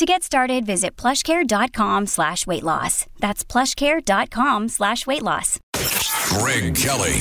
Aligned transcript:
To 0.00 0.06
get 0.06 0.22
started, 0.22 0.64
visit 0.64 0.96
plushcare.com 0.96 2.06
slash 2.06 2.46
weight 2.46 2.62
loss. 2.62 3.04
That's 3.18 3.44
plushcare.com 3.44 4.70
slash 4.70 5.06
weight 5.06 5.22
loss. 5.22 5.60
Greg 6.30 6.74
Kelly 6.74 7.20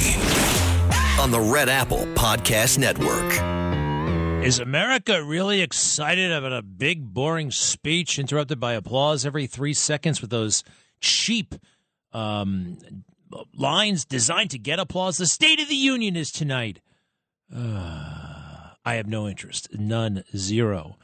on 1.19 1.29
the 1.29 1.41
Red 1.41 1.67
Apple 1.67 2.05
Podcast 2.15 2.77
Network. 2.77 4.45
Is 4.45 4.59
America 4.59 5.21
really 5.21 5.59
excited 5.59 6.31
about 6.31 6.53
a 6.53 6.61
big, 6.61 7.13
boring 7.13 7.51
speech 7.51 8.17
interrupted 8.17 8.61
by 8.61 8.75
applause 8.75 9.25
every 9.25 9.45
three 9.45 9.73
seconds 9.73 10.21
with 10.21 10.29
those 10.29 10.63
cheap 11.01 11.55
um, 12.13 12.77
lines 13.57 14.05
designed 14.05 14.51
to 14.51 14.57
get 14.57 14.79
applause? 14.79 15.17
The 15.17 15.25
State 15.25 15.59
of 15.59 15.67
the 15.67 15.75
Union 15.75 16.15
is 16.15 16.31
tonight. 16.31 16.79
Uh, 17.53 18.69
I 18.85 18.93
have 18.93 19.07
no 19.07 19.27
interest. 19.27 19.67
None. 19.77 20.23
Zero. 20.33 20.95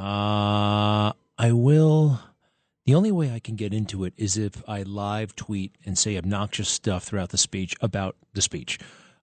Uh, 0.00 1.12
I 1.36 1.52
will. 1.52 2.20
The 2.86 2.94
only 2.94 3.12
way 3.12 3.34
I 3.34 3.38
can 3.38 3.54
get 3.54 3.74
into 3.74 4.04
it 4.04 4.14
is 4.16 4.38
if 4.38 4.62
I 4.66 4.82
live 4.82 5.36
tweet 5.36 5.76
and 5.84 5.98
say 5.98 6.16
obnoxious 6.16 6.70
stuff 6.70 7.04
throughout 7.04 7.28
the 7.28 7.36
speech 7.36 7.76
about 7.82 8.16
the 8.32 8.40
speech. 8.40 8.78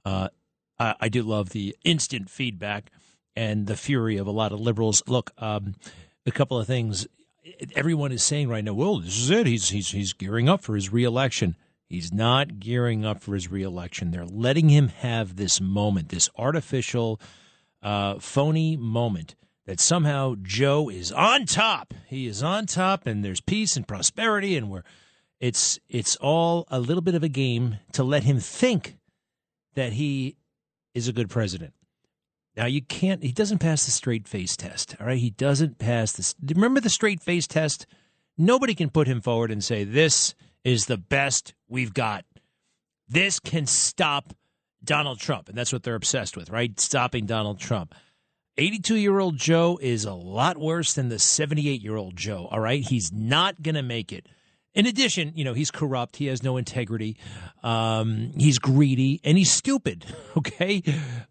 Uh, 0.06 0.28
I, 0.78 0.94
I, 1.02 1.10
do 1.10 1.24
love 1.24 1.50
the 1.50 1.76
instant 1.84 2.30
feedback 2.30 2.92
and 3.36 3.66
the 3.66 3.76
fury 3.76 4.18
of 4.18 4.28
a 4.28 4.32
lot 4.32 4.52
of 4.52 4.60
liberals. 4.60 5.02
Look, 5.08 5.32
um, 5.40 5.74
a 6.28 6.32
couple 6.32 6.60
of 6.60 6.68
things. 6.68 7.08
Everyone 7.76 8.12
is 8.12 8.24
saying 8.24 8.48
right 8.48 8.64
now, 8.64 8.74
well, 8.74 9.00
this 9.00 9.18
is 9.18 9.32
it. 9.32 9.48
He's 9.48 9.70
he's 9.70 9.90
he's 9.90 10.14
gearing 10.14 10.48
up 10.48 10.62
for 10.62 10.76
his 10.76 10.94
reelection. 10.94 11.56
He's 11.90 12.14
not 12.14 12.60
gearing 12.60 13.04
up 13.04 13.24
for 13.24 13.34
his 13.34 13.50
reelection. 13.50 14.12
They're 14.12 14.26
letting 14.26 14.70
him 14.70 14.90
have 14.90 15.38
this 15.38 15.60
moment, 15.60 16.10
this 16.10 16.30
artificial, 16.38 17.20
uh, 17.82 18.20
phony 18.20 18.78
moment 18.78 19.34
that 19.68 19.82
somehow 19.82 20.36
Joe 20.42 20.90
is 20.90 21.12
on 21.12 21.46
top. 21.46 21.94
He 22.08 22.26
is 22.26 22.42
on 22.42 22.66
top, 22.66 23.06
and 23.06 23.24
there's 23.24 23.42
peace 23.42 23.76
and 23.76 23.88
prosperity, 23.88 24.58
and 24.58 24.72
we're 24.72 24.84
it's 25.40 25.78
it's 25.88 26.16
all 26.16 26.66
a 26.72 26.80
little 26.80 27.04
bit 27.04 27.14
of 27.14 27.22
a 27.22 27.30
game 27.30 27.78
to 27.92 28.04
let 28.04 28.24
him 28.24 28.40
think 28.40 28.98
that 29.76 29.94
he 29.94 30.38
is 30.96 31.08
a 31.08 31.14
good 31.14 31.30
president. 31.30 31.74
Now 32.56 32.66
you 32.66 32.82
can't. 32.82 33.22
He 33.22 33.32
doesn't 33.32 33.60
pass 33.60 33.86
the 33.86 33.92
straight 33.92 34.28
face 34.28 34.58
test. 34.58 34.96
All 35.00 35.06
right, 35.06 35.20
he 35.20 35.30
doesn't 35.30 35.78
pass 35.78 36.14
this. 36.14 36.34
Remember 36.42 36.80
the 36.80 36.90
straight 36.90 37.22
face 37.22 37.46
test? 37.46 37.86
Nobody 38.38 38.74
can 38.74 38.90
put 38.90 39.08
him 39.08 39.22
forward 39.22 39.52
and 39.52 39.64
say 39.64 39.84
this 39.84 40.34
is 40.64 40.86
the 40.86 40.98
best 40.98 41.54
we've 41.68 41.94
got. 41.94 42.26
This 43.10 43.40
can 43.40 43.68
stop 43.68 44.34
Donald 44.84 45.20
Trump, 45.20 45.50
and 45.50 45.58
that's 45.58 45.74
what 45.74 45.84
they're 45.84 45.96
obsessed 45.96 46.38
with, 46.38 46.50
right? 46.50 46.80
Stopping 46.80 47.26
Donald 47.26 47.60
Trump. 47.60 47.94
82 48.58 48.96
year 48.96 49.20
old 49.20 49.38
Joe 49.38 49.78
is 49.82 50.06
a 50.06 50.14
lot 50.14 50.58
worse 50.58 50.94
than 50.94 51.10
the 51.10 51.20
78 51.20 51.82
year 51.82 51.96
old 51.96 52.16
Joe. 52.16 52.48
All 52.52 52.60
right. 52.60 52.84
He's 52.84 53.12
not 53.12 53.62
going 53.62 53.76
to 53.76 53.84
make 53.84 54.12
it. 54.12 54.28
In 54.74 54.86
addition, 54.86 55.32
you 55.36 55.44
know, 55.44 55.56
he's 55.56 55.72
corrupt. 55.72 56.18
He 56.18 56.28
has 56.28 56.44
no 56.44 56.56
integrity. 56.58 57.18
Um, 57.64 58.32
he's 58.38 58.60
greedy 58.60 59.20
and 59.24 59.38
he's 59.38 59.52
stupid. 59.52 60.06
Okay. 60.38 60.84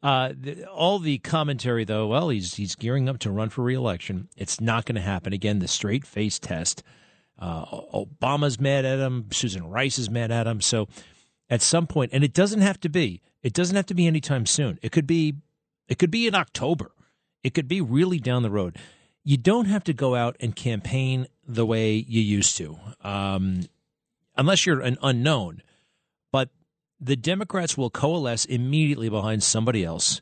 Uh, 0.02 0.32
the, 0.36 0.64
all 0.66 0.98
the 0.98 1.18
commentary, 1.18 1.84
though, 1.84 2.08
well, 2.08 2.28
he's, 2.28 2.54
he's 2.54 2.74
gearing 2.74 3.08
up 3.08 3.18
to 3.20 3.30
run 3.30 3.50
for 3.50 3.62
reelection. 3.62 4.28
It's 4.36 4.60
not 4.60 4.84
going 4.84 4.96
to 4.96 5.00
happen. 5.00 5.32
Again, 5.32 5.60
the 5.60 5.68
straight 5.68 6.04
face 6.04 6.40
test. 6.40 6.82
Uh, 7.38 7.64
Obama's 7.94 8.58
mad 8.58 8.84
at 8.84 8.98
him. 8.98 9.26
Susan 9.30 9.70
Rice 9.70 10.00
is 10.00 10.10
mad 10.10 10.32
at 10.32 10.48
him. 10.48 10.60
So 10.60 10.88
at 11.48 11.62
some 11.62 11.86
point, 11.86 12.10
and 12.12 12.24
it 12.24 12.32
doesn't 12.32 12.62
have 12.62 12.80
to 12.80 12.88
be, 12.88 13.22
it 13.44 13.52
doesn't 13.52 13.76
have 13.76 13.86
to 13.86 13.94
be 13.94 14.08
anytime 14.08 14.44
soon. 14.44 14.80
It 14.82 14.90
could 14.90 15.06
be, 15.06 15.36
it 15.88 15.98
could 16.00 16.10
be 16.10 16.26
in 16.26 16.34
October. 16.34 16.90
It 17.46 17.54
could 17.54 17.68
be 17.68 17.80
really 17.80 18.18
down 18.18 18.42
the 18.42 18.50
road. 18.50 18.76
You 19.22 19.36
don't 19.36 19.66
have 19.66 19.84
to 19.84 19.92
go 19.92 20.16
out 20.16 20.34
and 20.40 20.56
campaign 20.56 21.28
the 21.46 21.64
way 21.64 21.92
you 21.94 22.20
used 22.20 22.56
to, 22.56 22.76
um, 23.04 23.68
unless 24.36 24.66
you're 24.66 24.80
an 24.80 24.98
unknown. 25.00 25.62
But 26.32 26.48
the 27.00 27.14
Democrats 27.14 27.78
will 27.78 27.88
coalesce 27.88 28.46
immediately 28.46 29.08
behind 29.08 29.44
somebody 29.44 29.84
else. 29.84 30.20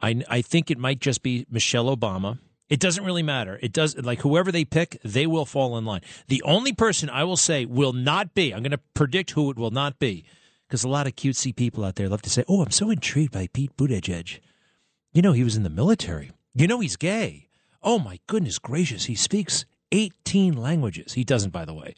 I, 0.00 0.24
I 0.28 0.42
think 0.42 0.68
it 0.68 0.78
might 0.78 0.98
just 0.98 1.22
be 1.22 1.46
Michelle 1.48 1.96
Obama. 1.96 2.40
It 2.68 2.80
doesn't 2.80 3.04
really 3.04 3.22
matter. 3.22 3.60
It 3.62 3.72
does 3.72 3.96
like 3.96 4.22
whoever 4.22 4.50
they 4.50 4.64
pick, 4.64 5.00
they 5.04 5.28
will 5.28 5.46
fall 5.46 5.78
in 5.78 5.84
line. 5.84 6.00
The 6.26 6.42
only 6.42 6.72
person 6.72 7.08
I 7.08 7.22
will 7.22 7.36
say 7.36 7.66
will 7.66 7.92
not 7.92 8.34
be. 8.34 8.52
I'm 8.52 8.64
going 8.64 8.72
to 8.72 8.80
predict 8.94 9.30
who 9.30 9.48
it 9.52 9.56
will 9.56 9.70
not 9.70 10.00
be, 10.00 10.24
because 10.66 10.82
a 10.82 10.88
lot 10.88 11.06
of 11.06 11.14
cutesy 11.14 11.54
people 11.54 11.84
out 11.84 11.94
there 11.94 12.08
love 12.08 12.22
to 12.22 12.30
say, 12.30 12.42
"Oh, 12.48 12.62
I'm 12.62 12.72
so 12.72 12.90
intrigued 12.90 13.30
by 13.30 13.46
Pete 13.46 13.76
Buttigieg." 13.76 14.40
You 15.12 15.22
know, 15.22 15.32
he 15.32 15.44
was 15.44 15.54
in 15.54 15.62
the 15.62 15.70
military. 15.70 16.32
You 16.58 16.66
know 16.66 16.80
he's 16.80 16.96
gay. 16.96 17.48
Oh 17.84 18.00
my 18.00 18.18
goodness 18.26 18.58
gracious, 18.58 19.04
he 19.04 19.14
speaks 19.14 19.64
18 19.92 20.56
languages. 20.56 21.12
He 21.12 21.22
doesn't, 21.22 21.50
by 21.50 21.64
the 21.64 21.72
way. 21.72 21.94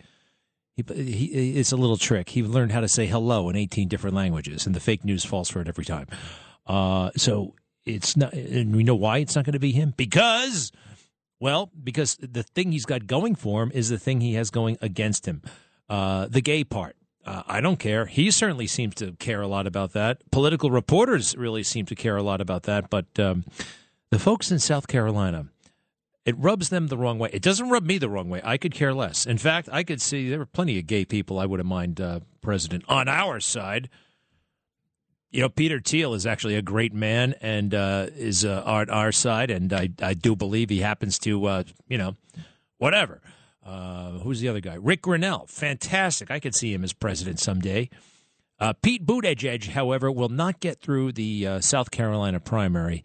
He, 0.76 0.84
he, 1.03 1.59
it's 1.59 1.72
a 1.72 1.76
little 1.76 1.97
trick. 1.97 2.28
He 2.28 2.43
learned 2.43 2.71
how 2.71 2.81
to 2.81 2.88
say 2.88 3.06
hello 3.06 3.48
in 3.48 3.56
18 3.56 3.88
different 3.88 4.15
languages, 4.15 4.66
and 4.66 4.75
the 4.75 4.81
fake 4.81 5.03
news 5.03 5.25
falls 5.25 5.48
for 5.48 5.62
it 5.62 5.69
every 5.69 5.87
time. 5.87 6.09
Uh, 6.66 7.10
so 7.16 7.54
it's 7.87 8.19
not, 8.19 8.34
and 8.34 8.76
we 8.76 8.84
know 8.84 8.94
why 8.94 9.19
it's 9.19 9.34
not 9.34 9.47
going 9.47 9.54
to 9.54 9.59
be 9.59 9.72
him 9.72 9.94
because, 9.97 10.72
well, 11.41 11.71
because 11.82 12.19
the 12.21 12.42
thing 12.42 12.71
he's 12.71 12.84
got 12.84 13.06
going 13.06 13.37
for 13.37 13.62
him 13.62 13.72
is 13.72 13.88
the 13.88 13.98
thing 13.98 14.21
he 14.21 14.34
has 14.34 14.50
going 14.50 14.77
against 14.82 15.27
him, 15.27 15.41
uh, 15.88 16.27
the 16.28 16.42
gay 16.42 16.65
part. 16.65 16.97
Uh, 17.25 17.42
I 17.47 17.62
don't 17.62 17.78
care. 17.78 18.04
He 18.04 18.31
certainly 18.31 18.66
seems 18.66 18.94
to 18.97 19.12
care 19.12 19.41
a 19.41 19.48
lot 19.48 19.66
about 19.66 19.94
that. 19.94 20.19
Political 20.31 20.71
reporters 20.71 21.34
really 21.34 21.62
seem 21.62 21.87
to 21.87 21.94
care 21.94 22.19
a 22.19 22.22
lot 22.22 22.42
about 22.42 22.65
that, 22.65 22.91
but. 22.91 23.06
Um, 23.19 23.47
the 24.10 24.19
folks 24.19 24.50
in 24.50 24.59
South 24.59 24.88
Carolina, 24.88 25.47
it 26.25 26.37
rubs 26.38 26.69
them 26.69 26.88
the 26.88 26.98
wrong 26.98 27.19
way. 27.19 27.31
It 27.32 27.43
doesn't 27.43 27.71
rub 27.71 27.84
me 27.84 27.98
the 27.98 28.09
wrong 28.09 28.28
way. 28.28 28.41
I 28.44 28.56
could 28.56 28.75
care 28.75 28.93
less. 28.93 29.25
In 29.25 29.38
fact, 29.38 29.69
I 29.72 29.82
could 29.84 30.03
see 30.03 30.28
there 30.28 30.38
were 30.38 30.47
plenty 30.47 30.78
of 30.78 30.87
gay 30.87 31.04
people 31.04 31.38
I 31.38 31.47
wouldn't 31.47 31.69
mind 31.69 32.00
uh, 32.00 32.21
president 32.43 32.84
on 32.88 33.09
our 33.09 33.41
side. 33.41 33.88
You 35.31 35.41
know, 35.41 35.48
Peter 35.48 35.78
Thiel 35.78 36.12
is 36.15 36.26
actually 36.26 36.56
a 36.56 36.62
great 36.62 36.93
man 36.93 37.34
and 37.41 37.72
uh, 37.72 38.09
is 38.16 38.44
uh, 38.44 38.62
on 38.66 38.91
our 38.91 39.12
side, 39.12 39.50
and 39.50 39.72
I, 39.72 39.91
I 40.03 40.15
do 40.15 40.34
believe 40.34 40.71
he 40.71 40.81
happens 40.81 41.19
to, 41.21 41.47
uh, 41.47 41.62
you 41.88 41.98
know, 41.98 42.16
whatever. 42.78 43.22
Uh, 43.65 44.19
who's 44.19 44.41
the 44.41 44.48
other 44.48 44.60
guy? 44.60 44.75
Rick 44.75 45.03
Grenell, 45.03 45.48
fantastic. 45.48 46.32
I 46.32 46.41
could 46.41 46.54
see 46.54 46.75
him 46.75 46.82
as 46.82 46.92
president 46.92 47.38
someday. 47.38 47.91
Uh, 48.59 48.72
Pete 48.72 49.06
Buttigieg, 49.06 49.69
however, 49.69 50.10
will 50.10 50.28
not 50.28 50.59
get 50.59 50.81
through 50.81 51.12
the 51.12 51.60
South 51.60 51.91
Carolina 51.92 52.41
primary 52.41 53.04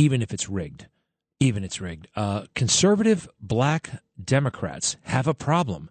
even 0.00 0.22
if 0.22 0.32
it's 0.32 0.48
rigged. 0.48 0.86
Even 1.40 1.62
it's 1.62 1.78
rigged. 1.78 2.08
Uh, 2.16 2.44
conservative 2.54 3.28
black 3.38 4.02
Democrats 4.22 4.96
have 5.02 5.26
a 5.26 5.34
problem 5.34 5.90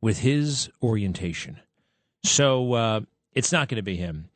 with 0.00 0.18
his 0.18 0.68
orientation. 0.82 1.60
So 2.24 2.72
uh, 2.72 3.00
it's 3.32 3.52
not 3.52 3.68
going 3.68 3.76
to 3.76 3.82
be 3.82 3.96
him. 3.96 4.28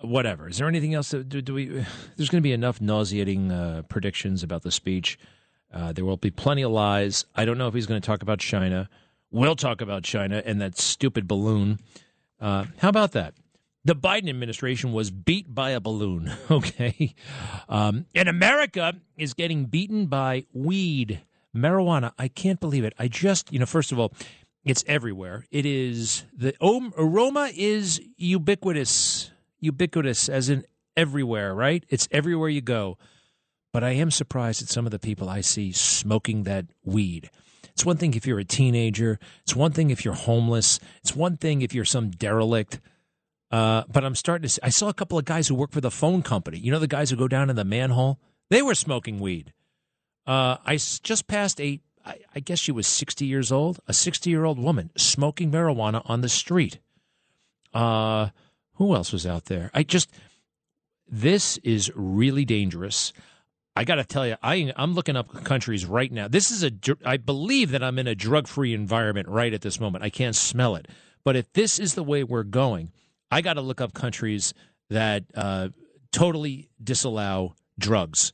Whatever. 0.00 0.48
Is 0.48 0.56
there 0.56 0.68
anything 0.68 0.94
else? 0.94 1.10
do, 1.10 1.24
do, 1.24 1.52
we? 1.52 1.66
There's 2.16 2.30
going 2.30 2.40
to 2.40 2.48
be 2.48 2.52
enough 2.52 2.80
nauseating 2.80 3.52
uh, 3.52 3.82
predictions 3.90 4.42
about 4.42 4.62
the 4.62 4.70
speech. 4.70 5.18
Uh, 5.70 5.92
there 5.92 6.06
will 6.06 6.16
be 6.16 6.30
plenty 6.30 6.62
of 6.62 6.72
lies. 6.72 7.26
I 7.36 7.44
don't 7.44 7.58
know 7.58 7.68
if 7.68 7.74
he's 7.74 7.86
going 7.86 8.00
to 8.00 8.06
talk 8.06 8.22
about 8.22 8.38
China. 8.38 8.88
We'll 9.30 9.54
talk 9.54 9.82
about 9.82 10.02
China 10.02 10.42
and 10.46 10.62
that 10.62 10.78
stupid 10.78 11.28
balloon. 11.28 11.78
Uh, 12.40 12.64
how 12.78 12.88
about 12.88 13.12
that? 13.12 13.34
The 13.84 13.96
Biden 13.96 14.28
administration 14.28 14.92
was 14.92 15.10
beat 15.10 15.54
by 15.54 15.70
a 15.70 15.80
balloon. 15.80 16.32
Okay. 16.50 17.14
Um, 17.68 18.06
and 18.14 18.28
America 18.28 18.94
is 19.16 19.34
getting 19.34 19.66
beaten 19.66 20.06
by 20.06 20.46
weed, 20.52 21.20
marijuana. 21.54 22.12
I 22.18 22.26
can't 22.28 22.58
believe 22.58 22.84
it. 22.84 22.92
I 22.98 23.06
just, 23.06 23.52
you 23.52 23.60
know, 23.60 23.66
first 23.66 23.92
of 23.92 23.98
all, 23.98 24.12
it's 24.64 24.84
everywhere. 24.86 25.46
It 25.50 25.64
is 25.64 26.24
the 26.36 26.54
aroma 26.60 27.50
is 27.54 28.00
ubiquitous, 28.16 29.30
ubiquitous 29.60 30.28
as 30.28 30.48
in 30.48 30.64
everywhere, 30.96 31.54
right? 31.54 31.84
It's 31.88 32.08
everywhere 32.10 32.48
you 32.48 32.60
go. 32.60 32.98
But 33.72 33.84
I 33.84 33.90
am 33.90 34.10
surprised 34.10 34.62
at 34.62 34.68
some 34.68 34.86
of 34.86 34.90
the 34.90 34.98
people 34.98 35.28
I 35.28 35.40
see 35.40 35.70
smoking 35.72 36.42
that 36.42 36.66
weed. 36.84 37.30
It's 37.68 37.86
one 37.86 37.96
thing 37.96 38.14
if 38.14 38.26
you're 38.26 38.40
a 38.40 38.44
teenager. 38.44 39.18
It's 39.42 39.54
one 39.54 39.72
thing 39.72 39.90
if 39.90 40.04
you're 40.04 40.14
homeless. 40.14 40.80
It's 41.02 41.14
one 41.14 41.36
thing 41.36 41.62
if 41.62 41.72
you're 41.74 41.84
some 41.84 42.10
derelict. 42.10 42.80
Uh, 43.50 43.82
but 43.90 44.04
I'm 44.04 44.14
starting 44.14 44.42
to 44.42 44.48
see, 44.48 44.60
I 44.62 44.68
saw 44.68 44.88
a 44.88 44.94
couple 44.94 45.18
of 45.18 45.24
guys 45.24 45.48
who 45.48 45.54
work 45.54 45.72
for 45.72 45.80
the 45.80 45.90
phone 45.90 46.22
company. 46.22 46.58
You 46.58 46.70
know, 46.70 46.78
the 46.78 46.86
guys 46.86 47.10
who 47.10 47.16
go 47.16 47.28
down 47.28 47.50
in 47.50 47.56
the 47.56 47.64
manhole? 47.64 48.20
They 48.48 48.62
were 48.62 48.74
smoking 48.74 49.18
weed. 49.18 49.52
Uh, 50.26 50.56
I 50.64 50.76
just 50.76 51.26
passed 51.26 51.60
a, 51.60 51.80
I, 52.04 52.18
I 52.34 52.40
guess 52.40 52.58
she 52.58 52.72
was 52.72 52.86
60 52.86 53.24
years 53.24 53.50
old, 53.50 53.80
a 53.88 53.92
60 53.92 54.30
year 54.30 54.44
old 54.44 54.58
woman 54.58 54.90
smoking 54.96 55.50
marijuana 55.50 56.02
on 56.04 56.20
the 56.20 56.28
street. 56.28 56.78
Uh, 57.74 58.28
who 58.74 58.94
else 58.94 59.12
was 59.12 59.26
out 59.26 59.46
there? 59.46 59.70
I 59.74 59.82
just 59.82 60.10
this 61.10 61.58
is 61.58 61.90
really 61.94 62.44
dangerous. 62.44 63.12
I 63.76 63.84
got 63.84 63.96
to 63.96 64.04
tell 64.04 64.26
you, 64.26 64.36
I 64.42 64.72
I'm 64.76 64.94
looking 64.94 65.16
up 65.16 65.44
countries 65.44 65.86
right 65.86 66.10
now. 66.10 66.28
This 66.28 66.50
is 66.50 66.64
a 66.64 66.72
I 67.04 67.16
believe 67.16 67.70
that 67.70 67.82
I'm 67.82 67.98
in 67.98 68.06
a 68.06 68.14
drug 68.14 68.46
free 68.48 68.74
environment 68.74 69.28
right 69.28 69.52
at 69.52 69.60
this 69.60 69.80
moment. 69.80 70.04
I 70.04 70.10
can't 70.10 70.36
smell 70.36 70.76
it, 70.76 70.88
but 71.24 71.36
if 71.36 71.52
this 71.52 71.78
is 71.78 71.94
the 71.94 72.02
way 72.02 72.24
we're 72.24 72.42
going, 72.42 72.90
I 73.30 73.40
got 73.40 73.54
to 73.54 73.60
look 73.60 73.80
up 73.80 73.94
countries 73.94 74.54
that 74.88 75.24
uh, 75.34 75.68
totally 76.12 76.68
disallow 76.82 77.54
drugs. 77.78 78.32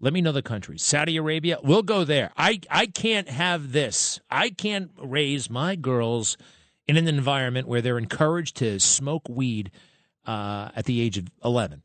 Let 0.00 0.12
me 0.12 0.20
know 0.20 0.32
the 0.32 0.42
countries. 0.42 0.82
Saudi 0.82 1.16
Arabia, 1.16 1.58
we'll 1.62 1.82
go 1.82 2.04
there. 2.04 2.30
I, 2.36 2.60
I 2.70 2.86
can't 2.86 3.28
have 3.28 3.72
this. 3.72 4.20
I 4.30 4.50
can't 4.50 4.90
raise 5.00 5.50
my 5.50 5.74
girls 5.74 6.36
in 6.86 6.96
an 6.96 7.08
environment 7.08 7.66
where 7.66 7.82
they're 7.82 7.98
encouraged 7.98 8.56
to 8.56 8.78
smoke 8.78 9.28
weed 9.28 9.70
uh, 10.24 10.70
at 10.76 10.84
the 10.84 11.00
age 11.00 11.18
of 11.18 11.28
11. 11.44 11.82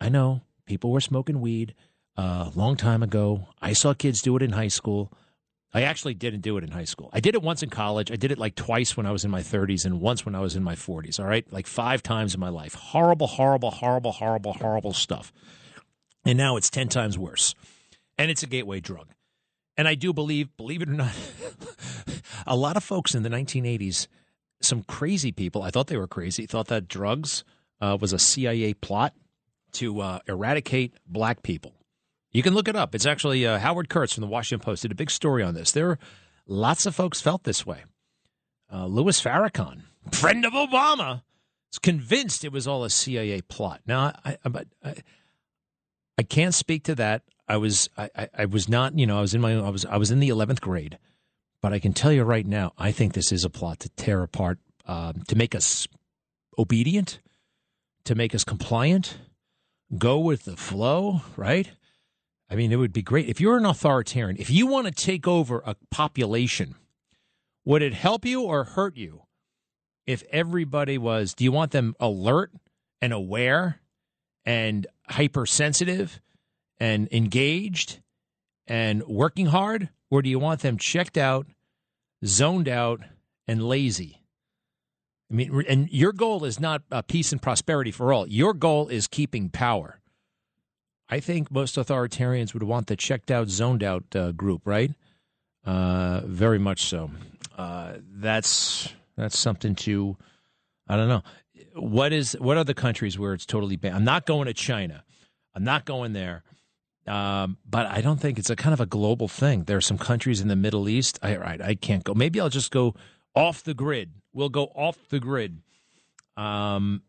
I 0.00 0.08
know 0.08 0.42
people 0.66 0.92
were 0.92 1.00
smoking 1.00 1.40
weed 1.40 1.74
a 2.16 2.20
uh, 2.20 2.50
long 2.54 2.76
time 2.76 3.02
ago. 3.02 3.48
I 3.60 3.72
saw 3.72 3.94
kids 3.94 4.20
do 4.20 4.36
it 4.36 4.42
in 4.42 4.52
high 4.52 4.68
school. 4.68 5.12
I 5.72 5.82
actually 5.82 6.14
didn't 6.14 6.40
do 6.40 6.56
it 6.56 6.64
in 6.64 6.70
high 6.70 6.84
school. 6.84 7.10
I 7.12 7.20
did 7.20 7.34
it 7.34 7.42
once 7.42 7.62
in 7.62 7.70
college. 7.70 8.10
I 8.10 8.16
did 8.16 8.32
it 8.32 8.38
like 8.38 8.56
twice 8.56 8.96
when 8.96 9.06
I 9.06 9.12
was 9.12 9.24
in 9.24 9.30
my 9.30 9.42
30s 9.42 9.84
and 9.84 10.00
once 10.00 10.26
when 10.26 10.34
I 10.34 10.40
was 10.40 10.56
in 10.56 10.64
my 10.64 10.74
40s, 10.74 11.20
all 11.20 11.26
right? 11.26 11.50
Like 11.52 11.66
five 11.68 12.02
times 12.02 12.34
in 12.34 12.40
my 12.40 12.48
life. 12.48 12.74
Horrible, 12.74 13.28
horrible, 13.28 13.70
horrible, 13.70 14.10
horrible, 14.10 14.52
horrible 14.54 14.92
stuff. 14.92 15.32
And 16.24 16.36
now 16.36 16.56
it's 16.56 16.70
10 16.70 16.88
times 16.88 17.16
worse. 17.16 17.54
And 18.18 18.30
it's 18.30 18.42
a 18.42 18.46
gateway 18.46 18.80
drug. 18.80 19.08
And 19.76 19.86
I 19.86 19.94
do 19.94 20.12
believe, 20.12 20.54
believe 20.56 20.82
it 20.82 20.88
or 20.88 20.94
not, 20.94 21.14
a 22.46 22.56
lot 22.56 22.76
of 22.76 22.82
folks 22.82 23.14
in 23.14 23.22
the 23.22 23.30
1980s, 23.30 24.08
some 24.60 24.82
crazy 24.82 25.32
people, 25.32 25.62
I 25.62 25.70
thought 25.70 25.86
they 25.86 25.96
were 25.96 26.08
crazy, 26.08 26.46
thought 26.46 26.66
that 26.66 26.88
drugs 26.88 27.44
uh, 27.80 27.96
was 27.98 28.12
a 28.12 28.18
CIA 28.18 28.74
plot 28.74 29.14
to 29.72 30.00
uh, 30.00 30.18
eradicate 30.26 30.94
black 31.06 31.42
people. 31.42 31.72
You 32.32 32.42
can 32.42 32.54
look 32.54 32.68
it 32.68 32.76
up. 32.76 32.94
It's 32.94 33.06
actually 33.06 33.46
uh, 33.46 33.58
Howard 33.58 33.88
Kurtz 33.88 34.14
from 34.14 34.22
the 34.22 34.28
Washington 34.28 34.64
Post 34.64 34.82
did 34.82 34.92
a 34.92 34.96
big 34.96 35.10
story 35.10 35.42
on 35.42 35.54
this. 35.54 35.72
There 35.72 35.90
are 35.90 35.98
lots 36.46 36.86
of 36.86 36.94
folks 36.94 37.20
felt 37.20 37.44
this 37.44 37.66
way. 37.66 37.84
Uh, 38.72 38.86
Louis 38.86 39.20
Farrakhan, 39.20 39.82
friend 40.12 40.44
of 40.44 40.52
Obama, 40.52 41.22
is 41.72 41.78
convinced 41.78 42.44
it 42.44 42.52
was 42.52 42.68
all 42.68 42.84
a 42.84 42.90
CIA 42.90 43.40
plot. 43.42 43.80
Now, 43.84 44.12
I, 44.24 44.38
I, 44.44 44.64
I, 44.84 44.94
I 46.18 46.22
can't 46.22 46.54
speak 46.54 46.84
to 46.84 46.94
that. 46.96 47.22
I 47.48 47.56
was 47.56 47.90
I, 47.98 48.28
I, 48.32 48.44
was 48.44 48.68
not 48.68 48.96
you 48.96 49.08
know 49.08 49.18
I 49.18 49.20
was 49.20 49.34
in 49.34 49.40
my 49.40 49.54
I 49.54 49.70
was 49.70 49.84
I 49.84 49.96
was 49.96 50.12
in 50.12 50.20
the 50.20 50.28
eleventh 50.28 50.60
grade, 50.60 50.98
but 51.60 51.72
I 51.72 51.80
can 51.80 51.92
tell 51.92 52.12
you 52.12 52.22
right 52.22 52.46
now 52.46 52.72
I 52.78 52.92
think 52.92 53.12
this 53.12 53.32
is 53.32 53.44
a 53.44 53.50
plot 53.50 53.80
to 53.80 53.88
tear 53.90 54.22
apart, 54.22 54.60
um, 54.86 55.22
to 55.26 55.34
make 55.34 55.56
us 55.56 55.88
obedient, 56.56 57.18
to 58.04 58.14
make 58.14 58.36
us 58.36 58.44
compliant, 58.44 59.18
go 59.98 60.20
with 60.20 60.44
the 60.44 60.56
flow. 60.56 61.22
Right? 61.36 61.72
I 62.50 62.56
mean, 62.56 62.72
it 62.72 62.76
would 62.76 62.92
be 62.92 63.02
great 63.02 63.28
if 63.28 63.40
you're 63.40 63.56
an 63.56 63.64
authoritarian. 63.64 64.36
If 64.38 64.50
you 64.50 64.66
want 64.66 64.88
to 64.88 64.92
take 64.92 65.28
over 65.28 65.62
a 65.64 65.76
population, 65.90 66.74
would 67.64 67.80
it 67.80 67.94
help 67.94 68.24
you 68.24 68.42
or 68.42 68.64
hurt 68.64 68.96
you 68.96 69.22
if 70.06 70.24
everybody 70.30 70.98
was? 70.98 71.32
Do 71.32 71.44
you 71.44 71.52
want 71.52 71.70
them 71.70 71.94
alert 72.00 72.52
and 73.00 73.12
aware 73.12 73.80
and 74.44 74.86
hypersensitive 75.08 76.20
and 76.80 77.08
engaged 77.12 78.00
and 78.66 79.06
working 79.06 79.46
hard? 79.46 79.90
Or 80.10 80.20
do 80.20 80.28
you 80.28 80.40
want 80.40 80.60
them 80.60 80.76
checked 80.76 81.16
out, 81.16 81.46
zoned 82.26 82.68
out, 82.68 83.00
and 83.46 83.62
lazy? 83.62 84.24
I 85.30 85.34
mean, 85.34 85.64
and 85.68 85.88
your 85.92 86.12
goal 86.12 86.44
is 86.44 86.58
not 86.58 86.82
uh, 86.90 87.02
peace 87.02 87.30
and 87.30 87.40
prosperity 87.40 87.92
for 87.92 88.12
all. 88.12 88.26
Your 88.26 88.52
goal 88.52 88.88
is 88.88 89.06
keeping 89.06 89.48
power. 89.50 89.99
I 91.10 91.20
think 91.20 91.50
most 91.50 91.76
authoritarians 91.76 92.54
would 92.54 92.62
want 92.62 92.86
the 92.86 92.96
checked 92.96 93.30
out, 93.30 93.48
zoned 93.48 93.82
out 93.82 94.04
uh, 94.14 94.32
group, 94.32 94.62
right? 94.64 94.92
Uh, 95.64 96.20
very 96.24 96.58
much 96.58 96.84
so. 96.84 97.10
Uh, 97.58 97.94
that's 98.14 98.92
that's 99.16 99.38
something 99.38 99.74
to, 99.74 100.16
I 100.88 100.96
don't 100.96 101.08
know 101.08 101.22
what 101.74 102.12
is 102.12 102.36
what 102.40 102.56
are 102.56 102.64
the 102.64 102.74
countries 102.74 103.18
where 103.18 103.32
it's 103.32 103.46
totally 103.46 103.76
banned? 103.76 103.94
I'm 103.94 104.04
not 104.04 104.26
going 104.26 104.46
to 104.46 104.54
China. 104.54 105.04
I'm 105.54 105.64
not 105.64 105.84
going 105.84 106.12
there. 106.12 106.42
Um, 107.06 107.56
but 107.68 107.86
I 107.86 108.02
don't 108.02 108.20
think 108.20 108.38
it's 108.38 108.50
a 108.50 108.56
kind 108.56 108.72
of 108.72 108.80
a 108.80 108.86
global 108.86 109.26
thing. 109.26 109.64
There 109.64 109.76
are 109.76 109.82
some 109.82 109.98
countries 109.98 110.40
in 110.40 110.48
the 110.48 110.56
Middle 110.56 110.88
East. 110.88 111.18
I 111.22 111.36
right, 111.36 111.60
I 111.60 111.74
can't 111.74 112.04
go. 112.04 112.14
Maybe 112.14 112.40
I'll 112.40 112.50
just 112.50 112.70
go 112.70 112.94
off 113.34 113.64
the 113.64 113.74
grid. 113.74 114.12
We'll 114.32 114.48
go 114.48 114.64
off 114.74 114.96
the 115.08 115.18
grid. 115.18 115.62
Um, 116.36 117.02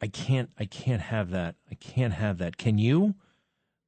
I 0.00 0.08
can't. 0.08 0.50
I 0.58 0.64
can't 0.66 1.00
have 1.02 1.30
that. 1.30 1.56
I 1.70 1.74
can't 1.74 2.12
have 2.12 2.38
that. 2.38 2.56
Can 2.56 2.78
you? 2.78 3.14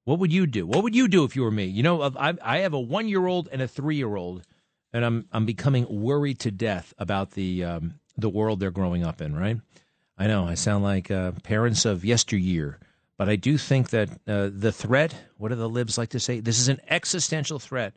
What 0.05 0.19
would 0.21 0.33
you 0.33 0.47
do? 0.47 0.67
What 0.67 0.83
would 0.83 0.95
you 0.95 1.07
do 1.07 1.25
if 1.25 1.37
you 1.37 1.43
were 1.43 1.51
me? 1.51 1.67
You 1.67 1.83
know, 1.83 2.03
I, 2.03 2.35
I 2.43 2.59
have 2.59 2.73
a 2.73 2.81
one 2.81 3.09
year 3.09 3.27
old 3.27 3.49
and 3.53 3.61
a 3.61 3.69
three 3.69 3.97
year 3.97 4.17
old, 4.17 4.43
and 4.93 5.05
I'm 5.05 5.29
I'm 5.33 5.45
becoming 5.45 5.87
worried 5.89 6.39
to 6.41 6.51
death 6.51 6.95
about 6.99 7.33
the 7.33 7.65
um, 7.65 8.01
the 8.17 8.31
world 8.31 8.59
they're 8.59 8.71
growing 8.71 9.05
up 9.05 9.21
in. 9.21 9.37
Right? 9.37 9.59
I 10.17 10.27
know 10.27 10.47
I 10.47 10.55
sound 10.55 10.83
like 10.83 11.11
uh, 11.11 11.33
parents 11.43 11.85
of 11.85 12.07
yesteryear, 12.07 12.79
but 13.19 13.29
I 13.29 13.37
do 13.37 13.59
think 13.59 13.91
that 13.91 14.09
uh, 14.27 14.49
the 14.51 14.73
threat, 14.73 15.15
what 15.37 15.51
do 15.51 15.57
the 15.57 15.69
libs 15.69 15.99
like 15.99 16.11
to 16.11 16.21
say? 16.21 16.41
This 16.41 16.59
is 16.59 16.69
an 16.69 16.81
existential 16.89 17.59
threat. 17.59 17.95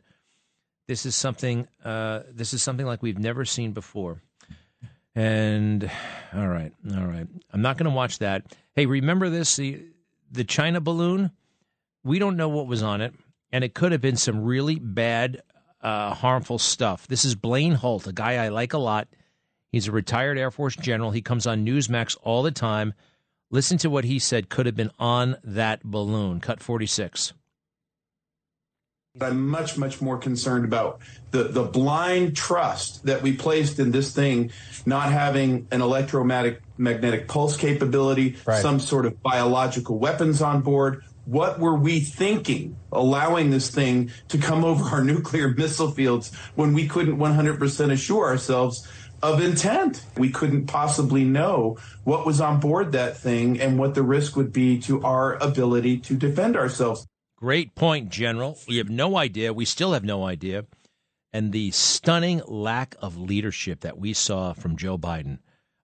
This 0.88 1.06
is 1.06 1.16
something. 1.16 1.66
Uh, 1.82 2.20
this 2.30 2.52
is 2.52 2.62
something 2.62 2.84
like 2.84 3.02
we've 3.02 3.18
never 3.18 3.46
seen 3.46 3.72
before. 3.72 4.20
And 5.14 5.90
all 6.34 6.48
right, 6.48 6.72
all 6.96 7.06
right. 7.06 7.26
I'm 7.52 7.62
not 7.62 7.76
going 7.76 7.90
to 7.90 7.94
watch 7.94 8.18
that. 8.20 8.56
Hey, 8.74 8.86
remember 8.86 9.28
this? 9.28 9.56
The 9.56 9.84
the 10.30 10.44
China 10.44 10.80
balloon. 10.80 11.30
We 12.04 12.18
don't 12.18 12.36
know 12.36 12.48
what 12.48 12.66
was 12.66 12.82
on 12.82 13.00
it, 13.00 13.14
and 13.52 13.62
it 13.62 13.74
could 13.74 13.92
have 13.92 14.00
been 14.00 14.16
some 14.16 14.42
really 14.42 14.76
bad, 14.76 15.42
uh, 15.82 16.14
harmful 16.14 16.58
stuff. 16.58 17.06
This 17.06 17.24
is 17.24 17.34
Blaine 17.34 17.74
Holt, 17.74 18.06
a 18.06 18.12
guy 18.12 18.42
I 18.44 18.48
like 18.48 18.72
a 18.72 18.78
lot. 18.78 19.08
He's 19.70 19.88
a 19.88 19.92
retired 19.92 20.38
Air 20.38 20.50
Force 20.50 20.74
general. 20.74 21.10
He 21.10 21.22
comes 21.22 21.46
on 21.46 21.64
Newsmax 21.64 22.16
all 22.22 22.42
the 22.42 22.50
time. 22.50 22.94
Listen 23.50 23.78
to 23.78 23.90
what 23.90 24.04
he 24.04 24.18
said 24.18 24.48
could 24.48 24.66
have 24.66 24.74
been 24.74 24.90
on 24.98 25.36
that 25.44 25.84
balloon. 25.84 26.40
Cut 26.40 26.60
46. 26.60 27.34
I'm 29.20 29.46
much, 29.46 29.76
much 29.76 30.00
more 30.00 30.16
concerned 30.16 30.64
about 30.64 31.00
the, 31.32 31.44
the 31.44 31.64
blind 31.64 32.34
trust 32.34 33.04
that 33.04 33.20
we 33.20 33.36
placed 33.36 33.78
in 33.78 33.90
this 33.90 34.14
thing 34.14 34.52
not 34.86 35.12
having 35.12 35.68
an 35.70 35.82
electromagnetic 35.82 36.62
magnetic 36.78 37.28
pulse 37.28 37.58
capability, 37.58 38.36
right. 38.46 38.62
some 38.62 38.80
sort 38.80 39.04
of 39.04 39.22
biological 39.22 39.98
weapons 39.98 40.40
on 40.40 40.62
board. 40.62 41.04
What 41.26 41.58
were 41.58 41.74
we 41.74 42.00
thinking, 42.00 42.76
allowing 42.90 43.50
this 43.50 43.70
thing 43.70 44.10
to 44.28 44.38
come 44.38 44.64
over 44.64 44.84
our 44.84 45.04
nuclear 45.12 45.48
missile 45.48 45.90
fields 45.90 46.34
when 46.54 46.72
we 46.72 46.88
couldn't 46.88 47.18
100% 47.18 47.92
assure 47.92 48.26
ourselves 48.26 48.88
of 49.22 49.40
intent. 49.40 50.04
We 50.16 50.30
couldn't 50.30 50.66
possibly 50.66 51.22
know 51.22 51.76
what 52.02 52.26
was 52.26 52.40
on 52.40 52.58
board 52.60 52.92
that 52.92 53.18
thing 53.18 53.60
and 53.60 53.78
what 53.78 53.94
the 53.94 54.02
risk 54.02 54.36
would 54.36 54.52
be 54.52 54.80
to 54.80 55.02
our 55.02 55.34
ability 55.34 55.98
to 55.98 56.16
defend 56.16 56.56
ourselves. 56.56 57.06
Great 57.42 57.74
point, 57.74 58.08
General. 58.08 58.56
We 58.68 58.76
have 58.76 58.88
no 58.88 59.16
idea. 59.16 59.52
We 59.52 59.64
still 59.64 59.94
have 59.94 60.04
no 60.04 60.24
idea. 60.24 60.64
And 61.32 61.50
the 61.50 61.72
stunning 61.72 62.40
lack 62.46 62.94
of 63.02 63.16
leadership 63.16 63.80
that 63.80 63.98
we 63.98 64.12
saw 64.12 64.52
from 64.52 64.76
Joe 64.76 64.96
Biden. 64.96 65.38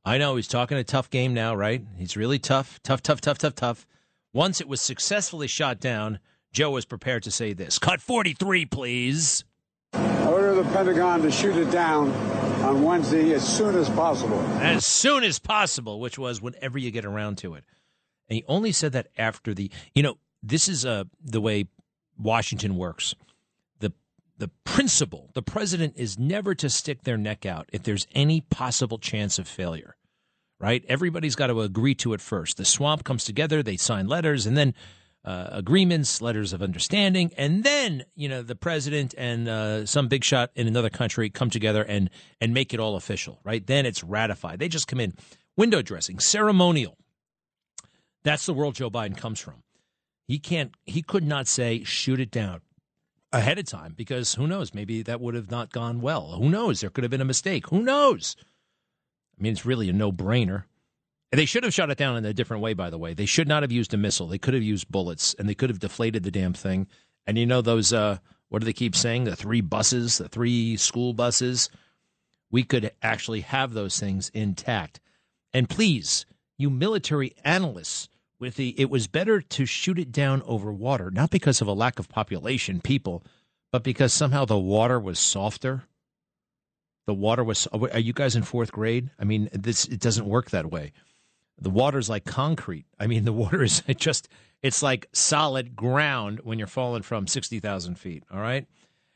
I 0.05 0.19
know 0.19 0.37
he's 0.37 0.47
talking 0.47 0.79
a 0.79 0.85
tough 0.85 1.11
game 1.11 1.35
now, 1.35 1.57
right? 1.57 1.83
He's 1.97 2.17
really 2.17 2.39
tough, 2.39 2.81
tough, 2.85 3.03
tough, 3.03 3.21
tough, 3.21 3.39
tough, 3.39 3.57
tough. 3.57 3.89
Once 4.33 4.61
it 4.61 4.69
was 4.69 4.81
successfully 4.81 5.49
shot 5.49 5.81
down, 5.81 6.21
Joe 6.53 6.71
was 6.71 6.85
prepared 6.85 7.25
to 7.25 7.33
say 7.33 7.55
this 7.55 7.81
Cut 7.81 8.01
43, 8.01 8.65
please. 8.67 9.43
Order 9.95 10.55
the 10.55 10.71
Pentagon 10.71 11.23
to 11.23 11.31
shoot 11.33 11.57
it 11.57 11.73
down 11.73 12.13
on 12.63 12.85
Wednesday 12.85 13.33
as 13.33 13.45
soon 13.45 13.75
as 13.75 13.91
possible. 13.91 14.39
As 14.61 14.87
soon 14.87 15.25
as 15.25 15.41
possible, 15.41 15.99
which 15.99 16.21
was 16.21 16.41
whenever 16.41 16.79
you 16.79 16.93
get 16.93 17.05
around 17.05 17.39
to 17.39 17.55
it. 17.55 17.65
And 18.29 18.37
he 18.37 18.45
only 18.47 18.71
said 18.71 18.93
that 18.93 19.09
after 19.17 19.55
the, 19.55 19.73
you 19.93 20.05
know, 20.05 20.19
this 20.43 20.69
is 20.69 20.85
uh, 20.85 21.05
the 21.23 21.41
way 21.41 21.67
Washington 22.19 22.77
works. 22.77 23.15
The 23.81 23.93
the 24.37 24.51
principle, 24.65 25.31
the 25.35 25.43
president 25.43 25.95
is 25.97 26.19
never 26.19 26.55
to 26.57 26.69
stick 26.69 27.03
their 27.03 27.17
neck 27.17 27.47
out 27.47 27.69
if 27.73 27.83
there's 27.83 28.07
any 28.15 28.41
possible 28.43 28.99
chance 28.99 29.39
of 29.39 29.49
failure. 29.49 29.97
Right? 30.61 30.85
Everybody's 30.89 31.37
got 31.37 31.47
to 31.49 31.61
agree 31.61 31.95
to 31.97 32.15
it 32.15 32.21
first. 32.21 32.57
The 32.57 32.65
swamp 32.65 33.05
comes 33.05 33.25
together, 33.25 33.63
they 33.63 33.77
sign 33.77 34.09
letters, 34.09 34.45
and 34.45 34.57
then 34.57 34.75
uh, 35.25 35.49
agreements, 35.53 36.21
letters 36.21 36.53
of 36.53 36.63
understanding, 36.63 37.33
and 37.37 37.63
then 37.63 38.05
you 38.15 38.29
know 38.29 38.43
the 38.43 38.57
president 38.57 39.15
and 39.19 39.49
uh, 39.49 39.87
some 39.87 40.09
big 40.09 40.25
shot 40.25 40.51
in 40.55 40.67
another 40.67 40.91
country 40.91 41.31
come 41.31 41.51
together 41.51 41.83
and 41.83 42.11
and 42.41 42.55
make 42.55 42.73
it 42.73 42.81
all 42.81 42.97
official. 42.97 43.39
Right 43.45 43.65
then, 43.67 43.87
it's 43.87 44.03
ratified. 44.03 44.59
They 44.59 44.69
just 44.69 44.89
come 44.89 45.01
in 45.01 45.15
window 45.57 45.83
dressing, 45.83 46.19
ceremonial. 46.19 46.97
That's 48.25 48.47
the 48.47 48.55
world 48.55 48.75
Joe 48.75 48.91
Biden 48.91 49.17
comes 49.17 49.39
from. 49.39 49.63
He 50.29 50.39
can't. 50.39 50.73
He 50.85 51.03
could 51.03 51.25
not 51.25 51.49
say 51.49 51.83
shoot 51.83 52.21
it 52.21 52.31
down 52.31 52.61
ahead 53.33 53.59
of 53.59 53.65
time 53.65 53.95
because 53.97 54.35
who 54.35 54.47
knows? 54.47 54.75
Maybe 54.75 55.03
that 55.03 55.21
would 55.21 55.35
have 55.35 55.51
not 55.51 55.73
gone 55.73 56.01
well. 56.03 56.33
Who 56.33 56.51
knows? 56.51 56.81
There 56.81 56.91
could 56.91 57.05
have 57.05 57.11
been 57.11 57.23
a 57.23 57.27
mistake. 57.27 57.69
Who 57.69 57.83
knows? 57.83 58.37
I 59.39 59.43
mean, 59.43 59.53
it's 59.53 59.67
really 59.67 59.89
a 59.89 59.93
no 59.93 60.13
brainer. 60.13 60.65
They 61.33 61.45
should 61.45 61.65
have 61.65 61.75
shot 61.75 61.91
it 61.91 61.99
down 61.99 62.17
in 62.17 62.25
a 62.25 62.33
different 62.33 62.63
way, 62.63 62.75
by 62.75 62.91
the 62.91 62.99
way. 62.99 63.15
They 63.15 63.27
should 63.27 63.49
not 63.49 63.63
have 63.63 63.73
used 63.73 63.93
a 63.93 63.99
missile. 63.99 64.29
They 64.29 64.39
could 64.39 64.55
have 64.55 64.63
used 64.63 64.91
bullets 64.91 65.35
and 65.39 65.49
they 65.49 65.55
could 65.55 65.71
have 65.71 65.79
deflated 65.79 66.23
the 66.23 66.31
damn 66.31 66.55
thing. 66.55 66.87
And 67.27 67.37
you 67.37 67.47
know, 67.47 67.61
those, 67.61 67.93
uh, 67.93 68.19
what 68.49 68.61
do 68.61 68.65
they 68.67 68.73
keep 68.73 68.97
saying? 68.97 69.25
The 69.25 69.37
three 69.37 69.61
buses, 69.61 70.19
the 70.19 70.29
three 70.29 70.77
school 70.77 71.13
buses. 71.13 71.69
We 72.51 72.65
could 72.65 72.93
actually 73.03 73.43
have 73.43 73.75
those 73.75 74.01
things 74.01 74.31
intact. 74.31 75.01
And 75.53 75.69
please, 75.69 76.25
you 76.57 76.71
military 76.71 77.35
analysts, 77.45 78.09
with 78.39 78.57
the 78.57 78.75
it 78.79 78.91
was 78.91 79.07
better 79.07 79.41
to 79.41 79.67
shoot 79.67 79.99
it 79.99 80.13
down 80.13 80.43
over 80.43 80.73
water, 80.73 81.11
not 81.11 81.31
because 81.31 81.61
of 81.61 81.69
a 81.69 81.73
lack 81.73 81.99
of 81.99 82.09
population, 82.09 82.81
people, 82.81 83.25
but 83.73 83.83
because 83.83 84.13
somehow 84.13 84.45
the 84.45 84.59
water 84.59 84.99
was 84.99 85.19
softer. 85.19 85.85
The 87.07 87.15
water 87.15 87.43
was. 87.43 87.67
Are 87.69 87.99
you 87.99 88.13
guys 88.13 88.37
in 88.37 88.43
fourth 88.43 88.71
grade? 88.71 89.11
I 89.19 89.25
mean, 89.25 89.49
this 89.53 89.87
it 89.87 90.01
doesn't 90.01 90.27
work 90.27 90.51
that 90.51 90.71
way. 90.71 90.93
The 91.61 91.71
water's 91.71 92.09
like 92.09 92.25
concrete. 92.25 92.87
I 92.99 93.07
mean, 93.07 93.25
the 93.25 93.33
water 93.33 93.63
is 93.63 93.83
just. 93.97 94.29
It's 94.61 94.83
like 94.83 95.07
solid 95.13 95.77
ground 95.77 96.41
when 96.43 96.59
you're 96.59 96.67
falling 96.67 97.03
from 97.03 97.27
sixty 97.27 97.61
thousand 97.61 97.97
feet. 97.97 98.25
All 98.31 98.41
right. 98.41 98.67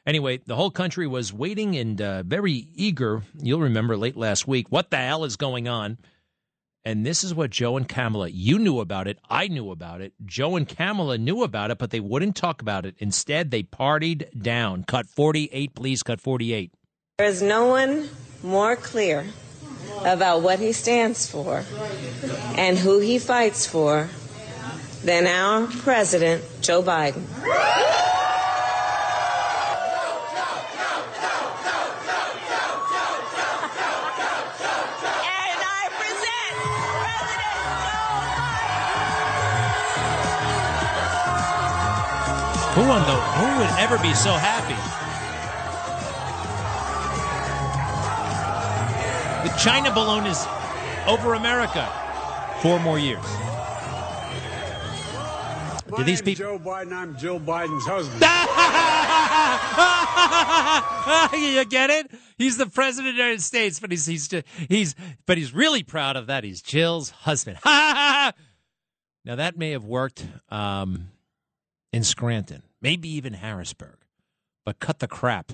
Anyway, 0.05 0.39
the 0.47 0.57
whole 0.57 0.71
country 0.71 1.07
was 1.07 1.33
waiting 1.33 1.77
and 1.77 2.01
uh, 2.01 2.23
very 2.25 2.67
eager. 2.75 3.23
You'll 3.41 3.61
remember 3.61 3.97
late 3.97 4.17
last 4.17 4.49
week. 4.49 4.67
What 4.71 4.91
the 4.91 4.97
hell 4.97 5.25
is 5.25 5.37
going 5.37 5.69
on? 5.69 5.99
And 6.85 7.07
this 7.07 7.23
is 7.23 7.33
what 7.35 7.51
Joe 7.51 7.77
and 7.77 7.89
Kamala, 7.89 8.29
you 8.29 8.59
knew 8.59 8.81
about 8.81 9.07
it. 9.07 9.19
I 9.31 9.47
knew 9.47 9.71
about 9.71 10.01
it. 10.01 10.15
Joe 10.25 10.57
and 10.57 10.67
Kamala 10.69 11.17
knew 11.17 11.45
about 11.45 11.71
it, 11.71 11.79
but 11.79 11.91
they 11.91 12.01
wouldn't 12.01 12.35
talk 12.35 12.61
about 12.61 12.85
it. 12.87 12.97
Instead, 12.99 13.53
they 13.53 13.63
partied 13.63 14.43
down. 14.43 14.83
Cut 14.85 15.07
48, 15.09 15.75
please. 15.75 16.03
Cut 16.03 16.21
48. 16.21 16.73
There 17.19 17.29
is 17.29 17.41
no 17.41 17.67
one 17.67 18.09
more 18.43 18.75
clear 18.75 19.27
about 20.05 20.43
what 20.43 20.59
he 20.59 20.73
stands 20.73 21.31
for 21.31 21.65
and 22.57 22.77
who 22.77 22.99
he 22.99 23.21
fights 23.21 23.65
for 23.67 24.09
than 25.05 25.27
our 25.27 25.69
president, 25.69 26.45
Joe 26.61 26.83
Biden. 26.83 27.23
Who 42.83 42.89
won 42.89 43.03
the? 43.03 43.15
Who 43.15 43.59
would 43.61 43.71
ever 43.79 43.97
be 43.99 44.13
so 44.13 44.33
happy? 44.33 44.75
The 49.49 49.57
China 49.57 49.93
balloon 49.93 50.27
is 50.27 50.45
over 51.07 51.35
America. 51.35 51.89
Four 52.61 52.81
more 52.81 52.99
years. 52.99 53.23
My 55.89 55.99
Do 55.99 56.03
these 56.03 56.23
people? 56.23 56.45
Joe 56.45 56.59
Biden. 56.59 56.93
I'm 56.93 57.17
Jill 57.17 57.39
Biden's 57.39 57.87
husband. 57.87 58.21
you 61.41 61.65
get 61.67 61.91
it? 61.91 62.11
He's 62.37 62.57
the 62.57 62.67
president 62.67 63.11
of 63.11 63.15
the 63.15 63.23
United 63.23 63.43
States, 63.43 63.79
but 63.79 63.93
he's 63.93 64.07
he's 64.07 64.29
he's 64.69 64.97
but 65.27 65.39
he's 65.39 65.55
really 65.55 65.85
proud 65.85 66.17
of 66.17 66.27
that. 66.27 66.43
He's 66.43 66.61
Jill's 66.61 67.11
husband. 67.11 67.59
now 67.65 68.33
that 69.25 69.57
may 69.57 69.71
have 69.71 69.85
worked 69.85 70.27
um, 70.49 71.11
in 71.93 72.03
Scranton, 72.03 72.65
maybe 72.83 73.09
even 73.09 73.35
Harrisburg, 73.35 73.99
but 74.65 74.81
cut 74.81 74.99
the 74.99 75.09
crap. 75.09 75.53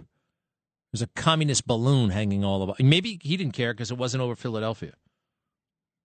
There's 0.91 1.03
a 1.03 1.09
communist 1.09 1.67
balloon 1.67 2.11
hanging 2.11 2.45
all 2.45 2.63
about. 2.63 2.81
Maybe 2.81 3.21
he 3.23 3.37
didn't 3.37 3.53
care 3.53 3.75
because 3.75 3.91
it 3.91 3.99
wasn't 3.99 4.23
over 4.23 4.35
Philadelphia. 4.35 4.95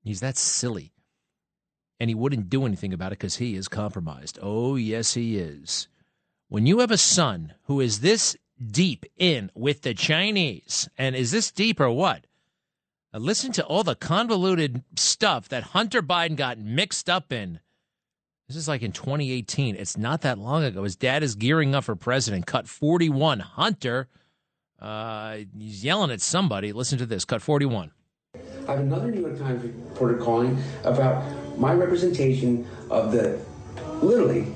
He's 0.04 0.20
that 0.20 0.38
silly. 0.38 0.92
And 2.00 2.10
he 2.10 2.16
wouldn't 2.16 2.50
do 2.50 2.66
anything 2.66 2.94
about 2.94 3.14
it 3.14 3.20
because 3.20 3.38
he 3.38 3.56
is 3.56 3.70
compromised. 3.70 4.38
Oh, 4.42 4.76
yes, 4.76 5.14
he 5.14 5.38
is. 5.38 5.88
When 6.50 6.66
you 6.66 6.80
have 6.80 6.92
a 6.92 6.98
son 6.98 7.54
who 7.64 7.80
is 7.80 8.02
this 8.02 8.36
deep 8.64 9.06
in 9.18 9.50
with 9.56 9.84
the 9.84 9.94
Chinese, 9.94 10.90
and 10.98 11.16
is 11.16 11.32
this 11.32 11.50
deep 11.50 11.80
or 11.80 11.90
what? 11.90 12.28
Now 13.14 13.20
listen 13.20 13.52
to 13.54 13.66
all 13.66 13.84
the 13.84 13.96
convoluted 13.96 14.84
stuff 14.96 15.48
that 15.50 15.64
Hunter 15.64 16.02
Biden 16.02 16.36
got 16.36 16.58
mixed 16.60 17.10
up 17.10 17.32
in. 17.32 17.60
This 18.48 18.58
is 18.58 18.68
like 18.68 18.82
in 18.82 18.92
2018. 18.92 19.76
It's 19.78 19.98
not 19.98 20.22
that 20.22 20.38
long 20.38 20.64
ago. 20.64 20.84
His 20.84 20.96
dad 20.96 21.24
is 21.24 21.36
gearing 21.36 21.74
up 21.74 21.86
for 21.86 21.96
president. 21.96 22.46
Cut 22.46 22.68
41. 22.68 23.40
Hunter, 23.40 24.10
uh, 24.80 25.38
he's 25.58 25.84
yelling 25.84 26.12
at 26.12 26.20
somebody. 26.22 26.74
Listen 26.74 26.98
to 26.98 27.06
this. 27.06 27.24
Cut 27.24 27.42
41. 27.42 27.92
I 28.68 28.72
have 28.72 28.80
another 28.80 29.12
New 29.12 29.22
York 29.22 29.40
Times 29.40 29.64
reporter 29.64 30.18
calling 30.18 30.62
about 30.84 31.24
my 31.58 31.74
representation 31.74 32.68
of 32.90 33.12
the, 33.12 33.40
literally, 34.02 34.48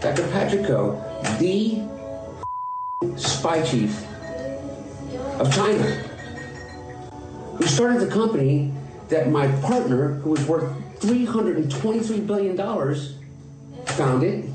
Dr. 0.00 0.26
Patrick 0.28 0.66
Ho, 0.66 1.00
the 1.38 1.80
spy 3.16 3.62
chief 3.62 4.04
of 5.38 5.54
China, 5.54 5.82
who 7.56 7.66
started 7.66 8.00
the 8.00 8.10
company 8.10 8.72
that 9.08 9.30
my 9.30 9.46
partner, 9.60 10.14
who 10.14 10.30
was 10.30 10.44
worth 10.46 10.72
$323 11.00 12.26
billion, 12.26 12.56
founded 13.98 14.44
it. 14.44 14.50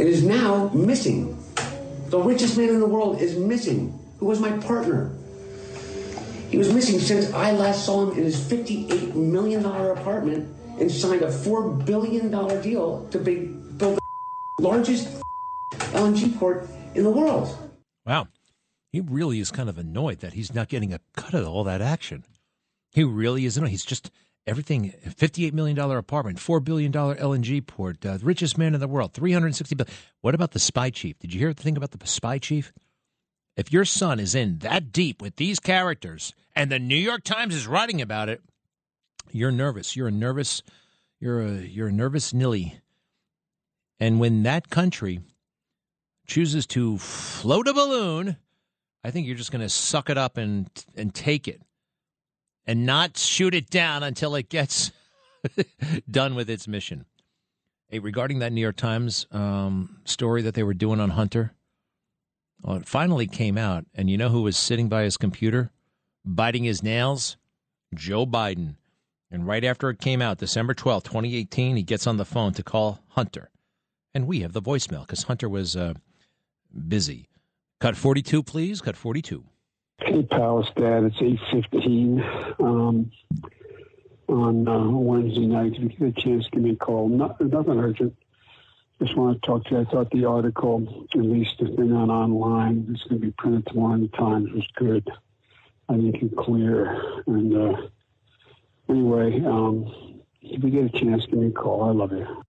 It 0.00 0.08
is 0.08 0.24
now 0.24 0.70
missing. 0.70 1.38
The 2.08 2.18
richest 2.18 2.56
man 2.56 2.70
in 2.70 2.80
the 2.80 2.86
world 2.86 3.20
is 3.20 3.36
missing, 3.36 3.96
who 4.18 4.26
was 4.26 4.40
my 4.40 4.50
partner. 4.58 5.12
He 6.50 6.56
was 6.56 6.72
missing 6.72 6.98
since 6.98 7.32
I 7.34 7.52
last 7.52 7.84
saw 7.84 8.06
him 8.06 8.16
in 8.18 8.24
his 8.24 8.40
$58 8.40 9.14
million 9.14 9.64
apartment 9.64 10.48
and 10.80 10.90
signed 10.90 11.22
a 11.22 11.28
$4 11.28 11.84
billion 11.84 12.30
deal 12.62 13.06
to 13.10 13.18
build 13.18 13.78
the 13.78 14.00
largest 14.60 15.20
LNG 15.92 16.38
port 16.38 16.66
in 16.94 17.04
the 17.04 17.10
world. 17.10 17.56
Wow. 18.06 18.28
He 18.90 19.00
really 19.00 19.40
is 19.40 19.50
kind 19.50 19.68
of 19.68 19.76
annoyed 19.76 20.20
that 20.20 20.32
he's 20.32 20.54
not 20.54 20.68
getting 20.68 20.94
a 20.94 21.00
cut 21.14 21.34
of 21.34 21.46
all 21.46 21.64
that 21.64 21.82
action. 21.82 22.24
He 22.92 23.04
really 23.04 23.44
is 23.44 23.56
annoyed. 23.56 23.70
He's 23.70 23.84
just 23.84 24.10
everything 24.46 24.92
$58 25.06 25.52
million 25.52 25.78
apartment, 25.78 26.38
$4 26.38 26.62
billion 26.62 26.92
LNG 26.92 27.66
port, 27.66 28.04
uh, 28.04 28.18
the 28.18 28.24
richest 28.24 28.58
man 28.58 28.74
in 28.74 28.80
the 28.80 28.88
world, 28.88 29.12
$360 29.12 29.76
billion. 29.76 29.94
What 30.20 30.34
about 30.34 30.52
the 30.52 30.58
spy 30.58 30.90
chief? 30.90 31.18
Did 31.18 31.32
you 31.32 31.40
hear 31.40 31.52
the 31.52 31.62
thing 31.62 31.76
about 31.76 31.92
the 31.92 32.06
spy 32.06 32.38
chief? 32.38 32.72
If 33.56 33.72
your 33.72 33.84
son 33.84 34.18
is 34.18 34.34
in 34.34 34.58
that 34.58 34.92
deep 34.92 35.22
with 35.22 35.36
these 35.36 35.60
characters 35.60 36.32
and 36.56 36.70
the 36.70 36.78
New 36.78 36.96
York 36.96 37.24
Times 37.24 37.54
is 37.54 37.66
writing 37.66 38.02
about 38.02 38.28
it, 38.28 38.42
you're 39.30 39.52
nervous. 39.52 39.96
You're 39.96 40.08
a 40.08 40.12
nervous, 40.12 40.62
you're 41.20 41.40
a, 41.40 41.52
you're 41.60 41.88
a 41.88 41.92
nervous 41.92 42.34
nilly. 42.34 42.80
And 44.00 44.18
when 44.18 44.42
that 44.42 44.70
country 44.70 45.20
chooses 46.26 46.66
to 46.68 46.98
float 46.98 47.68
a 47.68 47.72
balloon, 47.72 48.36
I 49.04 49.10
think 49.10 49.26
you're 49.26 49.36
just 49.36 49.52
going 49.52 49.62
to 49.62 49.68
suck 49.68 50.08
it 50.10 50.18
up 50.18 50.36
and 50.36 50.68
and 50.96 51.14
take 51.14 51.46
it, 51.46 51.60
and 52.66 52.86
not 52.86 53.16
shoot 53.16 53.54
it 53.54 53.70
down 53.70 54.02
until 54.02 54.34
it 54.34 54.48
gets 54.48 54.92
done 56.10 56.34
with 56.34 56.48
its 56.48 56.66
mission. 56.66 57.04
Hey, 57.88 57.98
regarding 57.98 58.38
that 58.40 58.52
New 58.52 58.60
York 58.60 58.76
Times 58.76 59.26
um, 59.30 60.00
story 60.04 60.42
that 60.42 60.54
they 60.54 60.62
were 60.62 60.74
doing 60.74 61.00
on 61.00 61.10
Hunter, 61.10 61.52
well, 62.62 62.76
it 62.76 62.88
finally 62.88 63.26
came 63.26 63.58
out, 63.58 63.84
and 63.94 64.08
you 64.08 64.16
know 64.16 64.30
who 64.30 64.42
was 64.42 64.56
sitting 64.56 64.88
by 64.88 65.02
his 65.02 65.16
computer, 65.16 65.70
biting 66.24 66.64
his 66.64 66.82
nails? 66.82 67.36
Joe 67.94 68.26
Biden. 68.26 68.76
And 69.30 69.46
right 69.46 69.64
after 69.64 69.90
it 69.90 69.98
came 69.98 70.22
out, 70.22 70.38
December 70.38 70.74
twelfth, 70.74 71.06
2018, 71.06 71.76
he 71.76 71.82
gets 71.82 72.06
on 72.06 72.16
the 72.16 72.24
phone 72.24 72.52
to 72.54 72.62
call 72.62 73.00
Hunter. 73.08 73.50
And 74.14 74.26
we 74.26 74.40
have 74.40 74.52
the 74.52 74.62
voicemail 74.62 75.00
because 75.00 75.24
Hunter 75.24 75.48
was 75.48 75.76
uh, 75.76 75.94
busy. 76.88 77.28
Cut 77.80 77.96
42, 77.96 78.42
please. 78.42 78.80
Cut 78.80 78.96
42. 78.96 79.44
Hey, 80.04 80.22
pal, 80.22 80.60
Dad. 80.76 81.04
It's 81.04 81.16
8.15 81.16 82.60
um, 82.60 83.10
on 84.28 84.68
uh, 84.68 84.88
Wednesday 84.90 85.46
night. 85.46 85.72
If 85.76 85.80
you 85.80 85.88
get 85.88 86.18
a 86.18 86.20
chance, 86.20 86.46
give 86.52 86.62
me 86.62 86.72
a 86.72 86.76
call. 86.76 87.08
Not, 87.08 87.40
nothing 87.40 87.78
urgent. 87.78 88.14
Just 89.00 89.16
want 89.16 89.40
to 89.40 89.46
talk 89.46 89.64
to 89.64 89.70
you. 89.70 89.80
I 89.80 89.84
thought 89.84 90.10
the 90.10 90.26
article, 90.26 91.06
at 91.14 91.20
least 91.20 91.54
if 91.60 91.74
they're 91.74 91.86
not 91.86 92.10
online, 92.10 92.86
it's 92.90 93.02
going 93.04 93.18
to 93.18 93.26
be 93.26 93.32
printed 93.32 93.66
tomorrow 93.66 93.94
in 93.94 94.02
the 94.02 94.08
Times, 94.08 94.50
was 94.52 94.68
good. 94.76 95.08
I 95.88 95.94
think 95.94 96.16
it's 96.20 96.34
clear. 96.38 97.22
And 97.26 97.56
uh, 97.56 97.88
anyway, 98.90 99.42
um, 99.46 100.20
if 100.42 100.62
you 100.62 100.70
get 100.70 100.94
a 100.94 100.98
chance, 100.98 101.24
give 101.24 101.38
me 101.38 101.46
a 101.46 101.50
call. 101.50 101.84
I 101.84 101.92
love 101.92 102.12
you. 102.12 102.42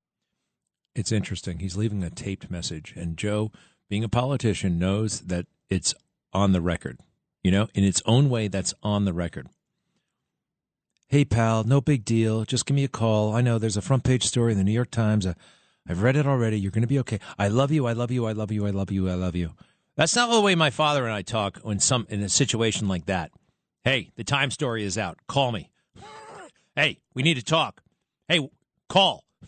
It's 0.94 1.14
interesting. 1.14 1.60
He's 1.60 1.78
leaving 1.78 2.04
a 2.04 2.10
taped 2.10 2.52
message, 2.52 2.94
and 2.98 3.16
Joe, 3.16 3.52
being 3.90 4.04
a 4.04 4.10
politician, 4.10 4.78
knows 4.78 5.22
that 5.22 5.46
it's 5.70 5.96
on 6.34 6.52
the 6.52 6.62
record. 6.62 7.00
You 7.46 7.52
know, 7.52 7.68
in 7.76 7.84
its 7.84 8.02
own 8.08 8.32
way, 8.32 8.48
that's 8.48 8.74
on 8.82 9.06
the 9.06 9.14
record. 9.14 9.50
Hey, 11.10 11.24
pal, 11.24 11.64
no 11.64 11.80
big 11.80 12.04
deal. 12.04 12.44
Just 12.44 12.66
give 12.66 12.74
me 12.74 12.84
a 12.84 12.88
call. 12.88 13.36
I 13.36 13.42
know 13.42 13.60
there's 13.60 13.78
a 13.78 13.84
front 13.84 14.04
page 14.04 14.26
story 14.26 14.54
in 14.54 14.58
the 14.58 14.64
New 14.64 14.72
York 14.72 14.90
Times. 14.90 15.28
Uh, 15.28 15.36
I've 15.88 16.02
read 16.02 16.16
it 16.16 16.26
already. 16.26 16.60
You're 16.60 16.72
going 16.72 16.82
to 16.82 16.88
be 16.88 16.98
okay. 16.98 17.20
I 17.38 17.50
love 17.50 17.72
you. 17.72 17.86
I 17.86 17.94
love 17.94 18.10
you. 18.10 18.26
I 18.26 18.32
love 18.32 18.52
you. 18.52 18.66
I 18.66 18.72
love 18.72 18.90
you. 18.90 19.08
I 19.08 19.14
love 19.14 19.36
you. 19.36 19.52
That's 19.96 20.16
not 20.16 20.32
the 20.32 20.42
way 20.42 20.56
my 20.56 20.72
father 20.72 21.04
and 21.04 21.14
I 21.14 21.22
talk 21.22 21.58
when 21.58 21.80
some 21.80 22.08
in 22.10 22.24
a 22.24 22.30
situation 22.30 22.88
like 22.88 23.06
that. 23.06 23.30
Hey, 23.84 24.10
the 24.16 24.24
time 24.24 24.50
story 24.50 24.84
is 24.84 24.98
out. 24.98 25.20
Call 25.28 25.52
me. 25.52 25.70
Hey, 26.76 26.98
we 27.14 27.22
need 27.22 27.36
to 27.36 27.44
talk. 27.44 27.84
Hey, 28.28 28.50
call. 28.90 29.24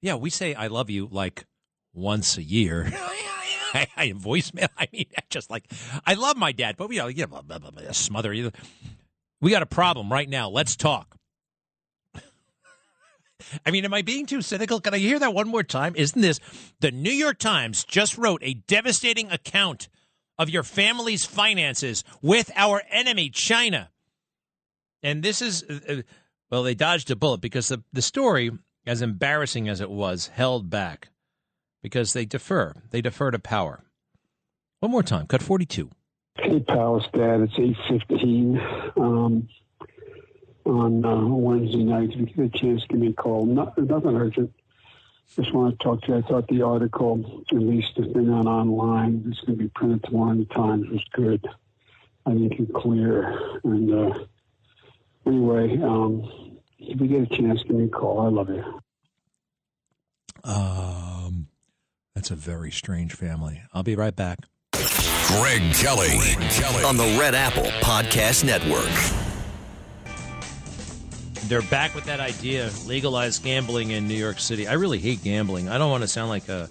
Yeah, 0.00 0.14
we 0.14 0.30
say 0.30 0.54
I 0.54 0.68
love 0.68 0.88
you 0.88 1.08
like 1.10 1.46
once 1.92 2.36
a 2.38 2.44
year. 2.44 2.92
I, 3.74 3.86
I 3.96 4.06
voicemail. 4.08 4.68
I 4.76 4.88
mean, 4.92 5.06
I 5.16 5.22
just 5.30 5.50
like 5.50 5.70
I 6.06 6.14
love 6.14 6.36
my 6.36 6.52
dad, 6.52 6.76
but 6.76 6.88
we 6.88 6.96
you 6.96 7.26
know, 7.26 7.92
smother 7.92 8.32
you. 8.32 8.52
We 9.40 9.50
got 9.50 9.62
a 9.62 9.66
problem 9.66 10.12
right 10.12 10.28
now. 10.28 10.48
Let's 10.48 10.76
talk. 10.76 11.16
I 13.66 13.70
mean, 13.70 13.84
am 13.84 13.94
I 13.94 14.02
being 14.02 14.26
too 14.26 14.42
cynical? 14.42 14.80
Can 14.80 14.94
I 14.94 14.98
hear 14.98 15.18
that 15.18 15.34
one 15.34 15.48
more 15.48 15.62
time? 15.62 15.94
Isn't 15.96 16.20
this 16.20 16.40
the 16.80 16.90
New 16.90 17.12
York 17.12 17.38
Times 17.38 17.84
just 17.84 18.18
wrote 18.18 18.40
a 18.42 18.54
devastating 18.54 19.30
account 19.30 19.88
of 20.38 20.50
your 20.50 20.62
family's 20.62 21.24
finances 21.24 22.04
with 22.22 22.50
our 22.56 22.82
enemy, 22.90 23.30
China? 23.30 23.90
And 25.02 25.22
this 25.22 25.40
is, 25.40 25.62
uh, 25.62 25.78
uh, 25.88 26.02
well, 26.50 26.64
they 26.64 26.74
dodged 26.74 27.10
a 27.10 27.16
bullet 27.16 27.40
because 27.40 27.68
the, 27.68 27.84
the 27.92 28.02
story, 28.02 28.50
as 28.86 29.02
embarrassing 29.02 29.68
as 29.68 29.80
it 29.80 29.90
was, 29.90 30.28
held 30.28 30.70
back 30.70 31.10
because 31.82 32.12
they 32.12 32.24
defer. 32.24 32.74
They 32.90 33.00
defer 33.00 33.30
to 33.30 33.38
power. 33.38 33.84
One 34.80 34.92
more 34.92 35.02
time, 35.02 35.26
cut 35.26 35.42
42. 35.42 35.90
Hey, 36.36 36.60
Palace 36.60 37.06
Dad, 37.12 37.40
it's 37.40 37.58
815. 37.58 38.60
Um, 38.96 39.48
on 40.68 41.04
uh, 41.04 41.26
Wednesday 41.26 41.82
night. 41.82 42.10
If 42.12 42.18
you 42.18 42.26
get 42.26 42.54
a 42.54 42.58
chance, 42.58 42.84
give 42.88 42.98
me 42.98 43.08
a 43.08 43.12
call. 43.12 43.46
Not, 43.46 43.78
nothing 43.78 44.16
urgent. 44.16 44.52
Just 45.34 45.52
want 45.52 45.78
to 45.78 45.84
talk 45.84 46.02
to 46.02 46.08
you. 46.08 46.18
I 46.18 46.22
thought 46.22 46.48
the 46.48 46.62
article, 46.62 47.44
at 47.50 47.58
least 47.58 47.96
the 47.96 48.04
thing 48.04 48.30
on 48.30 48.46
online, 48.46 49.24
it's 49.28 49.40
going 49.40 49.58
to 49.58 49.64
be 49.64 49.70
printed 49.74 50.02
tomorrow 50.04 50.32
in 50.32 50.38
the 50.38 50.44
Times, 50.46 50.88
was 50.90 51.04
good. 51.12 51.46
I 52.26 52.32
think 52.32 52.52
it's 52.58 52.72
clear. 52.74 53.60
And 53.64 53.92
uh, 53.92 54.18
anyway, 55.26 55.78
um, 55.82 56.58
if 56.78 57.00
you 57.00 57.06
get 57.06 57.32
a 57.32 57.36
chance, 57.36 57.62
give 57.62 57.76
me 57.76 57.84
a 57.84 57.88
call. 57.88 58.20
I 58.20 58.28
love 58.28 58.48
you. 58.48 58.80
Um, 60.44 61.17
that's 62.18 62.32
a 62.32 62.34
very 62.34 62.72
strange 62.72 63.12
family. 63.12 63.62
I'll 63.72 63.84
be 63.84 63.94
right 63.94 64.14
back. 64.14 64.40
Greg 64.72 65.62
Kelly, 65.74 66.08
Greg 66.18 66.50
Kelly. 66.50 66.82
on 66.82 66.96
the 66.96 67.16
Red 67.16 67.36
Apple 67.36 67.70
Podcast 67.80 68.44
Network 68.44 68.90
they're 71.48 71.62
back 71.62 71.94
with 71.94 72.04
that 72.04 72.20
idea 72.20 72.70
legalize 72.86 73.38
gambling 73.38 73.92
in 73.92 74.06
New 74.06 74.14
York 74.14 74.38
City. 74.38 74.68
I 74.68 74.74
really 74.74 74.98
hate 74.98 75.22
gambling. 75.24 75.70
I 75.70 75.78
don't 75.78 75.90
want 75.90 76.02
to 76.02 76.08
sound 76.08 76.28
like 76.28 76.46
a, 76.50 76.68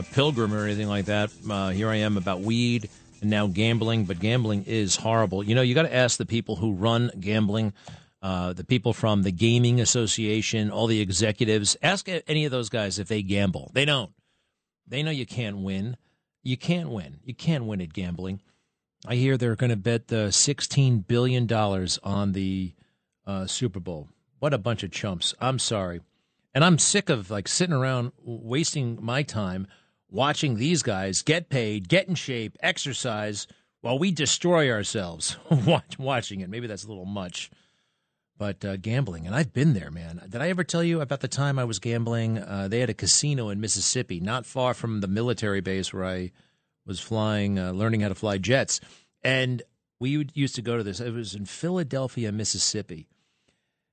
a 0.00 0.02
pilgrim 0.02 0.52
or 0.52 0.64
anything 0.64 0.88
like 0.88 1.04
that. 1.04 1.30
Uh, 1.48 1.68
here 1.68 1.88
I 1.88 1.96
am 1.96 2.16
about 2.16 2.40
weed 2.40 2.90
and 3.20 3.30
now 3.30 3.46
gambling, 3.46 4.06
but 4.06 4.18
gambling 4.18 4.64
is 4.64 4.96
horrible. 4.96 5.44
You 5.44 5.54
know, 5.54 5.62
you 5.62 5.72
got 5.72 5.82
to 5.82 5.94
ask 5.94 6.18
the 6.18 6.26
people 6.26 6.56
who 6.56 6.72
run 6.72 7.12
gambling, 7.20 7.72
uh, 8.20 8.54
the 8.54 8.64
people 8.64 8.92
from 8.92 9.22
the 9.22 9.30
Gaming 9.30 9.80
Association, 9.80 10.72
all 10.72 10.88
the 10.88 11.00
executives. 11.00 11.76
Ask 11.80 12.08
any 12.26 12.44
of 12.44 12.50
those 12.50 12.70
guys 12.70 12.98
if 12.98 13.06
they 13.06 13.22
gamble. 13.22 13.70
They 13.72 13.84
don't. 13.84 14.10
They 14.88 15.02
know 15.02 15.10
you 15.10 15.26
can't 15.26 15.58
win. 15.58 15.96
You 16.42 16.56
can't 16.56 16.90
win. 16.90 17.18
You 17.24 17.34
can't 17.34 17.64
win 17.64 17.80
at 17.80 17.92
gambling. 17.92 18.40
I 19.06 19.14
hear 19.14 19.36
they're 19.36 19.56
going 19.56 19.70
to 19.70 19.76
bet 19.76 20.08
the 20.08 20.28
$16 20.28 21.06
billion 21.06 21.52
on 22.02 22.32
the 22.32 22.74
uh, 23.26 23.46
Super 23.46 23.80
Bowl. 23.80 24.08
What 24.38 24.54
a 24.54 24.58
bunch 24.58 24.82
of 24.82 24.90
chumps. 24.90 25.34
I'm 25.40 25.58
sorry. 25.58 26.00
And 26.54 26.64
I'm 26.64 26.78
sick 26.78 27.08
of 27.08 27.30
like 27.30 27.46
sitting 27.46 27.74
around 27.74 28.12
wasting 28.24 28.98
my 29.00 29.22
time 29.22 29.68
watching 30.10 30.56
these 30.56 30.82
guys 30.82 31.22
get 31.22 31.48
paid, 31.48 31.88
get 31.88 32.08
in 32.08 32.14
shape, 32.14 32.56
exercise 32.60 33.46
while 33.80 33.98
we 33.98 34.10
destroy 34.10 34.70
ourselves 34.70 35.36
watching 35.98 36.40
it. 36.40 36.50
Maybe 36.50 36.66
that's 36.66 36.84
a 36.84 36.88
little 36.88 37.04
much. 37.04 37.50
But 38.38 38.64
uh, 38.64 38.76
gambling, 38.76 39.26
and 39.26 39.34
I've 39.34 39.52
been 39.52 39.74
there, 39.74 39.90
man. 39.90 40.22
Did 40.28 40.40
I 40.40 40.48
ever 40.48 40.62
tell 40.62 40.84
you 40.84 41.00
about 41.00 41.20
the 41.20 41.28
time 41.28 41.58
I 41.58 41.64
was 41.64 41.80
gambling? 41.80 42.38
Uh, 42.38 42.68
they 42.68 42.78
had 42.80 42.88
a 42.88 42.94
casino 42.94 43.48
in 43.48 43.60
Mississippi, 43.60 44.20
not 44.20 44.46
far 44.46 44.74
from 44.74 45.00
the 45.00 45.08
military 45.08 45.60
base 45.60 45.92
where 45.92 46.04
I 46.04 46.30
was 46.86 47.00
flying, 47.00 47.58
uh, 47.58 47.72
learning 47.72 48.00
how 48.00 48.08
to 48.08 48.14
fly 48.14 48.38
jets. 48.38 48.80
And 49.22 49.62
we 49.98 50.28
used 50.34 50.54
to 50.54 50.62
go 50.62 50.76
to 50.76 50.84
this. 50.84 51.00
It 51.00 51.12
was 51.12 51.34
in 51.34 51.46
Philadelphia, 51.46 52.30
Mississippi 52.30 53.08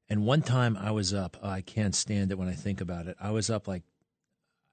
and 0.09 0.25
one 0.25 0.41
time 0.41 0.77
I 0.77 0.91
was 0.91 1.13
up, 1.13 1.37
oh, 1.41 1.49
I 1.49 1.61
can't 1.61 1.95
stand 1.95 2.31
it 2.31 2.37
when 2.37 2.47
I 2.47 2.53
think 2.53 2.81
about 2.81 3.07
it. 3.07 3.17
I 3.19 3.31
was 3.31 3.49
up 3.49 3.67
like, 3.67 3.83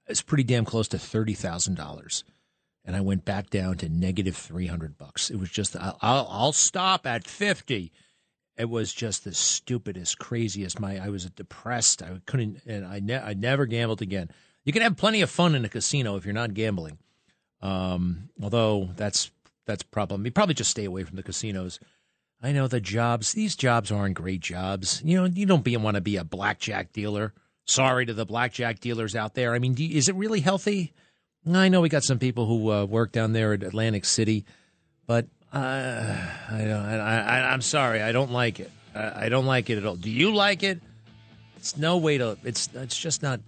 it's 0.07 0.21
pretty 0.21 0.43
damn 0.43 0.65
close 0.65 0.87
to 0.89 0.97
$30,000. 0.97 2.23
And 2.85 2.95
I 2.95 3.01
went 3.01 3.25
back 3.25 3.49
down 3.49 3.77
to 3.77 3.89
negative 3.89 4.35
300 4.35 4.97
bucks. 4.97 5.29
It 5.29 5.37
was 5.37 5.49
just, 5.49 5.75
I'll, 5.77 5.97
I'll 6.01 6.51
stop 6.51 7.07
at 7.07 7.25
50. 7.25 7.91
It 8.57 8.69
was 8.69 8.93
just 8.93 9.23
the 9.23 9.33
stupidest, 9.33 10.19
craziest. 10.19 10.79
My, 10.79 11.03
I 11.03 11.09
was 11.09 11.25
depressed. 11.25 12.03
I 12.03 12.19
couldn't, 12.25 12.61
and 12.67 12.85
I, 12.85 12.99
ne- 12.99 13.19
I 13.19 13.33
never 13.33 13.65
gambled 13.65 14.01
again. 14.01 14.29
You 14.63 14.71
can 14.71 14.83
have 14.83 14.95
plenty 14.95 15.21
of 15.21 15.29
fun 15.29 15.55
in 15.55 15.65
a 15.65 15.69
casino 15.69 16.15
if 16.15 16.25
you're 16.25 16.33
not 16.33 16.53
gambling. 16.53 16.99
Um, 17.61 18.29
although 18.41 18.89
that's, 18.95 19.31
that's 19.65 19.83
problem. 19.83 20.25
You 20.25 20.31
probably 20.31 20.53
just 20.53 20.71
stay 20.71 20.85
away 20.85 21.03
from 21.03 21.15
the 21.15 21.23
casinos. 21.23 21.79
I 22.41 22.51
know 22.51 22.67
the 22.67 22.81
jobs, 22.81 23.31
these 23.31 23.55
jobs 23.55 23.91
aren't 23.91 24.15
great 24.15 24.41
jobs. 24.41 25.01
You 25.03 25.21
know, 25.21 25.25
you 25.25 25.45
don't 25.45 25.65
want 25.81 25.95
to 25.95 26.01
be 26.01 26.17
a 26.17 26.23
blackjack 26.23 26.91
dealer. 26.91 27.33
Sorry 27.65 28.05
to 28.05 28.13
the 28.13 28.25
blackjack 28.25 28.81
dealers 28.81 29.15
out 29.15 29.33
there. 29.33 29.53
I 29.53 29.59
mean, 29.59 29.75
you, 29.77 29.97
is 29.97 30.09
it 30.09 30.15
really 30.15 30.41
healthy? 30.41 30.93
I 31.51 31.69
know 31.69 31.81
we 31.81 31.89
got 31.89 32.03
some 32.03 32.19
people 32.19 32.45
who 32.45 32.71
uh, 32.71 32.85
work 32.85 33.11
down 33.11 33.33
there 33.33 33.53
at 33.53 33.63
Atlantic 33.63 34.05
City, 34.05 34.45
but 35.07 35.27
uh, 35.53 36.17
I, 36.49 36.61
I, 36.61 37.53
am 37.53 37.61
sorry, 37.61 38.01
I 38.01 38.11
don't 38.11 38.31
like 38.31 38.59
it. 38.59 38.71
I, 38.95 39.25
I 39.25 39.29
don't 39.29 39.45
like 39.45 39.69
it 39.69 39.77
at 39.77 39.85
all. 39.85 39.95
Do 39.95 40.09
you 40.09 40.33
like 40.33 40.63
it? 40.63 40.81
It's 41.57 41.77
no 41.77 41.97
way 41.97 42.17
to. 42.17 42.37
It's 42.43 42.69
it's 42.73 42.97
just 42.97 43.21
not 43.21 43.39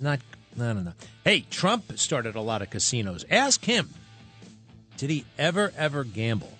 not. 0.00 0.20
I 0.56 0.58
don't 0.58 0.84
know. 0.84 0.92
Hey, 1.24 1.44
Trump 1.50 1.98
started 1.98 2.34
a 2.34 2.40
lot 2.40 2.62
of 2.62 2.70
casinos. 2.70 3.24
Ask 3.30 3.64
him. 3.64 3.90
Did 4.96 5.10
he 5.10 5.24
ever 5.36 5.72
ever 5.76 6.04
gamble? 6.04 6.52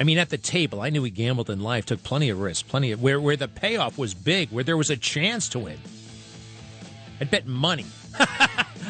I 0.00 0.04
mean, 0.04 0.18
at 0.18 0.30
the 0.30 0.38
table, 0.38 0.80
I 0.80 0.90
knew 0.90 1.02
he 1.02 1.10
gambled 1.10 1.50
in 1.50 1.60
life, 1.60 1.86
took 1.86 2.02
plenty 2.02 2.28
of 2.28 2.40
risks, 2.40 2.62
plenty 2.62 2.92
of 2.92 3.02
where 3.02 3.20
where 3.20 3.36
the 3.36 3.48
payoff 3.48 3.98
was 3.98 4.14
big, 4.14 4.50
where 4.50 4.64
there 4.64 4.76
was 4.76 4.90
a 4.90 4.96
chance 4.96 5.48
to 5.50 5.60
win. 5.60 5.78
I'd 7.20 7.30
bet 7.30 7.46
money. 7.46 7.86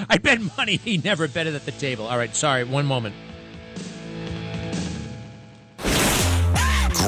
I'd 0.08 0.22
bet 0.22 0.40
money 0.56 0.76
he 0.76 0.98
never 0.98 1.28
bet 1.28 1.46
it 1.46 1.54
at 1.54 1.64
the 1.64 1.72
table. 1.72 2.06
All 2.06 2.18
right, 2.18 2.34
sorry, 2.34 2.64
one 2.64 2.86
moment. 2.86 3.14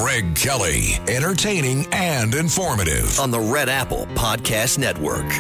Greg 0.01 0.35
Kelly, 0.35 0.95
entertaining 1.09 1.87
and 1.93 2.35
informative 2.35 3.21
on 3.21 3.31
the 3.31 3.39
Red 3.39 3.69
Apple 3.69 4.07
Podcast 4.15 4.79
Network. 4.79 5.31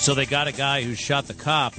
So 0.00 0.14
they 0.14 0.26
got 0.26 0.48
a 0.48 0.52
guy 0.52 0.82
who 0.82 0.96
shot 0.96 1.28
the 1.28 1.34
cop 1.34 1.74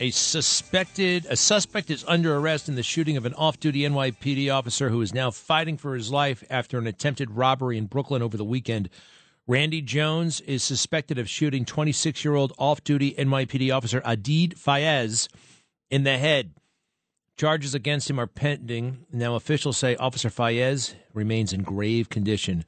a 0.00 0.10
suspected 0.10 1.26
a 1.30 1.36
suspect 1.36 1.90
is 1.90 2.04
under 2.06 2.36
arrest 2.36 2.68
in 2.68 2.74
the 2.74 2.82
shooting 2.82 3.16
of 3.16 3.24
an 3.24 3.32
off-duty 3.34 3.80
NYPD 3.80 4.52
officer 4.52 4.90
who 4.90 5.00
is 5.00 5.14
now 5.14 5.30
fighting 5.30 5.78
for 5.78 5.94
his 5.94 6.12
life 6.12 6.44
after 6.50 6.78
an 6.78 6.86
attempted 6.86 7.30
robbery 7.30 7.78
in 7.78 7.86
Brooklyn 7.86 8.20
over 8.20 8.36
the 8.36 8.44
weekend. 8.44 8.90
Randy 9.46 9.80
Jones 9.80 10.42
is 10.42 10.62
suspected 10.62 11.18
of 11.18 11.26
shooting 11.26 11.64
26-year-old 11.64 12.52
off-duty 12.58 13.14
NYPD 13.14 13.74
officer 13.74 14.02
Adeed 14.04 14.56
Fayaz 14.56 15.28
in 15.90 16.04
the 16.04 16.18
head. 16.18 16.52
Charges 17.38 17.74
against 17.74 18.10
him 18.10 18.18
are 18.18 18.26
pending. 18.26 19.06
Now 19.12 19.34
officials 19.34 19.78
say 19.78 19.96
Officer 19.96 20.28
Fayaz 20.28 20.94
remains 21.14 21.52
in 21.52 21.62
grave 21.62 22.08
condition. 22.10 22.64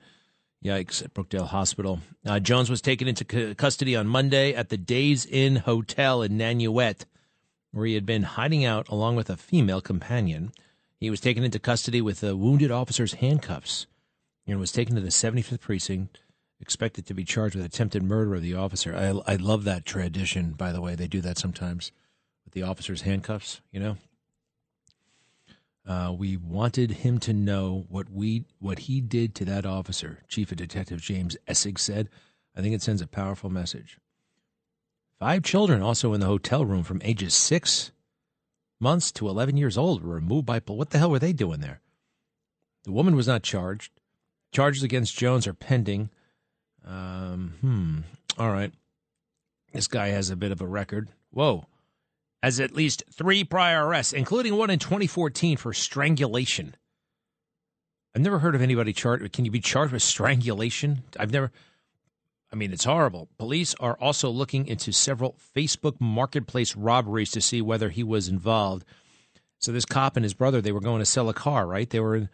Yikes, 0.65 1.03
at 1.03 1.15
Brookdale 1.15 1.49
Hospital. 1.49 2.01
Uh, 2.25 2.39
Jones 2.39 2.71
was 2.71 2.83
taken 2.83 3.09
into 3.09 3.25
c- 3.31 3.55
custody 3.55 3.97
on 3.97 4.07
Monday 4.07 4.53
at 4.55 4.69
the 4.69 4.77
Days 4.77 5.25
Inn 5.27 5.57
Hotel 5.57 6.23
in 6.23 6.39
Nanuet 6.39 7.05
where 7.73 7.87
he 7.87 7.95
had 7.95 8.07
been 8.07 8.23
hiding 8.23 8.65
out 8.65 8.89
along 8.89 9.17
with 9.17 9.31
a 9.31 9.37
female 9.37 9.81
companion. 9.81 10.53
He 10.99 11.11
was 11.11 11.21
taken 11.21 11.45
into 11.45 11.59
custody 11.59 12.01
with 12.01 12.21
the 12.21 12.37
wounded 12.37 12.71
officer's 12.71 13.15
handcuffs 13.15 13.87
and 14.47 14.59
was 14.59 14.73
taken 14.73 14.95
to 14.97 15.01
the 15.01 15.09
75th 15.09 15.61
precinct, 15.61 16.21
expected 16.61 17.07
to 17.07 17.15
be 17.15 17.25
charged 17.25 17.55
with 17.55 17.65
attempted 17.65 18.03
murder 18.03 18.35
of 18.35 18.43
the 18.43 18.55
officer. 18.55 18.95
I, 18.95 19.33
I 19.33 19.37
love 19.37 19.65
that 19.65 19.87
tradition, 19.87 20.53
by 20.53 20.73
the 20.73 20.81
way. 20.81 20.95
They 20.95 21.07
do 21.07 21.21
that 21.21 21.39
sometimes 21.39 21.93
with 22.45 22.55
the 22.55 22.63
officer's 22.63 23.03
handcuffs, 23.03 23.61
you 23.71 23.81
know? 23.81 23.97
Uh, 25.91 26.13
we 26.13 26.37
wanted 26.37 26.93
him 26.93 27.19
to 27.19 27.33
know 27.33 27.85
what 27.89 28.09
we 28.09 28.45
what 28.61 28.79
he 28.81 29.01
did 29.01 29.35
to 29.35 29.45
that 29.45 29.67
officer, 29.67 30.23
Chief 30.29 30.53
of 30.53 30.57
Detective 30.57 31.01
James 31.01 31.37
Essig 31.49 31.81
said. 31.81 32.09
I 32.57 32.61
think 32.61 32.77
it 32.77 32.83
sends 32.83 33.03
a 33.03 33.09
powerful 33.09 33.51
message. 33.51 33.99
Five 35.19 35.43
children 35.43 35.83
also 35.83 36.13
in 36.13 36.21
the 36.21 36.29
hotel 36.29 36.65
room 36.65 36.85
from 36.85 37.03
ages 37.03 37.35
six 37.35 37.91
months 38.79 39.11
to 39.11 39.29
11 39.29 39.57
years 39.57 39.77
old 39.77 40.05
were 40.05 40.15
removed 40.15 40.47
by 40.47 40.61
police. 40.61 40.79
What 40.79 40.91
the 40.91 40.99
hell 40.99 41.11
were 41.11 41.19
they 41.19 41.33
doing 41.33 41.59
there? 41.59 41.81
The 42.85 42.93
woman 42.93 43.17
was 43.17 43.27
not 43.27 43.43
charged. 43.43 43.91
Charges 44.53 44.85
against 44.85 45.19
Jones 45.19 45.49
are 45.49 45.55
pending. 45.55 46.11
Um, 46.87 47.55
hmm. 47.61 47.99
All 48.39 48.53
right. 48.53 48.73
This 49.73 49.89
guy 49.89 50.09
has 50.09 50.31
a 50.31 50.37
bit 50.37 50.53
of 50.53 50.61
a 50.61 50.69
record. 50.69 51.09
Whoa. 51.33 51.67
Has 52.43 52.59
at 52.59 52.75
least 52.75 53.03
three 53.13 53.45
prior 53.45 53.87
arrests, 53.87 54.13
including 54.13 54.57
one 54.57 54.71
in 54.71 54.79
2014 54.79 55.59
for 55.59 55.75
strangulation. 55.75 56.75
I've 58.15 58.23
never 58.23 58.39
heard 58.39 58.55
of 58.55 58.63
anybody 58.63 58.93
charged. 58.93 59.33
Can 59.33 59.45
you 59.45 59.51
be 59.51 59.61
charged 59.61 59.93
with 59.93 60.03
strangulation? 60.03 61.05
I've 61.19 61.33
never. 61.33 61.53
I 62.53 62.57
mean, 62.57 62.73
it's 62.73 62.85
horrible. 62.85 63.29
Police 63.39 63.75
are 63.79 63.97
also 64.01 64.29
looking 64.29 64.67
into 64.67 64.91
several 64.91 65.37
Facebook 65.55 66.01
marketplace 66.01 66.75
robberies 66.75 67.31
to 67.33 67.41
see 67.41 67.63
whether 67.63 67.91
he 67.91 68.03
was 68.03 68.27
involved. 68.27 68.85
So 69.61 69.71
this 69.71 69.85
cop 69.85 70.17
and 70.17 70.25
his 70.25 70.35
brother, 70.35 70.61
they 70.61 70.73
were 70.73 70.81
going 70.81 70.99
to 70.99 71.07
sell 71.07 71.29
a 71.29 71.35
car, 71.35 71.67
right? 71.67 71.89
They 71.89 72.01
were. 72.01 72.29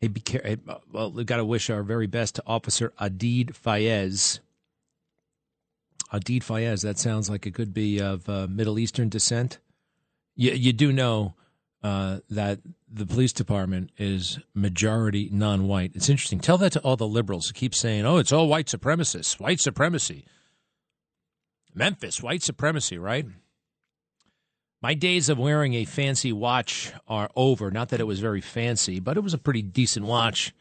Hey, 0.00 0.08
be 0.08 0.22
well, 0.92 1.10
we've 1.10 1.26
got 1.26 1.38
to 1.38 1.44
wish 1.44 1.70
our 1.70 1.82
very 1.82 2.06
best 2.06 2.36
to 2.36 2.42
Officer 2.46 2.92
Adeed 3.00 3.52
Fayaz. 3.54 4.40
Adeed 6.12 6.42
Fayaz, 6.42 6.82
that 6.82 6.98
sounds 6.98 7.28
like 7.28 7.46
it 7.46 7.54
could 7.54 7.74
be 7.74 8.00
of 8.00 8.28
uh, 8.28 8.46
Middle 8.48 8.78
Eastern 8.78 9.08
descent. 9.08 9.58
You, 10.34 10.52
you 10.52 10.72
do 10.72 10.92
know 10.92 11.34
uh, 11.82 12.18
that 12.30 12.60
the 12.90 13.06
police 13.06 13.32
department 13.32 13.90
is 13.98 14.38
majority 14.54 15.28
non-white. 15.30 15.92
It's 15.94 16.08
interesting. 16.08 16.40
Tell 16.40 16.58
that 16.58 16.72
to 16.72 16.80
all 16.80 16.96
the 16.96 17.06
liberals 17.06 17.48
who 17.48 17.52
keep 17.52 17.74
saying, 17.74 18.06
"Oh, 18.06 18.16
it's 18.16 18.32
all 18.32 18.48
white 18.48 18.66
supremacists, 18.66 19.38
white 19.38 19.60
supremacy." 19.60 20.24
Memphis, 21.74 22.22
white 22.22 22.42
supremacy, 22.42 22.98
right? 22.98 23.26
My 24.80 24.94
days 24.94 25.28
of 25.28 25.38
wearing 25.38 25.74
a 25.74 25.84
fancy 25.84 26.32
watch 26.32 26.92
are 27.06 27.30
over. 27.36 27.70
Not 27.70 27.90
that 27.90 28.00
it 28.00 28.06
was 28.06 28.20
very 28.20 28.40
fancy, 28.40 29.00
but 29.00 29.16
it 29.16 29.20
was 29.20 29.34
a 29.34 29.38
pretty 29.38 29.62
decent 29.62 30.06
watch. 30.06 30.54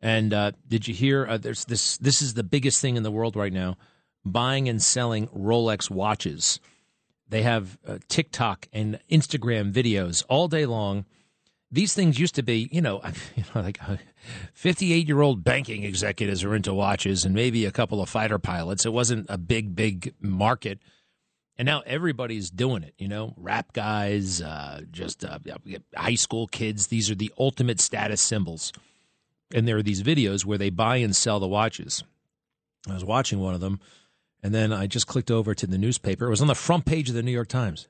And 0.00 0.32
uh, 0.32 0.52
did 0.66 0.88
you 0.88 0.94
hear? 0.94 1.26
Uh, 1.26 1.38
there's 1.38 1.64
this. 1.64 1.96
This 1.98 2.22
is 2.22 2.34
the 2.34 2.44
biggest 2.44 2.80
thing 2.80 2.96
in 2.96 3.02
the 3.02 3.10
world 3.10 3.36
right 3.36 3.52
now: 3.52 3.76
buying 4.24 4.68
and 4.68 4.82
selling 4.82 5.28
Rolex 5.28 5.90
watches. 5.90 6.60
They 7.28 7.42
have 7.42 7.78
uh, 7.86 7.98
TikTok 8.08 8.68
and 8.72 8.98
Instagram 9.10 9.72
videos 9.72 10.24
all 10.28 10.48
day 10.48 10.66
long. 10.66 11.04
These 11.70 11.92
things 11.92 12.18
used 12.18 12.34
to 12.36 12.42
be, 12.42 12.68
you 12.72 12.80
know, 12.80 13.02
you 13.36 13.44
know 13.54 13.60
like 13.60 13.78
58 14.54 15.06
year 15.06 15.20
old 15.20 15.44
banking 15.44 15.84
executives 15.84 16.42
are 16.44 16.54
into 16.54 16.72
watches 16.72 17.24
and 17.24 17.34
maybe 17.34 17.64
a 17.66 17.70
couple 17.70 18.00
of 18.00 18.08
fighter 18.08 18.38
pilots. 18.38 18.86
It 18.86 18.92
wasn't 18.92 19.26
a 19.28 19.38
big, 19.38 19.76
big 19.76 20.14
market. 20.20 20.78
And 21.58 21.66
now 21.66 21.82
everybody's 21.86 22.50
doing 22.50 22.84
it, 22.84 22.94
you 22.98 23.08
know, 23.08 23.34
rap 23.36 23.72
guys, 23.72 24.40
uh, 24.40 24.82
just 24.92 25.24
uh, 25.24 25.40
high 25.96 26.14
school 26.14 26.46
kids. 26.46 26.86
These 26.86 27.10
are 27.10 27.16
the 27.16 27.32
ultimate 27.36 27.80
status 27.80 28.20
symbols. 28.20 28.72
And 29.52 29.66
there 29.66 29.76
are 29.76 29.82
these 29.82 30.02
videos 30.02 30.44
where 30.44 30.58
they 30.58 30.70
buy 30.70 30.98
and 30.98 31.16
sell 31.16 31.40
the 31.40 31.48
watches. 31.48 32.04
I 32.88 32.94
was 32.94 33.04
watching 33.04 33.40
one 33.40 33.54
of 33.54 33.60
them 33.60 33.80
and 34.42 34.54
then 34.54 34.72
I 34.72 34.86
just 34.86 35.06
clicked 35.06 35.30
over 35.30 35.54
to 35.54 35.66
the 35.66 35.78
newspaper. 35.78 36.26
It 36.26 36.30
was 36.30 36.42
on 36.42 36.48
the 36.48 36.54
front 36.54 36.84
page 36.84 37.08
of 37.08 37.14
the 37.14 37.22
New 37.22 37.32
York 37.32 37.48
Times. 37.48 37.88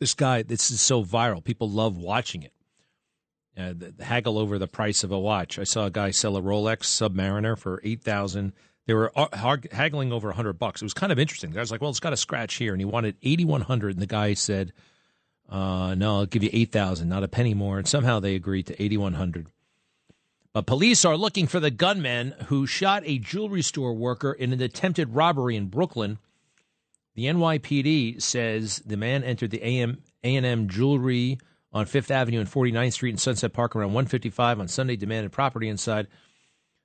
This 0.00 0.14
guy, 0.14 0.42
this 0.42 0.70
is 0.70 0.80
so 0.80 1.04
viral. 1.04 1.42
People 1.42 1.70
love 1.70 1.96
watching 1.96 2.42
it. 2.42 2.52
Uh, 3.56 3.74
haggle 4.02 4.36
over 4.36 4.58
the 4.58 4.66
price 4.66 5.04
of 5.04 5.12
a 5.12 5.18
watch. 5.18 5.58
I 5.60 5.64
saw 5.64 5.86
a 5.86 5.90
guy 5.90 6.10
sell 6.10 6.36
a 6.36 6.42
Rolex 6.42 6.80
Submariner 6.80 7.56
for 7.56 7.80
eight 7.84 8.02
thousand. 8.02 8.52
They 8.86 8.94
were 8.94 9.12
uh, 9.14 9.56
haggling 9.70 10.12
over 10.12 10.32
hundred 10.32 10.58
bucks. 10.58 10.82
It 10.82 10.84
was 10.84 10.94
kind 10.94 11.12
of 11.12 11.20
interesting. 11.20 11.50
The 11.50 11.54
guy 11.54 11.60
was 11.60 11.70
like, 11.70 11.80
"Well, 11.80 11.90
it's 11.90 12.00
got 12.00 12.12
a 12.12 12.16
scratch 12.16 12.54
here," 12.54 12.72
and 12.72 12.80
he 12.80 12.84
wanted 12.84 13.16
eighty 13.22 13.44
one 13.44 13.60
hundred. 13.60 13.92
And 13.92 14.02
the 14.02 14.06
guy 14.06 14.34
said, 14.34 14.72
uh, 15.48 15.94
"No, 15.94 16.16
I'll 16.16 16.26
give 16.26 16.42
you 16.42 16.50
eight 16.52 16.72
thousand, 16.72 17.08
not 17.08 17.22
a 17.22 17.28
penny 17.28 17.54
more." 17.54 17.78
And 17.78 17.86
somehow 17.86 18.18
they 18.18 18.34
agreed 18.34 18.66
to 18.66 18.82
eighty 18.82 18.96
one 18.96 19.14
hundred. 19.14 19.46
But 20.54 20.66
police 20.66 21.04
are 21.04 21.16
looking 21.16 21.48
for 21.48 21.58
the 21.58 21.72
gunman 21.72 22.32
who 22.46 22.64
shot 22.64 23.02
a 23.04 23.18
jewelry 23.18 23.60
store 23.60 23.92
worker 23.92 24.32
in 24.32 24.52
an 24.52 24.62
attempted 24.62 25.12
robbery 25.12 25.56
in 25.56 25.66
Brooklyn. 25.66 26.18
The 27.16 27.24
NYPD 27.24 28.22
says 28.22 28.80
the 28.86 28.96
man 28.96 29.24
entered 29.24 29.50
the 29.50 29.66
AM, 29.66 29.98
A&M 30.22 30.68
jewelry 30.68 31.38
on 31.72 31.86
Fifth 31.86 32.12
Avenue 32.12 32.38
and 32.38 32.48
49th 32.48 32.92
Street 32.92 33.10
in 33.10 33.16
Sunset 33.16 33.52
Park 33.52 33.74
around 33.74 33.94
155 33.94 34.60
on 34.60 34.68
Sunday, 34.68 34.94
demanded 34.94 35.32
property 35.32 35.68
inside. 35.68 36.06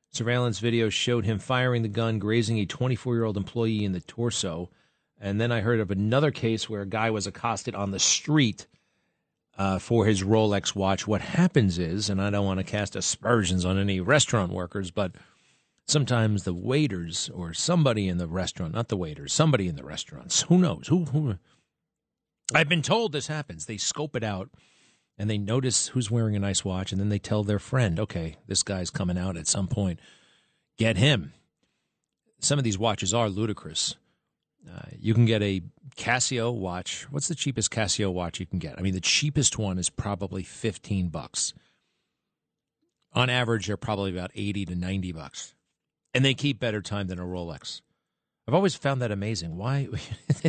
Surveillance 0.10 0.58
video 0.58 0.90
showed 0.90 1.26
him 1.26 1.38
firing 1.38 1.84
the 1.84 1.88
gun, 1.90 2.18
grazing 2.18 2.58
a 2.58 2.66
24 2.66 3.14
year 3.14 3.24
old 3.24 3.38
employee 3.38 3.86
in 3.86 3.92
the 3.92 4.02
torso. 4.02 4.72
And 5.22 5.40
then 5.40 5.52
I 5.52 5.62
heard 5.62 5.80
of 5.80 5.92
another 5.92 6.32
case 6.32 6.68
where 6.68 6.82
a 6.82 6.88
guy 6.88 7.12
was 7.12 7.28
accosted 7.28 7.76
on 7.76 7.92
the 7.92 8.00
street 8.00 8.66
uh, 9.60 9.78
for 9.78 10.06
his 10.06 10.24
Rolex 10.24 10.74
watch. 10.74 11.06
What 11.06 11.22
happens 11.22 11.78
is, 11.78 12.10
and 12.10 12.22
I 12.22 12.30
don't 12.30 12.46
want 12.46 12.60
to 12.60 12.64
cast 12.64 12.96
aspersions 12.96 13.66
on 13.66 13.78
any 13.78 14.00
restaurant 14.00 14.54
workers, 14.54 14.90
but 14.90 15.12
sometimes 15.86 16.46
the 16.46 16.54
waiters 16.54 17.30
or 17.34 17.54
somebody 17.54 18.08
in 18.08 18.18
the 18.18 18.28
restaurant, 18.28 18.74
not 18.74 18.88
the 18.88 18.98
waiters, 18.98 19.34
somebody 19.34 19.68
in 19.68 19.76
the 19.76 19.84
restaurants, 19.84 20.44
who 20.44 20.58
knows? 20.58 20.88
Who, 20.88 21.04
who? 21.06 21.36
I've 22.56 22.70
been 22.70 22.82
told 22.82 23.12
this 23.12 23.28
happens. 23.28 23.66
They 23.66 23.78
scope 23.78 24.16
it 24.16 24.24
out 24.24 24.50
and 25.18 25.30
they 25.30 25.38
notice 25.38 25.90
who's 25.90 26.10
wearing 26.10 26.38
a 26.38 26.40
nice 26.40 26.64
watch, 26.64 26.94
and 26.94 27.02
then 27.02 27.10
they 27.10 27.20
tell 27.20 27.44
their 27.44 27.60
friend, 27.60 28.00
okay, 28.00 28.38
this 28.48 28.64
guy's 28.64 28.90
coming 28.90 29.18
out 29.18 29.36
at 29.36 29.48
some 29.48 29.68
point. 29.68 30.00
Get 30.78 30.96
him. 30.96 31.34
Some 32.40 32.58
of 32.58 32.64
these 32.64 32.78
watches 32.78 33.14
are 33.14 33.28
ludicrous. 33.28 33.96
Uh, 34.70 34.82
you 35.00 35.14
can 35.14 35.26
get 35.26 35.42
a 35.42 35.62
Casio 35.96 36.54
watch. 36.54 37.08
What's 37.10 37.28
the 37.28 37.36
cheapest 37.36 37.72
Casio 37.72 38.14
watch 38.14 38.40
you 38.40 38.46
can 38.46 38.60
get? 38.60 38.78
I 38.78 38.82
mean, 38.82 38.94
the 38.94 39.02
cheapest 39.02 39.58
one 39.58 39.78
is 39.78 39.90
probably 39.90 40.44
15 40.44 41.10
bucks. 41.10 41.54
On 43.14 43.30
average, 43.30 43.68
they're 43.68 43.78
probably 43.78 44.12
about 44.12 44.32
80 44.36 44.66
to 44.66 44.76
90 44.76 45.12
bucks. 45.12 45.56
And 46.14 46.24
they 46.24 46.34
keep 46.34 46.60
better 46.60 46.82
time 46.82 47.08
than 47.08 47.20
a 47.20 47.24
Rolex. 47.24 47.82
I've 48.48 48.54
always 48.54 48.76
found 48.76 49.02
that 49.02 49.12
amazing. 49.12 49.58
Why? 49.58 49.88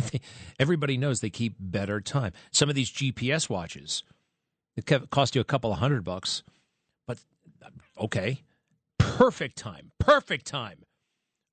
Everybody 0.59 0.97
knows 0.97 1.19
they 1.19 1.29
keep 1.29 1.55
better 1.59 2.01
time. 2.01 2.33
Some 2.51 2.69
of 2.69 2.75
these 2.75 2.91
GPS 2.91 3.47
watches, 3.49 4.03
it 4.75 4.89
cost 5.11 5.35
you 5.35 5.41
a 5.41 5.45
couple 5.45 5.71
of 5.71 5.77
hundred 5.77 6.03
bucks, 6.03 6.41
but 7.05 7.19
okay. 7.99 8.41
Perfect 8.97 9.57
time. 9.57 9.91
Perfect 9.99 10.47
time. 10.47 10.79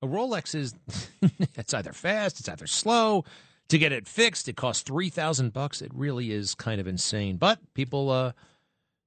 A 0.01 0.07
Rolex 0.07 0.55
is 0.55 0.73
it's 1.55 1.73
either 1.73 1.93
fast, 1.93 2.39
it's 2.39 2.49
either 2.49 2.67
slow. 2.67 3.25
To 3.69 3.77
get 3.77 3.91
it 3.91 4.07
fixed, 4.07 4.47
it 4.47 4.55
costs 4.55 4.81
three 4.81 5.09
thousand 5.09 5.53
bucks. 5.53 5.81
It 5.81 5.91
really 5.93 6.31
is 6.31 6.55
kind 6.55 6.81
of 6.81 6.87
insane. 6.87 7.37
But 7.37 7.59
people, 7.75 8.09
uh, 8.09 8.31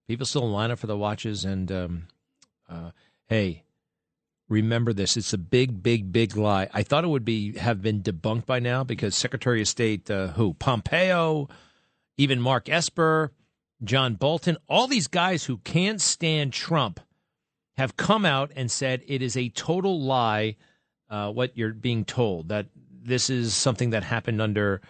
people 0.07 0.25
still 0.25 0.49
line 0.49 0.71
up 0.71 0.79
for 0.79 0.87
the 0.87 0.97
watches. 0.97 1.45
And 1.45 1.73
um, 1.73 2.07
uh, 2.69 2.93
hey, 3.29 3.65
remember 4.49 4.93
this: 4.93 5.17
it's 5.17 5.33
a 5.33 5.39
big, 5.39 5.83
big, 5.83 6.13
big 6.13 6.37
lie. 6.37 6.69
I 6.73 6.85
thought 6.85 7.03
it 7.03 7.09
would 7.09 7.25
be 7.25 7.57
have 7.59 7.83
been 7.83 8.03
debunked 8.03 8.47
by 8.47 8.61
now 8.61 8.85
because 8.85 9.17
Secretary 9.17 9.61
of 9.61 9.69
State 9.69 10.09
uh, 10.09 10.29
who 10.29 10.55
Pompeo, 10.55 11.49
even 12.17 12.41
Mark 12.41 12.69
Esper, 12.69 13.33
John 13.83 14.15
Bolton, 14.15 14.59
all 14.69 14.87
these 14.87 15.09
guys 15.09 15.45
who 15.45 15.57
can't 15.59 16.01
stand 16.01 16.53
Trump 16.53 17.01
have 17.77 17.97
come 17.97 18.25
out 18.25 18.53
and 18.55 18.71
said 18.71 19.03
it 19.09 19.23
is 19.23 19.37
a 19.37 19.49
total 19.49 20.01
lie 20.01 20.57
uh, 21.13 21.31
what 21.31 21.57
you're 21.57 21.75
being 21.75 22.05
told 22.07 22.49
that 22.49 22.67
this 23.05 23.29
is 23.29 23.55
something 23.55 23.91
that 23.91 24.03
happened 24.03 24.41
under 24.41 24.81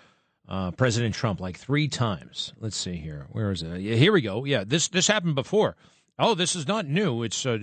uh, 0.49 0.71
President 0.71 1.15
Trump 1.15 1.41
like 1.41 1.59
three 1.59 1.89
times. 1.89 2.53
Let's 2.61 2.77
see 2.77 2.97
here. 2.97 3.27
Where 3.33 3.51
is 3.51 3.63
it? 3.63 3.81
Here 3.81 4.13
we 4.13 4.21
go. 4.21 4.45
Yeah, 4.45 4.63
this 4.65 4.89
this 4.89 5.09
happened 5.09 5.35
before. 5.35 5.77
Oh, 6.19 6.35
this 6.35 6.55
is 6.55 6.69
not 6.69 6.87
new. 6.87 7.25
It's 7.25 7.45
uh, 7.45 7.59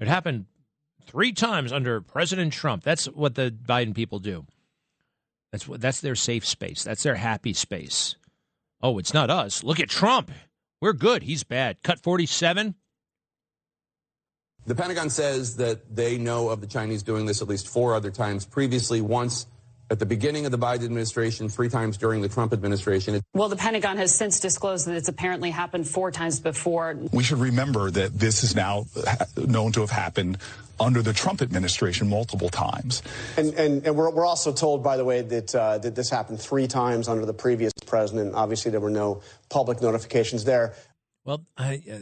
it 0.00 0.08
happened 0.08 0.46
three 1.04 1.32
times 1.32 1.70
under 1.70 2.00
President 2.00 2.52
Trump. 2.52 2.82
That's 2.82 3.04
what 3.06 3.34
the 3.34 3.50
Biden 3.50 3.94
people 3.94 4.20
do. 4.20 4.46
That's 5.52 5.68
what 5.68 5.80
that's 5.80 6.00
their 6.00 6.14
safe 6.14 6.46
space. 6.46 6.84
That's 6.84 7.02
their 7.02 7.16
happy 7.16 7.52
space. 7.52 8.16
Oh, 8.82 8.98
it's 8.98 9.12
not 9.12 9.28
us. 9.28 9.62
Look 9.62 9.80
at 9.80 9.90
Trump. 9.90 10.30
We're 10.80 10.92
good. 10.94 11.24
He's 11.24 11.44
bad. 11.44 11.82
Cut 11.82 12.00
47. 12.00 12.74
The 14.68 14.74
Pentagon 14.74 15.08
says 15.08 15.56
that 15.56 15.96
they 15.96 16.18
know 16.18 16.50
of 16.50 16.60
the 16.60 16.66
Chinese 16.66 17.02
doing 17.02 17.24
this 17.24 17.40
at 17.40 17.48
least 17.48 17.68
four 17.68 17.94
other 17.94 18.10
times 18.10 18.44
previously, 18.44 19.00
once 19.00 19.46
at 19.90 19.98
the 19.98 20.04
beginning 20.04 20.44
of 20.44 20.52
the 20.52 20.58
Biden 20.58 20.84
administration, 20.84 21.48
three 21.48 21.70
times 21.70 21.96
during 21.96 22.20
the 22.20 22.28
Trump 22.28 22.52
administration. 22.52 23.22
Well, 23.32 23.48
the 23.48 23.56
Pentagon 23.56 23.96
has 23.96 24.14
since 24.14 24.40
disclosed 24.40 24.86
that 24.86 24.94
it's 24.94 25.08
apparently 25.08 25.48
happened 25.50 25.88
four 25.88 26.10
times 26.10 26.38
before. 26.38 26.98
We 27.12 27.22
should 27.22 27.38
remember 27.38 27.90
that 27.92 28.18
this 28.18 28.44
is 28.44 28.54
now 28.54 28.84
known 29.38 29.72
to 29.72 29.80
have 29.80 29.90
happened 29.90 30.36
under 30.78 31.00
the 31.00 31.14
Trump 31.14 31.40
administration 31.40 32.06
multiple 32.10 32.50
times. 32.50 33.02
And, 33.38 33.54
and, 33.54 33.86
and 33.86 33.96
we're, 33.96 34.10
we're 34.10 34.26
also 34.26 34.52
told, 34.52 34.84
by 34.84 34.98
the 34.98 35.04
way, 35.06 35.22
that, 35.22 35.54
uh, 35.54 35.78
that 35.78 35.94
this 35.94 36.10
happened 36.10 36.42
three 36.42 36.66
times 36.66 37.08
under 37.08 37.24
the 37.24 37.32
previous 37.32 37.72
president. 37.86 38.34
Obviously, 38.34 38.70
there 38.70 38.80
were 38.80 38.90
no 38.90 39.22
public 39.48 39.80
notifications 39.80 40.44
there. 40.44 40.74
Well, 41.24 41.46
I. 41.56 41.82
Uh, 41.90 41.96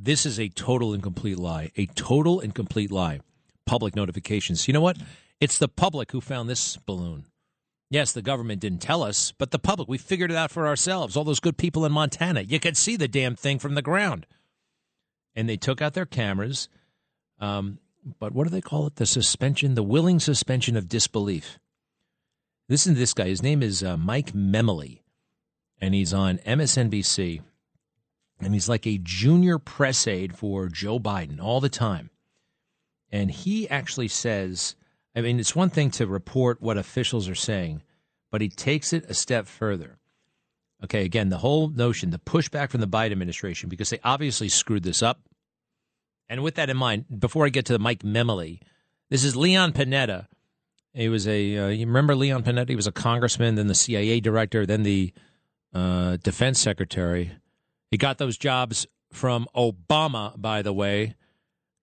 this 0.00 0.24
is 0.24 0.38
a 0.38 0.48
total 0.48 0.94
and 0.94 1.02
complete 1.02 1.38
lie. 1.38 1.72
A 1.76 1.86
total 1.86 2.40
and 2.40 2.54
complete 2.54 2.92
lie. 2.92 3.20
Public 3.66 3.96
notifications. 3.96 4.68
You 4.68 4.74
know 4.74 4.80
what? 4.80 4.96
It's 5.40 5.58
the 5.58 5.68
public 5.68 6.12
who 6.12 6.20
found 6.20 6.48
this 6.48 6.76
balloon. 6.76 7.24
Yes, 7.90 8.12
the 8.12 8.22
government 8.22 8.60
didn't 8.60 8.82
tell 8.82 9.02
us, 9.02 9.32
but 9.32 9.50
the 9.50 9.58
public, 9.58 9.88
we 9.88 9.98
figured 9.98 10.30
it 10.30 10.36
out 10.36 10.50
for 10.50 10.66
ourselves. 10.66 11.16
All 11.16 11.24
those 11.24 11.40
good 11.40 11.56
people 11.56 11.84
in 11.84 11.92
Montana, 11.92 12.42
you 12.42 12.60
could 12.60 12.76
see 12.76 12.96
the 12.96 13.08
damn 13.08 13.34
thing 13.34 13.58
from 13.58 13.74
the 13.74 13.82
ground. 13.82 14.26
And 15.34 15.48
they 15.48 15.56
took 15.56 15.80
out 15.80 15.94
their 15.94 16.06
cameras. 16.06 16.68
Um, 17.40 17.78
but 18.18 18.32
what 18.32 18.44
do 18.44 18.50
they 18.50 18.60
call 18.60 18.86
it? 18.86 18.96
The 18.96 19.06
suspension, 19.06 19.74
the 19.74 19.82
willing 19.82 20.20
suspension 20.20 20.76
of 20.76 20.88
disbelief. 20.88 21.58
Listen 22.68 22.94
to 22.94 22.98
this 23.00 23.14
guy. 23.14 23.28
His 23.28 23.42
name 23.42 23.62
is 23.62 23.82
uh, 23.82 23.96
Mike 23.96 24.32
Memoli. 24.32 25.00
and 25.80 25.94
he's 25.94 26.12
on 26.12 26.38
MSNBC, 26.38 27.40
and 28.40 28.54
he's 28.54 28.68
like 28.68 28.86
a 28.86 28.98
junior 29.02 29.58
press 29.58 30.06
aide 30.06 30.36
for 30.36 30.68
Joe 30.68 30.98
Biden 30.98 31.40
all 31.40 31.60
the 31.60 31.68
time. 31.68 32.10
And 33.10 33.30
he 33.30 33.68
actually 33.68 34.08
says, 34.08 34.76
I 35.16 35.20
mean, 35.20 35.40
it's 35.40 35.56
one 35.56 35.70
thing 35.70 35.90
to 35.92 36.06
report 36.06 36.60
what 36.60 36.78
officials 36.78 37.28
are 37.28 37.34
saying, 37.34 37.82
but 38.30 38.40
he 38.40 38.48
takes 38.48 38.92
it 38.92 39.04
a 39.08 39.14
step 39.14 39.46
further. 39.46 39.98
Okay, 40.84 41.04
again, 41.04 41.28
the 41.28 41.38
whole 41.38 41.68
notion, 41.68 42.10
the 42.10 42.18
pushback 42.18 42.70
from 42.70 42.80
the 42.80 42.86
Biden 42.86 43.12
administration, 43.12 43.68
because 43.68 43.90
they 43.90 43.98
obviously 44.04 44.48
screwed 44.48 44.84
this 44.84 45.02
up. 45.02 45.20
And 46.28 46.42
with 46.42 46.54
that 46.54 46.70
in 46.70 46.76
mind, 46.76 47.06
before 47.18 47.46
I 47.46 47.48
get 47.48 47.64
to 47.66 47.72
the 47.72 47.78
Mike 47.78 48.02
Memoli, 48.02 48.60
this 49.08 49.24
is 49.24 49.34
Leon 49.34 49.72
Panetta. 49.72 50.26
He 50.92 51.08
was 51.08 51.26
a, 51.26 51.56
uh, 51.56 51.68
you 51.68 51.86
remember 51.86 52.14
Leon 52.14 52.44
Panetta? 52.44 52.68
He 52.68 52.76
was 52.76 52.86
a 52.86 52.92
congressman, 52.92 53.56
then 53.56 53.66
the 53.66 53.74
CIA 53.74 54.20
director, 54.20 54.66
then 54.66 54.82
the 54.82 55.12
uh, 55.74 56.18
defense 56.22 56.60
secretary. 56.60 57.32
He 57.90 57.96
got 57.96 58.18
those 58.18 58.36
jobs 58.36 58.86
from 59.12 59.46
Obama, 59.56 60.38
by 60.40 60.62
the 60.62 60.72
way. 60.72 61.14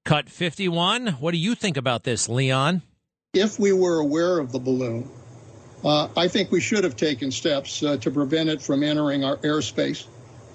Cut 0.04 0.30
51. 0.30 1.08
What 1.14 1.32
do 1.32 1.38
you 1.38 1.56
think 1.56 1.78
about 1.78 2.04
this, 2.04 2.30
Leon? 2.30 2.84
If 3.34 3.60
we 3.60 3.74
were 3.74 4.00
aware 4.00 4.38
of 4.38 4.52
the 4.52 4.60
balloon, 4.60 5.10
uh, 5.84 6.10
I 6.16 6.28
think 6.28 6.52
we 6.52 6.62
should 6.62 6.84
have 6.84 6.96
taken 6.96 7.32
steps 7.32 7.82
uh, 7.82 7.98
to 7.98 8.12
prevent 8.12 8.50
it 8.50 8.62
from 8.62 8.84
entering 8.84 9.24
our 9.24 9.38
airspace. 9.38 10.06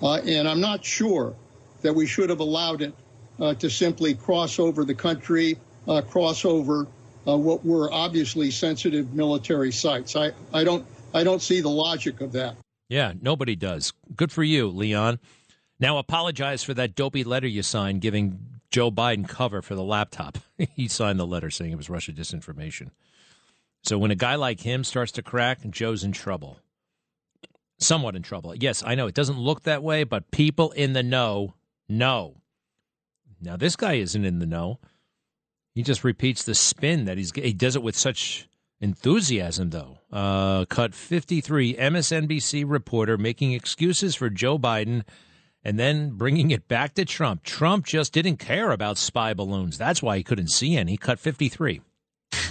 Uh, 0.03 0.21
and 0.25 0.49
I'm 0.49 0.61
not 0.61 0.85
sure 0.85 1.35
that 1.83 1.93
we 1.93 2.07
should 2.07 2.31
have 2.31 2.41
allowed 2.41 2.83
it 2.83 2.95
uh, 3.41 3.55
to 3.55 3.69
simply 3.69 4.15
cross 4.15 4.59
over 4.59 4.85
the 4.85 4.95
country, 4.95 5.59
uh, 5.89 6.03
cross 6.03 6.45
over 6.45 6.87
uh, 7.27 7.37
what 7.37 7.65
were 7.65 7.93
obviously 7.93 8.51
sensitive 8.51 9.13
military 9.13 9.73
sites. 9.73 10.17
I, 10.17 10.33
I 10.53 10.65
don't 10.65 10.87
I 11.13 11.25
don't 11.25 11.43
see 11.43 11.61
the 11.61 11.71
logic 11.71 12.21
of 12.21 12.33
that. 12.33 12.57
Yeah, 12.89 13.13
nobody 13.21 13.57
does. 13.57 13.93
Good 14.15 14.33
for 14.33 14.43
you, 14.43 14.69
Leon. 14.69 15.21
Now 15.81 15.97
apologize 15.97 16.63
for 16.63 16.75
that 16.75 16.95
dopey 16.95 17.25
letter 17.25 17.49
you 17.49 17.63
signed 17.63 18.03
giving 18.03 18.39
Joe 18.71 18.91
Biden 18.91 19.27
cover 19.27 19.63
for 19.63 19.75
the 19.75 19.83
laptop. 19.83 20.39
he 20.77 20.87
signed 20.87 21.19
the 21.19 21.27
letter 21.27 21.51
saying 21.51 21.73
it 21.73 21.77
was 21.77 21.91
Russia 21.91 22.13
disinformation. 22.13 22.91
So 23.83 23.99
when 23.99 24.11
a 24.11 24.17
guy 24.17 24.35
like 24.35 24.61
him 24.61 24.85
starts 24.85 25.13
to 25.13 25.23
crack, 25.23 25.61
Joe's 25.71 26.05
in 26.05 26.13
trouble. 26.13 26.59
Somewhat 27.79 28.15
in 28.15 28.23
trouble. 28.23 28.55
Yes, 28.55 28.83
I 28.87 28.95
know 28.95 29.07
it 29.07 29.15
doesn't 29.15 29.39
look 29.39 29.63
that 29.63 29.83
way, 29.83 30.05
but 30.05 30.31
people 30.31 30.71
in 30.73 30.93
the 30.93 31.03
know 31.03 31.55
know. 31.89 32.37
Now 33.41 33.57
this 33.57 33.75
guy 33.75 33.95
isn't 33.95 34.25
in 34.25 34.39
the 34.39 34.47
know. 34.47 34.79
He 35.75 35.83
just 35.83 36.05
repeats 36.05 36.45
the 36.45 36.55
spin 36.55 37.07
that 37.07 37.17
he's 37.17 37.33
he 37.35 37.55
does 37.55 37.75
it 37.75 37.83
with 37.83 37.97
such 37.97 38.49
enthusiasm 38.83 39.71
though. 39.71 39.99
Uh, 40.13 40.67
cut 40.67 40.95
53 40.95 41.75
MSNBC 41.75 42.65
reporter 42.67 43.17
making 43.17 43.53
excuses 43.53 44.15
for 44.15 44.29
Joe 44.29 44.59
Biden 44.59 45.05
and 45.65 45.79
then 45.79 46.11
bringing 46.11 46.51
it 46.51 46.69
back 46.69 46.95
to 46.95 47.05
Trump. 47.05 47.43
Trump 47.43 47.87
just 47.87 48.13
didn't 48.13 48.37
care 48.37 48.71
about 48.71 48.99
spy 48.99 49.35
balloons. 49.35 49.79
That's 49.79 50.03
why 50.03 50.17
he 50.17 50.23
couldn't 50.23 50.49
see 50.49 50.77
any. 50.77 50.97
Cut 50.97 51.19
53. 51.19 51.81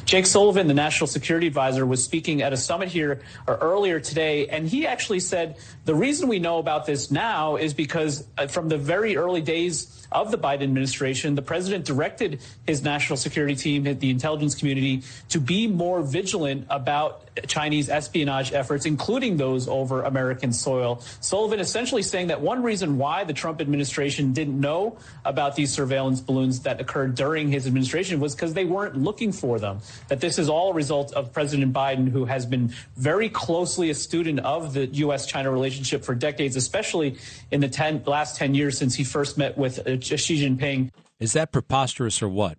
Jake 0.10 0.26
Sullivan, 0.26 0.66
the 0.66 0.74
national 0.74 1.06
security 1.06 1.46
advisor, 1.46 1.86
was 1.86 2.04
speaking 2.04 2.42
at 2.42 2.52
a 2.52 2.58
summit 2.58 2.90
here 2.90 3.22
uh, 3.48 3.58
earlier 3.62 4.00
today, 4.00 4.48
and 4.48 4.68
he 4.68 4.88
actually 4.88 5.20
said 5.20 5.58
the 5.86 5.94
reason 5.94 6.28
we 6.28 6.40
know 6.40 6.58
about 6.58 6.88
this 6.88 7.12
now 7.12 7.58
is 7.58 7.76
because 7.76 8.28
uh, 8.40 8.48
from 8.48 8.70
the 8.70 8.78
very 8.78 9.16
early 9.16 9.42
days 9.42 10.08
of 10.12 10.32
the 10.32 10.38
Biden 10.38 10.64
administration, 10.64 11.36
the 11.36 11.44
president 11.44 11.86
directed 11.86 12.42
his 12.66 12.82
national 12.84 13.18
security 13.18 13.56
team, 13.56 13.84
the 13.84 14.10
intelligence 14.10 14.56
community, 14.56 15.04
to 15.30 15.40
be 15.40 15.68
more 15.68 16.02
vigilant 16.02 16.66
about 16.72 17.29
Chinese 17.48 17.90
espionage 17.90 18.54
efforts, 18.54 18.86
including 18.86 19.38
those 19.38 19.68
over 19.68 20.04
American 20.04 20.52
soil. 20.52 21.02
Sullivan 21.22 21.60
essentially 21.60 22.02
saying 22.02 22.28
that 22.28 22.42
one 22.42 22.64
reason 22.64 22.98
why 22.98 23.24
the 23.24 23.34
Trump 23.34 23.62
administration 23.62 24.34
didn't 24.34 24.60
know 24.60 24.98
about 25.26 25.56
these 25.56 25.72
surveillance 25.72 26.22
balloons 26.22 26.62
that 26.62 26.80
occurred 26.80 27.16
during 27.16 27.50
his 27.50 27.68
administration 27.68 28.20
was 28.20 28.36
because 28.36 28.54
they 28.54 28.66
weren't 28.66 28.98
looking 28.98 29.32
for 29.32 29.60
them. 29.60 29.80
That 30.08 30.22
this 30.22 30.40
is 30.40 30.50
all 30.50 30.72
a 30.72 30.74
result 30.74 31.14
of 31.14 31.34
President 31.34 31.74
Biden, 31.74 32.10
who 32.10 32.26
has 32.26 32.46
been 32.46 32.74
very 32.96 33.30
closely 33.30 33.90
a 33.90 33.96
student 33.96 34.40
of 34.42 34.74
the 34.74 34.88
U.S. 34.88 35.26
China 35.26 35.52
relationship 35.52 36.04
for 36.04 36.16
decades, 36.16 36.56
especially 36.56 37.18
in 37.52 37.62
the 37.62 37.70
10, 37.70 38.04
last 38.06 38.38
10 38.38 38.56
years 38.56 38.78
since 38.78 38.96
he 38.96 39.04
first 39.04 39.38
met 39.38 39.58
with 39.58 39.80
uh, 39.80 40.00
Xi 40.00 40.44
Jinping. 40.44 40.92
Is 41.20 41.34
that 41.34 41.52
preposterous 41.52 42.22
or 42.22 42.30
what? 42.30 42.58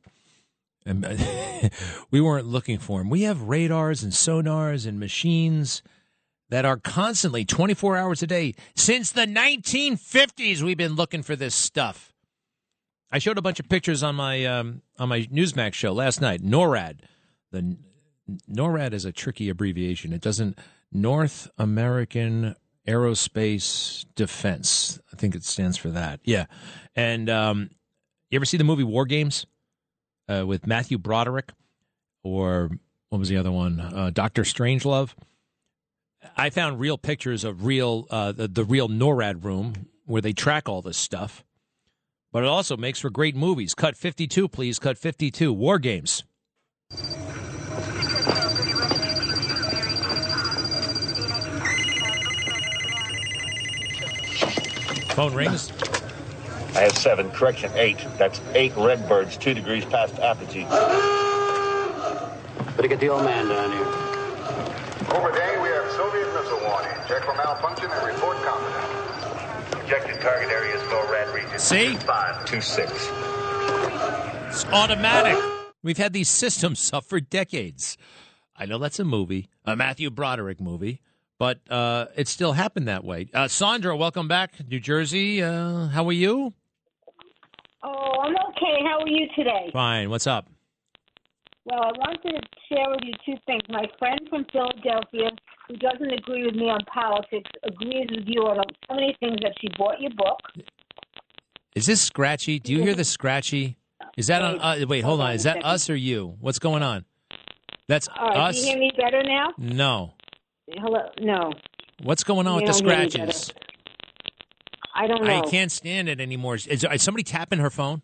we 2.10 2.20
weren't 2.20 2.46
looking 2.46 2.78
for 2.78 3.00
him. 3.00 3.10
We 3.10 3.22
have 3.22 3.42
radars 3.42 4.02
and 4.02 4.12
sonars 4.12 4.86
and 4.86 4.98
machines 4.98 5.82
that 6.48 6.64
are 6.64 6.76
constantly 6.76 7.44
24 7.44 7.96
hours 7.96 8.22
a 8.22 8.26
day. 8.26 8.54
Since 8.74 9.12
the 9.12 9.26
1950s, 9.26 10.62
we've 10.62 10.76
been 10.76 10.94
looking 10.94 11.22
for 11.22 11.36
this 11.36 11.54
stuff. 11.54 12.12
I 13.12 13.18
showed 13.18 13.38
a 13.38 13.42
bunch 13.42 13.58
of 13.58 13.68
pictures 13.68 14.02
on 14.02 14.14
my 14.14 14.44
um, 14.46 14.82
on 14.98 15.08
my 15.08 15.22
Newsmax 15.22 15.74
show 15.74 15.92
last 15.92 16.20
night. 16.20 16.42
NORAD, 16.42 17.00
the 17.50 17.76
NORAD 18.48 18.92
is 18.92 19.04
a 19.04 19.10
tricky 19.12 19.48
abbreviation. 19.48 20.12
It 20.12 20.20
doesn't 20.20 20.58
North 20.92 21.48
American 21.58 22.54
Aerospace 22.86 24.06
Defense. 24.14 25.00
I 25.12 25.16
think 25.16 25.34
it 25.34 25.44
stands 25.44 25.76
for 25.76 25.90
that. 25.90 26.20
Yeah, 26.24 26.46
and 26.94 27.28
um, 27.28 27.70
you 28.30 28.36
ever 28.36 28.44
see 28.44 28.56
the 28.56 28.64
movie 28.64 28.84
War 28.84 29.06
Games? 29.06 29.44
Uh, 30.30 30.46
with 30.46 30.66
Matthew 30.66 30.98
Broderick, 30.98 31.52
or 32.22 32.70
what 33.08 33.18
was 33.18 33.28
the 33.28 33.36
other 33.36 33.50
one? 33.50 33.80
Uh, 33.80 34.10
Doctor 34.12 34.42
Strangelove. 34.42 35.14
I 36.36 36.50
found 36.50 36.78
real 36.78 36.98
pictures 36.98 37.44
of 37.44 37.64
real 37.64 38.06
uh, 38.10 38.32
the, 38.32 38.46
the 38.46 38.64
real 38.64 38.88
NORAD 38.88 39.44
room 39.44 39.88
where 40.06 40.22
they 40.22 40.32
track 40.32 40.68
all 40.68 40.82
this 40.82 40.98
stuff. 40.98 41.44
But 42.32 42.44
it 42.44 42.48
also 42.48 42.76
makes 42.76 43.00
for 43.00 43.10
great 43.10 43.34
movies. 43.34 43.74
Cut 43.74 43.96
52, 43.96 44.48
please. 44.48 44.78
Cut 44.78 44.98
52. 44.98 45.52
War 45.52 45.78
Games. 45.78 46.22
Phone 55.14 55.34
rings. 55.34 55.72
I 56.74 56.82
have 56.82 56.96
seven. 56.96 57.30
Correction, 57.30 57.70
eight. 57.74 57.98
That's 58.16 58.40
eight 58.54 58.72
redbirds, 58.76 59.36
two 59.36 59.54
degrees 59.54 59.84
past 59.84 60.18
apogee. 60.20 60.64
Better 62.76 62.88
get 62.88 63.00
the 63.00 63.08
old 63.08 63.24
man 63.24 63.48
down 63.48 63.72
here. 63.72 63.86
Over 65.16 65.32
day, 65.32 65.58
we 65.60 65.68
have 65.68 65.90
Soviet 65.92 66.32
missile 66.32 66.60
warning. 66.68 66.92
Check 67.08 67.24
for 67.24 67.34
malfunction 67.34 67.90
and 67.90 68.06
report 68.06 68.36
confident. 68.38 69.72
Projected 69.72 70.20
target 70.20 70.48
area 70.50 70.76
is 70.76 70.82
NORAD 70.82 71.34
region. 71.34 71.58
See? 71.58 71.96
Five 71.96 72.44
two 72.46 72.60
six. 72.60 72.90
It's 74.48 74.64
automatic. 74.66 75.36
We've 75.82 75.98
had 75.98 76.12
these 76.12 76.28
systems 76.28 76.90
up 76.92 77.04
for 77.04 77.20
decades. 77.20 77.96
I 78.56 78.66
know 78.66 78.78
that's 78.78 79.00
a 79.00 79.04
movie, 79.04 79.48
a 79.64 79.74
Matthew 79.74 80.10
Broderick 80.10 80.60
movie 80.60 81.00
but 81.40 81.58
uh, 81.70 82.04
it 82.16 82.28
still 82.28 82.52
happened 82.52 82.86
that 82.86 83.02
way. 83.02 83.26
Uh, 83.32 83.48
Sandra, 83.48 83.96
welcome 83.96 84.28
back, 84.28 84.52
New 84.68 84.78
Jersey. 84.78 85.42
Uh, 85.42 85.86
how 85.86 86.06
are 86.06 86.12
you? 86.12 86.52
Oh, 87.82 88.12
I'm 88.22 88.34
okay. 88.50 88.78
How 88.84 89.00
are 89.00 89.08
you 89.08 89.26
today? 89.34 89.70
Fine. 89.72 90.10
What's 90.10 90.26
up? 90.26 90.48
Well, 91.64 91.80
I 91.80 91.92
wanted 91.96 92.22
to 92.24 92.40
share 92.68 92.90
with 92.90 93.00
you 93.04 93.14
two 93.24 93.40
things. 93.46 93.62
My 93.70 93.86
friend 93.98 94.20
from 94.28 94.44
Philadelphia, 94.52 95.30
who 95.66 95.76
doesn't 95.78 96.12
agree 96.12 96.44
with 96.44 96.56
me 96.56 96.68
on 96.68 96.80
politics, 96.92 97.50
agrees 97.64 98.08
with 98.10 98.26
you 98.26 98.42
on 98.42 98.62
so 98.86 98.94
many 98.94 99.16
things 99.18 99.38
that 99.42 99.52
she 99.62 99.68
bought 99.78 99.98
your 99.98 100.12
book. 100.18 100.40
Is 101.74 101.86
this 101.86 102.02
scratchy? 102.02 102.58
Do 102.58 102.70
you 102.74 102.82
hear 102.82 102.94
the 102.94 103.04
scratchy? 103.04 103.78
Is 104.18 104.26
that 104.26 104.42
on? 104.42 104.60
Uh, 104.60 104.84
wait, 104.86 105.04
hold 105.04 105.22
on. 105.22 105.32
Is 105.32 105.44
that 105.44 105.64
us 105.64 105.88
or 105.88 105.96
you? 105.96 106.36
What's 106.40 106.58
going 106.58 106.82
on? 106.82 107.06
That's 107.88 108.08
All 108.08 108.28
right, 108.28 108.48
us. 108.50 108.56
Can 108.56 108.64
you 108.64 108.70
hear 108.72 108.78
me 108.78 108.92
better 108.94 109.22
now? 109.22 109.54
No. 109.56 110.14
Hello. 110.78 111.00
No. 111.20 111.52
What's 112.02 112.24
going 112.24 112.46
on 112.46 112.56
with 112.56 112.66
the 112.66 112.72
don't 112.72 112.90
hear 112.90 113.04
me 113.04 113.10
scratches? 113.10 113.52
I 114.94 115.06
don't 115.06 115.24
know. 115.24 115.38
I 115.38 115.48
can't 115.48 115.70
stand 115.70 116.08
it 116.08 116.20
anymore. 116.20 116.56
Is, 116.56 116.66
is 116.84 117.02
somebody 117.02 117.22
tapping 117.22 117.58
her 117.58 117.70
phone? 117.70 118.02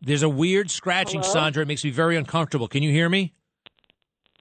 There's 0.00 0.22
a 0.22 0.28
weird 0.28 0.70
scratching, 0.70 1.20
Hello? 1.20 1.32
Sandra. 1.32 1.62
It 1.62 1.68
makes 1.68 1.84
me 1.84 1.90
very 1.90 2.16
uncomfortable. 2.16 2.68
Can 2.68 2.82
you 2.82 2.90
hear 2.90 3.08
me? 3.08 3.34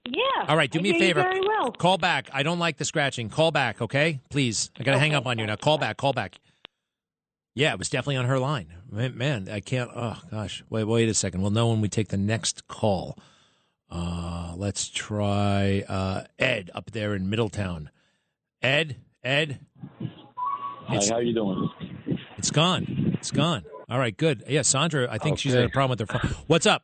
Yeah. 0.08 0.46
All 0.48 0.56
right, 0.56 0.70
do 0.70 0.80
I 0.80 0.82
me 0.84 0.96
a 0.96 1.00
favor. 1.00 1.22
very 1.22 1.42
well. 1.42 1.72
Call 1.72 1.98
back. 1.98 2.30
I 2.32 2.44
don't 2.44 2.60
like 2.60 2.78
the 2.78 2.86
scratching. 2.86 3.30
Call 3.30 3.52
back, 3.52 3.82
okay? 3.82 4.20
Please. 4.30 4.70
I 4.80 4.84
got 4.84 4.94
to 4.94 5.00
hang 5.00 5.16
up 5.16 5.26
on 5.26 5.40
you 5.40 5.46
now. 5.48 5.56
Call 5.56 5.78
back. 5.78 5.98
Call 5.98 6.14
back. 6.14 6.36
Yeah, 7.56 7.72
it 7.72 7.80
was 7.80 7.90
definitely 7.90 8.18
on 8.18 8.26
her 8.26 8.38
line. 8.38 8.68
Man, 8.92 9.18
man, 9.18 9.50
I 9.50 9.62
can't. 9.62 9.90
Oh 9.96 10.18
gosh. 10.30 10.64
Wait, 10.70 10.84
wait 10.84 11.08
a 11.10 11.14
second. 11.14 11.42
We'll 11.42 11.52
know 11.52 11.70
when 11.70 11.82
we 11.82 11.88
take 11.88 12.10
the 12.10 12.18
next 12.18 12.68
call. 12.68 13.18
Uh, 13.96 14.54
let's 14.58 14.90
try 14.90 15.82
uh, 15.88 16.26
Ed 16.38 16.70
up 16.76 16.92
there 16.92 17.16
in 17.16 17.30
Middletown. 17.30 17.90
Ed, 18.62 18.98
Ed. 19.24 19.60
Hi, 20.88 21.00
how 21.10 21.20
you 21.20 21.34
doing? 21.34 21.70
It's 22.38 22.52
gone. 22.52 23.14
It's 23.14 23.32
gone. 23.32 23.64
All 23.90 23.98
right, 23.98 24.16
good. 24.16 24.44
Yeah, 24.50 24.64
Sandra. 24.64 25.08
I 25.10 25.18
think 25.18 25.40
she's 25.40 25.54
had 25.54 25.64
a 25.64 25.70
problem 25.70 25.98
with 25.98 26.10
her 26.10 26.20
phone. 26.20 26.36
What's 26.48 26.66
up? 26.66 26.84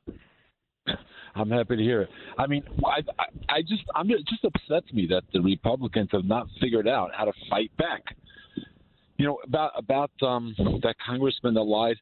I'm 1.36 1.50
happy 1.50 1.76
to 1.76 1.84
hear 1.84 2.04
it. 2.04 2.10
I 2.38 2.47
mean, 2.47 2.63
I, 2.86 3.02
I, 3.19 3.26
I 3.50 3.62
just 3.62 3.84
I'm 3.93 4.10
it 4.10 4.26
just 4.28 4.45
upsets 4.45 4.91
me 4.93 5.08
that 5.08 5.24
the 5.34 5.41
Republicans 5.41 6.10
have 6.13 6.26
not 6.26 6.47
figured 6.62 6.88
out 6.88 7.12
how 7.13 7.26
to 7.26 7.34
fight 7.50 7.76
back. 7.78 8.04
You 9.17 9.26
know 9.26 9.39
about 9.43 9.71
about 9.76 10.12
um, 10.21 10.56
that 10.84 10.95
congressman 11.06 11.56
that 11.56 11.63
lied. 11.63 11.97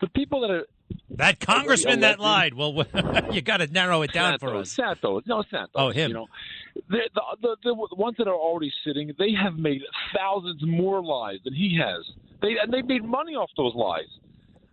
The 0.00 0.08
people 0.08 0.40
that 0.42 0.50
are 0.50 0.66
that 1.10 1.40
congressman 1.40 2.00
that 2.00 2.18
lied. 2.20 2.54
Well, 2.54 2.84
you 3.32 3.40
got 3.40 3.58
to 3.58 3.66
narrow 3.66 4.02
it 4.02 4.12
down 4.12 4.32
Santos, 4.32 4.50
for 4.50 4.56
us. 4.56 4.72
Santos, 4.72 5.22
no 5.26 5.42
Santos. 5.50 5.70
Oh, 5.74 5.90
him. 5.90 6.08
You 6.08 6.14
know, 6.14 6.26
the, 6.88 6.98
the, 7.14 7.56
the 7.62 7.74
the 7.90 7.96
ones 7.96 8.16
that 8.18 8.28
are 8.28 8.34
already 8.34 8.72
sitting, 8.84 9.12
they 9.18 9.32
have 9.32 9.54
made 9.54 9.82
thousands 10.16 10.62
more 10.66 11.02
lies 11.02 11.38
than 11.44 11.54
he 11.54 11.78
has. 11.78 12.04
They 12.42 12.56
and 12.62 12.72
they 12.72 12.82
made 12.82 13.04
money 13.04 13.34
off 13.34 13.50
those 13.56 13.74
lies. 13.74 14.08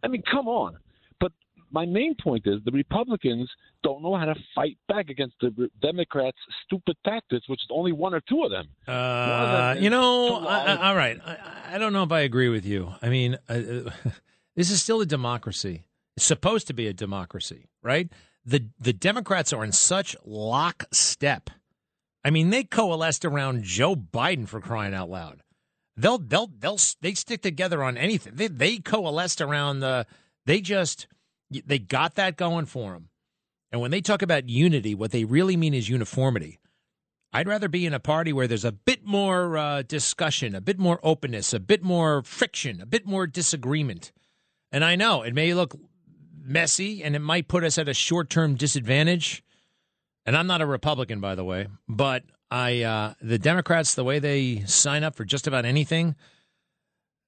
I 0.03 0.07
mean, 0.07 0.23
come 0.29 0.47
on. 0.47 0.77
But 1.19 1.31
my 1.71 1.85
main 1.85 2.15
point 2.21 2.47
is 2.47 2.59
the 2.65 2.71
Republicans 2.71 3.49
don't 3.83 4.01
know 4.01 4.15
how 4.15 4.25
to 4.25 4.35
fight 4.55 4.77
back 4.87 5.09
against 5.09 5.35
the 5.41 5.69
Democrats' 5.81 6.37
stupid 6.65 6.97
tactics, 7.05 7.47
which 7.47 7.59
is 7.61 7.67
only 7.71 7.91
one 7.91 8.13
or 8.13 8.21
two 8.21 8.43
of 8.43 8.51
them. 8.51 8.67
Uh, 8.87 9.75
you 9.79 9.89
know, 9.89 10.37
I, 10.37 10.73
I, 10.73 10.89
all 10.89 10.95
right. 10.95 11.19
I, 11.25 11.75
I 11.75 11.77
don't 11.77 11.93
know 11.93 12.03
if 12.03 12.11
I 12.11 12.21
agree 12.21 12.49
with 12.49 12.65
you. 12.65 12.93
I 13.01 13.09
mean, 13.09 13.37
uh, 13.47 13.53
this 14.55 14.71
is 14.71 14.81
still 14.81 15.01
a 15.01 15.05
democracy. 15.05 15.83
It's 16.17 16.25
supposed 16.25 16.67
to 16.67 16.73
be 16.73 16.87
a 16.87 16.93
democracy, 16.93 17.69
right? 17.81 18.09
The 18.45 18.69
the 18.79 18.93
Democrats 18.93 19.53
are 19.53 19.63
in 19.63 19.71
such 19.71 20.15
lockstep. 20.25 21.49
I 22.23 22.29
mean, 22.29 22.49
they 22.49 22.63
coalesced 22.63 23.25
around 23.25 23.63
Joe 23.63 23.95
Biden 23.95 24.47
for 24.47 24.59
crying 24.59 24.93
out 24.93 25.09
loud. 25.09 25.41
They'll 25.95 26.17
they'll 26.17 26.51
they'll 26.59 26.79
they 27.01 27.13
stick 27.13 27.41
together 27.41 27.83
on 27.83 27.97
anything. 27.97 28.35
They 28.35 28.47
they 28.47 28.77
coalesced 28.77 29.41
around 29.41 29.79
the. 29.79 30.05
They 30.45 30.61
just 30.61 31.07
they 31.49 31.79
got 31.79 32.15
that 32.15 32.37
going 32.37 32.65
for 32.65 32.93
them. 32.93 33.09
And 33.71 33.79
when 33.79 33.91
they 33.91 34.01
talk 34.01 34.21
about 34.21 34.49
unity, 34.49 34.95
what 34.95 35.11
they 35.11 35.23
really 35.23 35.55
mean 35.55 35.73
is 35.73 35.87
uniformity. 35.87 36.59
I'd 37.33 37.47
rather 37.47 37.69
be 37.69 37.85
in 37.85 37.93
a 37.93 37.99
party 37.99 38.33
where 38.33 38.47
there's 38.47 38.65
a 38.65 38.73
bit 38.73 39.05
more 39.05 39.57
uh, 39.57 39.81
discussion, 39.83 40.53
a 40.53 40.61
bit 40.61 40.77
more 40.77 40.99
openness, 41.01 41.53
a 41.53 41.59
bit 41.59 41.81
more 41.81 42.23
friction, 42.23 42.81
a 42.81 42.85
bit 42.85 43.05
more 43.05 43.25
disagreement. 43.25 44.11
And 44.71 44.83
I 44.83 44.97
know 44.97 45.21
it 45.21 45.33
may 45.33 45.53
look 45.53 45.75
messy 46.43 47.03
and 47.03 47.15
it 47.15 47.19
might 47.19 47.47
put 47.47 47.63
us 47.63 47.77
at 47.77 47.87
a 47.87 47.93
short 47.93 48.29
term 48.29 48.55
disadvantage. 48.55 49.43
And 50.25 50.35
I'm 50.37 50.47
not 50.47 50.61
a 50.61 50.65
Republican, 50.65 51.19
by 51.19 51.35
the 51.35 51.43
way, 51.43 51.67
but 51.87 52.23
I 52.49 52.83
uh, 52.83 53.13
the 53.21 53.39
Democrats, 53.39 53.95
the 53.95 54.03
way 54.03 54.19
they 54.19 54.63
sign 54.65 55.03
up 55.03 55.15
for 55.15 55.25
just 55.25 55.47
about 55.47 55.65
anything, 55.65 56.15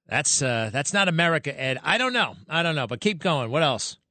that's 0.08 0.42
uh, 0.42 0.70
that's 0.72 0.94
not 0.94 1.08
America, 1.08 1.60
Ed. 1.60 1.80
I 1.84 1.98
don't 1.98 2.14
know, 2.14 2.36
I 2.50 2.62
don't 2.62 2.76
know, 2.76 2.86
but 2.86 3.02
keep 3.02 3.20
going. 3.20 3.52
What 3.52 3.64
else? 3.64 3.98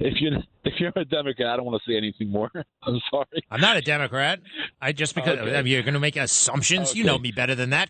If 0.00 0.20
you 0.20 0.30
if 0.64 0.74
you're 0.80 0.92
a 0.96 1.04
Democrat, 1.04 1.48
I 1.48 1.56
don't 1.56 1.64
want 1.64 1.80
to 1.80 1.90
say 1.90 1.96
anything 1.96 2.28
more. 2.28 2.50
I'm 2.82 3.00
sorry. 3.10 3.44
I'm 3.50 3.60
not 3.60 3.76
a 3.76 3.80
Democrat. 3.80 4.40
I 4.80 4.90
just 4.90 5.14
because 5.14 5.38
Okay. 5.38 5.68
You're 5.68 5.82
going 5.82 5.94
to 5.94 6.00
make 6.00 6.16
assumptions. 6.16 6.96
You 6.96 7.04
know 7.04 7.18
me 7.18 7.30
better 7.30 7.54
than 7.54 7.70
that. 7.70 7.88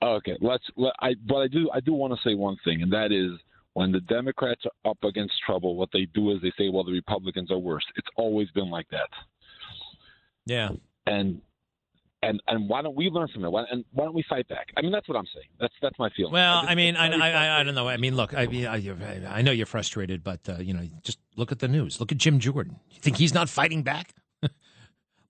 Okay, 0.00 0.36
let's. 0.40 0.62
Let, 0.76 0.92
I 1.00 1.14
but 1.26 1.38
I 1.38 1.48
do 1.48 1.68
I 1.74 1.80
do 1.80 1.92
want 1.92 2.14
to 2.14 2.28
say 2.28 2.34
one 2.34 2.56
thing, 2.64 2.82
and 2.82 2.92
that 2.92 3.10
is 3.10 3.32
when 3.78 3.92
the 3.92 4.00
Democrats 4.00 4.62
are 4.66 4.90
up 4.90 4.98
against 5.04 5.34
trouble, 5.46 5.76
what 5.76 5.90
they 5.92 6.06
do 6.12 6.32
is 6.32 6.42
they 6.42 6.50
say, 6.58 6.68
"Well, 6.68 6.82
the 6.82 6.90
Republicans 6.90 7.52
are 7.52 7.58
worse." 7.58 7.84
It's 7.94 8.08
always 8.16 8.50
been 8.50 8.70
like 8.70 8.88
that. 8.90 9.08
Yeah. 10.46 10.70
And 11.06 11.40
and 12.22 12.42
and 12.48 12.68
why 12.68 12.82
don't 12.82 12.96
we 12.96 13.08
learn 13.08 13.28
from 13.32 13.44
it? 13.44 13.50
Why, 13.50 13.64
and 13.70 13.84
why 13.92 14.04
don't 14.06 14.14
we 14.14 14.24
fight 14.28 14.48
back? 14.48 14.66
I 14.76 14.82
mean, 14.82 14.90
that's 14.90 15.08
what 15.08 15.16
I'm 15.16 15.28
saying. 15.32 15.46
That's 15.60 15.74
that's 15.80 15.96
my 15.96 16.10
feeling. 16.16 16.32
Well, 16.32 16.62
just- 16.62 16.72
I 16.72 16.74
mean, 16.74 16.96
I, 16.96 17.06
I, 17.12 17.28
I, 17.30 17.60
I 17.60 17.62
don't 17.62 17.76
know. 17.76 17.86
I 17.86 17.98
mean, 17.98 18.16
look, 18.16 18.36
I, 18.36 18.46
mean, 18.46 18.66
I, 18.66 19.38
I 19.38 19.42
know 19.42 19.52
you're 19.52 19.64
frustrated, 19.66 20.24
but 20.24 20.40
uh, 20.48 20.56
you 20.58 20.74
know, 20.74 20.82
just 21.04 21.20
look 21.36 21.52
at 21.52 21.60
the 21.60 21.68
news. 21.68 22.00
Look 22.00 22.10
at 22.10 22.18
Jim 22.18 22.40
Jordan. 22.40 22.80
You 22.90 23.00
think 23.00 23.16
he's 23.16 23.32
not 23.32 23.48
fighting 23.48 23.84
back? 23.84 24.12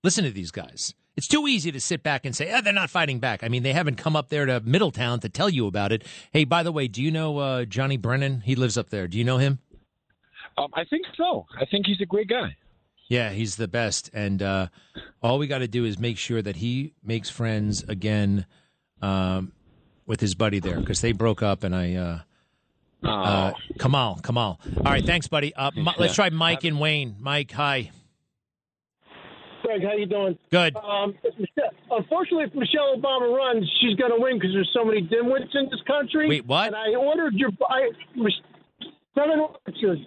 Listen 0.03 0.23
to 0.23 0.31
these 0.31 0.49
guys. 0.49 0.95
It's 1.19 1.27
too 1.27 1.49
easy 1.49 1.69
to 1.73 1.81
sit 1.81 2.01
back 2.01 2.25
and 2.25 2.33
say, 2.33 2.49
"Oh, 2.53 2.61
they're 2.61 2.71
not 2.71 2.89
fighting 2.89 3.19
back." 3.19 3.43
I 3.43 3.49
mean, 3.49 3.61
they 3.61 3.73
haven't 3.73 3.97
come 3.97 4.15
up 4.15 4.29
there 4.29 4.45
to 4.45 4.61
Middletown 4.61 5.19
to 5.19 5.27
tell 5.27 5.49
you 5.49 5.67
about 5.67 5.91
it. 5.91 6.05
Hey, 6.31 6.45
by 6.45 6.63
the 6.63 6.71
way, 6.71 6.87
do 6.87 7.03
you 7.03 7.11
know 7.11 7.39
uh, 7.39 7.65
Johnny 7.65 7.97
Brennan? 7.97 8.39
He 8.39 8.55
lives 8.55 8.77
up 8.77 8.89
there. 8.89 9.05
Do 9.05 9.17
you 9.17 9.25
know 9.25 9.37
him? 9.37 9.59
Um, 10.57 10.69
I 10.75 10.85
think 10.85 11.05
so. 11.17 11.45
I 11.59 11.65
think 11.65 11.87
he's 11.87 11.99
a 11.99 12.05
great 12.05 12.29
guy. 12.29 12.55
Yeah, 13.09 13.31
he's 13.31 13.57
the 13.57 13.67
best. 13.67 14.09
And 14.13 14.41
uh, 14.41 14.67
all 15.21 15.39
we 15.39 15.47
got 15.47 15.57
to 15.57 15.67
do 15.67 15.83
is 15.83 15.99
make 15.99 16.17
sure 16.17 16.41
that 16.41 16.55
he 16.55 16.93
makes 17.03 17.29
friends 17.29 17.83
again 17.83 18.45
um, 19.01 19.51
with 20.05 20.21
his 20.21 20.35
buddy 20.35 20.59
there 20.59 20.79
because 20.79 21.01
they 21.01 21.11
broke 21.11 21.43
up. 21.43 21.65
And 21.65 21.75
I, 21.75 21.95
uh, 21.95 22.19
uh, 23.05 23.51
Kamal, 23.77 24.21
Kamal. 24.23 24.61
All 24.77 24.83
right, 24.83 25.05
thanks, 25.05 25.27
buddy. 25.27 25.53
Uh, 25.53 25.71
Mi- 25.75 25.95
let's 25.97 26.15
try 26.15 26.29
Mike 26.29 26.63
and 26.63 26.79
Wayne. 26.79 27.17
Mike, 27.19 27.51
hi. 27.51 27.91
Greg, 29.69 29.83
how 29.83 29.93
you 29.93 30.07
doing? 30.07 30.37
Good. 30.49 30.75
Um, 30.77 31.13
Michelle, 31.37 31.69
unfortunately, 31.91 32.45
if 32.45 32.55
Michelle 32.55 32.97
Obama 32.97 33.35
runs, 33.35 33.71
she's 33.79 33.95
going 33.95 34.11
to 34.11 34.19
win 34.19 34.39
because 34.39 34.51
there's 34.51 34.71
so 34.73 34.83
many 34.83 35.01
dimwits 35.01 35.53
in 35.53 35.65
this 35.69 35.81
country. 35.85 36.27
Wait, 36.27 36.45
what? 36.47 36.67
And 36.67 36.75
I 36.75 36.95
ordered 36.95 37.35
your 37.35 37.51
I, 37.69 37.91
Seven 39.15 39.39
Orchards 39.39 40.01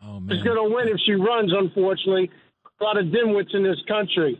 Oh 0.00 0.22
is 0.30 0.42
going 0.44 0.56
to 0.56 0.74
win 0.74 0.86
if 0.86 1.00
she 1.04 1.14
runs. 1.14 1.52
Unfortunately, 1.52 2.30
a 2.80 2.84
lot 2.84 2.96
of 2.96 3.06
dimwits 3.06 3.52
in 3.52 3.64
this 3.64 3.78
country. 3.88 4.38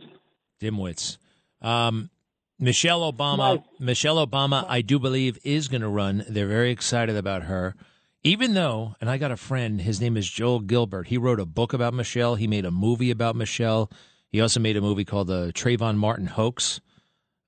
Dimwits. 0.61 1.17
Um, 1.61 2.09
Michelle 2.57 3.11
Obama. 3.11 3.61
Michelle 3.77 4.25
Obama, 4.25 4.65
I 4.69 4.81
do 4.81 4.99
believe, 4.99 5.37
is 5.43 5.67
going 5.67 5.81
to 5.81 5.89
run. 5.89 6.23
They're 6.29 6.47
very 6.47 6.71
excited 6.71 7.17
about 7.17 7.43
her. 7.43 7.75
Even 8.23 8.53
though, 8.53 8.95
and 9.01 9.09
I 9.09 9.17
got 9.17 9.31
a 9.31 9.37
friend, 9.37 9.81
his 9.81 9.99
name 9.99 10.15
is 10.15 10.29
Joel 10.29 10.61
Gilbert. 10.61 11.07
He 11.07 11.17
wrote 11.17 11.41
a 11.41 11.45
book 11.45 11.73
about 11.73 11.93
Michelle. 11.93 12.35
He 12.35 12.47
made 12.47 12.65
a 12.65 12.71
movie 12.71 13.11
about 13.11 13.35
Michelle. 13.35 13.89
He 14.31 14.41
also 14.41 14.59
made 14.59 14.77
a 14.77 14.81
movie 14.81 15.05
called 15.05 15.27
The 15.27 15.51
Trayvon 15.53 15.97
Martin 15.97 16.27
Hoax. 16.27 16.81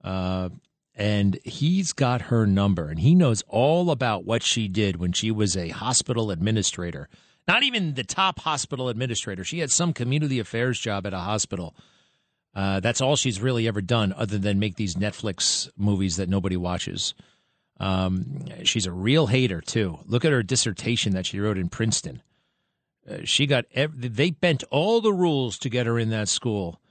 Uh, 0.04 0.50
and 0.96 1.40
he's 1.44 1.94
got 1.94 2.24
her 2.24 2.46
number, 2.46 2.90
and 2.90 3.00
he 3.00 3.16
knows 3.16 3.44
all 3.48 3.92
about 3.92 4.26
what 4.26 4.44
she 4.44 4.68
did 4.68 4.98
when 4.98 5.14
she 5.14 5.32
was 5.32 5.56
a 5.56 5.70
hospital 5.70 6.32
administrator. 6.32 7.08
Not 7.48 7.64
even 7.64 7.94
the 7.94 8.04
top 8.04 8.40
hospital 8.40 8.90
administrator. 8.90 9.44
She 9.44 9.60
had 9.60 9.72
some 9.72 9.94
community 9.94 10.40
affairs 10.40 10.80
job 10.80 11.08
at 11.08 11.14
a 11.14 11.20
hospital. 11.20 11.76
Uh, 12.54 12.82
that's 12.82 13.02
all 13.02 13.16
she's 13.16 13.42
really 13.42 13.68
ever 13.68 13.82
done, 13.82 14.14
other 14.14 14.38
than 14.38 14.60
make 14.60 14.76
these 14.76 14.96
Netflix 14.96 15.70
movies 15.78 16.18
that 16.18 16.30
nobody 16.30 16.58
watches. 16.58 17.14
Um, 17.80 18.46
she's 18.64 18.86
a 18.86 18.92
real 18.92 19.28
hater 19.28 19.62
too. 19.62 20.00
Look 20.06 20.26
at 20.26 20.32
her 20.32 20.44
dissertation 20.44 21.14
that 21.14 21.26
she 21.26 21.40
wrote 21.40 21.58
in 21.58 21.70
Princeton. 21.70 22.22
She 23.26 23.46
got 23.46 23.66
they 23.74 24.32
bent 24.32 24.64
all 24.72 25.02
the 25.02 25.14
rules 25.14 25.58
to 25.60 25.70
get 25.70 25.86
her 25.86 25.98
in 26.00 26.10
that 26.10 26.30
school, 26.30 26.82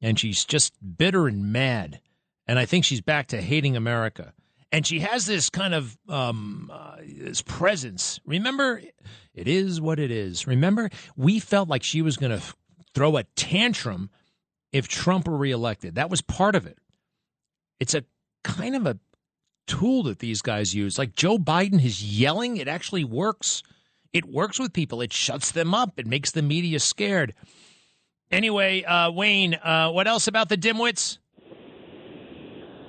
and 0.00 0.18
she's 0.18 0.44
just 0.44 0.74
bitter 0.96 1.28
and 1.28 1.52
mad. 1.52 2.00
And 2.46 2.58
I 2.58 2.66
think 2.66 2.84
she's 2.84 3.00
back 3.00 3.28
to 3.28 3.40
hating 3.40 3.76
America. 3.76 4.32
And 4.72 4.86
she 4.86 5.00
has 5.00 5.26
this 5.26 5.50
kind 5.50 5.74
of 5.74 5.96
um, 6.08 6.70
uh, 6.72 6.96
this 7.04 7.42
presence. 7.42 8.20
Remember, 8.24 8.80
it 9.34 9.48
is 9.48 9.80
what 9.80 9.98
it 9.98 10.10
is. 10.10 10.46
Remember, 10.46 10.90
we 11.16 11.40
felt 11.40 11.68
like 11.68 11.82
she 11.82 12.02
was 12.02 12.16
going 12.16 12.30
to 12.30 12.36
f- 12.36 12.54
throw 12.94 13.16
a 13.16 13.24
tantrum 13.34 14.10
if 14.72 14.86
Trump 14.86 15.26
were 15.26 15.36
reelected. 15.36 15.96
That 15.96 16.10
was 16.10 16.22
part 16.22 16.54
of 16.54 16.66
it. 16.66 16.78
It's 17.80 17.94
a 17.94 18.04
kind 18.44 18.76
of 18.76 18.86
a 18.86 18.98
tool 19.66 20.04
that 20.04 20.18
these 20.18 20.42
guys 20.42 20.74
use. 20.74 20.98
Like 20.98 21.14
Joe 21.14 21.38
Biden, 21.38 21.80
his 21.80 22.02
yelling, 22.02 22.56
it 22.56 22.68
actually 22.68 23.04
works. 23.04 23.62
It 24.12 24.24
works 24.24 24.58
with 24.58 24.72
people. 24.72 25.00
It 25.00 25.12
shuts 25.12 25.52
them 25.52 25.74
up. 25.74 25.94
It 25.96 26.06
makes 26.06 26.30
the 26.30 26.42
media 26.42 26.80
scared. 26.80 27.34
Anyway, 28.30 28.82
uh, 28.84 29.10
Wayne, 29.10 29.54
uh, 29.54 29.90
what 29.90 30.06
else 30.06 30.26
about 30.26 30.48
the 30.48 30.56
dimwits? 30.56 31.18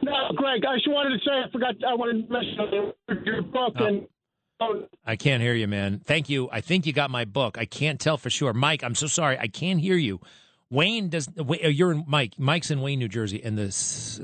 No, 0.03 0.13
Greg, 0.35 0.63
I 0.65 0.75
just 0.75 0.87
wanted 0.87 1.19
to 1.19 1.25
say 1.25 1.31
I 1.31 1.51
forgot. 1.51 1.75
I 1.87 1.93
wanted 1.93 2.27
to 2.27 2.33
mention 2.33 3.25
your 3.25 3.41
book 3.43 3.73
and. 3.77 4.07
Oh, 4.59 4.85
I 5.03 5.15
can't 5.15 5.41
hear 5.41 5.55
you, 5.55 5.67
man. 5.67 6.01
Thank 6.05 6.29
you. 6.29 6.47
I 6.51 6.61
think 6.61 6.85
you 6.85 6.93
got 6.93 7.09
my 7.09 7.25
book. 7.25 7.57
I 7.57 7.65
can't 7.65 7.99
tell 7.99 8.17
for 8.17 8.29
sure. 8.29 8.53
Mike, 8.53 8.83
I'm 8.83 8.93
so 8.93 9.07
sorry. 9.07 9.37
I 9.39 9.47
can't 9.47 9.79
hear 9.79 9.95
you. 9.95 10.19
Wayne 10.71 11.09
does. 11.09 11.27
Uh, 11.37 11.67
You're 11.67 11.91
in 11.91 12.05
Mike. 12.07 12.33
Mike's 12.37 12.71
in 12.71 12.81
Wayne, 12.81 12.97
New 12.97 13.09
Jersey, 13.09 13.43
and 13.43 13.57
the 13.57 13.65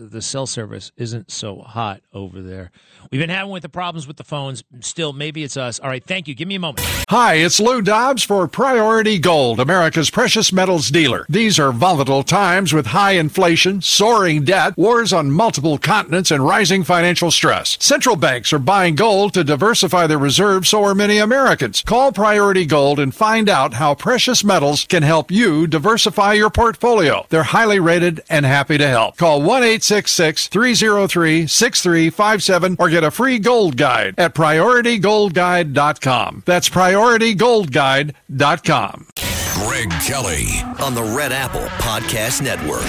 the 0.09 0.21
cell 0.21 0.47
service 0.47 0.91
isn't 0.95 1.29
so 1.29 1.59
hot 1.59 2.01
over 2.13 2.41
there. 2.41 2.71
We've 3.11 3.19
been 3.19 3.29
having 3.29 3.51
with 3.51 3.63
the 3.63 3.69
problems 3.69 4.07
with 4.07 4.15
the 4.17 4.23
phones. 4.23 4.63
Still, 4.79 5.11
maybe 5.13 5.43
it's 5.43 5.57
us. 5.57 5.79
All 5.79 5.89
right. 5.89 6.03
Thank 6.03 6.27
you. 6.27 6.35
Give 6.35 6.47
me 6.47 6.55
a 6.55 6.59
moment. 6.59 6.85
Hi, 7.09 7.35
it's 7.35 7.59
Lou 7.59 7.81
Dobbs 7.81 8.23
for 8.23 8.47
Priority 8.47 9.19
Gold, 9.19 9.59
America's 9.59 10.09
precious 10.09 10.51
metals 10.53 10.89
dealer. 10.89 11.25
These 11.29 11.59
are 11.59 11.71
volatile 11.71 12.23
times 12.23 12.73
with 12.73 12.87
high 12.87 13.11
inflation, 13.13 13.81
soaring 13.81 14.43
debt, 14.43 14.75
wars 14.77 15.13
on 15.13 15.31
multiple 15.31 15.77
continents, 15.77 16.31
and 16.31 16.45
rising 16.45 16.83
financial 16.83 17.29
stress. 17.31 17.77
Central 17.81 18.15
banks 18.15 18.53
are 18.53 18.59
buying 18.59 18.95
gold 18.95 19.33
to 19.33 19.43
diversify 19.43 20.07
their 20.07 20.17
reserves, 20.17 20.69
so 20.69 20.83
are 20.83 20.95
many 20.95 21.17
Americans. 21.17 21.81
Call 21.81 22.11
Priority 22.13 22.65
Gold 22.65 22.99
and 22.99 23.13
find 23.13 23.49
out 23.49 23.73
how 23.73 23.95
precious 23.95 24.43
metals 24.43 24.85
can 24.85 25.03
help 25.03 25.29
you 25.29 25.67
diversify 25.67 26.36
your 26.37 26.49
portfolio. 26.49 27.25
They're 27.29 27.43
highly 27.43 27.79
rated 27.79 28.21
and 28.29 28.45
happy 28.45 28.77
to 28.77 28.87
help. 28.87 29.17
Call 29.17 29.41
1 29.41 29.79
303 29.79 31.47
6357 31.47 32.75
or 32.79 32.89
get 32.89 33.03
a 33.03 33.11
free 33.11 33.39
gold 33.39 33.75
guide 33.77 34.15
at 34.17 34.33
prioritygoldguide.com. 34.33 36.43
That's 36.45 36.69
prioritygoldguide.com. 36.69 39.07
Greg 39.53 39.89
Kelly 40.05 40.45
on 40.79 40.93
the 40.93 41.03
Red 41.03 41.31
Apple 41.31 41.65
Podcast 41.79 42.43
Network. 42.43 42.83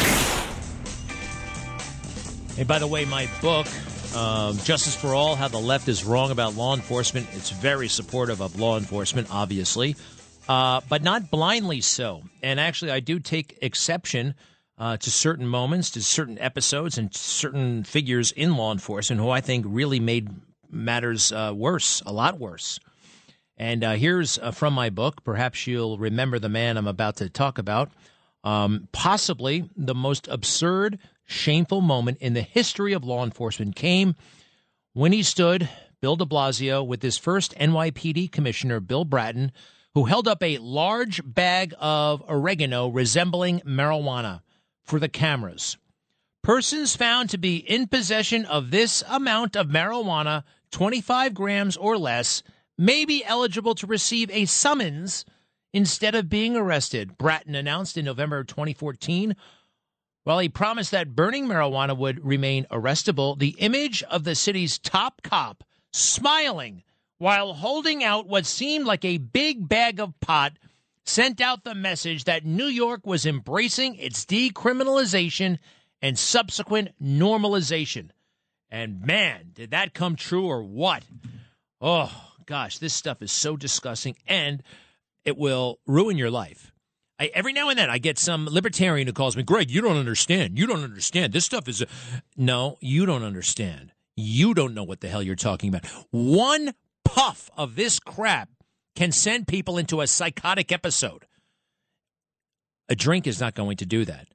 Hey, 2.57 2.64
by 2.64 2.78
the 2.78 2.86
way, 2.86 3.05
my 3.05 3.28
book, 3.40 3.66
um, 4.14 4.57
Justice 4.59 4.94
for 4.94 5.14
All 5.14 5.36
How 5.36 5.49
the 5.49 5.59
Left 5.59 5.88
is 5.88 6.05
Wrong 6.05 6.30
About 6.30 6.57
Law 6.57 6.74
Enforcement, 6.74 7.26
it's 7.32 7.51
very 7.51 7.88
supportive 7.88 8.42
of 8.42 8.59
law 8.59 8.76
enforcement, 8.76 9.28
obviously, 9.30 9.96
uh, 10.49 10.80
but 10.88 11.03
not 11.03 11.30
blindly 11.30 11.80
so. 11.80 12.22
And 12.42 12.59
actually, 12.59 12.90
I 12.90 13.01
do 13.01 13.20
take 13.20 13.59
exception 13.61 14.34
uh, 14.78 14.96
to 14.96 15.11
certain 15.11 15.46
moments, 15.46 15.90
to 15.90 16.03
certain 16.03 16.38
episodes, 16.38 16.99
and 16.99 17.14
certain 17.14 17.84
figures 17.84 18.32
in 18.32 18.57
law 18.57 18.72
enforcement 18.72 19.20
who 19.20 19.30
I 19.30 19.40
think 19.40 19.66
really 19.68 20.01
made 20.01 20.28
matters 20.70 21.32
uh, 21.32 21.53
worse, 21.55 22.03
a 22.07 22.12
lot 22.12 22.38
worse. 22.38 22.78
And 23.57 23.82
uh, 23.82 23.92
here's 23.94 24.38
uh, 24.38 24.53
from 24.53 24.72
my 24.72 24.88
book. 24.88 25.24
Perhaps 25.24 25.66
you'll 25.66 25.99
remember 25.99 26.38
the 26.38 26.49
man 26.49 26.76
I'm 26.76 26.86
about 26.86 27.16
to 27.16 27.28
talk 27.28 27.59
about. 27.59 27.90
Um, 28.44 28.88
possibly 28.92 29.68
the 29.76 29.96
most 29.96 30.28
absurd, 30.28 31.01
shameful 31.26 31.80
moment 31.80 32.18
in 32.20 32.34
the 32.34 32.42
history 32.42 32.92
of 32.92 33.05
law 33.05 33.24
enforcement 33.24 33.74
came 33.74 34.14
when 34.92 35.12
he 35.12 35.22
stood, 35.22 35.68
Bill 36.01 36.16
de 36.16 36.24
Blasio, 36.24 36.86
with 36.86 37.03
his 37.03 37.18
first 37.18 37.55
NYPD 37.59 38.30
commissioner, 38.30 38.78
Bill 38.78 39.05
Bratton, 39.05 39.51
who 39.99 40.05
held 40.05 40.28
up 40.28 40.44
a 40.44 40.59
large 40.59 41.20
bag 41.24 41.74
of 41.80 42.22
oregano 42.28 42.86
resembling 42.86 43.59
marijuana 43.62 44.42
for 44.84 45.01
the 45.01 45.09
cameras. 45.09 45.76
Persons 46.40 46.94
found 46.94 47.28
to 47.28 47.36
be 47.36 47.57
in 47.57 47.88
possession 47.88 48.44
of 48.44 48.70
this 48.70 49.03
amount 49.09 49.57
of 49.57 49.66
marijuana, 49.66 50.44
25 50.70 51.34
grams 51.34 51.76
or 51.76 51.99
less, 51.99 52.44
may 52.78 53.05
be 53.05 53.24
eligible 53.24 53.74
to 53.74 53.88
receive 53.88 54.30
a 54.30 54.44
summons 54.44 55.24
instead 55.72 56.14
of 56.14 56.28
being 56.28 56.55
arrested, 56.55 57.18
Bratton 57.18 57.57
announced 57.57 57.96
in 57.96 58.05
November 58.05 58.44
2014. 58.44 59.34
While 60.22 60.38
he 60.38 60.49
promised 60.49 60.92
that 60.92 61.16
burning 61.16 61.49
marijuana 61.49 61.99
would 61.99 62.24
remain 62.24 62.66
arrestable, 62.70 63.36
the 63.36 63.57
image 63.59 64.05
of 64.05 64.22
the 64.22 64.36
city's 64.36 64.78
top 64.78 65.22
cop 65.22 65.64
smiling 65.92 66.84
while 67.19 67.53
holding 67.53 68.03
out 68.03 68.27
what 68.27 68.47
seemed 68.47 68.87
like 68.87 69.05
a 69.05 69.19
big 69.19 69.69
bag 69.69 70.01
of 70.01 70.19
pot 70.21 70.53
sent 71.05 71.41
out 71.41 71.64
the 71.64 71.75
message 71.75 72.25
that 72.25 72.45
New 72.45 72.66
York 72.66 73.07
was 73.07 73.27
embracing 73.27 73.97
its 73.97 74.25
decriminalization 74.25 75.59
and 76.01 76.19
subsequent 76.19 76.91
normalization. 77.03 78.11
And 78.71 79.05
man, 79.05 79.51
did 79.55 79.71
that 79.71 79.95
come 79.95 80.16
true 80.16 80.47
or 80.47 80.62
what? 80.62 81.03
Oh, 81.81 82.12
gosh, 82.47 82.79
this 82.79 82.95
stuff 82.95 83.23
is 83.23 83.33
so 83.33 83.57
disgusting 83.57 84.16
and 84.27 84.62
it 85.25 85.37
will 85.37 85.79
ruin 85.87 86.19
your 86.19 86.31
life. 86.31 86.73
I, 87.19 87.31
every 87.35 87.53
now 87.53 87.69
and 87.69 87.79
then 87.79 87.91
I 87.91 87.99
get 87.99 88.19
some 88.19 88.47
libertarian 88.47 89.07
who 89.07 89.12
calls 89.12 89.37
me, 89.37 89.43
Greg, 89.43 89.71
you 89.71 89.81
don't 89.81 89.97
understand. 89.97 90.59
You 90.59 90.66
don't 90.66 90.85
understand. 90.85 91.33
This 91.33 91.45
stuff 91.45 91.69
is. 91.69 91.83
A... 91.83 91.87
No, 92.37 92.77
you 92.81 93.07
don't 93.07 93.25
understand. 93.25 93.93
You 94.14 94.55
don't 94.55 94.75
know 94.75 94.85
what 94.85 95.01
the 95.01 95.09
hell 95.09 95.23
you're 95.23 95.35
talking 95.35 95.69
about. 95.69 95.87
One 96.11 96.75
puff 97.09 97.51
of 97.57 97.75
this 97.75 97.99
crap 97.99 98.51
can 98.95 99.13
send 99.13 99.49
people 99.49 99.79
into 99.79 100.01
a 100.01 100.07
psychotic 100.07 100.71
episode. 100.73 101.27
A 102.89 102.95
drink 102.95 103.27
is 103.27 103.41
not 103.41 103.55
going 103.55 103.77
to 103.79 103.87
do 103.87 104.05
that. 104.05 104.29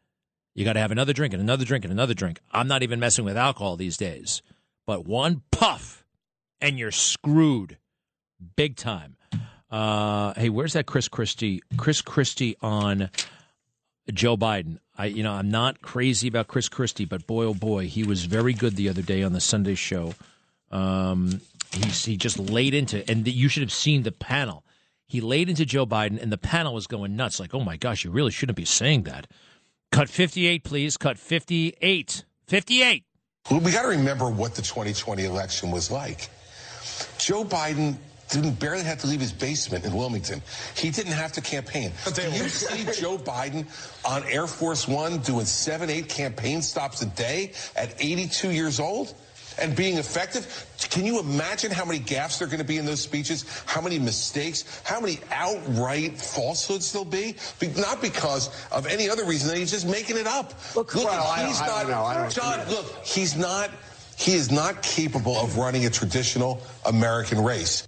You 0.55 0.65
got 0.65 0.73
to 0.73 0.79
have 0.79 0.91
another 0.91 1.13
drink 1.13 1.33
and 1.33 1.41
another 1.41 1.65
drink 1.65 1.83
and 1.83 1.91
another 1.91 2.13
drink. 2.13 2.39
I'm 2.51 2.67
not 2.67 2.83
even 2.83 2.99
messing 2.99 3.25
with 3.25 3.37
alcohol 3.37 3.75
these 3.75 3.97
days. 3.97 4.41
But 4.85 5.05
one 5.05 5.41
puff 5.51 6.03
and 6.61 6.77
you're 6.77 6.91
screwed 6.91 7.77
big 8.55 8.75
time. 8.75 9.17
Uh, 9.71 10.33
hey, 10.35 10.49
where's 10.49 10.73
that 10.73 10.85
Chris 10.85 11.07
Christie? 11.07 11.61
Chris 11.77 12.01
Christie 12.01 12.55
on 12.61 13.09
Joe 14.11 14.37
Biden. 14.37 14.77
I, 14.97 15.05
you 15.05 15.23
know, 15.23 15.33
I'm 15.33 15.49
not 15.49 15.81
crazy 15.81 16.27
about 16.27 16.47
Chris 16.47 16.69
Christie, 16.69 17.05
but 17.05 17.25
boy, 17.25 17.45
oh 17.45 17.53
boy, 17.53 17.87
he 17.87 18.03
was 18.03 18.25
very 18.25 18.53
good 18.53 18.75
the 18.75 18.89
other 18.89 19.01
day 19.01 19.23
on 19.23 19.33
the 19.33 19.41
Sunday 19.41 19.75
show. 19.75 20.13
Um, 20.71 21.41
he 21.73 22.11
he 22.11 22.17
just 22.17 22.39
laid 22.39 22.73
into, 22.73 23.09
and 23.09 23.27
you 23.27 23.49
should 23.49 23.63
have 23.63 23.71
seen 23.71 24.03
the 24.03 24.11
panel. 24.11 24.63
He 25.05 25.21
laid 25.21 25.49
into 25.49 25.65
Joe 25.65 25.85
Biden, 25.85 26.21
and 26.21 26.31
the 26.31 26.37
panel 26.37 26.73
was 26.73 26.87
going 26.87 27.15
nuts. 27.15 27.39
Like, 27.39 27.53
oh 27.53 27.59
my 27.59 27.77
gosh, 27.77 28.03
you 28.03 28.11
really 28.11 28.31
shouldn't 28.31 28.55
be 28.55 28.65
saying 28.65 29.03
that. 29.03 29.27
Cut 29.91 30.09
58, 30.09 30.63
please. 30.63 30.97
Cut 30.97 31.19
58. 31.19 32.25
58. 32.47 33.03
Well, 33.51 33.59
we 33.59 33.71
got 33.71 33.83
to 33.83 33.89
remember 33.89 34.29
what 34.29 34.55
the 34.55 34.61
2020 34.61 35.25
election 35.25 35.69
was 35.69 35.91
like. 35.91 36.29
Joe 37.17 37.43
Biden 37.43 37.97
didn't 38.29 38.59
barely 38.59 38.83
have 38.83 38.97
to 38.99 39.07
leave 39.07 39.19
his 39.19 39.31
basement 39.31 39.85
in 39.85 39.93
Wilmington. 39.95 40.41
He 40.75 40.89
didn't 40.89 41.11
have 41.11 41.31
to 41.33 41.41
campaign. 41.41 41.91
Do 42.13 42.21
you 42.23 42.49
see 42.49 42.83
Joe 42.99 43.17
Biden 43.17 43.67
on 44.03 44.23
Air 44.23 44.47
Force 44.47 44.87
One 44.87 45.19
doing 45.19 45.45
seven, 45.45 45.89
eight 45.89 46.09
campaign 46.09 46.61
stops 46.61 47.01
a 47.01 47.05
day 47.05 47.51
at 47.75 47.93
82 48.01 48.51
years 48.51 48.79
old? 48.79 49.13
And 49.59 49.75
being 49.75 49.97
effective. 49.97 50.67
Can 50.89 51.05
you 51.05 51.19
imagine 51.19 51.71
how 51.71 51.85
many 51.85 51.99
gaffes 51.99 52.39
there 52.39 52.47
are 52.47 52.51
going 52.51 52.59
to 52.59 52.65
be 52.65 52.77
in 52.77 52.85
those 52.85 53.01
speeches? 53.01 53.45
How 53.65 53.81
many 53.81 53.99
mistakes? 53.99 54.81
How 54.83 54.99
many 54.99 55.19
outright 55.31 56.17
falsehoods 56.17 56.91
there'll 56.91 57.05
be? 57.05 57.35
be 57.59 57.67
not 57.79 58.01
because 58.01 58.49
of 58.71 58.85
any 58.87 59.09
other 59.09 59.25
reason. 59.25 59.55
He's 59.55 59.71
just 59.71 59.87
making 59.87 60.17
it 60.17 60.27
up. 60.27 60.53
Look, 60.75 60.95
look 60.95 61.05
well, 61.05 61.45
he's 61.45 61.61
I 61.61 61.67
not. 61.67 61.75
I 61.75 61.83
don't, 61.83 61.93
I 61.93 62.13
don't 62.15 62.31
John, 62.31 62.69
look, 62.69 63.05
he's 63.05 63.35
not. 63.35 63.69
He 64.17 64.33
is 64.33 64.51
not 64.51 64.83
capable 64.83 65.35
of 65.37 65.57
running 65.57 65.85
a 65.85 65.89
traditional 65.89 66.61
American 66.85 67.43
race. 67.43 67.87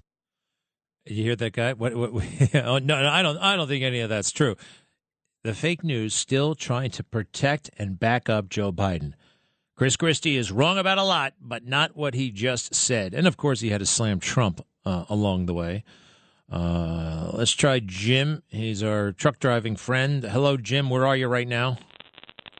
You 1.06 1.24
hear 1.24 1.36
that 1.36 1.54
guy? 1.54 1.74
What? 1.74 1.96
what, 1.96 2.14
what 2.14 2.24
oh, 2.56 2.80
no, 2.80 3.02
no, 3.04 3.10
I 3.10 3.22
don't. 3.22 3.38
I 3.38 3.56
don't 3.56 3.68
think 3.68 3.84
any 3.84 4.00
of 4.00 4.10
that's 4.10 4.32
true. 4.32 4.56
The 5.44 5.54
fake 5.54 5.84
news 5.84 6.16
still 6.16 6.56
trying 6.56 6.90
to 6.92 7.04
protect 7.04 7.70
and 7.78 8.00
back 8.00 8.30
up 8.30 8.50
Joe 8.50 8.72
Biden. 8.72 9.14
Chris 9.76 9.98
Christie 9.98 10.38
is 10.38 10.52
wrong 10.52 10.78
about 10.78 10.98
a 10.98 11.04
lot, 11.04 11.34
but 11.42 11.66
not 11.66 11.96
what 11.98 12.14
he 12.14 12.32
just 12.32 12.74
said. 12.74 13.14
And 13.14 13.28
of 13.28 13.36
course, 13.36 13.60
he 13.60 13.70
had 13.70 13.80
to 13.80 13.86
slam 13.86 14.20
Trump 14.20 14.66
uh, 14.86 15.04
along 15.10 15.48
the 15.48 15.54
way. 15.54 15.84
Uh, 16.50 17.32
let's 17.34 17.52
try 17.52 17.80
Jim. 17.80 18.42
He's 18.48 18.82
our 18.84 19.12
truck 19.12 19.40
driving 19.40 19.76
friend. 19.76 20.24
Hello, 20.24 20.56
Jim. 20.58 20.90
Where 20.90 21.06
are 21.06 21.18
you 21.18 21.28
right 21.28 21.48
now? 21.48 21.78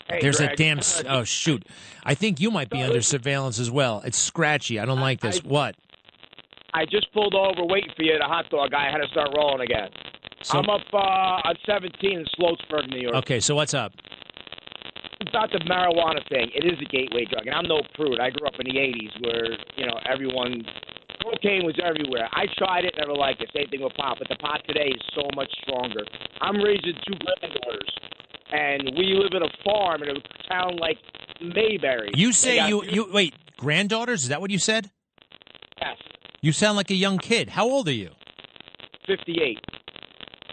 Hey, 0.10 0.20
There's 0.22 0.38
Greg. 0.38 0.52
a 0.52 0.56
damn. 0.56 0.80
Oh 1.08 1.24
shoot! 1.24 1.66
I 2.04 2.14
think 2.16 2.40
you 2.40 2.52
might 2.52 2.70
be 2.70 2.82
under 2.82 3.02
surveillance 3.02 3.60
as 3.60 3.72
well. 3.72 4.02
It's 4.06 4.18
scratchy. 4.18 4.80
I 4.80 4.86
don't 4.86 5.00
like 5.00 5.22
this. 5.22 5.40
I- 5.44 5.48
what? 5.48 5.76
I 6.74 6.84
just 6.86 7.12
pulled 7.14 7.34
over 7.34 7.64
waiting 7.64 7.92
for 7.96 8.04
you 8.04 8.14
at 8.14 8.22
a 8.22 8.26
hot 8.28 8.50
dog 8.50 8.72
guy. 8.72 8.90
I 8.90 8.92
had 8.92 8.98
to 8.98 9.08
start 9.08 9.30
rolling 9.36 9.62
again. 9.62 9.90
So- 10.44 10.60
I'm 10.60 10.70
up 10.70 10.82
uh, 10.94 10.98
on 10.98 11.56
17 11.66 12.12
in 12.20 12.26
Sloatsburg, 12.38 12.90
New 12.90 13.00
York. 13.00 13.16
Okay, 13.16 13.40
so 13.40 13.56
what's 13.56 13.74
up? 13.74 13.94
It's 15.22 15.34
not 15.34 15.50
the 15.52 15.60
marijuana 15.70 16.22
thing. 16.30 16.50
It 16.54 16.66
is 16.66 16.78
a 16.82 16.86
gateway 16.92 17.26
drug, 17.26 17.48
and 17.48 17.56
I'm 17.56 17.68
no 17.68 17.82
prude. 17.96 18.20
I 18.20 18.30
grew 18.30 18.48
up 18.48 18.56
in 18.60 18.66
the 18.68 18.78
80s 18.80 19.14
where, 19.24 19.52
you 19.78 19.86
know, 19.86 19.98
everyone, 20.12 20.64
cocaine 21.24 21.66
was 21.66 21.76
everywhere. 21.84 22.28
I 22.34 22.46
tried 22.58 22.86
it, 22.86 22.94
never 22.98 23.14
liked 23.14 23.42
it. 23.42 23.50
Same 23.56 23.68
thing 23.70 23.82
with 23.82 23.94
pot, 23.96 24.18
but 24.20 24.28
the 24.30 24.36
pot 24.36 24.62
today 24.68 24.88
is 24.94 25.02
so 25.16 25.24
much 25.36 25.50
stronger. 25.64 26.04
I'm 26.42 26.58
raising 26.58 26.94
two 27.08 27.16
granddaughters, 27.16 27.92
and 28.52 28.84
we 28.98 29.16
live 29.16 29.32
in 29.34 29.44
a 29.44 29.52
farm 29.64 30.04
in 30.04 30.10
a 30.10 30.20
town 30.50 30.78
like 30.78 30.98
Mayberry. 31.42 32.12
You 32.14 32.32
say 32.32 32.68
you 32.68 32.84
you 32.84 33.10
wait 33.12 33.34
granddaughters? 33.58 34.24
Is 34.24 34.30
that 34.30 34.42
what 34.42 34.52
you 34.52 34.60
said? 34.60 34.92
Yes, 35.82 35.98
You 36.42 36.52
sound 36.52 36.78
like 36.78 36.90
a 36.92 36.96
young 36.96 37.18
kid. 37.18 37.50
How 37.50 37.66
old 37.66 37.88
are 37.88 37.94
you? 37.94 38.12
58. 39.08 39.60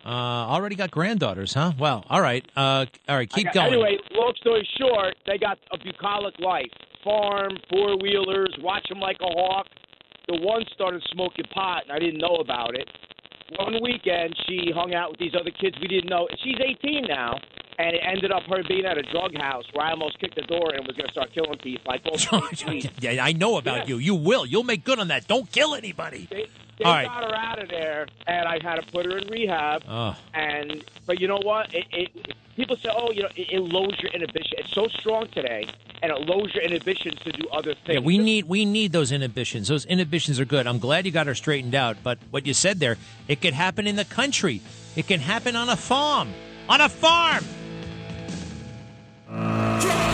Uh, 0.05 0.09
already 0.09 0.75
got 0.75 0.91
granddaughters, 0.91 1.55
huh? 1.55 1.73
Well, 1.79 2.05
all 2.11 2.21
right. 2.21 2.45
Uh, 2.57 2.87
all 3.09 3.17
right, 3.17 3.29
keep 3.31 3.45
got- 3.47 3.55
going. 3.55 3.73
Anyway, 3.75 3.99
long 4.13 4.33
story 4.41 4.69
short, 4.79 5.15
they 5.27 5.39
got 5.39 5.59
a 5.73 5.79
bucolic 5.79 6.39
life. 6.41 6.71
Farm, 7.05 7.53
four 7.71 7.97
wheelers, 7.99 8.55
watch 8.61 8.87
them 8.89 9.01
like 9.01 9.17
a 9.21 9.27
hawk. 9.33 9.67
The 10.29 10.41
one 10.41 10.65
started 10.73 11.03
smoking 11.13 11.45
pot, 11.53 11.83
and 11.85 11.93
I 11.93 11.99
didn't 11.99 12.19
know 12.21 12.37
about 12.37 12.75
it. 12.77 12.89
One 13.59 13.75
weekend, 13.83 14.35
she 14.49 14.71
hung 14.75 14.95
out 14.95 15.11
with 15.11 15.19
these 15.21 15.33
other 15.39 15.51
kids 15.51 15.77
we 15.81 15.89
didn't 15.89 16.09
know. 16.09 16.27
She's 16.43 16.57
18 16.59 17.05
now, 17.09 17.39
and 17.79 17.95
it 17.95 18.01
ended 18.07 18.31
up 18.33 18.43
her 18.49 18.63
being 18.69 18.87
at 18.87 18.97
a 18.97 19.03
drug 19.03 19.35
house 19.37 19.65
where 19.73 19.85
I 19.85 19.91
almost 19.91 20.19
kicked 20.21 20.37
the 20.37 20.43
door 20.43 20.73
and 20.75 20.87
was 20.87 20.97
going 20.97 21.07
to 21.09 21.13
start 21.13 21.33
killing 21.35 21.59
people. 21.59 21.93
I 21.93 21.99
told 21.99 22.21
her, 22.63 22.91
yeah, 23.01 23.23
I 23.23 23.33
know 23.33 23.59
about 23.59 23.89
you. 23.89 23.99
You 23.99 24.15
will. 24.15 24.47
You'll 24.47 24.63
make 24.65 24.85
good 24.85 24.99
on 24.99 25.09
that. 25.09 25.27
Don't 25.29 25.51
kill 25.51 25.75
anybody. 25.75 26.29
They 26.31 26.47
all 26.85 26.93
right. 26.93 27.07
got 27.07 27.25
her 27.25 27.35
out 27.35 27.63
of 27.63 27.69
there, 27.69 28.07
and 28.27 28.49
I 28.49 28.59
had 28.63 28.77
to 28.77 28.93
put 28.93 29.07
her 29.07 29.19
in 29.19 29.29
rehab. 29.29 29.83
Oh. 29.89 30.17
And 30.35 30.85
but 31.07 31.21
you 31.21 31.29
know 31.29 31.41
what? 31.43 31.75
It, 31.75 31.87
it 31.93 32.37
people 32.57 32.77
say, 32.77 32.91
oh, 32.95 33.11
you 33.13 33.23
know, 33.23 33.29
it, 33.37 33.53
it 33.53 33.61
lowers 33.61 33.99
your 34.01 34.13
inhibition. 34.13 34.59
It's 34.59 34.73
so 34.73 34.89
strong 34.89 35.29
today, 35.29 35.67
and 36.03 36.13
it 36.13 36.21
lowers 36.29 36.55
your 36.55 36.65
inhibitions 36.65 37.21
to 37.21 37.33
do 37.33 37.49
other 37.49 37.75
things. 37.75 37.95
Yeah, 37.95 38.01
we 38.01 38.19
need 38.19 38.45
we 38.47 38.65
need 38.65 38.93
those 38.93 39.13
inhibitions. 39.13 39.69
Those 39.69 39.85
inhibitions 39.85 40.41
are 40.41 40.45
good. 40.45 40.67
I'm 40.67 40.79
glad 40.79 41.07
you 41.07 41.13
got 41.13 41.27
her 41.27 41.35
straightened 41.35 41.75
out. 41.75 41.99
But 42.03 42.19
what 42.31 42.47
you 42.47 42.55
said 42.55 42.81
there, 42.81 42.97
it 43.29 43.41
could 43.41 43.55
happen 43.55 43.87
in 43.87 43.97
the 43.97 44.05
country. 44.05 44.61
It 44.97 45.07
can 45.07 45.21
happen 45.21 45.57
on 45.57 45.69
a 45.69 45.77
farm. 45.77 46.33
On 46.69 46.81
a 46.81 46.89
farm. 46.89 47.45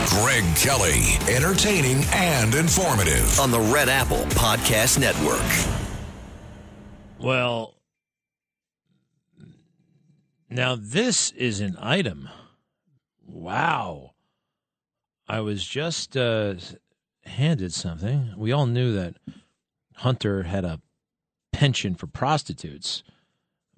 Greg 0.09 0.43
Kelly, 0.55 1.17
entertaining 1.33 2.03
and 2.13 2.55
informative 2.55 3.39
on 3.39 3.51
the 3.51 3.59
Red 3.59 3.89
Apple 3.89 4.23
Podcast 4.29 4.99
Network. 4.99 5.78
Well, 7.19 7.75
Now, 10.49 10.75
this 10.75 11.31
is 11.31 11.59
an 11.59 11.77
item. 11.79 12.29
Wow. 13.27 14.13
I 15.27 15.41
was 15.41 15.63
just 15.63 16.17
uh, 16.17 16.55
handed 17.23 17.71
something. 17.71 18.33
We 18.35 18.51
all 18.51 18.65
knew 18.65 18.93
that 18.93 19.15
Hunter 19.95 20.43
had 20.43 20.65
a 20.65 20.81
penchant 21.53 21.99
for 21.99 22.07
prostitutes. 22.07 23.03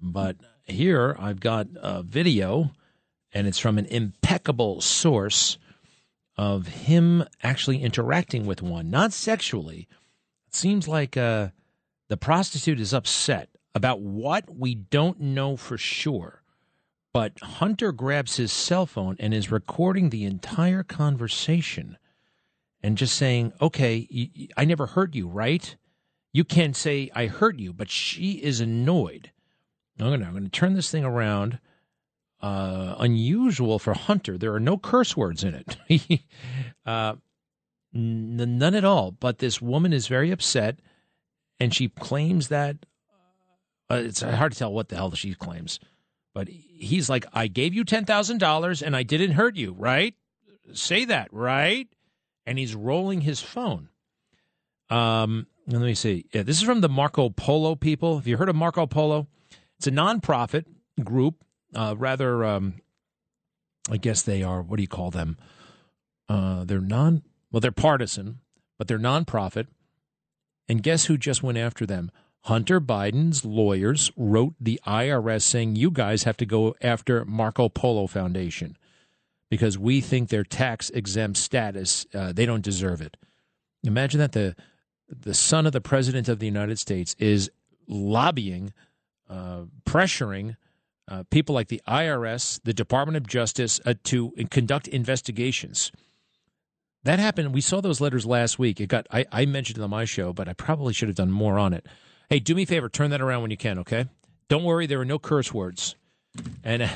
But 0.00 0.36
here 0.64 1.14
I've 1.18 1.40
got 1.40 1.66
a 1.76 2.02
video, 2.02 2.70
and 3.32 3.46
it's 3.46 3.58
from 3.58 3.76
an 3.76 3.86
impeccable 3.86 4.80
source 4.80 5.58
of 6.38 6.68
him 6.68 7.24
actually 7.42 7.82
interacting 7.82 8.46
with 8.46 8.62
one, 8.62 8.88
not 8.88 9.12
sexually. 9.12 9.88
It 10.46 10.54
seems 10.54 10.88
like 10.88 11.18
uh, 11.18 11.48
the 12.12 12.18
prostitute 12.18 12.78
is 12.78 12.92
upset 12.92 13.48
about 13.74 14.02
what 14.02 14.54
we 14.54 14.74
don't 14.74 15.18
know 15.18 15.56
for 15.56 15.78
sure. 15.78 16.42
But 17.14 17.40
Hunter 17.40 17.90
grabs 17.90 18.36
his 18.36 18.52
cell 18.52 18.84
phone 18.84 19.16
and 19.18 19.32
is 19.32 19.50
recording 19.50 20.10
the 20.10 20.26
entire 20.26 20.82
conversation 20.82 21.96
and 22.82 22.98
just 22.98 23.16
saying, 23.16 23.54
okay, 23.62 24.28
I 24.58 24.66
never 24.66 24.88
hurt 24.88 25.14
you, 25.14 25.26
right? 25.26 25.74
You 26.34 26.44
can't 26.44 26.76
say 26.76 27.10
I 27.14 27.28
hurt 27.28 27.58
you, 27.58 27.72
but 27.72 27.88
she 27.88 28.32
is 28.32 28.60
annoyed. 28.60 29.32
I'm 29.98 30.08
going 30.08 30.20
to, 30.20 30.26
I'm 30.26 30.44
to 30.44 30.50
turn 30.50 30.74
this 30.74 30.90
thing 30.90 31.06
around. 31.06 31.60
Uh, 32.42 32.94
unusual 32.98 33.78
for 33.78 33.94
Hunter. 33.94 34.36
There 34.36 34.52
are 34.52 34.60
no 34.60 34.76
curse 34.76 35.16
words 35.16 35.44
in 35.44 35.54
it. 35.54 36.20
uh, 36.84 37.14
n- 37.94 38.58
none 38.58 38.74
at 38.74 38.84
all. 38.84 39.12
But 39.12 39.38
this 39.38 39.62
woman 39.62 39.94
is 39.94 40.08
very 40.08 40.30
upset, 40.30 40.78
and 41.62 41.72
she 41.72 41.88
claims 41.88 42.48
that 42.48 42.76
uh, 43.88 43.94
it's 43.94 44.20
hard 44.20 44.50
to 44.50 44.58
tell 44.58 44.72
what 44.72 44.88
the 44.88 44.96
hell 44.96 45.12
she 45.12 45.32
claims. 45.32 45.78
But 46.34 46.48
he's 46.48 47.08
like, 47.08 47.24
I 47.32 47.46
gave 47.46 47.72
you 47.72 47.84
$10,000 47.84 48.82
and 48.82 48.96
I 48.96 49.02
didn't 49.04 49.32
hurt 49.32 49.54
you, 49.54 49.72
right? 49.72 50.14
Say 50.72 51.04
that, 51.04 51.28
right? 51.32 51.86
And 52.44 52.58
he's 52.58 52.74
rolling 52.74 53.20
his 53.20 53.40
phone. 53.40 53.90
Um, 54.90 55.46
let 55.68 55.82
me 55.82 55.94
see. 55.94 56.26
Yeah, 56.32 56.42
this 56.42 56.56
is 56.56 56.64
from 56.64 56.80
the 56.80 56.88
Marco 56.88 57.30
Polo 57.30 57.76
people. 57.76 58.16
Have 58.16 58.26
you 58.26 58.38
heard 58.38 58.48
of 58.48 58.56
Marco 58.56 58.86
Polo? 58.86 59.28
It's 59.78 59.86
a 59.86 59.92
nonprofit 59.92 60.64
group. 61.04 61.44
Uh, 61.72 61.94
rather, 61.96 62.44
um, 62.44 62.74
I 63.88 63.98
guess 63.98 64.22
they 64.22 64.42
are. 64.42 64.62
What 64.62 64.78
do 64.78 64.82
you 64.82 64.88
call 64.88 65.12
them? 65.12 65.38
Uh, 66.28 66.64
they're 66.64 66.80
non. 66.80 67.22
Well, 67.52 67.60
they're 67.60 67.70
partisan, 67.70 68.40
but 68.78 68.88
they're 68.88 68.98
nonprofit. 68.98 69.68
And 70.72 70.82
guess 70.82 71.04
who 71.04 71.18
just 71.18 71.42
went 71.42 71.58
after 71.58 71.84
them? 71.84 72.10
Hunter 72.44 72.80
Biden's 72.80 73.44
lawyers 73.44 74.10
wrote 74.16 74.54
the 74.58 74.80
IRS 74.86 75.42
saying 75.42 75.76
you 75.76 75.90
guys 75.90 76.22
have 76.22 76.38
to 76.38 76.46
go 76.46 76.74
after 76.80 77.26
Marco 77.26 77.68
Polo 77.68 78.06
Foundation 78.06 78.78
because 79.50 79.76
we 79.76 80.00
think 80.00 80.30
their 80.30 80.44
tax 80.44 80.88
exempt 80.88 81.36
status 81.36 82.06
uh, 82.14 82.32
they 82.32 82.46
don't 82.46 82.64
deserve 82.64 83.02
it. 83.02 83.18
Imagine 83.84 84.18
that 84.20 84.32
the 84.32 84.56
the 85.10 85.34
son 85.34 85.66
of 85.66 85.72
the 85.72 85.82
president 85.82 86.26
of 86.26 86.38
the 86.38 86.46
United 86.46 86.78
States 86.78 87.14
is 87.18 87.50
lobbying, 87.86 88.72
uh, 89.28 89.64
pressuring 89.84 90.56
uh, 91.06 91.24
people 91.30 91.54
like 91.54 91.68
the 91.68 91.82
IRS, 91.86 92.58
the 92.64 92.72
Department 92.72 93.18
of 93.18 93.26
Justice 93.26 93.78
uh, 93.84 93.92
to 94.04 94.32
conduct 94.50 94.88
investigations. 94.88 95.92
That 97.04 97.18
happened. 97.18 97.52
We 97.52 97.60
saw 97.60 97.80
those 97.80 98.00
letters 98.00 98.26
last 98.26 98.58
week. 98.58 98.80
It 98.80 98.86
got 98.86 99.06
I, 99.10 99.26
I 99.32 99.46
mentioned 99.46 99.78
it 99.78 99.82
on 99.82 99.90
my 99.90 100.04
show, 100.04 100.32
but 100.32 100.48
I 100.48 100.52
probably 100.52 100.92
should 100.92 101.08
have 101.08 101.16
done 101.16 101.32
more 101.32 101.58
on 101.58 101.72
it. 101.72 101.86
Hey, 102.28 102.38
do 102.38 102.54
me 102.54 102.62
a 102.62 102.66
favor, 102.66 102.88
turn 102.88 103.10
that 103.10 103.20
around 103.20 103.42
when 103.42 103.50
you 103.50 103.56
can, 103.56 103.78
okay? 103.80 104.06
Don't 104.48 104.64
worry, 104.64 104.86
there 104.86 105.00
are 105.00 105.04
no 105.04 105.18
curse 105.18 105.52
words. 105.52 105.96
And 106.64 106.90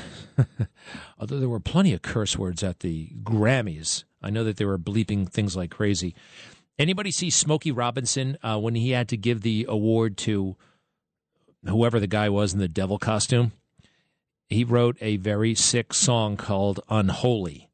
although 1.19 1.39
there 1.39 1.49
were 1.49 1.59
plenty 1.59 1.93
of 1.93 2.01
curse 2.01 2.37
words 2.37 2.63
at 2.63 2.79
the 2.79 3.09
Grammys, 3.21 4.03
I 4.21 4.29
know 4.29 4.43
that 4.43 4.57
they 4.57 4.65
were 4.65 4.79
bleeping 4.79 5.29
things 5.29 5.55
like 5.55 5.71
crazy. 5.71 6.15
Anybody 6.79 7.11
see 7.11 7.29
Smokey 7.29 7.71
Robinson 7.71 8.37
uh, 8.41 8.59
when 8.59 8.75
he 8.75 8.91
had 8.91 9.09
to 9.09 9.17
give 9.17 9.41
the 9.41 9.65
award 9.67 10.17
to 10.19 10.55
whoever 11.65 11.99
the 11.99 12.07
guy 12.07 12.29
was 12.29 12.53
in 12.53 12.59
the 12.59 12.67
devil 12.67 12.97
costume? 12.97 13.51
He 14.49 14.63
wrote 14.63 14.97
a 15.01 15.17
very 15.17 15.55
sick 15.55 15.93
song 15.93 16.37
called 16.37 16.79
Unholy. 16.89 17.69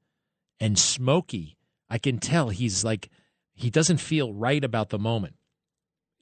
And 0.59 0.79
Smokey, 0.79 1.57
I 1.93 1.97
can 1.99 2.17
tell 2.17 2.49
he's 2.49 2.83
like, 2.83 3.09
he 3.53 3.69
doesn't 3.69 3.97
feel 3.97 4.33
right 4.33 4.63
about 4.63 4.89
the 4.89 4.97
moment 4.97 5.35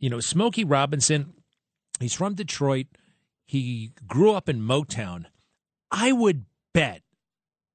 you 0.01 0.09
know, 0.09 0.19
Smokey 0.19 0.65
Robinson, 0.65 1.33
he's 1.99 2.15
from 2.15 2.33
Detroit. 2.33 2.87
He 3.45 3.93
grew 4.07 4.33
up 4.33 4.49
in 4.49 4.59
Motown. 4.59 5.25
I 5.91 6.11
would 6.11 6.45
bet 6.73 7.03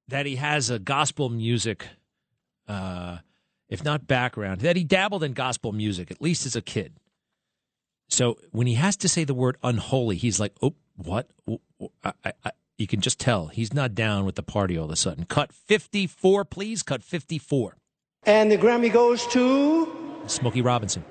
that 0.09 0.25
he 0.25 0.35
has 0.35 0.69
a 0.69 0.77
gospel 0.77 1.29
music, 1.29 1.87
uh, 2.67 3.19
if 3.69 3.83
not 3.83 4.07
background, 4.07 4.61
that 4.61 4.75
he 4.75 4.83
dabbled 4.83 5.23
in 5.23 5.31
gospel 5.33 5.71
music, 5.71 6.11
at 6.11 6.21
least 6.21 6.45
as 6.45 6.55
a 6.55 6.61
kid. 6.61 6.99
So 8.09 8.37
when 8.51 8.67
he 8.67 8.73
has 8.73 8.97
to 8.97 9.09
say 9.09 9.23
the 9.23 9.33
word 9.33 9.57
unholy, 9.63 10.17
he's 10.17 10.39
like, 10.39 10.53
oh, 10.61 10.75
what? 10.95 11.29
I, 12.03 12.13
I, 12.25 12.33
I, 12.43 12.51
you 12.77 12.87
can 12.87 12.99
just 12.99 13.19
tell 13.19 13.47
he's 13.47 13.73
not 13.73 13.95
down 13.95 14.25
with 14.25 14.35
the 14.35 14.43
party 14.43 14.77
all 14.77 14.85
of 14.85 14.91
a 14.91 14.95
sudden. 14.97 15.25
Cut 15.25 15.53
54, 15.53 16.43
please. 16.43 16.83
Cut 16.83 17.03
54. 17.03 17.77
And 18.27 18.51
the 18.51 18.57
Grammy 18.57 18.91
goes 18.91 19.25
to 19.27 19.87
Smokey 20.27 20.61
Robinson. 20.61 21.05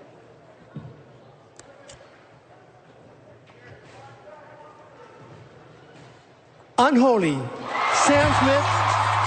Unholy, 6.76 7.32
Sam 7.94 8.34
Smith 8.42 8.66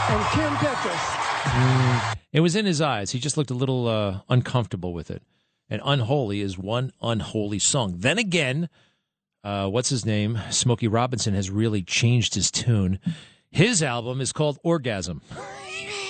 and 0.08 0.26
Kim 0.28 0.54
Petras. 0.58 2.16
It 2.32 2.42
was 2.42 2.56
in 2.56 2.68
his 2.68 2.80
eyes. 2.80 3.10
He 3.10 3.20
just 3.20 3.38
looked 3.38 3.50
a 3.50 3.56
little 3.56 3.88
uh, 3.88 4.20
uncomfortable 4.30 4.94
with 4.94 5.10
it. 5.10 5.24
And 5.68 5.82
Unholy 5.84 6.42
is 6.42 6.60
one 6.60 6.92
unholy 7.02 7.58
song. 7.58 7.96
Then 7.98 8.20
again, 8.20 8.70
uh, 9.44 9.68
what's 9.68 9.90
his 9.90 10.06
name? 10.06 10.40
Smokey 10.52 10.88
Robinson 10.88 11.34
has 11.34 11.50
really 11.50 11.82
changed 11.82 12.36
his 12.36 12.52
tune. 12.52 13.00
His 13.50 13.82
album 13.82 14.22
is 14.22 14.32
called 14.32 14.60
Orgasm. 14.64 15.24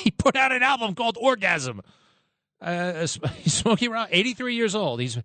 he 0.10 0.12
put 0.12 0.36
out 0.36 0.52
an 0.52 0.64
album 0.64 0.96
called 0.96 1.18
Orgasm. 1.22 1.82
Uh, 2.60 3.06
Smokey 3.46 3.88
Robinson, 3.88 4.18
83 4.18 4.56
years 4.56 4.74
old. 4.74 5.00
He's 5.00 5.20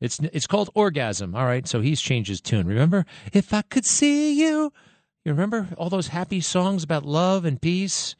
it's 0.00 0.18
it's 0.18 0.46
called 0.46 0.70
Orgasm. 0.74 1.34
All 1.34 1.44
right, 1.44 1.68
so 1.68 1.82
he's 1.82 2.00
changed 2.00 2.30
his 2.30 2.40
tune. 2.40 2.66
Remember, 2.66 3.04
if 3.34 3.52
I 3.52 3.60
could 3.60 3.84
see 3.84 4.40
you 4.40 4.72
you 5.24 5.32
remember 5.32 5.68
all 5.76 5.90
those 5.90 6.08
happy 6.08 6.40
songs 6.40 6.82
about 6.82 7.04
love 7.04 7.44
and 7.44 7.60
peace? 7.60 8.16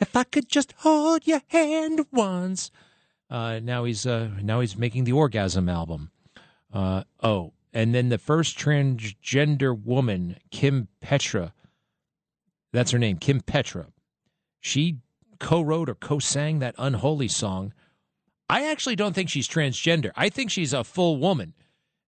If 0.00 0.16
I 0.16 0.24
could 0.24 0.48
just 0.48 0.72
hold 0.78 1.26
your 1.26 1.42
hand 1.48 2.06
once. 2.12 2.70
Uh, 3.28 3.60
now 3.62 3.84
he's 3.84 4.06
uh, 4.06 4.30
now 4.40 4.60
he's 4.60 4.78
making 4.78 5.04
the 5.04 5.12
orgasm 5.12 5.68
album. 5.68 6.10
Uh, 6.72 7.04
oh, 7.22 7.52
and 7.74 7.94
then 7.94 8.08
the 8.08 8.16
first 8.16 8.58
transgender 8.58 9.78
woman, 9.78 10.38
Kim 10.50 10.88
Petra. 11.02 11.52
That's 12.72 12.92
her 12.92 12.98
name, 12.98 13.18
Kim 13.18 13.40
Petra. 13.40 13.88
She 14.60 14.98
co-wrote 15.38 15.88
or 15.88 15.94
co-sang 15.94 16.58
that 16.58 16.74
unholy 16.78 17.28
song. 17.28 17.72
I 18.48 18.70
actually 18.70 18.96
don't 18.96 19.14
think 19.14 19.28
she's 19.28 19.48
transgender. 19.48 20.10
I 20.16 20.28
think 20.28 20.50
she's 20.50 20.72
a 20.72 20.84
full 20.84 21.18
woman. 21.18 21.54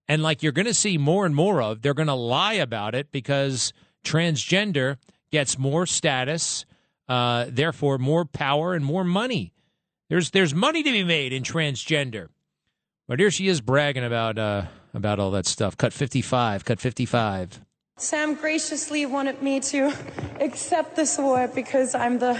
And 0.07 0.23
like 0.23 0.43
you're 0.43 0.51
going 0.51 0.65
to 0.65 0.73
see 0.73 0.97
more 0.97 1.25
and 1.25 1.35
more 1.35 1.61
of, 1.61 1.81
they're 1.81 1.93
going 1.93 2.07
to 2.07 2.13
lie 2.13 2.53
about 2.53 2.95
it 2.95 3.11
because 3.11 3.73
transgender 4.03 4.97
gets 5.31 5.57
more 5.57 5.85
status, 5.85 6.65
uh, 7.07 7.45
therefore 7.47 7.97
more 7.97 8.25
power 8.25 8.73
and 8.73 8.83
more 8.83 9.03
money. 9.03 9.53
There's 10.09 10.31
there's 10.31 10.53
money 10.53 10.83
to 10.83 10.91
be 10.91 11.05
made 11.05 11.31
in 11.31 11.43
transgender. 11.43 12.27
But 13.07 13.19
here 13.19 13.31
she 13.31 13.47
is 13.47 13.61
bragging 13.61 14.03
about 14.03 14.37
uh, 14.37 14.65
about 14.93 15.19
all 15.19 15.31
that 15.31 15.45
stuff. 15.45 15.77
Cut 15.77 15.93
55, 15.93 16.65
cut 16.65 16.79
55. 16.79 17.61
Sam 18.01 18.33
graciously 18.33 19.05
wanted 19.05 19.43
me 19.43 19.59
to 19.59 19.93
accept 20.39 20.95
this 20.95 21.19
award 21.19 21.53
because 21.53 21.93
I'm 21.93 22.17
the 22.17 22.33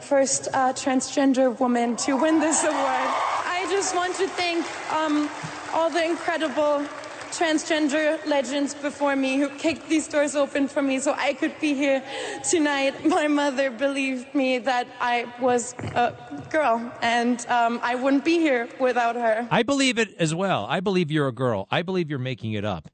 first 0.00 0.46
uh, 0.54 0.72
transgender 0.72 1.58
woman 1.58 1.96
to 2.06 2.16
win 2.16 2.38
this 2.38 2.62
award. 2.62 2.76
I 2.76 3.66
just 3.68 3.96
want 3.96 4.14
to 4.14 4.28
thank 4.28 4.64
um, 4.92 5.28
all 5.74 5.90
the 5.90 6.04
incredible 6.04 6.86
transgender 7.32 8.24
legends 8.26 8.74
before 8.74 9.16
me 9.16 9.38
who 9.38 9.48
kicked 9.48 9.88
these 9.88 10.06
doors 10.06 10.36
open 10.36 10.68
for 10.68 10.82
me 10.82 11.00
so 11.00 11.12
I 11.18 11.34
could 11.34 11.58
be 11.60 11.74
here 11.74 12.00
tonight. 12.48 13.04
My 13.04 13.26
mother 13.26 13.72
believed 13.72 14.32
me 14.36 14.58
that 14.58 14.86
I 15.00 15.26
was 15.40 15.74
a 15.96 16.14
girl 16.48 16.92
and 17.02 17.44
um, 17.48 17.80
I 17.82 17.96
wouldn't 17.96 18.24
be 18.24 18.38
here 18.38 18.68
without 18.78 19.16
her. 19.16 19.48
I 19.50 19.64
believe 19.64 19.98
it 19.98 20.14
as 20.20 20.32
well. 20.32 20.64
I 20.68 20.78
believe 20.78 21.10
you're 21.10 21.26
a 21.26 21.32
girl. 21.32 21.66
I 21.72 21.82
believe 21.82 22.08
you're 22.08 22.20
making 22.20 22.52
it 22.52 22.64
up, 22.64 22.88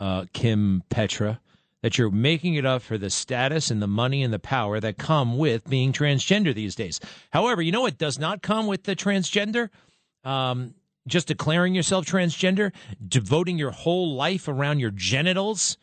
uh, 0.00 0.24
Kim 0.32 0.82
Petra. 0.90 1.40
That 1.82 1.96
you're 1.96 2.10
making 2.10 2.54
it 2.54 2.66
up 2.66 2.82
for 2.82 2.98
the 2.98 3.08
status 3.08 3.70
and 3.70 3.80
the 3.80 3.86
money 3.86 4.22
and 4.22 4.32
the 4.32 4.40
power 4.40 4.80
that 4.80 4.98
come 4.98 5.38
with 5.38 5.68
being 5.68 5.92
transgender 5.92 6.52
these 6.54 6.74
days. 6.74 6.98
However, 7.30 7.62
you 7.62 7.70
know 7.70 7.82
what 7.82 7.98
does 7.98 8.18
not 8.18 8.42
come 8.42 8.66
with 8.66 8.82
the 8.82 8.96
transgender? 8.96 9.70
Um, 10.24 10.74
just 11.06 11.28
declaring 11.28 11.74
yourself 11.74 12.04
transgender, 12.04 12.72
devoting 13.06 13.58
your 13.58 13.70
whole 13.70 14.14
life 14.14 14.48
around 14.48 14.80
your 14.80 14.90
genitals. 14.90 15.78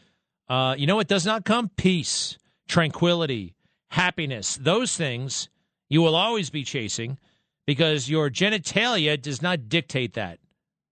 Uh, 0.49 0.75
you 0.77 0.85
know 0.85 0.97
what 0.97 1.07
does 1.07 1.25
not 1.25 1.45
come? 1.45 1.69
Peace. 1.77 2.37
tranquility, 2.67 3.55
happiness, 3.91 4.57
those 4.57 4.95
things 4.97 5.49
you 5.89 6.01
will 6.01 6.15
always 6.15 6.49
be 6.49 6.63
chasing 6.63 7.17
because 7.65 8.09
your 8.09 8.29
genitalia 8.29 9.21
does 9.21 9.41
not 9.41 9.69
dictate 9.69 10.13
that, 10.13 10.39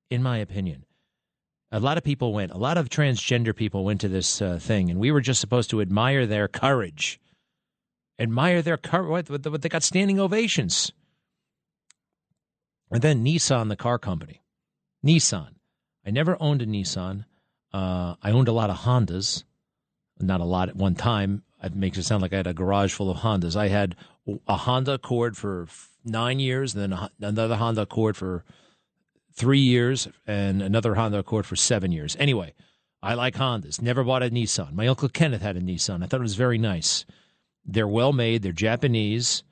in 0.10 0.24
my 0.24 0.38
opinion. 0.38 0.86
A 1.74 1.80
lot 1.80 1.98
of 1.98 2.04
people 2.04 2.34
went, 2.34 2.52
a 2.52 2.58
lot 2.58 2.78
of 2.78 2.88
transgender 2.88 3.56
people 3.56 3.84
went 3.84 4.00
to 4.02 4.08
this 4.08 4.44
uh, 4.44 4.60
thing, 4.60 4.92
and 4.92 5.00
we 5.00 5.12
were 5.12 5.22
just 5.22 5.42
supposed 5.42 5.72
to 5.72 5.82
admire 5.82 6.28
their 6.28 6.48
courage. 6.48 7.20
Admire 8.20 8.62
their 8.62 8.78
courage. 8.78 9.28
What, 9.28 9.46
what, 9.48 9.62
they 9.64 9.70
got 9.70 9.82
standing 9.82 10.20
ovations. 10.20 10.92
And 12.92 13.02
then 13.02 13.26
Nissan, 13.26 13.70
the 13.70 13.76
car 13.76 13.98
company. 13.98 14.44
Nissan. 15.04 15.50
I 16.06 16.12
never 16.12 16.38
owned 16.40 16.62
a 16.62 16.68
Nissan. 16.68 17.26
Uh, 17.74 18.16
I 18.22 18.30
owned 18.30 18.48
a 18.48 18.54
lot 18.54 18.70
of 18.70 18.78
Hondas. 18.82 19.44
Not 20.20 20.42
a 20.42 20.46
lot 20.46 20.70
at 20.70 20.76
one 20.76 20.94
time. 20.94 21.42
It 21.64 21.76
makes 21.76 21.98
it 21.98 22.04
sound 22.04 22.22
like 22.22 22.34
I 22.34 22.38
had 22.38 22.46
a 22.46 22.54
garage 22.54 22.94
full 22.94 23.10
of 23.10 23.18
Hondas. 23.18 23.56
I 23.56 23.70
had 23.70 23.96
a 24.48 24.58
Honda 24.58 24.94
Accord 24.94 25.36
for 25.36 25.68
nine 26.06 26.38
years, 26.38 26.76
and 26.76 26.94
then 26.94 27.10
another 27.20 27.56
Honda 27.56 27.82
Accord 27.82 28.16
for 28.16 28.44
three 29.34 29.60
years, 29.60 30.08
and 30.28 30.62
another 30.62 30.96
Honda 30.96 31.20
Accord 31.20 31.46
for 31.46 31.56
seven 31.56 31.92
years. 31.92 32.16
Anyway, 32.20 32.54
I 33.02 33.16
like 33.16 33.36
Hondas. 33.36 33.82
Never 33.82 34.04
bought 34.04 34.24
a 34.24 34.30
Nissan. 34.30 34.74
My 34.74 34.88
uncle 34.88 35.10
Kenneth 35.10 35.42
had 35.42 35.58
a 35.58 35.62
Nissan. 35.62 36.04
I 36.04 36.08
thought 36.08 36.20
it 36.20 36.24
was 36.24 36.36
very 36.36 36.58
nice. 36.58 37.06
They're 37.66 37.88
well 37.88 38.14
made. 38.14 38.42
They're 38.42 38.52
Japanese. 38.52 39.44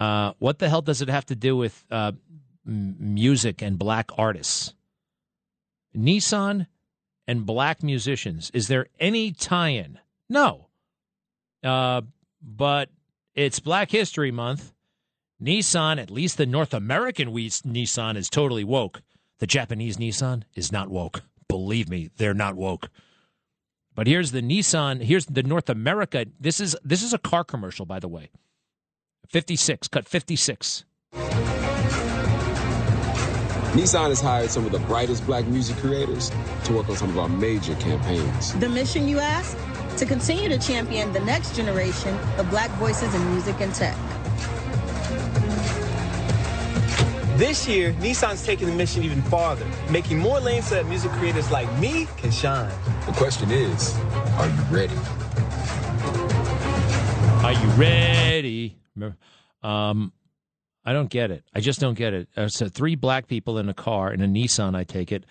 Uh, 0.00 0.32
what 0.38 0.58
the 0.58 0.68
hell 0.68 0.82
does 0.82 1.02
it 1.02 1.08
have 1.08 1.26
to 1.26 1.36
do 1.36 1.56
with 1.56 1.84
uh, 1.90 2.12
music 2.64 3.62
and 3.62 3.78
black 3.78 4.10
artists? 4.16 4.74
Nissan 5.96 6.66
and 7.26 7.44
black 7.44 7.82
musicians. 7.82 8.50
Is 8.54 8.68
there 8.68 8.86
any 8.98 9.32
tie-in? 9.32 9.98
No. 10.28 10.68
Uh, 11.62 12.02
but 12.42 12.90
it's 13.34 13.60
Black 13.60 13.90
History 13.90 14.30
Month. 14.30 14.72
Nissan, 15.42 16.00
at 16.00 16.10
least 16.10 16.36
the 16.36 16.46
North 16.46 16.74
American 16.74 17.28
Nissan, 17.28 18.16
is 18.16 18.28
totally 18.28 18.64
woke. 18.64 19.02
The 19.38 19.46
Japanese 19.46 19.96
Nissan 19.98 20.42
is 20.54 20.72
not 20.72 20.88
woke. 20.88 21.22
Believe 21.48 21.88
me, 21.88 22.10
they're 22.16 22.34
not 22.34 22.56
woke. 22.56 22.90
But 23.94 24.06
here's 24.06 24.32
the 24.32 24.42
Nissan. 24.42 25.02
Here's 25.02 25.26
the 25.26 25.42
North 25.42 25.70
America. 25.70 26.26
This 26.38 26.60
is 26.60 26.76
this 26.84 27.02
is 27.02 27.12
a 27.12 27.18
car 27.18 27.44
commercial, 27.44 27.86
by 27.86 28.00
the 28.00 28.08
way. 28.08 28.30
Fifty 29.28 29.56
six, 29.56 29.88
cut 29.88 30.08
fifty 30.08 30.36
six. 30.36 30.84
Nissan 33.74 34.08
has 34.08 34.20
hired 34.20 34.50
some 34.50 34.66
of 34.66 34.72
the 34.72 34.78
brightest 34.80 35.24
black 35.26 35.46
music 35.46 35.76
creators 35.76 36.30
to 36.64 36.72
work 36.72 36.88
on 36.88 36.96
some 36.96 37.10
of 37.10 37.18
our 37.18 37.28
major 37.28 37.74
campaigns. 37.76 38.54
The 38.54 38.68
mission, 38.68 39.06
you 39.08 39.18
ask? 39.18 39.56
To 39.98 40.06
continue 40.06 40.48
to 40.48 40.58
champion 40.58 41.12
the 41.12 41.20
next 41.20 41.54
generation 41.54 42.16
of 42.38 42.48
black 42.50 42.70
voices 42.72 43.14
in 43.14 43.30
music 43.30 43.60
and 43.60 43.74
tech. 43.74 43.96
This 47.38 47.68
year, 47.68 47.92
Nissan's 48.00 48.44
taking 48.44 48.66
the 48.66 48.74
mission 48.74 49.04
even 49.04 49.22
farther, 49.22 49.64
making 49.90 50.18
more 50.18 50.40
lanes 50.40 50.66
so 50.66 50.74
that 50.74 50.86
music 50.88 51.12
creators 51.12 51.52
like 51.52 51.72
me 51.78 52.08
can 52.16 52.32
shine. 52.32 52.68
The 53.06 53.12
question 53.12 53.52
is, 53.52 53.96
are 54.38 54.48
you 54.48 54.62
ready? 54.72 54.96
Are 57.44 57.52
you 57.52 57.68
ready? 57.80 58.76
Um, 59.62 60.12
I 60.84 60.92
don't 60.92 61.08
get 61.08 61.30
it. 61.30 61.44
I 61.54 61.60
just 61.60 61.78
don't 61.78 61.96
get 61.96 62.12
it. 62.12 62.28
Uh, 62.36 62.48
so 62.48 62.68
three 62.68 62.96
black 62.96 63.28
people 63.28 63.58
in 63.58 63.68
a 63.68 63.74
car 63.74 64.12
in 64.12 64.20
a 64.20 64.26
Nissan, 64.26 64.74
I 64.74 64.82
take 64.82 65.12
it, 65.12 65.24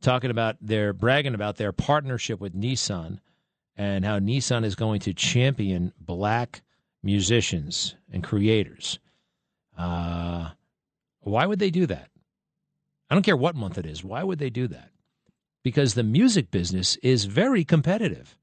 talking 0.00 0.30
about 0.30 0.56
their 0.62 0.94
bragging 0.94 1.34
about 1.34 1.56
their 1.56 1.72
partnership 1.72 2.40
with 2.40 2.58
Nissan 2.58 3.18
and 3.76 4.02
how 4.02 4.18
Nissan 4.18 4.64
is 4.64 4.76
going 4.76 5.00
to 5.00 5.12
champion 5.12 5.92
black 6.00 6.62
musicians 7.02 7.96
and 8.10 8.24
creators. 8.24 8.98
Uh, 9.76 10.52
why 11.20 11.46
would 11.46 11.58
they 11.58 11.70
do 11.70 11.86
that? 11.86 12.10
I 13.08 13.14
don't 13.14 13.22
care 13.22 13.36
what 13.36 13.56
month 13.56 13.78
it 13.78 13.86
is. 13.86 14.04
Why 14.04 14.22
would 14.22 14.38
they 14.38 14.50
do 14.50 14.68
that? 14.68 14.90
Because 15.62 15.94
the 15.94 16.02
music 16.02 16.50
business 16.50 16.96
is 16.96 17.24
very 17.24 17.64
competitive. 17.64 18.38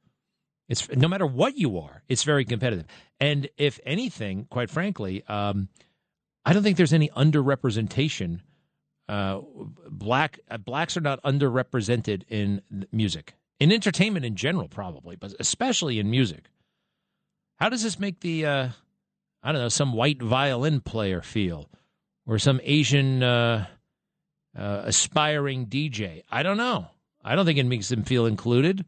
It's 0.69 0.89
no 0.89 1.07
matter 1.07 1.25
what 1.25 1.57
you 1.57 1.80
are, 1.80 2.03
it's 2.09 2.23
very 2.23 2.43
competitive. 2.43 2.86
And 3.19 3.49
if 3.57 3.80
anything, 3.86 4.45
quite 4.49 4.69
frankly, 4.69 5.23
um, 5.28 5.69
I 6.45 6.53
don't 6.53 6.63
think 6.63 6.78
there's 6.78 6.93
any 6.93 7.09
underrepresentation. 7.09 8.41
Uh, 9.07 9.39
black 9.89 10.39
uh, 10.51 10.57
blacks 10.57 10.97
are 10.97 11.01
not 11.01 11.23
underrepresented 11.23 12.23
in 12.28 12.61
music, 12.91 13.34
in 13.59 13.71
entertainment 13.71 14.25
in 14.25 14.36
general, 14.36 14.67
probably, 14.67 15.15
but 15.15 15.34
especially 15.39 15.99
in 15.99 16.11
music. 16.11 16.49
How 17.55 17.69
does 17.69 17.84
this 17.84 17.97
make 17.97 18.19
the 18.19 18.45
uh, 18.45 18.69
I 19.41 19.51
don't 19.53 19.61
know 19.61 19.69
some 19.69 19.93
white 19.93 20.21
violin 20.21 20.82
player 20.82 21.21
feel? 21.21 21.69
Or 22.28 22.38
some 22.38 22.59
Asian 22.63 23.23
uh, 23.23 23.65
uh, 24.55 24.82
aspiring 24.84 25.65
DJ. 25.65 26.23
I 26.30 26.43
don't 26.43 26.57
know. 26.57 26.88
I 27.23 27.36
don't 27.36 27.45
think 27.45 27.57
it 27.57 27.65
makes 27.65 27.89
them 27.89 28.03
feel 28.03 28.25
included. 28.25 28.86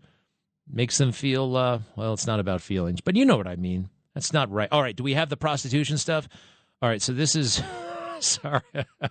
Makes 0.71 0.97
them 0.97 1.11
feel 1.11 1.55
uh, 1.55 1.79
well. 1.95 2.13
It's 2.13 2.27
not 2.27 2.39
about 2.39 2.61
feelings, 2.61 3.01
but 3.01 3.15
you 3.15 3.25
know 3.25 3.37
what 3.37 3.47
I 3.47 3.55
mean. 3.55 3.89
That's 4.13 4.33
not 4.33 4.51
right. 4.51 4.69
All 4.71 4.81
right. 4.81 4.95
Do 4.95 5.03
we 5.03 5.13
have 5.13 5.29
the 5.29 5.37
prostitution 5.37 5.97
stuff? 5.97 6.27
All 6.81 6.89
right. 6.89 7.01
So 7.01 7.13
this 7.13 7.35
is 7.35 7.63
sorry. 8.19 8.61
uh, 9.01 9.07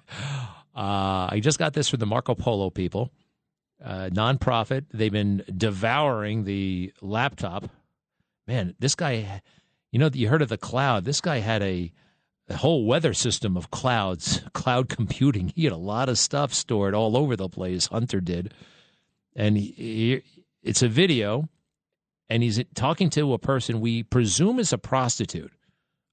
I 0.75 1.41
just 1.43 1.59
got 1.59 1.73
this 1.73 1.89
from 1.89 1.99
the 1.99 2.07
Marco 2.07 2.35
Polo 2.35 2.71
people, 2.71 3.11
uh, 3.85 4.11
nonprofit. 4.13 4.85
They've 4.93 5.11
been 5.11 5.43
devouring 5.57 6.45
the 6.45 6.93
laptop. 7.01 7.69
Man, 8.47 8.75
this 8.79 8.95
guy. 8.95 9.43
You 9.91 9.99
know, 9.99 10.11
you 10.13 10.29
heard 10.29 10.43
of 10.43 10.51
the 10.51 10.59
cloud. 10.59 11.07
This 11.07 11.23
guy 11.23 11.39
had 11.39 11.63
a 11.63 11.91
the 12.49 12.57
whole 12.57 12.87
weather 12.87 13.13
system 13.13 13.57
of 13.57 13.71
clouds, 13.71 14.41
cloud 14.55 14.89
computing. 14.89 15.53
He 15.55 15.65
had 15.65 15.73
a 15.73 15.77
lot 15.77 16.09
of 16.09 16.19
stuff 16.19 16.53
stored 16.53 16.95
all 16.95 17.17
over 17.17 17.37
the 17.37 17.49
place. 17.49 17.87
Hunter 17.87 18.21
did, 18.21 18.53
and 19.37 19.57
he, 19.57 19.73
he, 19.77 20.23
it's 20.63 20.83
a 20.83 20.89
video, 20.89 21.49
and 22.29 22.43
he's 22.43 22.61
talking 22.75 23.11
to 23.11 23.35
a 23.35 23.39
person 23.39 23.81
we 23.81 24.03
presume 24.03 24.59
is 24.59 24.73
a 24.73 24.79
prostitute. 24.79 25.53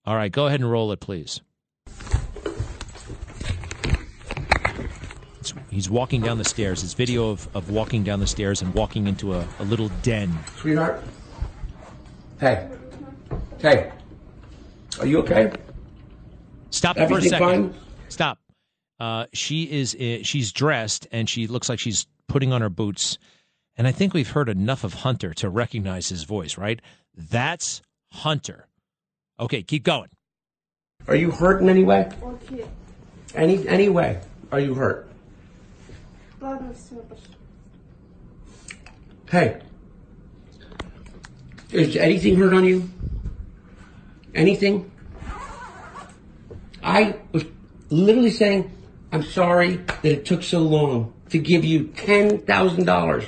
All 0.05 0.15
right, 0.15 0.31
go 0.31 0.45
ahead 0.45 0.59
and 0.59 0.69
roll 0.69 0.91
it, 0.91 0.99
please. 0.99 1.41
He's 5.69 5.89
walking 5.89 6.21
down 6.21 6.37
the 6.37 6.45
stairs. 6.45 6.83
It's 6.83 6.93
video 6.93 7.29
of, 7.29 7.47
of 7.55 7.69
walking 7.69 8.03
down 8.03 8.19
the 8.19 8.27
stairs 8.27 8.61
and 8.61 8.73
walking 8.73 9.07
into 9.07 9.33
a, 9.33 9.47
a 9.59 9.63
little 9.63 9.89
den. 10.01 10.37
Sweetheart. 10.57 11.03
Hey. 12.39 12.69
Hey. 13.59 13.91
Are 14.99 15.05
you 15.05 15.19
okay? 15.19 15.51
Stop 16.75 16.97
Everything 16.97 17.29
for 17.29 17.35
a 17.35 17.39
second. 17.39 17.71
fine? 17.71 17.81
Stop. 18.09 18.39
Uh, 18.99 19.27
she 19.31 19.63
is. 19.63 19.95
Uh, 19.95 20.23
she's 20.23 20.51
dressed 20.51 21.07
and 21.09 21.29
she 21.29 21.47
looks 21.47 21.69
like 21.69 21.79
she's 21.79 22.05
putting 22.27 22.51
on 22.51 22.61
her 22.61 22.69
boots. 22.69 23.17
And 23.77 23.87
I 23.87 23.93
think 23.93 24.13
we've 24.13 24.29
heard 24.29 24.49
enough 24.49 24.83
of 24.83 24.93
Hunter 24.93 25.33
to 25.35 25.49
recognize 25.49 26.09
his 26.09 26.25
voice, 26.25 26.57
right? 26.57 26.81
That's 27.15 27.81
Hunter. 28.11 28.67
Okay, 29.39 29.63
keep 29.63 29.83
going. 29.83 30.09
Are 31.07 31.15
you 31.15 31.31
hurt 31.31 31.61
in 31.61 31.69
any 31.69 31.83
way? 31.83 32.09
Any 33.33 33.65
any 33.69 33.87
way? 33.87 34.19
Are 34.51 34.59
you 34.59 34.73
hurt? 34.73 35.07
Hey. 39.29 39.61
Is 41.71 41.95
anything 41.95 42.35
hurt 42.35 42.53
on 42.53 42.65
you? 42.65 42.89
Anything? 44.33 44.91
I 46.85 47.17
was 47.31 47.43
literally 47.89 48.29
saying, 48.29 48.71
I'm 49.11 49.23
sorry 49.23 49.77
that 49.77 50.05
it 50.05 50.23
took 50.23 50.43
so 50.43 50.59
long 50.59 51.13
to 51.31 51.39
give 51.39 51.65
you 51.65 51.85
$10,000. 51.85 53.27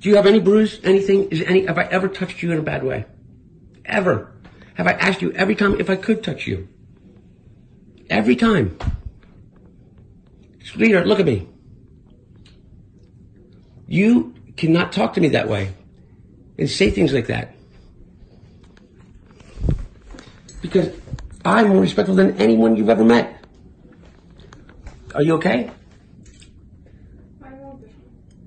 Do 0.00 0.08
you 0.10 0.16
have 0.16 0.26
any 0.26 0.38
bruise? 0.38 0.78
Anything? 0.84 1.30
Is 1.30 1.40
any, 1.40 1.64
have 1.64 1.78
I 1.78 1.84
ever 1.84 2.06
touched 2.06 2.42
you 2.42 2.52
in 2.52 2.58
a 2.58 2.62
bad 2.62 2.84
way? 2.84 3.06
Ever? 3.86 4.30
Have 4.74 4.86
I 4.86 4.92
asked 4.92 5.22
you 5.22 5.32
every 5.32 5.54
time 5.54 5.80
if 5.80 5.88
I 5.88 5.96
could 5.96 6.22
touch 6.22 6.46
you? 6.46 6.68
Every 8.10 8.36
time. 8.36 8.78
Sweetheart, 10.62 11.06
look 11.06 11.18
at 11.18 11.24
me. 11.24 11.48
You 13.88 14.34
cannot 14.56 14.92
talk 14.92 15.14
to 15.14 15.20
me 15.22 15.28
that 15.28 15.48
way 15.48 15.72
and 16.58 16.68
say 16.68 16.90
things 16.90 17.14
like 17.14 17.28
that. 17.28 17.54
Because 20.60 20.90
I'm 21.46 21.68
more 21.68 21.80
respectful 21.80 22.16
than 22.16 22.36
anyone 22.38 22.76
you've 22.76 22.88
ever 22.88 23.04
met. 23.04 23.44
Are 25.14 25.22
you 25.22 25.34
okay? 25.34 25.70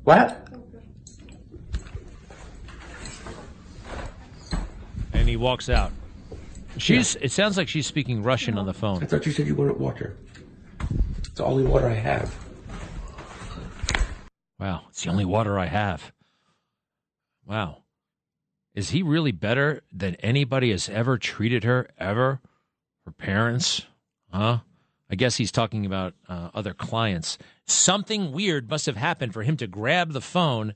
What? 0.04 0.48
And 5.14 5.30
he 5.30 5.38
walks 5.38 5.70
out. 5.70 5.92
She's. 6.78 7.16
It 7.16 7.32
sounds 7.32 7.58
like 7.58 7.70
she's 7.70 7.88
speaking 7.88 8.22
Russian 8.22 8.58
on 8.58 8.66
the 8.66 8.74
phone. 8.74 9.02
I 9.02 9.06
thought 9.06 9.26
you 9.26 9.32
said 9.32 9.48
you 9.48 9.56
wanted 9.56 9.80
water. 9.80 10.18
It's 11.20 11.30
the 11.30 11.46
only 11.46 11.64
water 11.64 11.88
I 11.88 11.96
have. 11.96 12.36
Wow, 14.60 14.84
it's 14.90 15.04
the 15.04 15.10
only 15.10 15.26
water 15.26 15.58
I 15.58 15.68
have. 15.68 16.12
Wow. 17.46 17.84
Is 18.76 18.90
he 18.90 19.04
really 19.04 19.32
better 19.32 19.84
than 19.92 20.16
anybody 20.16 20.72
has 20.72 20.90
ever 20.90 21.18
treated 21.18 21.64
her 21.64 21.90
ever? 21.98 22.42
Her 23.10 23.14
parents, 23.14 23.88
huh? 24.32 24.60
I 25.10 25.16
guess 25.16 25.36
he's 25.36 25.52
talking 25.52 25.88
about 25.88 26.14
uh, 26.28 26.52
other 26.54 26.76
clients. 26.76 27.40
Something 27.66 28.32
weird 28.32 28.70
must 28.70 28.86
have 28.86 28.98
happened 28.98 29.34
for 29.34 29.42
him 29.42 29.58
to 29.58 29.66
grab 29.66 30.14
the 30.14 30.22
phone 30.22 30.76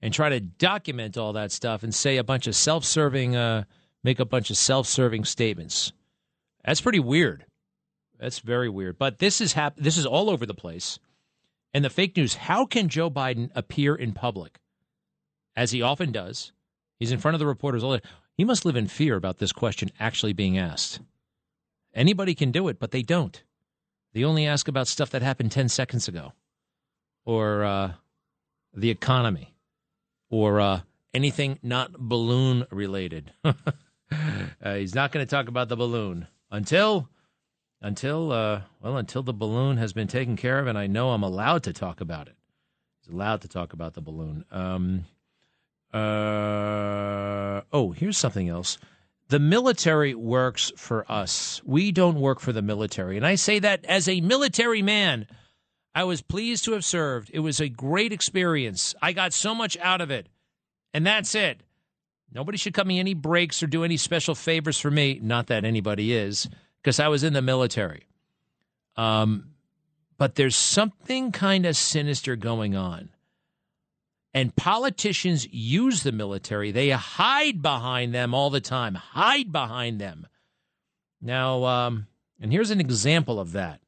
and 0.00 0.14
try 0.14 0.30
to 0.30 0.40
document 0.40 1.18
all 1.18 1.34
that 1.34 1.52
stuff 1.52 1.82
and 1.82 1.94
say 1.94 2.16
a 2.16 2.24
bunch 2.24 2.46
of 2.46 2.56
self-serving, 2.56 3.36
uh, 3.36 3.64
make 4.02 4.18
a 4.18 4.24
bunch 4.24 4.48
of 4.48 4.56
self-serving 4.56 5.26
statements. 5.26 5.92
That's 6.64 6.80
pretty 6.80 7.00
weird. 7.00 7.44
That's 8.18 8.38
very 8.38 8.70
weird. 8.70 8.96
But 8.96 9.18
this 9.18 9.42
is 9.42 9.52
hap- 9.52 9.76
This 9.76 9.98
is 9.98 10.06
all 10.06 10.30
over 10.30 10.46
the 10.46 10.54
place. 10.54 10.98
And 11.74 11.84
the 11.84 11.90
fake 11.90 12.16
news. 12.16 12.34
How 12.34 12.64
can 12.64 12.88
Joe 12.88 13.10
Biden 13.10 13.50
appear 13.54 13.94
in 13.94 14.12
public, 14.12 14.58
as 15.54 15.72
he 15.72 15.82
often 15.82 16.12
does? 16.12 16.52
He's 16.98 17.12
in 17.12 17.18
front 17.18 17.34
of 17.34 17.40
the 17.40 17.46
reporters 17.46 17.84
all 17.84 17.94
day. 17.94 18.02
He 18.38 18.44
must 18.44 18.64
live 18.64 18.76
in 18.76 18.88
fear 18.88 19.16
about 19.16 19.36
this 19.36 19.52
question 19.52 19.90
actually 20.00 20.32
being 20.32 20.56
asked. 20.56 21.00
Anybody 21.94 22.34
can 22.34 22.50
do 22.50 22.68
it, 22.68 22.78
but 22.78 22.90
they 22.90 23.02
don't. 23.02 23.42
They 24.12 24.24
only 24.24 24.46
ask 24.46 24.68
about 24.68 24.88
stuff 24.88 25.10
that 25.10 25.22
happened 25.22 25.52
10 25.52 25.68
seconds 25.68 26.08
ago, 26.08 26.32
or 27.24 27.64
uh, 27.64 27.92
the 28.72 28.90
economy, 28.90 29.54
or 30.30 30.60
uh, 30.60 30.80
anything 31.12 31.58
not 31.62 31.92
balloon 31.92 32.66
related. 32.70 33.32
uh, 33.44 33.54
he's 34.74 34.94
not 34.94 35.12
going 35.12 35.24
to 35.24 35.30
talk 35.30 35.48
about 35.48 35.68
the 35.68 35.76
balloon 35.76 36.26
until 36.50 37.08
until 37.80 38.32
uh, 38.32 38.62
well 38.80 38.96
until 38.96 39.22
the 39.22 39.32
balloon 39.32 39.76
has 39.76 39.92
been 39.92 40.08
taken 40.08 40.36
care 40.36 40.58
of 40.58 40.66
and 40.66 40.78
I 40.78 40.86
know 40.86 41.10
I'm 41.10 41.22
allowed 41.22 41.64
to 41.64 41.72
talk 41.72 42.00
about 42.00 42.28
it. 42.28 42.36
He's 43.00 43.12
allowed 43.12 43.42
to 43.42 43.48
talk 43.48 43.72
about 43.72 43.94
the 43.94 44.00
balloon. 44.00 44.44
Um, 44.50 45.04
uh, 45.92 47.60
oh, 47.72 47.92
here's 47.92 48.18
something 48.18 48.48
else. 48.48 48.78
The 49.28 49.38
military 49.38 50.14
works 50.14 50.72
for 50.76 51.10
us. 51.10 51.62
We 51.64 51.92
don't 51.92 52.20
work 52.20 52.40
for 52.40 52.52
the 52.52 52.62
military. 52.62 53.16
And 53.16 53.26
I 53.26 53.36
say 53.36 53.58
that 53.60 53.84
as 53.86 54.08
a 54.08 54.20
military 54.20 54.82
man. 54.82 55.26
I 55.94 56.04
was 56.04 56.22
pleased 56.22 56.64
to 56.64 56.72
have 56.72 56.84
served. 56.84 57.30
It 57.32 57.38
was 57.38 57.60
a 57.60 57.68
great 57.68 58.12
experience. 58.12 58.94
I 59.00 59.12
got 59.12 59.32
so 59.32 59.54
much 59.54 59.76
out 59.78 60.00
of 60.00 60.10
it. 60.10 60.28
And 60.92 61.06
that's 61.06 61.34
it. 61.34 61.62
Nobody 62.32 62.58
should 62.58 62.74
cut 62.74 62.86
me 62.86 62.98
any 62.98 63.14
breaks 63.14 63.62
or 63.62 63.68
do 63.68 63.84
any 63.84 63.96
special 63.96 64.34
favors 64.34 64.78
for 64.78 64.90
me. 64.90 65.20
Not 65.22 65.46
that 65.46 65.64
anybody 65.64 66.12
is 66.12 66.48
because 66.82 66.98
I 66.98 67.08
was 67.08 67.22
in 67.22 67.32
the 67.32 67.42
military. 67.42 68.08
Um, 68.96 69.54
but 70.18 70.34
there's 70.34 70.56
something 70.56 71.30
kind 71.30 71.64
of 71.64 71.76
sinister 71.76 72.34
going 72.34 72.74
on. 72.74 73.10
And 74.34 74.54
politicians 74.56 75.46
use 75.52 76.02
the 76.02 76.10
military. 76.10 76.72
They 76.72 76.90
hide 76.90 77.62
behind 77.62 78.12
them 78.12 78.34
all 78.34 78.50
the 78.50 78.60
time, 78.60 78.96
hide 78.96 79.52
behind 79.52 80.00
them. 80.00 80.26
Now, 81.22 81.64
um, 81.64 82.08
and 82.40 82.52
here's 82.52 82.72
an 82.72 82.80
example 82.80 83.38
of 83.38 83.52
that. 83.52 83.80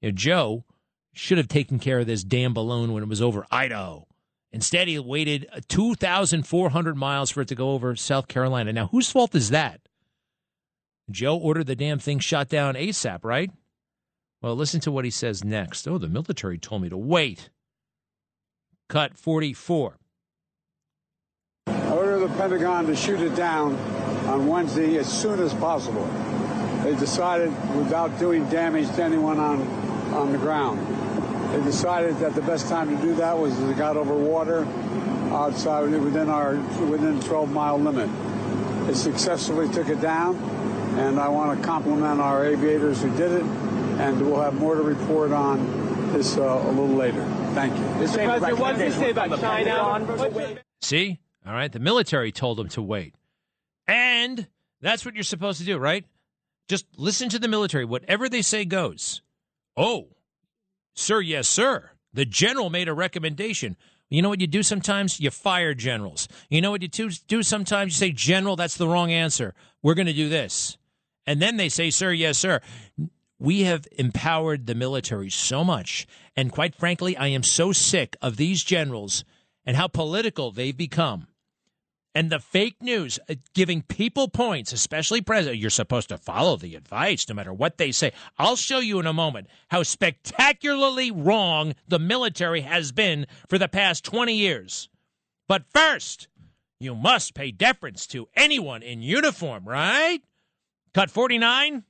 You 0.00 0.10
know, 0.10 0.16
Joe 0.16 0.64
should 1.12 1.38
have 1.38 1.48
taken 1.48 1.78
care 1.78 2.00
of 2.00 2.06
this 2.06 2.24
damn 2.24 2.54
balloon 2.54 2.92
when 2.92 3.04
it 3.04 3.08
was 3.08 3.22
over 3.22 3.46
Idaho. 3.50 4.06
Instead, 4.52 4.88
he 4.88 4.98
waited 4.98 5.48
2,400 5.68 6.96
miles 6.96 7.30
for 7.30 7.42
it 7.42 7.48
to 7.48 7.54
go 7.54 7.70
over 7.70 7.94
South 7.94 8.28
Carolina. 8.28 8.72
Now, 8.72 8.88
whose 8.88 9.10
fault 9.10 9.34
is 9.34 9.50
that? 9.50 9.80
Joe 11.10 11.36
ordered 11.36 11.66
the 11.66 11.76
damn 11.76 11.98
thing 11.98 12.18
shot 12.18 12.48
down 12.48 12.74
ASAP, 12.74 13.24
right? 13.24 13.50
Well, 14.42 14.56
listen 14.56 14.80
to 14.80 14.90
what 14.90 15.04
he 15.04 15.10
says 15.10 15.44
next. 15.44 15.86
Oh, 15.86 15.98
the 15.98 16.08
military 16.08 16.58
told 16.58 16.82
me 16.82 16.88
to 16.88 16.96
wait. 16.96 17.50
Cut 18.88 19.18
44. 19.18 19.98
I 21.66 21.90
ordered 21.90 22.20
the 22.20 22.28
Pentagon 22.36 22.86
to 22.86 22.96
shoot 22.96 23.20
it 23.20 23.36
down 23.36 23.74
on 24.26 24.46
Wednesday 24.46 24.96
as 24.96 25.06
soon 25.06 25.40
as 25.40 25.52
possible. 25.54 26.06
They 26.82 26.96
decided, 26.96 27.50
without 27.76 28.18
doing 28.18 28.48
damage 28.48 28.88
to 28.96 29.04
anyone 29.04 29.38
on, 29.38 29.60
on 30.14 30.32
the 30.32 30.38
ground, 30.38 30.80
they 31.52 31.62
decided 31.64 32.16
that 32.20 32.34
the 32.34 32.40
best 32.40 32.68
time 32.68 32.94
to 32.96 33.02
do 33.02 33.14
that 33.16 33.38
was 33.38 33.52
as 33.58 33.68
it 33.68 33.76
got 33.76 33.98
over 33.98 34.14
water 34.14 34.64
outside 35.32 35.90
within 35.90 36.30
our 36.30 36.54
within 36.86 37.20
12 37.20 37.50
mile 37.50 37.78
limit. 37.78 38.08
They 38.86 38.94
successfully 38.94 39.68
took 39.68 39.88
it 39.90 40.00
down 40.00 40.36
and 40.98 41.20
I 41.20 41.28
want 41.28 41.60
to 41.60 41.64
compliment 41.64 42.20
our 42.20 42.44
aviators 42.44 43.02
who 43.02 43.14
did 43.16 43.30
it, 43.30 43.44
and 43.44 44.20
we'll 44.20 44.40
have 44.40 44.54
more 44.54 44.74
to 44.74 44.82
report 44.82 45.30
on 45.30 46.12
this 46.12 46.36
uh, 46.36 46.42
a 46.42 46.70
little 46.70 46.88
later. 46.88 47.22
Thank 47.58 47.74
you. 47.74 47.82
Mr. 48.06 48.24
President, 48.24 48.58
what 48.60 48.78
did 48.78 48.84
you 48.84 48.92
say 48.92 49.10
about 49.10 49.40
China? 49.40 50.56
See? 50.80 51.18
All 51.44 51.52
right. 51.52 51.72
The 51.72 51.80
military 51.80 52.30
told 52.30 52.60
him 52.60 52.68
to 52.68 52.82
wait. 52.82 53.16
And 53.88 54.46
that's 54.80 55.04
what 55.04 55.16
you're 55.16 55.24
supposed 55.24 55.58
to 55.58 55.64
do, 55.64 55.76
right? 55.76 56.04
Just 56.68 56.86
listen 56.96 57.28
to 57.30 57.40
the 57.40 57.48
military. 57.48 57.84
Whatever 57.84 58.28
they 58.28 58.42
say 58.42 58.64
goes. 58.64 59.22
Oh, 59.76 60.06
sir, 60.94 61.20
yes, 61.20 61.48
sir. 61.48 61.90
The 62.12 62.24
general 62.24 62.70
made 62.70 62.86
a 62.86 62.94
recommendation. 62.94 63.76
You 64.08 64.22
know 64.22 64.28
what 64.28 64.40
you 64.40 64.46
do 64.46 64.62
sometimes? 64.62 65.18
You 65.18 65.32
fire 65.32 65.74
generals. 65.74 66.28
You 66.48 66.60
know 66.60 66.70
what 66.70 66.82
you 66.82 67.10
do 67.26 67.42
sometimes? 67.42 68.00
You 68.00 68.06
say, 68.06 68.12
General, 68.12 68.54
that's 68.54 68.76
the 68.76 68.86
wrong 68.86 69.10
answer. 69.10 69.52
We're 69.82 69.94
going 69.94 70.06
to 70.06 70.12
do 70.12 70.28
this. 70.28 70.78
And 71.26 71.42
then 71.42 71.56
they 71.56 71.70
say, 71.70 71.90
sir, 71.90 72.12
yes, 72.12 72.38
sir. 72.38 72.60
We 73.38 73.62
have 73.62 73.86
empowered 73.96 74.66
the 74.66 74.74
military 74.74 75.30
so 75.30 75.62
much. 75.62 76.06
And 76.36 76.52
quite 76.52 76.74
frankly, 76.74 77.16
I 77.16 77.28
am 77.28 77.42
so 77.42 77.72
sick 77.72 78.16
of 78.20 78.36
these 78.36 78.64
generals 78.64 79.24
and 79.64 79.76
how 79.76 79.88
political 79.88 80.50
they've 80.50 80.76
become. 80.76 81.28
And 82.14 82.30
the 82.30 82.40
fake 82.40 82.82
news 82.82 83.20
uh, 83.28 83.34
giving 83.54 83.82
people 83.82 84.28
points, 84.28 84.72
especially 84.72 85.20
president, 85.20 85.60
you're 85.60 85.70
supposed 85.70 86.08
to 86.08 86.18
follow 86.18 86.56
the 86.56 86.74
advice 86.74 87.28
no 87.28 87.34
matter 87.34 87.52
what 87.52 87.78
they 87.78 87.92
say. 87.92 88.12
I'll 88.38 88.56
show 88.56 88.80
you 88.80 88.98
in 88.98 89.06
a 89.06 89.12
moment 89.12 89.46
how 89.68 89.84
spectacularly 89.84 91.12
wrong 91.12 91.74
the 91.86 92.00
military 92.00 92.62
has 92.62 92.90
been 92.90 93.26
for 93.48 93.56
the 93.56 93.68
past 93.68 94.04
20 94.04 94.34
years. 94.34 94.88
But 95.46 95.64
first, 95.72 96.26
you 96.80 96.94
must 96.94 97.34
pay 97.34 97.52
deference 97.52 98.06
to 98.08 98.28
anyone 98.34 98.82
in 98.82 99.00
uniform, 99.02 99.68
right? 99.68 100.20
Cut 100.94 101.10
49. 101.10 101.84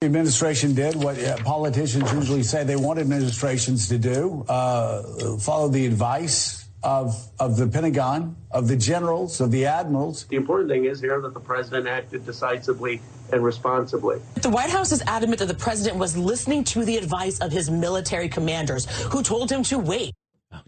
The 0.00 0.06
administration 0.06 0.72
did 0.72 0.96
what 0.96 1.22
uh, 1.22 1.36
politicians 1.44 2.10
usually 2.14 2.42
say 2.42 2.64
they 2.64 2.74
want 2.74 2.98
administrations 2.98 3.86
to 3.90 3.98
do 3.98 4.46
uh, 4.48 5.36
follow 5.36 5.68
the 5.68 5.84
advice 5.84 6.64
of, 6.82 7.14
of 7.38 7.58
the 7.58 7.66
Pentagon, 7.66 8.34
of 8.50 8.66
the 8.66 8.78
generals, 8.78 9.42
of 9.42 9.50
the 9.50 9.66
admirals. 9.66 10.24
The 10.24 10.36
important 10.36 10.70
thing 10.70 10.86
is 10.86 11.02
here 11.02 11.20
that 11.20 11.34
the 11.34 11.40
president 11.40 11.86
acted 11.86 12.24
decisively 12.24 13.02
and 13.30 13.44
responsibly. 13.44 14.22
The 14.36 14.48
White 14.48 14.70
House 14.70 14.90
is 14.90 15.02
adamant 15.06 15.40
that 15.40 15.48
the 15.48 15.54
president 15.54 15.98
was 15.98 16.16
listening 16.16 16.64
to 16.64 16.82
the 16.82 16.96
advice 16.96 17.38
of 17.40 17.52
his 17.52 17.70
military 17.70 18.30
commanders 18.30 18.86
who 19.08 19.22
told 19.22 19.52
him 19.52 19.62
to 19.64 19.78
wait. 19.78 20.14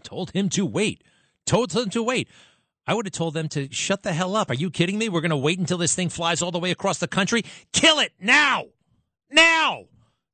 Told 0.03 0.29
him 0.29 0.47
to 0.49 0.63
wait. 0.63 1.03
Told 1.47 1.73
him 1.73 1.89
to 1.89 2.03
wait. 2.03 2.27
I 2.85 2.93
would 2.93 3.07
have 3.07 3.13
told 3.13 3.33
them 3.33 3.49
to 3.49 3.67
shut 3.73 4.03
the 4.03 4.13
hell 4.13 4.35
up. 4.35 4.51
Are 4.51 4.53
you 4.53 4.69
kidding 4.69 4.99
me? 4.99 5.09
We're 5.09 5.21
going 5.21 5.31
to 5.31 5.37
wait 5.37 5.57
until 5.57 5.79
this 5.79 5.95
thing 5.95 6.09
flies 6.09 6.43
all 6.43 6.51
the 6.51 6.59
way 6.59 6.69
across 6.69 6.99
the 6.99 7.07
country? 7.07 7.43
Kill 7.71 7.97
it 7.97 8.11
now! 8.19 8.65
Now! 9.33 9.85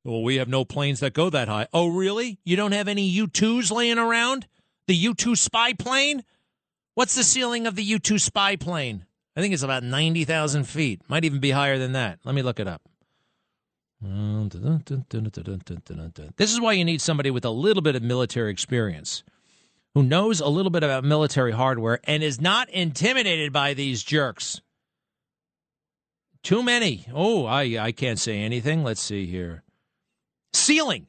Well, 0.04 0.22
we 0.22 0.36
have 0.36 0.48
no 0.48 0.64
planes 0.64 1.00
that 1.00 1.12
go 1.14 1.30
that 1.30 1.48
high. 1.48 1.66
Oh, 1.72 1.88
really? 1.88 2.38
You 2.44 2.56
don't 2.56 2.72
have 2.72 2.88
any 2.88 3.02
U 3.02 3.26
2s 3.26 3.72
laying 3.72 3.98
around? 3.98 4.46
The 4.86 4.94
U 4.94 5.14
2 5.14 5.36
spy 5.36 5.72
plane? 5.72 6.22
What's 6.94 7.14
the 7.14 7.24
ceiling 7.24 7.66
of 7.66 7.76
the 7.76 7.82
U 7.82 7.98
2 7.98 8.18
spy 8.18 8.56
plane? 8.56 9.06
I 9.36 9.40
think 9.40 9.54
it's 9.54 9.62
about 9.62 9.82
90,000 9.82 10.64
feet. 10.64 11.02
Might 11.08 11.24
even 11.24 11.40
be 11.40 11.50
higher 11.50 11.78
than 11.78 11.92
that. 11.92 12.18
Let 12.24 12.34
me 12.34 12.42
look 12.42 12.60
it 12.60 12.68
up. 12.68 12.82
This 16.36 16.52
is 16.52 16.60
why 16.60 16.72
you 16.72 16.84
need 16.84 17.00
somebody 17.00 17.30
with 17.30 17.44
a 17.44 17.50
little 17.50 17.82
bit 17.82 17.96
of 17.96 18.02
military 18.02 18.50
experience 18.50 19.22
who 19.94 20.02
knows 20.02 20.40
a 20.40 20.48
little 20.48 20.70
bit 20.70 20.82
about 20.82 21.04
military 21.04 21.52
hardware 21.52 22.00
and 22.04 22.22
is 22.22 22.40
not 22.40 22.70
intimidated 22.70 23.52
by 23.52 23.74
these 23.74 24.02
jerks. 24.02 24.62
Too 26.42 26.62
many. 26.62 27.06
Oh, 27.12 27.46
I, 27.46 27.78
I 27.78 27.92
can't 27.92 28.18
say 28.18 28.38
anything. 28.38 28.82
Let's 28.82 29.00
see 29.00 29.26
here. 29.26 29.62
Ceiling 30.52 31.06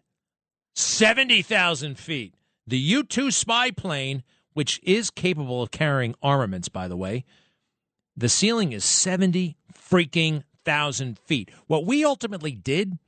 70,000 0.76 1.98
feet. 1.98 2.36
The 2.68 2.78
U 2.78 3.04
2 3.04 3.32
spy 3.32 3.72
plane, 3.72 4.24
which 4.54 4.80
is 4.84 5.10
capable 5.10 5.62
of 5.62 5.72
carrying 5.72 6.16
armaments, 6.22 6.70
by 6.70 6.88
the 6.88 6.98
way, 6.98 7.26
the 8.16 8.30
ceiling 8.30 8.72
is 8.72 8.86
70 8.86 9.58
freaking 9.74 10.44
thousand 10.64 11.18
feet. 11.20 11.50
What 11.68 11.86
we 11.86 12.06
ultimately 12.06 12.52
did 12.52 13.00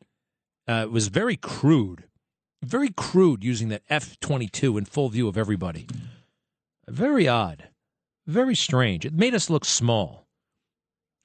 uh, 0.67 0.87
was 0.89 1.07
very 1.07 1.37
crude 1.37 2.05
very 2.63 2.89
crude 2.89 3.43
using 3.43 3.69
that 3.69 3.83
F 3.89 4.19
22 4.19 4.77
in 4.77 4.85
full 4.85 5.09
view 5.09 5.27
of 5.27 5.37
everybody. 5.37 5.87
Very 6.87 7.27
odd. 7.27 7.69
Very 8.25 8.55
strange. 8.55 9.05
It 9.05 9.13
made 9.13 9.35
us 9.35 9.49
look 9.49 9.65
small. 9.65 10.22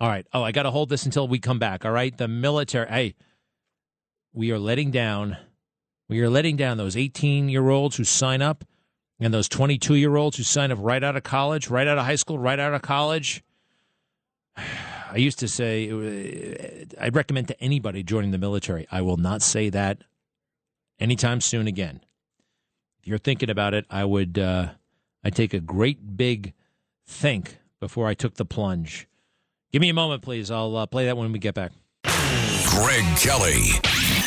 All 0.00 0.08
right. 0.08 0.26
Oh, 0.32 0.42
I 0.42 0.52
got 0.52 0.62
to 0.62 0.70
hold 0.70 0.88
this 0.88 1.04
until 1.04 1.26
we 1.26 1.38
come 1.38 1.58
back. 1.58 1.84
All 1.84 1.90
right. 1.90 2.16
The 2.16 2.28
military. 2.28 2.88
Hey, 2.88 3.14
we 4.32 4.52
are 4.52 4.58
letting 4.58 4.90
down. 4.90 5.36
We 6.08 6.20
are 6.20 6.30
letting 6.30 6.56
down 6.56 6.76
those 6.76 6.96
18 6.96 7.48
year 7.48 7.68
olds 7.68 7.96
who 7.96 8.04
sign 8.04 8.40
up 8.40 8.64
and 9.20 9.34
those 9.34 9.48
22 9.48 9.94
year 9.96 10.16
olds 10.16 10.36
who 10.36 10.42
sign 10.42 10.70
up 10.70 10.78
right 10.80 11.02
out 11.02 11.16
of 11.16 11.22
college, 11.24 11.68
right 11.68 11.86
out 11.86 11.98
of 11.98 12.04
high 12.04 12.14
school, 12.14 12.38
right 12.38 12.58
out 12.58 12.74
of 12.74 12.82
college. 12.82 13.42
I 15.10 15.16
used 15.16 15.38
to 15.38 15.48
say 15.48 15.90
uh, 15.90 16.84
I'd 17.00 17.16
recommend 17.16 17.48
to 17.48 17.60
anybody 17.62 18.02
joining 18.02 18.30
the 18.30 18.38
military. 18.38 18.86
I 18.90 19.00
will 19.00 19.16
not 19.16 19.40
say 19.40 19.70
that 19.70 20.04
anytime 21.00 21.40
soon 21.40 21.66
again. 21.66 22.00
If 23.00 23.08
you're 23.08 23.18
thinking 23.18 23.48
about 23.48 23.72
it, 23.72 23.86
I 23.90 24.04
would 24.04 24.38
uh, 24.38 24.72
I'd 25.24 25.34
take 25.34 25.54
a 25.54 25.60
great 25.60 26.16
big 26.16 26.52
think 27.06 27.58
before 27.80 28.06
I 28.06 28.14
took 28.14 28.34
the 28.34 28.44
plunge. 28.44 29.08
Give 29.70 29.82
me 29.82 29.90
a 29.90 29.94
moment, 29.94 30.22
please. 30.22 30.50
I'll 30.50 30.74
uh, 30.76 30.86
play 30.86 31.06
that 31.06 31.16
when 31.16 31.30
we 31.30 31.38
get 31.38 31.54
back. 31.54 31.72
Greg 32.04 33.04
Kelly 33.18 33.64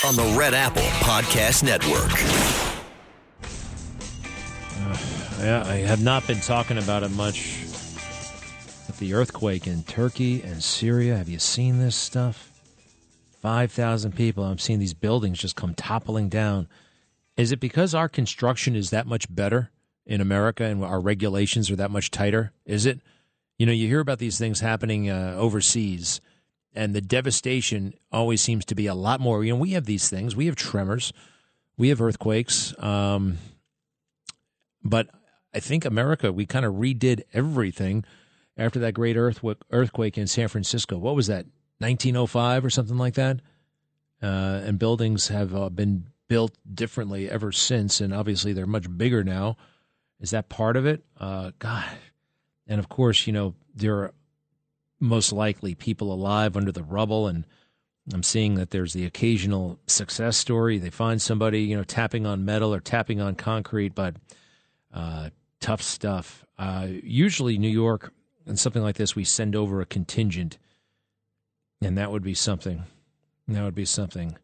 on 0.06 0.16
the 0.16 0.36
Red 0.38 0.54
Apple 0.54 0.84
Podcast 1.02 1.64
Network. 1.64 2.12
Uh, 4.78 5.44
yeah, 5.44 5.64
I 5.66 5.78
have 5.78 6.04
not 6.04 6.28
been 6.28 6.40
talking 6.40 6.78
about 6.78 7.02
it 7.02 7.10
much. 7.10 7.58
But 8.86 8.98
the 8.98 9.16
earthquake 9.16 9.66
in 9.66 9.82
Turkey 9.84 10.44
and 10.44 10.64
Syria, 10.64 11.18
have 11.18 11.28
you 11.30 11.40
seen 11.40 11.80
this 11.80 11.96
stuff? 11.96 12.52
5,000 13.42 14.16
people. 14.16 14.44
I'm 14.44 14.60
seeing 14.60 14.78
these 14.78 14.94
buildings 14.94 15.40
just 15.40 15.56
come 15.56 15.74
toppling 15.74 16.30
down. 16.30 16.68
Is 17.36 17.52
it 17.52 17.60
because 17.60 17.96
our 17.96 18.08
construction 18.08 18.76
is 18.76 18.92
that 18.92 19.08
much 19.08 19.34
better 19.34 19.72
in 20.06 20.22
America 20.22 20.66
and 20.66 20.84
our 20.84 21.00
regulations 21.00 21.72
are 21.72 21.76
that 21.78 21.90
much 21.90 22.12
tighter? 22.12 22.54
Is 22.66 22.86
it? 22.86 23.00
You 23.62 23.68
know, 23.68 23.74
you 23.74 23.88
hear 23.88 24.00
about 24.00 24.18
these 24.18 24.40
things 24.40 24.60
happening 24.60 25.12
uh, 25.12 25.36
overseas, 25.38 26.20
and 26.74 26.96
the 26.96 27.00
devastation 27.00 27.94
always 28.12 28.42
seems 28.42 28.66
to 28.66 28.74
be 28.74 28.88
a 28.88 28.96
lot 28.96 29.20
more. 29.20 29.44
You 29.44 29.54
know, 29.54 29.60
we 29.60 29.74
have 29.74 29.86
these 29.86 30.10
things, 30.10 30.36
we 30.36 30.48
have 30.48 30.56
tremors, 30.56 31.14
we 31.78 31.90
have 31.90 32.02
earthquakes, 32.02 32.74
um, 32.80 33.38
but 34.84 35.10
I 35.54 35.60
think 35.60 35.86
America, 35.86 36.34
we 36.34 36.48
kind 36.48 36.66
of 36.66 36.74
redid 36.74 37.22
everything 37.34 38.04
after 38.58 38.80
that 38.80 38.96
great 38.96 39.16
earthquake 39.16 40.18
in 40.18 40.26
San 40.26 40.48
Francisco. 40.48 40.98
What 40.98 41.16
was 41.16 41.28
that, 41.28 41.46
1905 41.78 42.66
or 42.66 42.72
something 42.72 42.98
like 42.98 43.14
that? 43.14 43.42
Uh, 44.24 44.62
and 44.66 44.80
buildings 44.80 45.28
have 45.28 45.54
uh, 45.54 45.70
been 45.70 46.08
built 46.28 46.58
differently 46.74 47.30
ever 47.30 47.52
since, 47.52 48.02
and 48.02 48.12
obviously 48.12 48.54
they're 48.54 48.66
much 48.66 48.88
bigger 48.98 49.24
now. 49.24 49.56
Is 50.20 50.32
that 50.32 50.50
part 50.50 50.78
of 50.78 50.88
it? 50.88 51.04
Uh, 51.16 51.52
God, 51.60 51.86
and 52.72 52.80
of 52.80 52.88
course, 52.88 53.28
you 53.28 53.34
know, 53.34 53.54
there 53.76 53.98
are 53.98 54.14
most 55.02 55.34
likely 55.34 55.76
people 55.76 56.14
alive 56.14 56.56
under 56.56 56.72
the 56.72 56.84
rubble. 56.84 57.28
And 57.28 57.46
I'm 58.14 58.24
seeing 58.24 58.56
that 58.56 58.70
there's 58.70 58.94
the 58.94 59.06
occasional 59.06 59.78
success 59.88 60.38
story. 60.38 60.78
They 60.78 60.90
find 60.90 61.22
somebody, 61.22 61.64
you 61.64 61.76
know, 61.76 61.84
tapping 61.84 62.26
on 62.26 62.46
metal 62.46 62.74
or 62.74 62.80
tapping 62.80 63.20
on 63.20 63.36
concrete, 63.36 63.94
but 63.94 64.16
uh, 64.94 65.32
tough 65.60 65.82
stuff. 65.82 66.46
Uh, 66.58 66.88
usually, 67.04 67.58
New 67.58 67.68
York 67.68 68.14
and 68.46 68.58
something 68.58 68.82
like 68.82 68.96
this, 68.96 69.18
we 69.18 69.26
send 69.26 69.54
over 69.54 69.82
a 69.82 69.86
contingent, 69.86 70.58
and 71.82 71.98
that 71.98 72.10
would 72.10 72.24
be 72.24 72.34
something. 72.34 72.86
That 73.50 73.64
would 73.66 73.76
be 73.76 73.86
something. 73.86 74.38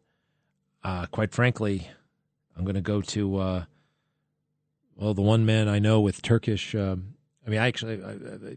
Uh, 0.84 1.06
quite 1.06 1.32
frankly, 1.32 1.88
I'm 2.54 2.64
going 2.64 2.74
to 2.74 2.82
go 2.82 3.00
to, 3.00 3.38
uh, 3.38 3.64
well, 4.96 5.14
the 5.14 5.22
one 5.22 5.46
man 5.46 5.66
I 5.66 5.78
know 5.78 6.00
with 6.00 6.20
Turkish 6.20 6.74
um, 6.74 7.14
I 7.48 7.50
mean, 7.50 7.60
I 7.60 7.68
actually, 7.68 8.04
I, 8.04 8.10
I, 8.10 8.56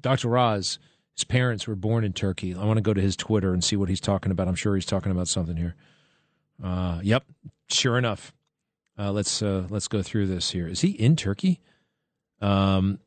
Dr. 0.00 0.38
Oz, 0.38 0.78
his 1.16 1.24
parents 1.24 1.66
were 1.66 1.74
born 1.74 2.04
in 2.04 2.12
Turkey. 2.12 2.54
I 2.54 2.64
want 2.64 2.76
to 2.76 2.82
go 2.82 2.94
to 2.94 3.00
his 3.00 3.16
Twitter 3.16 3.52
and 3.52 3.64
see 3.64 3.74
what 3.74 3.88
he's 3.88 4.00
talking 4.00 4.30
about. 4.30 4.46
I'm 4.46 4.54
sure 4.54 4.76
he's 4.76 4.86
talking 4.86 5.10
about 5.10 5.26
something 5.26 5.56
here. 5.56 5.74
Uh, 6.62 7.00
yep, 7.02 7.24
sure 7.68 7.98
enough. 7.98 8.32
Uh, 8.96 9.10
let's 9.10 9.42
uh, 9.42 9.66
let's 9.70 9.88
go 9.88 10.02
through 10.02 10.28
this 10.28 10.50
here. 10.50 10.68
Is 10.68 10.82
he 10.82 10.90
in 10.90 11.16
Turkey? 11.16 11.60
Um, 12.40 13.00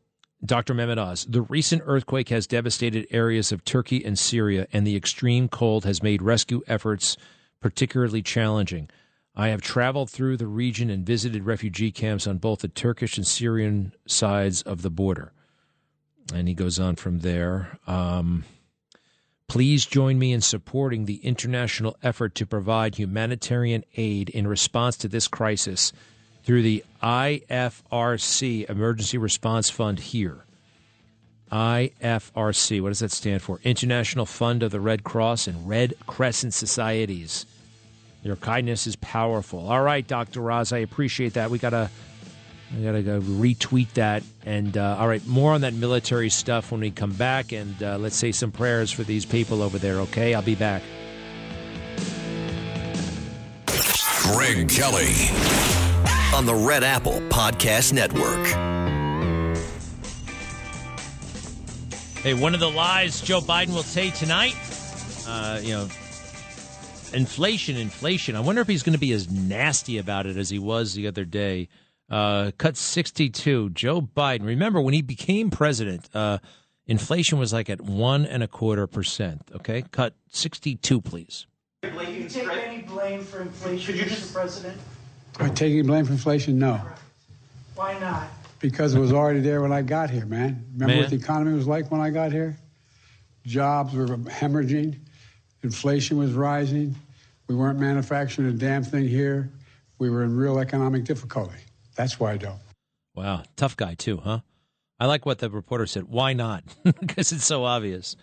Dr. 0.44 0.74
Mehmet 0.74 0.98
Oz. 0.98 1.26
The 1.30 1.44
recent 1.44 1.84
earthquake 1.86 2.28
has 2.28 2.46
devastated 2.46 3.08
areas 3.10 3.54
of 3.54 3.64
Turkey 3.64 4.04
and 4.04 4.20
Syria, 4.20 4.68
and 4.74 4.86
the 4.86 4.98
extreme 4.98 5.48
cold 5.48 5.86
has 5.86 6.04
made 6.04 6.22
rescue 6.22 6.62
efforts 6.68 7.16
particularly 7.62 8.22
challenging. 8.22 8.90
I 9.36 9.48
have 9.50 9.62
traveled 9.62 10.10
through 10.10 10.38
the 10.38 10.48
region 10.48 10.90
and 10.90 11.06
visited 11.06 11.46
refugee 11.46 11.92
camps 11.92 12.28
on 12.28 12.38
both 12.38 12.60
the 12.60 12.68
Turkish 12.68 13.18
and 13.18 13.26
Syrian 13.26 13.94
sides 14.06 14.62
of 14.62 14.82
the 14.82 14.90
border. 14.90 15.32
And 16.34 16.48
he 16.48 16.54
goes 16.54 16.80
on 16.80 16.96
from 16.96 17.20
there. 17.20 17.80
Um, 17.88 18.44
please 19.48 19.86
join 19.86 20.20
me 20.20 20.34
in 20.34 20.42
supporting 20.42 21.06
the 21.06 21.18
international 21.26 21.98
effort 22.04 22.36
to 22.36 22.46
provide 22.46 22.96
humanitarian 22.96 23.84
aid 23.96 24.30
in 24.30 24.48
response 24.48 24.98
to 24.98 25.08
this 25.08 25.28
crisis 25.28 25.94
through 26.44 26.62
the 26.62 26.84
IFRC 27.02 28.70
Emergency 28.70 29.18
Response 29.18 29.70
Fund 29.70 30.00
here. 30.00 30.46
IFRC, 31.52 32.82
what 32.82 32.90
does 32.90 33.00
that 33.00 33.12
stand 33.12 33.42
for? 33.42 33.60
International 33.64 34.26
Fund 34.26 34.64
of 34.64 34.72
the 34.72 34.80
Red 34.80 35.04
Cross 35.04 35.48
and 35.48 35.68
Red 35.68 35.94
Crescent 36.08 36.54
Societies. 36.54 37.46
Your 38.24 38.36
kindness 38.36 38.86
is 38.88 38.96
powerful. 38.98 39.68
All 39.68 39.82
right, 39.82 40.06
Dr. 40.06 40.52
Oz, 40.52 40.72
I 40.72 40.80
appreciate 40.80 41.34
that. 41.34 41.50
We 41.50 41.58
gotta, 41.58 41.90
we 42.76 42.84
gotta 42.84 43.02
go 43.02 43.20
retweet 43.20 43.92
that. 43.94 44.24
And 44.46 44.78
uh, 44.78 44.98
all 45.00 45.08
right, 45.08 45.26
more 45.26 45.54
on 45.54 45.62
that 45.62 45.74
military 45.74 46.30
stuff 46.30 46.72
when 46.72 46.82
we 46.82 46.92
come 46.92 47.14
back, 47.14 47.52
and 47.52 47.82
uh, 47.82 47.98
let's 47.98 48.16
say 48.16 48.32
some 48.32 48.52
prayers 48.52 48.92
for 48.92 49.04
these 49.04 49.26
people 49.26 49.62
over 49.62 49.80
there. 49.80 50.00
Okay, 50.02 50.34
I'll 50.36 50.42
be 50.42 50.56
back. 50.56 50.84
Greg 54.34 54.70
Kelly 54.70 55.14
on 56.34 56.46
the 56.46 56.56
Red 56.56 56.84
Apple 56.84 57.20
Podcast 57.30 57.92
Network. 57.92 58.48
Hey, 62.22 62.36
one 62.36 62.54
of 62.54 62.60
the 62.60 62.70
lies 62.70 63.20
Joe 63.20 63.42
Biden 63.42 63.74
will 63.74 63.82
say 63.82 64.12
tonight, 64.12 64.56
uh, 65.28 65.60
you 65.62 65.72
know, 65.72 65.88
inflation, 67.14 67.78
inflation. 67.78 68.36
I 68.36 68.40
wonder 68.40 68.62
if 68.62 68.68
he's 68.68 68.84
going 68.84 68.94
to 68.94 69.00
be 69.00 69.12
as 69.12 69.30
nasty 69.30 69.98
about 69.98 70.26
it 70.26 70.38
as 70.38 70.50
he 70.50 70.60
was 70.60 70.94
the 70.94 71.08
other 71.08 71.26
day. 71.26 71.68
Uh, 72.10 72.52
cut 72.58 72.76
62. 72.76 73.70
Joe 73.70 74.02
Biden. 74.02 74.46
Remember 74.46 74.82
when 74.82 74.94
he 74.94 75.02
became 75.02 75.50
president, 75.50 76.10
uh, 76.14 76.40
inflation 76.86 77.40
was 77.40 77.54
like 77.54 77.70
at 77.70 77.82
one 77.82 78.26
and 78.26 78.44
a 78.44 78.48
quarter 78.48 78.88
percent. 78.88 79.44
Okay, 79.56 79.84
cut 79.92 80.14
62, 80.30 81.02
please. 81.02 81.48
Do 81.82 81.90
you 81.90 82.28
take 82.28 82.48
any 82.50 82.82
blame 82.84 83.24
for 83.24 83.42
inflation, 83.42 83.96
Mr. 83.98 84.34
President? 84.34 84.78
Am 85.40 85.46
I 85.48 85.54
taking 85.54 85.88
blame 85.88 86.06
for 86.06 86.12
inflation? 86.12 86.60
No. 86.60 86.80
Why 87.76 87.98
not? 88.00 88.28
Because 88.60 88.94
it 88.94 89.00
was 89.00 89.14
already 89.14 89.40
there 89.40 89.62
when 89.62 89.72
I 89.72 89.82
got 89.82 90.10
here, 90.10 90.26
man. 90.26 90.66
Remember 90.74 90.94
Man. 90.94 91.04
what 91.04 91.10
the 91.10 91.16
economy 91.16 91.56
was 91.56 91.66
like 91.66 91.90
when 91.90 92.02
I 92.02 92.10
got 92.10 92.32
here? 92.32 92.58
Jobs 93.46 93.96
were 93.96 94.06
hemorrhaging. 94.06 95.00
Inflation 95.64 96.18
was 96.18 96.34
rising. 96.34 96.96
We 97.48 97.56
weren't 97.56 97.80
manufacturing 97.80 98.48
a 98.48 98.54
damn 98.54 98.84
thing 98.84 99.08
here. 99.08 99.52
We 100.00 100.10
were 100.10 100.24
in 100.24 100.36
real 100.36 100.60
economic 100.60 101.04
difficulty. 101.04 101.58
That's 101.96 102.20
why 102.20 102.34
I 102.34 102.38
don't. 102.38 102.60
Wow, 103.14 103.44
tough 103.56 103.78
guy 103.78 103.94
too, 103.94 104.18
huh? 104.18 104.40
I 105.00 105.06
like 105.06 105.26
what 105.26 105.40
the 105.40 105.50
reporter 105.50 105.86
said. 105.86 106.06
Why 106.06 106.34
not? 106.34 106.64
Because 106.84 107.32
it's 107.32 107.46
so 107.46 107.66
obvious. 107.66 108.16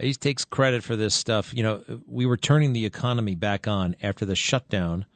He 0.00 0.14
takes 0.14 0.44
credit 0.44 0.82
for 0.82 0.96
this 0.96 1.14
stuff. 1.14 1.54
You 1.54 1.62
know, 1.62 1.82
we 2.06 2.26
were 2.26 2.36
turning 2.36 2.72
the 2.72 2.86
economy 2.86 3.34
back 3.34 3.66
on 3.66 3.96
after 4.02 4.24
the 4.24 4.36
shutdown 4.36 5.06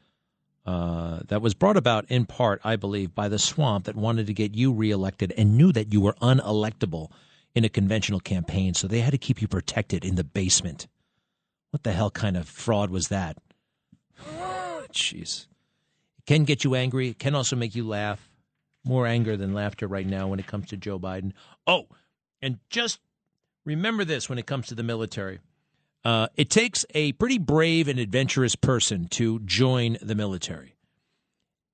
uh, 0.66 1.20
that 1.28 1.42
was 1.42 1.54
brought 1.54 1.76
about 1.76 2.06
in 2.08 2.26
part, 2.26 2.60
I 2.64 2.76
believe, 2.76 3.14
by 3.14 3.28
the 3.28 3.38
swamp 3.38 3.84
that 3.86 3.96
wanted 3.96 4.26
to 4.26 4.34
get 4.34 4.54
you 4.54 4.72
reelected 4.72 5.32
and 5.36 5.56
knew 5.56 5.72
that 5.72 5.92
you 5.92 6.00
were 6.00 6.14
unelectable 6.14 7.10
in 7.54 7.64
a 7.64 7.68
conventional 7.68 8.20
campaign, 8.20 8.74
so 8.74 8.86
they 8.86 9.00
had 9.00 9.10
to 9.10 9.18
keep 9.18 9.42
you 9.42 9.48
protected 9.48 10.04
in 10.04 10.14
the 10.14 10.24
basement. 10.24 10.86
What 11.70 11.82
the 11.84 11.92
hell 11.92 12.10
kind 12.10 12.36
of 12.36 12.48
fraud 12.48 12.90
was 12.90 13.08
that? 13.08 13.36
Jeez. 14.92 15.46
It 16.18 16.26
can 16.26 16.44
get 16.44 16.64
you 16.64 16.74
angry. 16.74 17.08
It 17.08 17.18
can 17.18 17.34
also 17.34 17.56
make 17.56 17.74
you 17.74 17.86
laugh. 17.86 18.28
More 18.84 19.06
anger 19.06 19.36
than 19.36 19.52
laughter 19.52 19.86
right 19.86 20.06
now 20.06 20.28
when 20.28 20.40
it 20.40 20.46
comes 20.46 20.68
to 20.68 20.76
Joe 20.76 20.98
Biden. 20.98 21.32
Oh, 21.66 21.86
and 22.40 22.58
just 22.70 22.98
remember 23.64 24.04
this 24.04 24.28
when 24.28 24.38
it 24.38 24.46
comes 24.46 24.68
to 24.68 24.74
the 24.74 24.82
military. 24.82 25.38
Uh, 26.02 26.28
it 26.34 26.48
takes 26.48 26.86
a 26.94 27.12
pretty 27.12 27.36
brave 27.36 27.88
and 27.88 27.98
adventurous 27.98 28.56
person 28.56 29.06
to 29.08 29.38
join 29.40 29.98
the 30.00 30.14
military. 30.14 30.76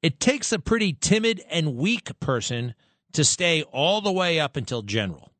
It 0.02 0.18
takes 0.18 0.52
a 0.52 0.58
pretty 0.58 0.92
timid 0.92 1.42
and 1.48 1.76
weak 1.76 2.18
person 2.18 2.74
to 3.12 3.24
stay 3.24 3.62
all 3.62 4.00
the 4.00 4.12
way 4.12 4.40
up 4.40 4.56
until 4.56 4.82
general. 4.82 5.32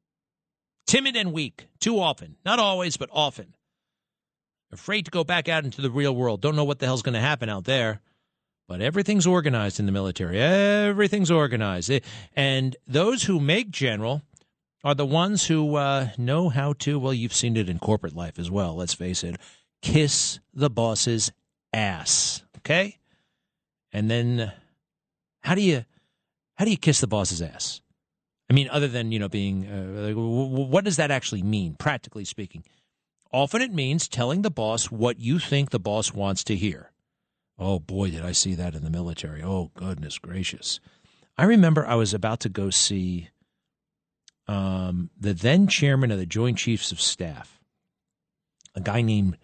Timid 0.86 1.16
and 1.16 1.32
weak, 1.32 1.66
too 1.80 1.98
often. 1.98 2.36
Not 2.44 2.61
always, 2.61 2.96
but 2.96 3.11
often. 3.12 3.55
Afraid 4.73 5.05
to 5.05 5.11
go 5.11 5.25
back 5.25 5.49
out 5.49 5.64
into 5.64 5.81
the 5.81 5.91
real 5.91 6.14
world. 6.14 6.41
Don't 6.41 6.57
know 6.57 6.64
what 6.64 6.79
the 6.79 6.87
hell's 6.87 7.03
going 7.03 7.14
to 7.14 7.21
happen 7.21 7.49
out 7.49 7.64
there. 7.64 8.01
But 8.69 8.81
everything's 8.81 9.27
organized 9.27 9.79
in 9.79 9.87
the 9.87 9.93
military. 9.93 10.41
Everything's 10.41 11.31
organized. 11.31 11.91
And 12.35 12.77
those 12.87 13.23
who 13.23 13.39
make 13.39 13.71
general 13.71 14.23
are 14.83 14.95
the 14.95 15.07
ones 15.07 15.47
who 15.47 15.77
uh, 15.77 16.09
know 16.19 16.49
how 16.49 16.73
to, 16.81 16.99
well, 16.99 17.14
you've 17.14 17.35
seen 17.35 17.57
it 17.57 17.69
in 17.69 17.79
corporate 17.79 18.17
life 18.17 18.39
as 18.39 18.51
well, 18.51 18.75
let's 18.75 18.95
face 18.95 19.23
it, 19.23 19.37
kiss 19.83 20.41
the 20.53 20.71
boss's 20.71 21.31
ass. 21.73 22.43
Okay? 22.59 22.99
And 23.93 24.11
then 24.11 24.53
how 25.41 25.55
do 25.55 25.62
you 25.62 25.85
how 26.57 26.64
do 26.64 26.71
you 26.71 26.77
kiss 26.77 27.01
the 27.01 27.07
boss's 27.07 27.43
ass? 27.43 27.81
I 28.51 28.55
mean, 28.55 28.69
other 28.71 28.89
than 28.89 29.12
you 29.12 29.19
know 29.19 29.29
being, 29.29 29.67
uh, 29.67 30.12
what 30.12 30.85
does 30.85 30.97
that 30.97 31.11
actually 31.11 31.43
mean, 31.43 31.75
practically 31.79 32.25
speaking? 32.25 32.64
Often 33.33 33.62
it 33.62 33.72
means 33.72 34.09
telling 34.09 34.43
the 34.43 34.51
boss 34.51 34.91
what 34.91 35.18
you 35.18 35.39
think 35.39 35.70
the 35.70 35.79
boss 35.79 36.12
wants 36.12 36.45
to 36.45 36.57
hear. 36.57 36.93
Oh 37.59 37.79
boy, 37.79 38.11
did 38.11 38.24
I 38.24 38.33
see 38.33 38.55
that 38.55 38.74
in 38.74 38.85
the 38.85 38.91
military! 38.91 39.43
Oh 39.43 39.70
goodness 39.74 40.18
gracious! 40.18 40.81
I 41.39 41.45
remember 41.45 41.87
I 41.87 41.95
was 41.95 42.14
about 42.14 42.41
to 42.41 42.49
go 42.49 42.70
see 42.70 43.31
um, 44.47 45.11
the 45.18 45.35
then 45.35 45.66
chairman 45.66 46.11
of 46.11 46.18
the 46.18 46.27
Joint 46.27 46.59
Chiefs 46.59 46.93
of 46.93 47.01
Staff, 47.01 47.61
a 48.74 48.81
guy 48.81 49.03
named 49.03 49.39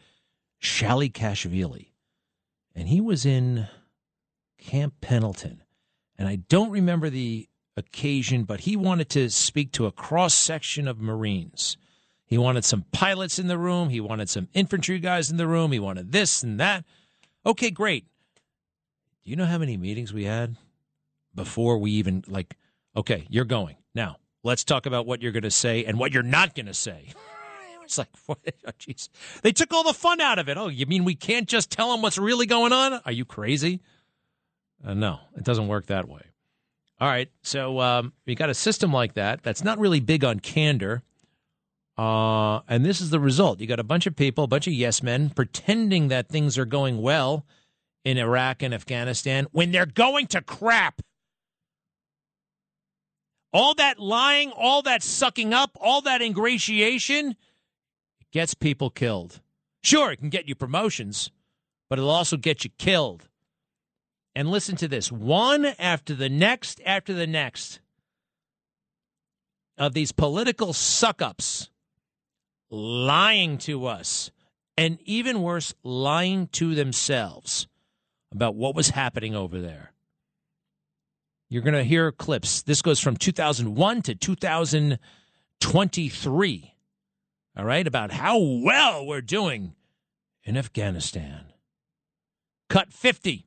Shalikashvili, 0.62 1.88
and 2.74 2.88
he 2.88 3.00
was 3.00 3.26
in 3.26 3.66
Camp 4.58 4.94
Pendleton, 5.00 5.62
and 6.16 6.28
I 6.28 6.36
don't 6.36 6.70
remember 6.70 7.10
the 7.10 7.48
occasion, 7.76 8.44
but 8.44 8.60
he 8.60 8.76
wanted 8.76 9.08
to 9.10 9.30
speak 9.30 9.72
to 9.72 9.86
a 9.86 9.92
cross 9.92 10.34
section 10.34 10.86
of 10.86 11.00
Marines. 11.00 11.76
He 12.32 12.38
wanted 12.38 12.64
some 12.64 12.86
pilots 12.92 13.38
in 13.38 13.46
the 13.46 13.58
room. 13.58 13.90
He 13.90 14.00
wanted 14.00 14.30
some 14.30 14.48
infantry 14.54 14.98
guys 14.98 15.30
in 15.30 15.36
the 15.36 15.46
room. 15.46 15.70
He 15.70 15.78
wanted 15.78 16.12
this 16.12 16.42
and 16.42 16.58
that. 16.60 16.82
Okay, 17.44 17.70
great. 17.70 18.06
Do 19.22 19.28
you 19.28 19.36
know 19.36 19.44
how 19.44 19.58
many 19.58 19.76
meetings 19.76 20.14
we 20.14 20.24
had 20.24 20.56
before 21.34 21.76
we 21.76 21.90
even, 21.90 22.24
like, 22.26 22.56
okay, 22.96 23.26
you're 23.28 23.44
going. 23.44 23.76
Now, 23.94 24.16
let's 24.42 24.64
talk 24.64 24.86
about 24.86 25.04
what 25.04 25.20
you're 25.20 25.32
going 25.32 25.42
to 25.42 25.50
say 25.50 25.84
and 25.84 25.98
what 25.98 26.14
you're 26.14 26.22
not 26.22 26.54
going 26.54 26.64
to 26.64 26.72
say. 26.72 27.12
it's 27.84 27.98
like? 27.98 28.08
Oh, 28.26 28.70
jeez. 28.78 29.10
They 29.42 29.52
took 29.52 29.70
all 29.74 29.84
the 29.84 29.92
fun 29.92 30.22
out 30.22 30.38
of 30.38 30.48
it. 30.48 30.56
Oh, 30.56 30.68
you 30.68 30.86
mean 30.86 31.04
we 31.04 31.14
can't 31.14 31.46
just 31.46 31.70
tell 31.70 31.92
them 31.92 32.00
what's 32.00 32.16
really 32.16 32.46
going 32.46 32.72
on? 32.72 32.94
Are 33.04 33.12
you 33.12 33.26
crazy? 33.26 33.82
Uh, 34.82 34.94
no, 34.94 35.20
it 35.36 35.44
doesn't 35.44 35.68
work 35.68 35.84
that 35.88 36.08
way. 36.08 36.22
All 36.98 37.08
right, 37.08 37.28
so 37.42 37.78
um, 37.80 38.14
you 38.24 38.36
got 38.36 38.48
a 38.48 38.54
system 38.54 38.90
like 38.90 39.12
that 39.14 39.42
that's 39.42 39.62
not 39.62 39.78
really 39.78 40.00
big 40.00 40.24
on 40.24 40.40
candor. 40.40 41.02
Uh, 41.96 42.60
and 42.68 42.84
this 42.84 43.00
is 43.00 43.10
the 43.10 43.20
result. 43.20 43.60
You 43.60 43.66
got 43.66 43.80
a 43.80 43.84
bunch 43.84 44.06
of 44.06 44.16
people, 44.16 44.44
a 44.44 44.48
bunch 44.48 44.66
of 44.66 44.72
yes 44.72 45.02
men, 45.02 45.30
pretending 45.30 46.08
that 46.08 46.28
things 46.28 46.56
are 46.56 46.64
going 46.64 47.02
well 47.02 47.44
in 48.04 48.18
Iraq 48.18 48.62
and 48.62 48.72
Afghanistan 48.72 49.46
when 49.52 49.72
they're 49.72 49.86
going 49.86 50.26
to 50.28 50.40
crap. 50.40 51.02
All 53.52 53.74
that 53.74 53.98
lying, 53.98 54.50
all 54.52 54.82
that 54.82 55.02
sucking 55.02 55.52
up, 55.52 55.76
all 55.78 56.00
that 56.02 56.22
ingratiation 56.22 57.36
gets 58.32 58.54
people 58.54 58.88
killed. 58.88 59.40
Sure, 59.82 60.12
it 60.12 60.16
can 60.16 60.30
get 60.30 60.48
you 60.48 60.54
promotions, 60.54 61.30
but 61.90 61.98
it'll 61.98 62.10
also 62.10 62.38
get 62.38 62.64
you 62.64 62.70
killed. 62.78 63.28
And 64.34 64.50
listen 64.50 64.76
to 64.76 64.88
this 64.88 65.12
one 65.12 65.66
after 65.78 66.14
the 66.14 66.30
next, 66.30 66.80
after 66.86 67.12
the 67.12 67.26
next 67.26 67.80
of 69.76 69.92
these 69.92 70.12
political 70.12 70.72
suck 70.72 71.20
ups 71.20 71.68
lying 72.72 73.58
to 73.58 73.86
us, 73.86 74.32
and 74.76 74.98
even 75.04 75.42
worse, 75.42 75.72
lying 75.84 76.48
to 76.48 76.74
themselves 76.74 77.68
about 78.32 78.56
what 78.56 78.74
was 78.74 78.88
happening 78.90 79.36
over 79.36 79.60
there. 79.60 79.92
You're 81.48 81.62
going 81.62 81.74
to 81.74 81.84
hear 81.84 82.10
clips. 82.10 82.62
This 82.62 82.80
goes 82.80 82.98
from 82.98 83.18
2001 83.18 84.02
to 84.02 84.14
2023. 84.14 86.74
All 87.54 87.66
right, 87.66 87.86
about 87.86 88.10
how 88.10 88.38
well 88.38 89.06
we're 89.06 89.20
doing 89.20 89.74
in 90.44 90.56
Afghanistan. 90.56 91.52
Cut 92.70 92.90
50. 92.90 93.44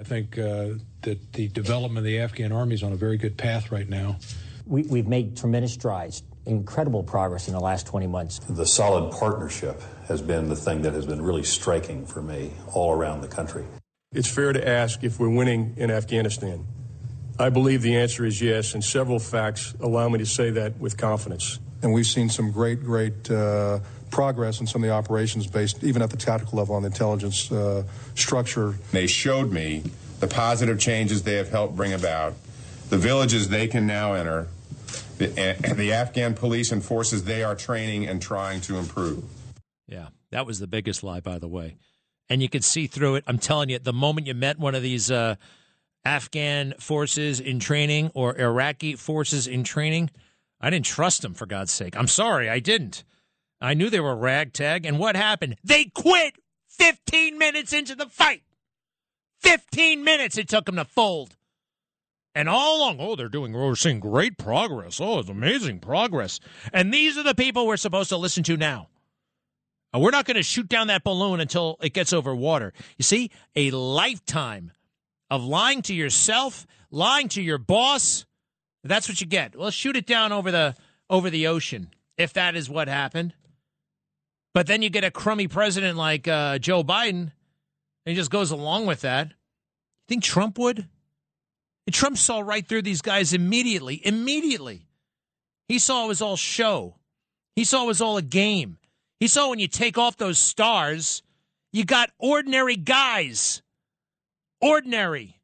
I 0.00 0.04
think 0.04 0.38
uh, 0.38 0.70
that 1.02 1.34
the 1.34 1.48
development 1.48 1.98
of 1.98 2.04
the 2.04 2.18
Afghan 2.18 2.50
army 2.50 2.74
is 2.74 2.82
on 2.82 2.92
a 2.92 2.96
very 2.96 3.18
good 3.18 3.36
path 3.36 3.70
right 3.70 3.86
now. 3.88 4.16
We, 4.66 4.84
we've 4.84 5.06
made 5.06 5.36
tremendous 5.36 5.74
strides, 5.74 6.22
incredible 6.46 7.02
progress 7.02 7.48
in 7.48 7.54
the 7.54 7.60
last 7.60 7.86
20 7.86 8.06
months. 8.06 8.38
The 8.48 8.66
solid 8.66 9.12
partnership 9.12 9.80
has 10.08 10.20
been 10.22 10.48
the 10.48 10.56
thing 10.56 10.82
that 10.82 10.92
has 10.92 11.06
been 11.06 11.22
really 11.22 11.44
striking 11.44 12.06
for 12.06 12.22
me 12.22 12.52
all 12.72 12.92
around 12.92 13.20
the 13.20 13.28
country. 13.28 13.64
It's 14.12 14.28
fair 14.28 14.52
to 14.52 14.68
ask 14.68 15.02
if 15.04 15.18
we're 15.18 15.30
winning 15.30 15.74
in 15.76 15.90
Afghanistan. 15.90 16.66
I 17.38 17.48
believe 17.48 17.82
the 17.82 17.96
answer 17.96 18.26
is 18.26 18.42
yes, 18.42 18.74
and 18.74 18.84
several 18.84 19.18
facts 19.18 19.74
allow 19.80 20.08
me 20.08 20.18
to 20.18 20.26
say 20.26 20.50
that 20.50 20.78
with 20.78 20.96
confidence. 20.96 21.58
And 21.82 21.92
we've 21.92 22.06
seen 22.06 22.28
some 22.28 22.52
great, 22.52 22.84
great 22.84 23.30
uh, 23.30 23.80
progress 24.10 24.60
in 24.60 24.66
some 24.66 24.84
of 24.84 24.88
the 24.88 24.94
operations 24.94 25.46
based, 25.46 25.82
even 25.82 26.02
at 26.02 26.10
the 26.10 26.16
tactical 26.16 26.58
level, 26.58 26.74
on 26.74 26.82
the 26.82 26.88
intelligence 26.88 27.50
uh, 27.50 27.84
structure. 28.14 28.74
They 28.92 29.06
showed 29.06 29.50
me 29.50 29.82
the 30.20 30.28
positive 30.28 30.78
changes 30.78 31.22
they 31.22 31.36
have 31.36 31.48
helped 31.48 31.74
bring 31.74 31.92
about, 31.92 32.34
the 32.90 32.98
villages 32.98 33.48
they 33.48 33.66
can 33.66 33.86
now 33.86 34.12
enter, 34.12 34.46
the, 35.18 35.28
the 35.76 35.92
Afghan 35.92 36.34
police 36.34 36.72
and 36.72 36.84
forces 36.84 37.24
they 37.24 37.42
are 37.42 37.54
training 37.54 38.06
and 38.06 38.20
trying 38.20 38.60
to 38.62 38.76
improve. 38.76 39.24
Yeah, 39.86 40.08
that 40.30 40.46
was 40.46 40.58
the 40.58 40.66
biggest 40.66 41.02
lie, 41.02 41.20
by 41.20 41.38
the 41.38 41.48
way. 41.48 41.76
And 42.28 42.40
you 42.40 42.48
could 42.48 42.64
see 42.64 42.86
through 42.86 43.16
it. 43.16 43.24
I'm 43.26 43.38
telling 43.38 43.68
you, 43.68 43.78
the 43.78 43.92
moment 43.92 44.26
you 44.26 44.34
met 44.34 44.58
one 44.58 44.74
of 44.74 44.82
these 44.82 45.10
uh, 45.10 45.36
Afghan 46.04 46.74
forces 46.78 47.40
in 47.40 47.58
training 47.58 48.10
or 48.14 48.38
Iraqi 48.38 48.96
forces 48.96 49.46
in 49.46 49.64
training, 49.64 50.10
I 50.60 50.70
didn't 50.70 50.86
trust 50.86 51.22
them, 51.22 51.34
for 51.34 51.46
God's 51.46 51.72
sake. 51.72 51.96
I'm 51.96 52.08
sorry, 52.08 52.48
I 52.48 52.58
didn't. 52.58 53.04
I 53.60 53.74
knew 53.74 53.90
they 53.90 54.00
were 54.00 54.16
ragtag. 54.16 54.86
And 54.86 54.98
what 54.98 55.14
happened? 55.14 55.56
They 55.62 55.84
quit 55.84 56.34
15 56.68 57.38
minutes 57.38 57.72
into 57.72 57.94
the 57.94 58.06
fight. 58.06 58.42
15 59.40 60.02
minutes 60.04 60.38
it 60.38 60.48
took 60.48 60.66
them 60.66 60.76
to 60.76 60.84
fold. 60.84 61.36
And 62.34 62.48
all 62.48 62.78
along, 62.78 62.96
oh, 62.98 63.14
they're 63.14 63.28
doing, 63.28 63.52
we're 63.52 63.74
seeing 63.74 64.00
great 64.00 64.38
progress. 64.38 65.00
Oh, 65.00 65.18
it's 65.18 65.28
amazing 65.28 65.80
progress. 65.80 66.40
And 66.72 66.92
these 66.92 67.18
are 67.18 67.22
the 67.22 67.34
people 67.34 67.66
we're 67.66 67.76
supposed 67.76 68.08
to 68.08 68.16
listen 68.16 68.42
to 68.44 68.56
now. 68.56 68.88
Uh, 69.94 69.98
We're 69.98 70.10
not 70.10 70.24
going 70.24 70.36
to 70.36 70.42
shoot 70.42 70.68
down 70.68 70.86
that 70.86 71.04
balloon 71.04 71.40
until 71.40 71.76
it 71.82 71.92
gets 71.92 72.12
over 72.12 72.34
water. 72.34 72.72
You 72.96 73.02
see, 73.02 73.30
a 73.54 73.70
lifetime 73.70 74.72
of 75.30 75.44
lying 75.44 75.82
to 75.82 75.94
yourself, 75.94 76.66
lying 76.90 77.28
to 77.28 77.42
your 77.42 77.58
boss. 77.58 78.24
That's 78.84 79.08
what 79.08 79.20
you 79.20 79.26
get. 79.26 79.54
Well, 79.54 79.70
shoot 79.70 79.96
it 79.96 80.06
down 80.06 80.32
over 80.32 80.50
the 80.50 80.74
over 81.10 81.28
the 81.28 81.46
ocean 81.46 81.90
if 82.16 82.32
that 82.32 82.56
is 82.56 82.70
what 82.70 82.88
happened. 82.88 83.34
But 84.54 84.66
then 84.66 84.82
you 84.82 84.90
get 84.90 85.04
a 85.04 85.10
crummy 85.10 85.48
president 85.48 85.98
like 85.98 86.26
uh, 86.26 86.58
Joe 86.58 86.82
Biden, 86.82 87.20
and 87.20 87.30
he 88.06 88.14
just 88.14 88.30
goes 88.30 88.50
along 88.50 88.86
with 88.86 89.02
that. 89.02 89.28
You 89.28 89.34
think 90.08 90.22
Trump 90.22 90.58
would? 90.58 90.88
Trump 91.90 92.16
saw 92.16 92.40
right 92.40 92.66
through 92.66 92.82
these 92.82 93.02
guys 93.02 93.32
immediately. 93.32 94.00
Immediately, 94.06 94.86
he 95.68 95.78
saw 95.78 96.04
it 96.04 96.08
was 96.08 96.22
all 96.22 96.36
show. 96.36 96.96
He 97.56 97.64
saw 97.64 97.84
it 97.84 97.88
was 97.88 98.00
all 98.00 98.16
a 98.16 98.22
game. 98.22 98.78
He 99.18 99.26
saw 99.26 99.50
when 99.50 99.58
you 99.58 99.68
take 99.68 99.98
off 99.98 100.16
those 100.16 100.38
stars, 100.38 101.22
you 101.72 101.84
got 101.84 102.10
ordinary 102.18 102.76
guys. 102.76 103.62
Ordinary. 104.60 105.40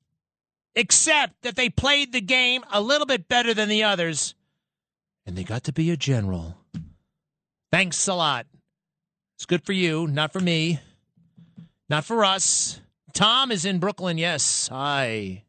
Except 0.75 1.35
that 1.43 1.57
they 1.57 1.69
played 1.71 2.13
the 2.13 2.21
game 2.21 2.63
a 2.71 2.81
little 2.81 3.07
bit 3.07 3.27
better 3.27 3.53
than 3.53 3.69
the 3.69 3.83
others, 3.83 4.37
and 5.27 5.37
they 5.37 5.43
got 5.43 5.65
to 5.65 5.73
be 5.73 5.91
a 5.91 5.97
general. 5.97 6.57
Thanks 7.73 8.07
a 8.07 8.15
lot. 8.15 8.47
It's 9.37 9.45
good 9.45 9.65
for 9.65 9.73
you, 9.73 10.07
not 10.07 10.33
for 10.33 10.41
me, 10.41 10.79
not 11.89 12.05
for 12.05 12.25
us. 12.25 12.81
Tom 13.13 13.51
is 13.51 13.65
in 13.65 13.81
Brooklyn. 13.81 14.19
Yes. 14.19 14.69
Hi. 14.69 15.43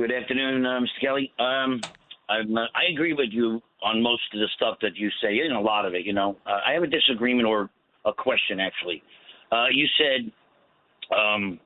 Good 0.00 0.12
afternoon, 0.12 0.64
uh, 0.64 0.80
Mr. 0.80 0.98
Kelly. 0.98 1.30
Um, 1.38 1.78
I'm, 2.30 2.56
uh, 2.56 2.62
I 2.74 2.90
agree 2.90 3.12
with 3.12 3.28
you 3.32 3.60
on 3.82 4.02
most 4.02 4.22
of 4.32 4.40
the 4.40 4.48
stuff 4.56 4.78
that 4.80 4.96
you 4.96 5.10
say, 5.22 5.40
and 5.40 5.54
a 5.54 5.60
lot 5.60 5.84
of 5.84 5.92
it. 5.92 6.06
You 6.06 6.14
know, 6.14 6.38
uh, 6.46 6.60
I 6.66 6.72
have 6.72 6.82
a 6.82 6.86
disagreement 6.86 7.46
or 7.46 7.68
a 8.06 8.12
question 8.14 8.60
actually. 8.60 9.02
Uh, 9.52 9.66
you 9.70 9.86
said, 9.98 10.32
um, 11.14 11.60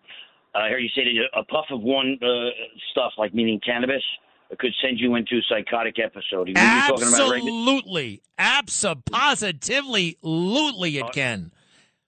I 0.52 0.68
heard 0.68 0.80
you 0.80 0.88
say 0.96 1.04
that 1.04 1.38
a 1.38 1.44
puff 1.44 1.66
of 1.70 1.80
one 1.80 2.18
uh, 2.20 2.50
stuff, 2.90 3.12
like 3.18 3.34
meaning 3.34 3.60
cannabis, 3.64 4.02
could 4.58 4.74
send 4.82 4.98
you 4.98 5.14
into 5.14 5.36
a 5.36 5.42
psychotic 5.48 6.00
episode. 6.00 6.48
Talking 6.48 6.56
about 6.56 7.20
Absolutely. 7.20 8.20
Absolutely. 8.36 10.18
Absolutely, 10.24 10.98
it 10.98 11.12
can. 11.12 11.52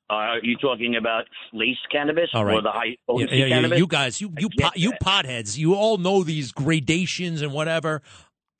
Uh, 0.08 0.14
are 0.14 0.38
you 0.42 0.56
talking 0.56 0.94
about 0.96 1.24
laced 1.52 1.80
cannabis 1.90 2.30
All 2.32 2.44
right. 2.44 2.54
or 2.54 2.62
the 2.62 2.70
high 2.70 2.96
potency 3.08 3.36
yeah, 3.36 3.46
yeah, 3.46 3.54
cannabis? 3.56 3.78
You 3.78 3.86
guys, 3.86 4.20
you 4.20 4.32
you 4.38 4.48
pot, 4.50 4.76
you 4.76 4.92
potheads, 5.02 5.58
you 5.58 5.74
all 5.74 5.98
know 5.98 6.22
these 6.22 6.52
gradations 6.52 7.42
and 7.42 7.52
whatever. 7.52 8.02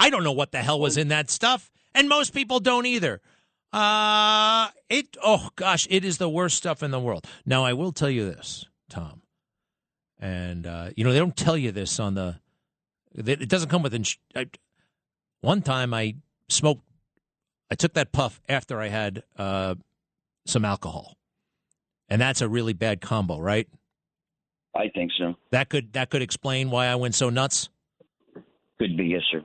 I 0.00 0.10
don't 0.10 0.24
know 0.24 0.32
what 0.32 0.50
the 0.52 0.58
hell 0.58 0.80
was 0.80 0.96
in 0.96 1.08
that 1.08 1.30
stuff, 1.30 1.70
and 1.94 2.08
most 2.08 2.34
people 2.34 2.58
don't 2.58 2.86
either. 2.86 3.20
Uh 3.72 4.68
it. 4.88 5.16
Oh 5.22 5.50
gosh, 5.56 5.86
it 5.90 6.04
is 6.04 6.18
the 6.18 6.28
worst 6.28 6.56
stuff 6.56 6.82
in 6.82 6.90
the 6.90 7.00
world. 7.00 7.26
Now 7.44 7.64
I 7.64 7.72
will 7.74 7.92
tell 7.92 8.10
you 8.10 8.24
this, 8.24 8.66
Tom, 8.88 9.22
and 10.18 10.66
uh, 10.66 10.90
you 10.96 11.04
know 11.04 11.12
they 11.12 11.18
don't 11.18 11.36
tell 11.36 11.56
you 11.56 11.72
this 11.72 12.00
on 12.00 12.14
the. 12.14 12.40
It 13.14 13.48
doesn't 13.48 13.68
come 13.68 13.82
with. 13.82 13.94
Ins- 13.94 14.18
I, 14.34 14.46
one 15.40 15.62
time 15.62 15.94
I 15.94 16.16
smoked. 16.48 16.82
I 17.70 17.74
took 17.74 17.94
that 17.94 18.12
puff 18.12 18.40
after 18.48 18.80
I 18.80 18.88
had 18.88 19.24
uh, 19.36 19.74
some 20.46 20.64
alcohol, 20.64 21.16
and 22.08 22.20
that's 22.20 22.40
a 22.40 22.48
really 22.48 22.72
bad 22.72 23.00
combo, 23.00 23.38
right? 23.38 23.68
I 24.74 24.88
think 24.94 25.10
so. 25.18 25.34
That 25.50 25.68
could 25.68 25.92
that 25.94 26.10
could 26.10 26.22
explain 26.22 26.70
why 26.70 26.86
I 26.86 26.96
went 26.96 27.14
so 27.14 27.30
nuts. 27.30 27.68
Could 28.78 28.96
be, 28.96 29.06
yes, 29.06 29.22
sir. 29.30 29.42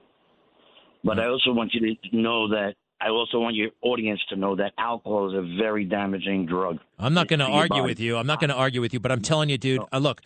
But 1.04 1.20
I 1.20 1.28
also 1.28 1.54
want 1.54 1.74
you 1.74 1.80
to 1.96 2.16
know 2.16 2.50
that 2.50 2.74
I 3.00 3.10
also 3.10 3.40
want 3.40 3.56
your 3.56 3.70
audience 3.82 4.20
to 4.30 4.36
know 4.36 4.56
that 4.58 4.74
alcohol 4.78 5.30
is 5.30 5.36
a 5.36 5.58
very 5.58 5.86
damaging 5.86 6.46
drug. 6.46 6.78
I'm 7.00 7.14
not 7.14 7.28
going 7.28 7.40
to 7.40 7.46
argue 7.46 7.84
with 7.84 8.00
you. 8.00 8.18
I'm 8.18 8.28
not 8.28 8.40
going 8.40 8.50
to 8.52 8.56
argue 8.56 8.82
with 8.82 8.94
you, 8.94 9.00
but 9.00 9.12
I'm 9.12 9.22
telling 9.22 9.50
you, 9.50 9.58
dude. 9.58 9.82
Uh, 9.92 9.98
look, 9.98 10.22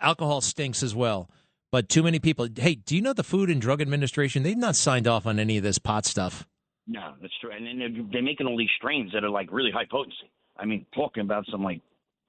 alcohol 0.00 0.40
stinks 0.40 0.82
as 0.82 0.94
well. 0.94 1.28
But 1.70 1.88
too 1.90 2.02
many 2.02 2.18
people. 2.18 2.48
Hey, 2.56 2.76
do 2.76 2.96
you 2.96 3.02
know 3.02 3.12
the 3.12 3.24
Food 3.24 3.50
and 3.50 3.60
Drug 3.60 3.82
Administration? 3.82 4.44
They've 4.44 4.56
not 4.56 4.76
signed 4.76 5.06
off 5.06 5.26
on 5.26 5.38
any 5.38 5.58
of 5.58 5.62
this 5.62 5.78
pot 5.78 6.06
stuff. 6.06 6.46
No, 6.86 7.14
that's 7.20 7.34
true. 7.40 7.50
And 7.54 7.66
then 7.66 7.78
they're, 7.78 8.04
they're 8.12 8.22
making 8.22 8.46
all 8.46 8.56
these 8.56 8.70
strains 8.78 9.12
that 9.12 9.24
are 9.24 9.28
like 9.28 9.52
really 9.52 9.72
high 9.72 9.86
potency. 9.90 10.30
I 10.58 10.64
mean, 10.64 10.86
talking 10.94 11.22
about 11.22 11.44
some 11.50 11.62
like 11.62 11.80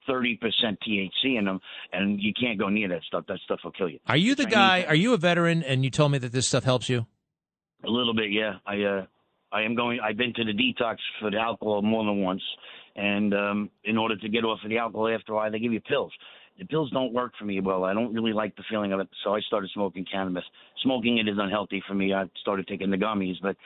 30% 0.08 0.38
THC 0.86 1.38
in 1.38 1.44
them, 1.44 1.60
and 1.92 2.20
you 2.20 2.32
can't 2.38 2.58
go 2.58 2.68
near 2.68 2.88
that 2.88 3.02
stuff. 3.04 3.24
That 3.28 3.38
stuff 3.44 3.60
will 3.62 3.72
kill 3.72 3.88
you. 3.88 3.98
Are 4.06 4.16
you 4.16 4.34
the 4.34 4.44
Chinese- 4.44 4.54
guy? 4.54 4.84
Are 4.84 4.94
you 4.94 5.12
a 5.12 5.18
veteran? 5.18 5.62
And 5.62 5.84
you 5.84 5.90
told 5.90 6.12
me 6.12 6.18
that 6.18 6.32
this 6.32 6.48
stuff 6.48 6.64
helps 6.64 6.88
you. 6.88 7.06
A 7.84 7.90
little 7.90 8.14
bit, 8.14 8.30
yeah. 8.32 8.54
I 8.66 8.82
uh, 8.82 9.06
I 9.52 9.62
am 9.62 9.74
going. 9.74 10.00
I've 10.00 10.16
been 10.16 10.34
to 10.34 10.44
the 10.44 10.52
detox 10.52 10.96
for 11.20 11.30
the 11.30 11.38
alcohol 11.38 11.82
more 11.82 12.04
than 12.04 12.22
once, 12.22 12.42
and 12.96 13.32
um, 13.34 13.70
in 13.84 13.96
order 13.96 14.16
to 14.16 14.28
get 14.28 14.44
off 14.44 14.58
of 14.64 14.70
the 14.70 14.78
alcohol 14.78 15.08
after 15.08 15.32
a 15.32 15.36
while, 15.36 15.50
they 15.50 15.58
give 15.60 15.72
you 15.72 15.80
pills. 15.80 16.12
The 16.58 16.64
pills 16.64 16.90
don't 16.90 17.12
work 17.12 17.32
for 17.38 17.44
me 17.44 17.60
well. 17.60 17.84
I 17.84 17.94
don't 17.94 18.12
really 18.12 18.32
like 18.32 18.56
the 18.56 18.64
feeling 18.68 18.92
of 18.92 18.98
it, 18.98 19.08
so 19.22 19.34
I 19.34 19.40
started 19.40 19.70
smoking 19.72 20.04
cannabis. 20.10 20.42
Smoking 20.82 21.18
it 21.18 21.28
is 21.28 21.36
unhealthy 21.38 21.82
for 21.86 21.94
me. 21.94 22.12
I 22.12 22.24
started 22.40 22.66
taking 22.66 22.90
the 22.90 22.96
gummies, 22.96 23.36
but 23.40 23.56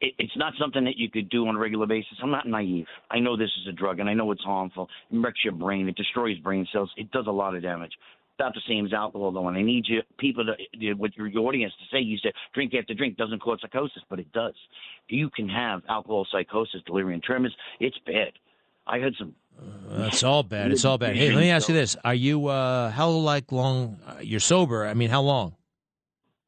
it, 0.00 0.14
it's 0.18 0.36
not 0.36 0.54
something 0.58 0.84
that 0.84 0.96
you 0.96 1.10
could 1.10 1.28
do 1.28 1.46
on 1.46 1.56
a 1.56 1.58
regular 1.58 1.86
basis. 1.86 2.16
I'm 2.22 2.30
not 2.30 2.46
naive. 2.48 2.86
I 3.10 3.18
know 3.18 3.36
this 3.36 3.50
is 3.60 3.68
a 3.68 3.72
drug, 3.72 4.00
and 4.00 4.08
I 4.08 4.14
know 4.14 4.32
it's 4.32 4.42
harmful. 4.42 4.88
It 5.10 5.18
wrecks 5.18 5.40
your 5.44 5.52
brain. 5.52 5.88
It 5.88 5.96
destroys 5.96 6.38
brain 6.38 6.66
cells. 6.72 6.90
It 6.96 7.10
does 7.10 7.26
a 7.26 7.32
lot 7.32 7.54
of 7.54 7.62
damage. 7.62 7.92
About 8.38 8.54
the 8.54 8.60
same 8.68 8.86
as 8.86 8.92
alcohol, 8.92 9.32
though, 9.32 9.48
and 9.48 9.56
I 9.56 9.62
need 9.62 9.84
you 9.88 10.00
people 10.16 10.46
to, 10.46 10.92
what 10.94 11.14
your, 11.16 11.28
audience 11.40 11.72
to 11.80 11.96
say. 11.96 12.00
You 12.00 12.16
said 12.18 12.32
drink 12.54 12.72
after 12.72 12.94
drink 12.94 13.16
doesn't 13.16 13.42
cause 13.42 13.58
psychosis, 13.60 14.02
but 14.08 14.20
it 14.20 14.32
does. 14.32 14.54
You 15.08 15.28
can 15.34 15.48
have 15.48 15.82
alcohol 15.88 16.24
psychosis, 16.30 16.80
delirium 16.86 17.20
tremors. 17.20 17.54
It's 17.80 17.98
bad. 18.06 18.32
I 18.86 18.98
had 18.98 19.12
some 19.18 19.34
That's 19.88 20.22
all 20.22 20.42
bad. 20.42 20.70
It's 20.70 20.84
all 20.84 20.98
bad. 20.98 21.16
Hey, 21.16 21.30
let 21.30 21.40
me 21.40 21.50
ask 21.50 21.68
you 21.68 21.74
this: 21.74 21.96
Are 22.04 22.14
you 22.14 22.46
uh, 22.46 22.90
how 22.90 23.10
like 23.10 23.50
long 23.52 23.98
uh, 24.06 24.16
you're 24.20 24.40
sober? 24.40 24.86
I 24.86 24.94
mean, 24.94 25.10
how 25.10 25.22
long? 25.22 25.54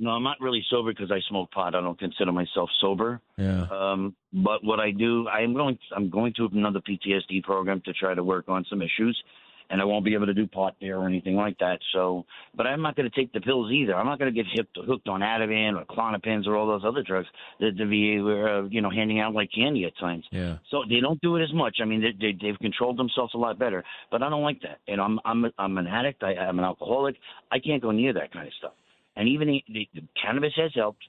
No, 0.03 0.11
I'm 0.11 0.23
not 0.23 0.41
really 0.41 0.65
sober 0.71 0.93
because 0.93 1.11
I 1.11 1.21
smoke 1.29 1.51
pot. 1.51 1.75
I 1.75 1.81
don't 1.81 1.99
consider 1.99 2.33
myself 2.33 2.71
sober. 2.81 3.21
Yeah. 3.37 3.67
Um, 3.71 4.17
but 4.33 4.65
what 4.65 4.81
I 4.81 4.93
do, 4.93 5.29
I 5.29 5.41
am 5.41 5.53
going. 5.53 5.79
I'm 5.95 6.09
going 6.09 6.33
to 6.37 6.49
another 6.53 6.81
PTSD 6.81 7.43
program 7.43 7.83
to 7.85 7.93
try 7.93 8.15
to 8.15 8.25
work 8.25 8.49
on 8.49 8.65
some 8.71 8.81
issues, 8.81 9.23
and 9.71 9.81
I 9.81 9.85
won't 9.85 10.05
be 10.05 10.15
able 10.15 10.27
to 10.27 10.35
do 10.35 10.47
pot 10.47 10.75
there 10.81 10.99
or 10.99 11.07
anything 11.07 11.37
like 11.37 11.59
that. 11.59 11.79
So, 11.93 12.27
but 12.57 12.67
I'm 12.67 12.83
not 12.83 12.97
going 12.97 13.09
to 13.09 13.15
take 13.15 13.33
the 13.33 13.41
pills 13.41 13.71
either. 13.71 13.95
I'm 13.95 14.07
not 14.07 14.19
going 14.19 14.35
to 14.35 14.37
get 14.37 14.47
hooked, 14.53 14.77
hooked 14.85 15.09
on 15.09 15.21
Ativan 15.21 15.81
or 15.81 15.85
Klonopins 15.85 16.47
or 16.47 16.57
all 16.57 16.67
those 16.67 16.83
other 16.85 17.03
drugs 17.03 17.29
that 17.61 17.77
the 17.79 17.85
VA 17.85 18.23
were, 18.23 18.49
uh, 18.49 18.63
you 18.69 18.81
know, 18.81 18.91
handing 18.91 19.21
out 19.21 19.33
like 19.33 19.51
candy 19.55 19.85
at 19.85 19.97
times. 19.99 20.25
Yeah. 20.33 20.57
So 20.71 20.83
they 20.89 21.01
don't 21.01 21.21
do 21.21 21.37
it 21.37 21.43
as 21.45 21.53
much. 21.53 21.77
I 21.81 21.85
mean, 21.85 22.01
they, 22.01 22.13
they, 22.21 22.37
they've 22.41 22.59
controlled 22.59 22.99
themselves 22.99 23.33
a 23.35 23.39
lot 23.39 23.59
better. 23.59 23.85
But 24.11 24.23
I 24.23 24.29
don't 24.29 24.43
like 24.43 24.61
that. 24.63 24.79
And 24.89 25.01
I'm 25.01 25.21
I'm 25.25 25.47
I'm 25.59 25.79
an 25.79 25.87
addict. 25.87 26.23
I, 26.23 26.35
I'm 26.35 26.59
an 26.59 26.65
alcoholic. 26.65 27.17
I 27.51 27.61
can't 27.61 27.81
go 27.81 27.93
near 27.93 28.13
that 28.15 28.33
kind 28.33 28.47
of 28.47 28.55
stuff. 28.55 28.73
And 29.17 29.29
even 29.29 29.49
the, 29.49 29.65
the, 29.69 29.89
the 29.95 30.03
cannabis 30.21 30.53
has 30.57 30.73
helped, 30.75 31.03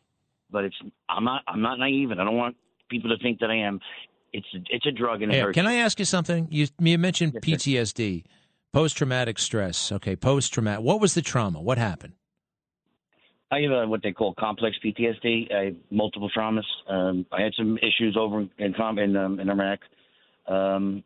but 0.51 0.66
it's 0.66 0.76
I'm 1.09 1.24
not 1.24 1.41
I'm 1.47 1.62
not 1.62 1.80
naive, 1.80 2.12
and 2.12 2.22
I 2.22 2.24
don't 2.24 2.38
want 2.38 2.55
people 2.89 3.09
to 3.16 3.22
think 3.24 3.39
that 3.39 3.49
I 3.49 3.55
am. 3.55 3.80
It's 4.34 4.47
it's 4.70 4.86
a 4.86 4.91
drug 4.91 5.22
and 5.22 5.34
hurts. 5.34 5.55
can 5.55 5.68
I 5.68 5.76
ask 5.76 5.99
you 5.99 6.05
something? 6.05 6.47
You 6.51 6.68
you 6.80 6.97
mentioned 6.97 7.34
PTSD, 7.34 8.24
post 8.74 8.97
traumatic 8.97 9.39
stress. 9.39 9.91
Okay, 9.91 10.15
post 10.15 10.53
traumatic. 10.53 10.84
What 10.84 11.01
was 11.01 11.13
the 11.13 11.22
trauma? 11.22 11.61
What 11.61 11.78
happened? 11.78 12.13
I 13.51 13.59
have 13.61 13.72
uh 13.72 13.88
what 13.88 14.01
they 14.01 14.13
call 14.13 14.34
complex 14.39 14.78
PTSD. 14.84 15.53
I 15.53 15.76
multiple 15.89 16.30
traumas. 16.36 16.63
Um, 16.89 17.26
I 17.32 17.41
had 17.41 17.53
some 17.57 17.78
issues 17.80 18.15
over 18.17 18.39
in 18.39 18.51
in, 18.57 19.15
um, 19.17 19.39
in 19.39 19.49
Iraq. 19.49 19.80
Um, 20.47 21.03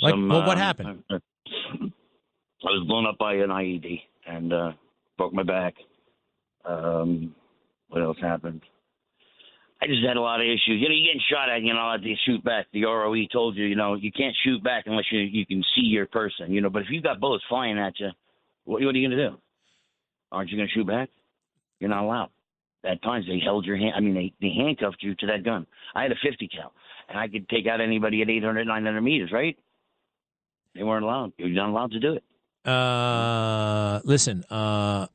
Like, 0.00 0.12
some, 0.12 0.28
well, 0.28 0.46
what 0.46 0.56
um, 0.56 0.58
happened? 0.58 1.04
I 1.10 1.18
was 2.62 2.86
blown 2.86 3.06
up 3.06 3.18
by 3.18 3.34
an 3.34 3.50
IED 3.50 4.00
and 4.26 4.52
uh, 4.52 4.72
broke 5.18 5.32
my 5.32 5.42
back. 5.42 5.74
Um, 6.64 7.34
what 7.88 8.02
else 8.02 8.18
happened? 8.20 8.62
I 9.82 9.86
just 9.86 10.04
had 10.06 10.16
a 10.16 10.20
lot 10.20 10.40
of 10.40 10.46
issues. 10.46 10.76
You 10.78 10.88
know, 10.88 10.94
you're 10.94 11.08
getting 11.12 11.22
shot 11.30 11.48
at, 11.48 11.62
you 11.62 11.72
know, 11.72 11.80
I'd 11.80 12.02
you 12.02 12.14
shoot 12.26 12.44
back. 12.44 12.66
The 12.72 12.84
ROE 12.84 13.26
told 13.32 13.56
you, 13.56 13.64
you 13.64 13.76
know, 13.76 13.94
you 13.94 14.12
can't 14.12 14.36
shoot 14.44 14.62
back 14.62 14.84
unless 14.86 15.06
you 15.10 15.20
you 15.20 15.46
can 15.46 15.62
see 15.74 15.86
your 15.86 16.06
person, 16.06 16.52
you 16.52 16.60
know. 16.60 16.68
But 16.68 16.82
if 16.82 16.88
you've 16.90 17.02
got 17.02 17.18
bullets 17.18 17.44
flying 17.48 17.78
at 17.78 17.98
you, 17.98 18.10
what, 18.64 18.82
what 18.82 18.94
are 18.94 18.98
you 18.98 19.08
going 19.08 19.18
to 19.18 19.28
do? 19.30 19.36
Aren't 20.30 20.50
you 20.50 20.58
going 20.58 20.68
to 20.68 20.74
shoot 20.74 20.86
back? 20.86 21.08
You're 21.80 21.90
not 21.90 22.04
allowed. 22.04 22.30
At 22.84 23.02
times 23.02 23.26
they 23.26 23.40
held 23.42 23.64
your 23.66 23.76
hand. 23.76 23.92
I 23.96 24.00
mean, 24.00 24.14
they, 24.14 24.32
they 24.40 24.52
handcuffed 24.54 25.02
you 25.02 25.14
to 25.16 25.26
that 25.26 25.44
gun. 25.44 25.66
I 25.94 26.02
had 26.02 26.12
a 26.12 26.16
50 26.22 26.48
cal, 26.48 26.72
and 27.08 27.18
I 27.18 27.28
could 27.28 27.48
take 27.48 27.66
out 27.66 27.80
anybody 27.80 28.22
at 28.22 28.30
800, 28.30 28.66
900 28.66 29.00
meters, 29.00 29.30
right? 29.32 29.58
They 30.74 30.82
weren't 30.82 31.04
allowed. 31.04 31.32
You're 31.36 31.48
not 31.48 31.70
allowed 31.70 31.92
to 31.92 32.00
do 32.00 32.14
it. 32.14 32.24
Uh, 32.70 34.00
listen. 34.04 34.44
Uh, 34.48 35.06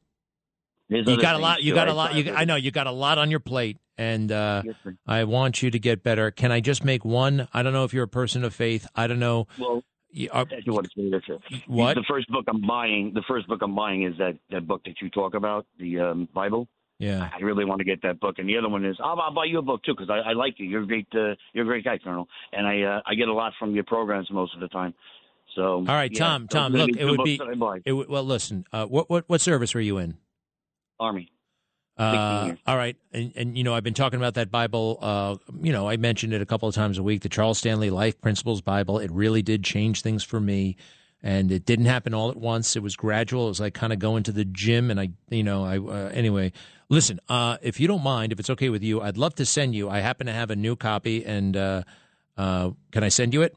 There's 0.89 1.07
you 1.07 1.22
got 1.22 1.36
a 1.36 1.39
lot. 1.39 1.63
You 1.63 1.74
got 1.74 1.88
a 1.88 1.93
lot. 1.93 2.16
You, 2.16 2.34
I 2.34 2.45
know 2.45 2.55
you 2.55 2.72
got 2.72 2.88
a 2.88 2.91
lot 2.91 3.18
on 3.18 3.32
your 3.32 3.39
plate, 3.39 3.78
and 3.97 4.31
uh, 4.31 4.63
Yes. 4.65 4.75
I 5.07 5.23
want 5.23 5.61
you 5.63 5.71
to 5.71 5.79
get 5.79 6.03
better. 6.03 6.31
Can 6.31 6.51
I 6.51 6.59
just 6.59 6.83
make 6.83 7.05
one? 7.05 7.47
I 7.53 7.63
don't 7.63 7.73
know 7.73 7.83
if 7.83 7.93
you're 7.93 8.03
a 8.03 8.07
person 8.07 8.43
of 8.43 8.53
faith. 8.53 8.87
I 8.95 9.07
don't 9.07 9.19
know. 9.19 9.47
Well, 9.57 9.83
You 10.09 10.29
are- 10.31 10.45
you 10.63 10.73
what, 10.73 10.85
it's 10.85 10.93
that's 11.27 11.41
it. 11.51 11.63
What? 11.67 11.95
The 11.95 12.03
first 12.07 12.27
book 12.29 12.45
I'm 12.47 12.61
buying, 12.61 13.11
the 13.13 13.23
first 13.27 13.47
book 13.47 13.59
I'm 13.61 13.75
buying 13.75 14.03
is 14.03 14.17
that 14.17 14.37
that 14.51 14.65
book 14.67 14.81
that 14.85 14.95
you 15.01 15.09
talk 15.09 15.33
about, 15.33 15.65
the 15.79 15.99
um, 15.99 16.27
Bible. 16.33 16.67
Yeah. 16.99 17.29
I 17.37 17.41
really 17.43 17.65
want 17.65 17.79
to 17.79 17.85
get 17.85 18.01
that 18.03 18.21
book, 18.21 18.35
and 18.37 18.47
the 18.47 18.55
other 18.57 18.69
one 18.69 18.85
is 18.85 18.95
I'll, 19.03 19.19
I'll 19.19 19.33
buy 19.33 19.43
you 19.45 19.59
a 19.59 19.61
book 19.61 19.83
too 19.83 19.93
because 19.93 20.09
I, 20.09 20.29
I 20.29 20.33
like 20.33 20.53
you. 20.59 20.65
You're 20.67 20.83
a 20.83 20.87
great, 20.87 21.07
uh, 21.13 21.35
you're 21.53 21.65
a 21.65 21.67
great 21.67 21.83
guy, 21.83 21.97
Colonel, 21.97 22.29
and 22.53 22.65
I 22.65 22.81
uh, 22.83 23.01
I 23.05 23.15
get 23.15 23.27
a 23.27 23.33
lot 23.33 23.51
from 23.59 23.75
your 23.75 23.83
programs 23.83 24.31
most 24.31 24.53
of 24.55 24.61
the 24.61 24.69
time. 24.69 24.93
So 25.55 25.63
All 25.63 25.83
right, 25.83 26.09
yeah, 26.11 26.19
Tom. 26.19 26.47
Tom, 26.47 26.71
look, 26.71 26.89
it 26.95 27.03
would 27.05 27.23
be. 27.23 27.39
It 27.85 27.91
would, 27.91 28.07
well, 28.07 28.23
listen. 28.23 28.65
Uh, 28.71 28.85
what 28.85 29.09
what 29.09 29.25
what 29.27 29.41
service 29.41 29.75
were 29.75 29.81
you 29.81 29.97
in? 29.97 30.17
Army. 30.97 31.29
Uh, 31.97 32.55
all 32.67 32.75
right, 32.75 32.97
and 33.13 33.31
and 33.35 33.57
you 33.57 33.63
know 33.63 33.73
I've 33.73 33.83
been 33.83 33.93
talking 33.93 34.17
about 34.17 34.33
that 34.33 34.51
Bible. 34.51 34.99
Uh, 35.01 35.37
you 35.61 35.71
know 35.71 35.87
I 35.87 35.95
mentioned 35.95 36.33
it 36.33 36.41
a 36.41 36.45
couple 36.45 36.67
of 36.67 36.75
times 36.75 36.97
a 36.97 37.03
week. 37.03 37.21
The 37.21 37.29
Charles 37.29 37.57
Stanley 37.57 37.89
Life 37.89 38.19
Principles 38.19 38.61
Bible. 38.61 38.99
It 38.99 39.11
really 39.11 39.41
did 39.41 39.63
change 39.63 40.01
things 40.01 40.21
for 40.21 40.41
me, 40.41 40.75
and 41.23 41.51
it 41.53 41.65
didn't 41.65 41.85
happen 41.85 42.13
all 42.13 42.29
at 42.29 42.35
once. 42.35 42.75
It 42.75 42.83
was 42.83 42.97
gradual. 42.97 43.45
It 43.45 43.49
was 43.49 43.59
like 43.61 43.73
kind 43.73 43.93
of 43.93 43.99
going 43.99 44.23
to 44.23 44.33
the 44.33 44.43
gym, 44.43 44.91
and 44.91 44.99
I, 44.99 45.11
you 45.29 45.43
know, 45.43 45.63
I 45.63 45.77
uh, 45.77 46.09
anyway. 46.13 46.51
Listen, 46.89 47.19
uh, 47.29 47.57
if 47.63 47.79
you 47.79 47.87
don't 47.87 48.03
mind, 48.03 48.31
if 48.31 48.39
it's 48.39 48.49
okay 48.49 48.69
with 48.69 48.84
you, 48.84 49.01
I'd 49.01 49.17
love 49.17 49.34
to 49.35 49.45
send 49.45 49.73
you. 49.73 49.89
I 49.89 50.01
happen 50.01 50.27
to 50.27 50.34
have 50.34 50.51
a 50.51 50.55
new 50.55 50.76
copy, 50.76 51.26
and 51.26 51.55
uh, 51.55 51.84
uh, 52.38 52.72
can 52.91 53.03
I 53.03 53.09
send 53.09 53.34
you 53.34 53.41
it? 53.41 53.55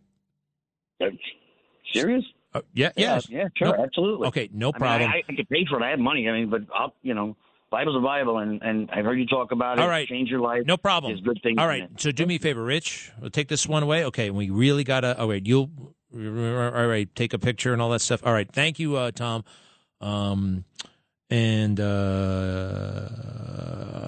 Serious? 1.93 2.25
Uh, 2.55 2.61
yeah, 2.73 2.91
Yeah, 2.97 3.15
yes. 3.15 3.29
yeah, 3.29 3.49
sure, 3.57 3.77
No- 3.77 3.83
absolutely. 3.85 4.29
Okay, 4.29 4.49
no 4.53 4.69
I 4.69 4.73
mean, 4.73 4.79
problem. 4.79 5.11
I, 5.11 5.23
I 5.29 5.35
could 5.35 5.49
pay 5.49 5.67
for 5.69 5.79
it. 5.81 5.85
I 5.85 5.91
have 5.91 5.99
money. 5.99 6.29
I 6.29 6.33
mean, 6.33 6.51
but 6.51 6.63
I'll, 6.75 6.95
you 7.03 7.15
know, 7.15 7.37
Bible's 7.71 7.97
a 7.97 8.01
Bible, 8.01 8.39
and 8.39 8.63
and 8.63 8.91
I've 8.91 9.05
heard 9.05 9.19
you 9.19 9.27
talk 9.27 9.53
about 9.53 9.79
it. 9.79 9.83
All 9.83 9.89
right. 9.89 10.09
change 10.09 10.31
your 10.31 10.41
life. 10.41 10.63
No 10.67 10.77
problem. 10.77 11.13
There's 11.13 11.23
good 11.23 11.41
things. 11.43 11.59
All 11.59 11.69
it. 11.69 11.91
So 11.99 12.11
do 12.11 12.25
me 12.25 12.37
a 12.37 12.39
favor, 12.39 12.63
Rich. 12.65 13.13
We'll 13.21 13.31
take 13.31 13.49
this 13.49 13.67
one 13.67 13.83
away. 13.83 14.05
Okay. 14.07 14.31
We 14.31 14.51
really 14.51 14.85
gotta. 14.85 15.17
Oh 15.19 15.27
wait, 15.27 15.47
you'll. 15.47 15.71
All 16.15 16.87
right. 16.87 17.15
Take 17.15 17.35
a 17.35 17.39
picture 17.39 17.75
and 17.75 17.83
all 17.83 17.91
that 17.91 18.01
stuff. 18.01 18.23
All 18.25 18.33
right. 18.33 18.51
Thank 18.51 18.79
you, 18.79 18.97
uh, 18.97 19.11
Tom. 19.11 19.45
Um, 20.01 20.65
and 21.31 21.79
uh, 21.79 23.09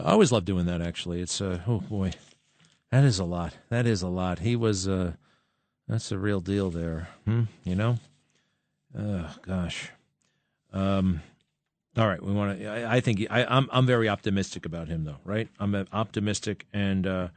I 0.04 0.10
always 0.12 0.32
love 0.32 0.44
doing 0.46 0.66
that. 0.66 0.80
Actually, 0.80 1.20
it's 1.20 1.40
uh, 1.40 1.60
oh 1.66 1.80
boy, 1.80 2.12
that 2.90 3.04
is 3.04 3.18
a 3.18 3.24
lot. 3.24 3.54
That 3.68 3.86
is 3.86 4.02
a 4.02 4.08
lot. 4.08 4.38
He 4.38 4.56
was. 4.56 4.88
Uh, 4.88 5.12
that's 5.86 6.12
a 6.12 6.18
real 6.18 6.40
deal 6.40 6.70
there. 6.70 7.08
Hmm? 7.26 7.42
You 7.64 7.74
know. 7.74 7.98
Oh 8.96 9.34
gosh. 9.42 9.90
Um. 10.72 11.20
All 11.96 12.06
right, 12.06 12.22
we 12.22 12.32
want 12.32 12.58
to. 12.58 12.66
I, 12.66 12.96
I 12.96 13.00
think 13.00 13.26
I, 13.30 13.44
I'm. 13.44 13.68
I'm 13.72 13.84
very 13.84 14.08
optimistic 14.08 14.64
about 14.64 14.88
him, 14.88 15.04
though. 15.04 15.18
Right? 15.24 15.48
I'm 15.58 15.74
optimistic. 15.92 16.66
And 16.72 17.06
uh, 17.06 17.28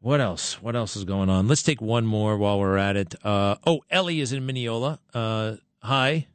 what 0.00 0.20
else? 0.20 0.60
What 0.60 0.76
else 0.76 0.94
is 0.94 1.04
going 1.04 1.30
on? 1.30 1.48
Let's 1.48 1.62
take 1.62 1.80
one 1.80 2.04
more 2.04 2.36
while 2.36 2.58
we're 2.60 2.76
at 2.76 2.96
it. 2.96 3.14
Uh, 3.24 3.56
oh, 3.66 3.82
Ellie 3.90 4.20
is 4.20 4.32
in 4.32 4.44
Mineola. 4.44 4.98
Uh, 5.14 5.54
hi. 5.82 6.26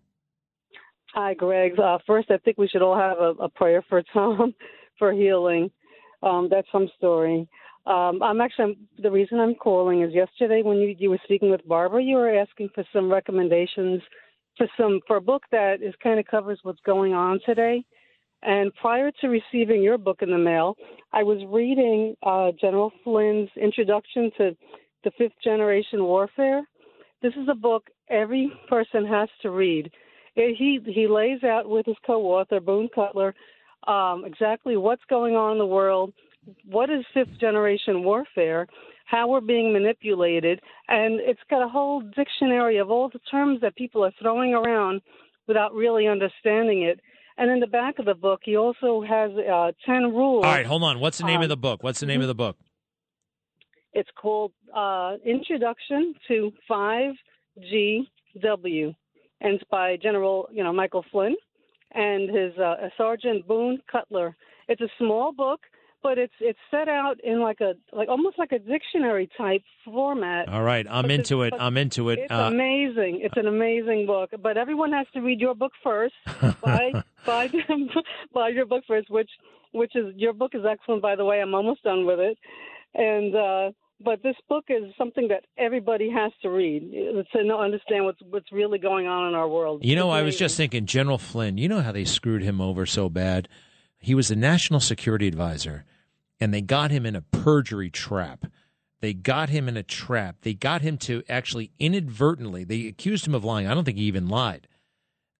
Hi, 1.13 1.35
Greg. 1.35 1.79
Uh, 1.79 1.99
first, 2.07 2.31
I 2.31 2.37
think 2.37 2.57
we 2.57 2.67
should 2.67 2.81
all 2.81 2.97
have 2.97 3.17
a, 3.19 3.43
a 3.43 3.49
prayer 3.49 3.83
for 3.87 4.01
Tom 4.13 4.55
for 4.99 5.13
healing. 5.13 5.69
Um, 6.23 6.47
that's 6.49 6.67
some 6.71 6.89
story. 6.97 7.47
Um, 7.85 8.21
I'm 8.23 8.41
actually 8.41 8.77
the 8.97 9.11
reason 9.11 9.39
I'm 9.39 9.55
calling 9.55 10.01
is 10.01 10.13
yesterday 10.13 10.61
when 10.63 10.77
you 10.77 10.95
you 10.97 11.09
were 11.11 11.19
speaking 11.23 11.51
with 11.51 11.65
Barbara, 11.67 12.01
you 12.01 12.15
were 12.15 12.35
asking 12.35 12.69
for 12.73 12.83
some 12.91 13.11
recommendations 13.11 14.01
for 14.57 14.67
some 14.77 14.99
for 15.07 15.17
a 15.17 15.21
book 15.21 15.43
that 15.51 15.81
is 15.81 15.93
kind 16.01 16.19
of 16.19 16.25
covers 16.25 16.59
what's 16.63 16.81
going 16.85 17.13
on 17.13 17.39
today. 17.45 17.83
And 18.43 18.73
prior 18.75 19.11
to 19.21 19.27
receiving 19.27 19.81
your 19.81 19.97
book 19.97 20.21
in 20.21 20.29
the 20.29 20.37
mail, 20.37 20.75
I 21.11 21.23
was 21.23 21.43
reading 21.47 22.15
uh, 22.23 22.51
General 22.59 22.91
Flynn's 23.03 23.49
introduction 23.55 24.31
to 24.37 24.55
the 25.03 25.11
fifth 25.17 25.33
generation 25.43 26.03
warfare. 26.03 26.61
This 27.21 27.33
is 27.33 27.47
a 27.49 27.55
book 27.55 27.87
every 28.09 28.51
person 28.69 29.05
has 29.07 29.29
to 29.41 29.49
read. 29.49 29.91
It, 30.35 30.55
he 30.57 30.79
he 30.91 31.07
lays 31.07 31.43
out 31.43 31.67
with 31.67 31.85
his 31.85 31.95
co-author 32.05 32.59
Boone 32.59 32.89
Cutler 32.93 33.33
um, 33.87 34.23
exactly 34.25 34.77
what's 34.77 35.03
going 35.09 35.35
on 35.35 35.53
in 35.53 35.57
the 35.57 35.65
world, 35.65 36.13
what 36.65 36.89
is 36.89 37.03
fifth 37.13 37.39
generation 37.39 38.03
warfare, 38.03 38.67
how 39.07 39.27
we're 39.29 39.41
being 39.55 39.73
manipulated, 39.73 40.59
and 40.89 41.19
it's 41.21 41.39
got 41.49 41.63
a 41.63 41.67
whole 41.67 42.01
dictionary 42.15 42.77
of 42.77 42.91
all 42.91 43.09
the 43.09 43.19
terms 43.31 43.61
that 43.61 43.75
people 43.75 44.03
are 44.05 44.11
throwing 44.21 44.53
around 44.53 45.01
without 45.47 45.73
really 45.73 46.07
understanding 46.07 46.83
it. 46.83 46.99
And 47.39 47.49
in 47.49 47.59
the 47.59 47.67
back 47.67 47.97
of 47.99 48.05
the 48.05 48.13
book, 48.15 48.41
he 48.43 48.57
also 48.57 49.01
has 49.07 49.31
uh, 49.31 49.71
10 49.85 50.03
rules. 50.13 50.43
All 50.45 50.51
right, 50.51 50.65
hold 50.65 50.83
on. 50.83 50.99
What's 50.99 51.17
the 51.19 51.23
name 51.25 51.37
Um, 51.37 51.43
of 51.43 51.49
the 51.49 51.57
book? 51.57 51.81
What's 51.83 51.99
the 52.01 52.05
name 52.05 52.21
of 52.21 52.27
the 52.27 52.35
book? 52.35 52.57
It's 53.93 54.09
called 54.21 54.51
uh, 54.75 55.15
Introduction 55.25 56.13
to 56.27 56.51
5GW, 56.69 58.95
and 59.41 59.53
it's 59.55 59.63
by 59.71 59.97
General, 60.01 60.47
you 60.51 60.63
know, 60.63 60.73
Michael 60.73 61.05
Flynn 61.11 61.35
and 61.93 62.29
his 62.29 62.57
uh, 62.57 62.75
Sergeant 62.97 63.47
Boone 63.47 63.79
Cutler. 63.91 64.35
It's 64.67 64.81
a 64.81 64.89
small 64.97 65.31
book, 65.31 65.61
but 66.03 66.17
it's 66.17 66.33
it's 66.39 66.59
set 66.71 66.87
out 66.87 67.17
in 67.23 67.41
like 67.41 67.61
a 67.61 67.73
like 67.93 68.09
almost 68.09 68.37
like 68.37 68.51
a 68.51 68.59
dictionary 68.59 69.29
type 69.37 69.61
format. 69.85 70.47
All 70.49 70.63
right, 70.63 70.85
I'm 70.89 71.09
into 71.11 71.43
it. 71.43 71.53
I'm 71.59 71.77
into 71.77 72.09
it. 72.09 72.19
It's 72.19 72.31
Uh, 72.31 72.49
amazing. 72.51 73.21
It's 73.23 73.37
an 73.37 73.47
amazing 73.47 74.05
book, 74.05 74.31
but 74.41 74.57
everyone 74.57 74.91
has 74.93 75.07
to 75.13 75.21
read 75.21 75.39
your 75.39 75.55
book 75.55 75.73
first. 75.83 76.15
buy 76.61 76.91
buy 77.25 77.49
buy 78.33 78.49
your 78.49 78.65
book 78.65 78.83
first, 78.87 79.09
which 79.09 79.29
which 79.71 79.95
is 79.95 80.13
your 80.15 80.33
book 80.33 80.51
is 80.53 80.61
excellent 80.69 81.01
by 81.01 81.15
the 81.15 81.25
way. 81.25 81.41
I'm 81.41 81.53
almost 81.53 81.83
done 81.83 82.05
with 82.05 82.19
it, 82.19 82.37
and 82.93 83.35
uh, 83.35 83.71
but 84.03 84.21
this 84.21 84.35
book 84.47 84.65
is 84.69 84.93
something 84.97 85.27
that 85.29 85.45
everybody 85.57 86.09
has 86.09 86.31
to 86.43 86.49
read 86.49 86.91
to 86.91 87.53
understand 87.55 88.05
what's 88.05 88.19
what's 88.29 88.51
really 88.51 88.77
going 88.77 89.07
on 89.07 89.29
in 89.29 89.35
our 89.35 89.47
world. 89.47 89.83
You 89.83 89.95
know, 89.95 90.09
I 90.09 90.21
was 90.21 90.37
just 90.37 90.55
thinking, 90.57 90.85
General 90.85 91.17
Flynn. 91.17 91.57
You 91.57 91.67
know 91.67 91.81
how 91.81 91.91
they 91.91 92.05
screwed 92.05 92.43
him 92.43 92.61
over 92.61 92.85
so 92.85 93.09
bad. 93.09 93.47
He 93.99 94.15
was 94.15 94.27
the 94.27 94.35
national 94.35 94.79
security 94.79 95.27
advisor, 95.27 95.85
and 96.39 96.53
they 96.53 96.61
got 96.61 96.91
him 96.91 97.05
in 97.05 97.15
a 97.15 97.21
perjury 97.21 97.89
trap. 97.89 98.45
They 98.99 99.13
got 99.13 99.49
him 99.49 99.67
in 99.67 99.77
a 99.77 99.83
trap. 99.83 100.37
They 100.41 100.53
got 100.53 100.81
him 100.81 100.97
to 100.99 101.23
actually 101.29 101.71
inadvertently. 101.79 102.63
They 102.63 102.87
accused 102.87 103.27
him 103.27 103.35
of 103.35 103.43
lying. 103.43 103.67
I 103.67 103.73
don't 103.73 103.83
think 103.83 103.97
he 103.97 104.05
even 104.05 104.27
lied. 104.27 104.67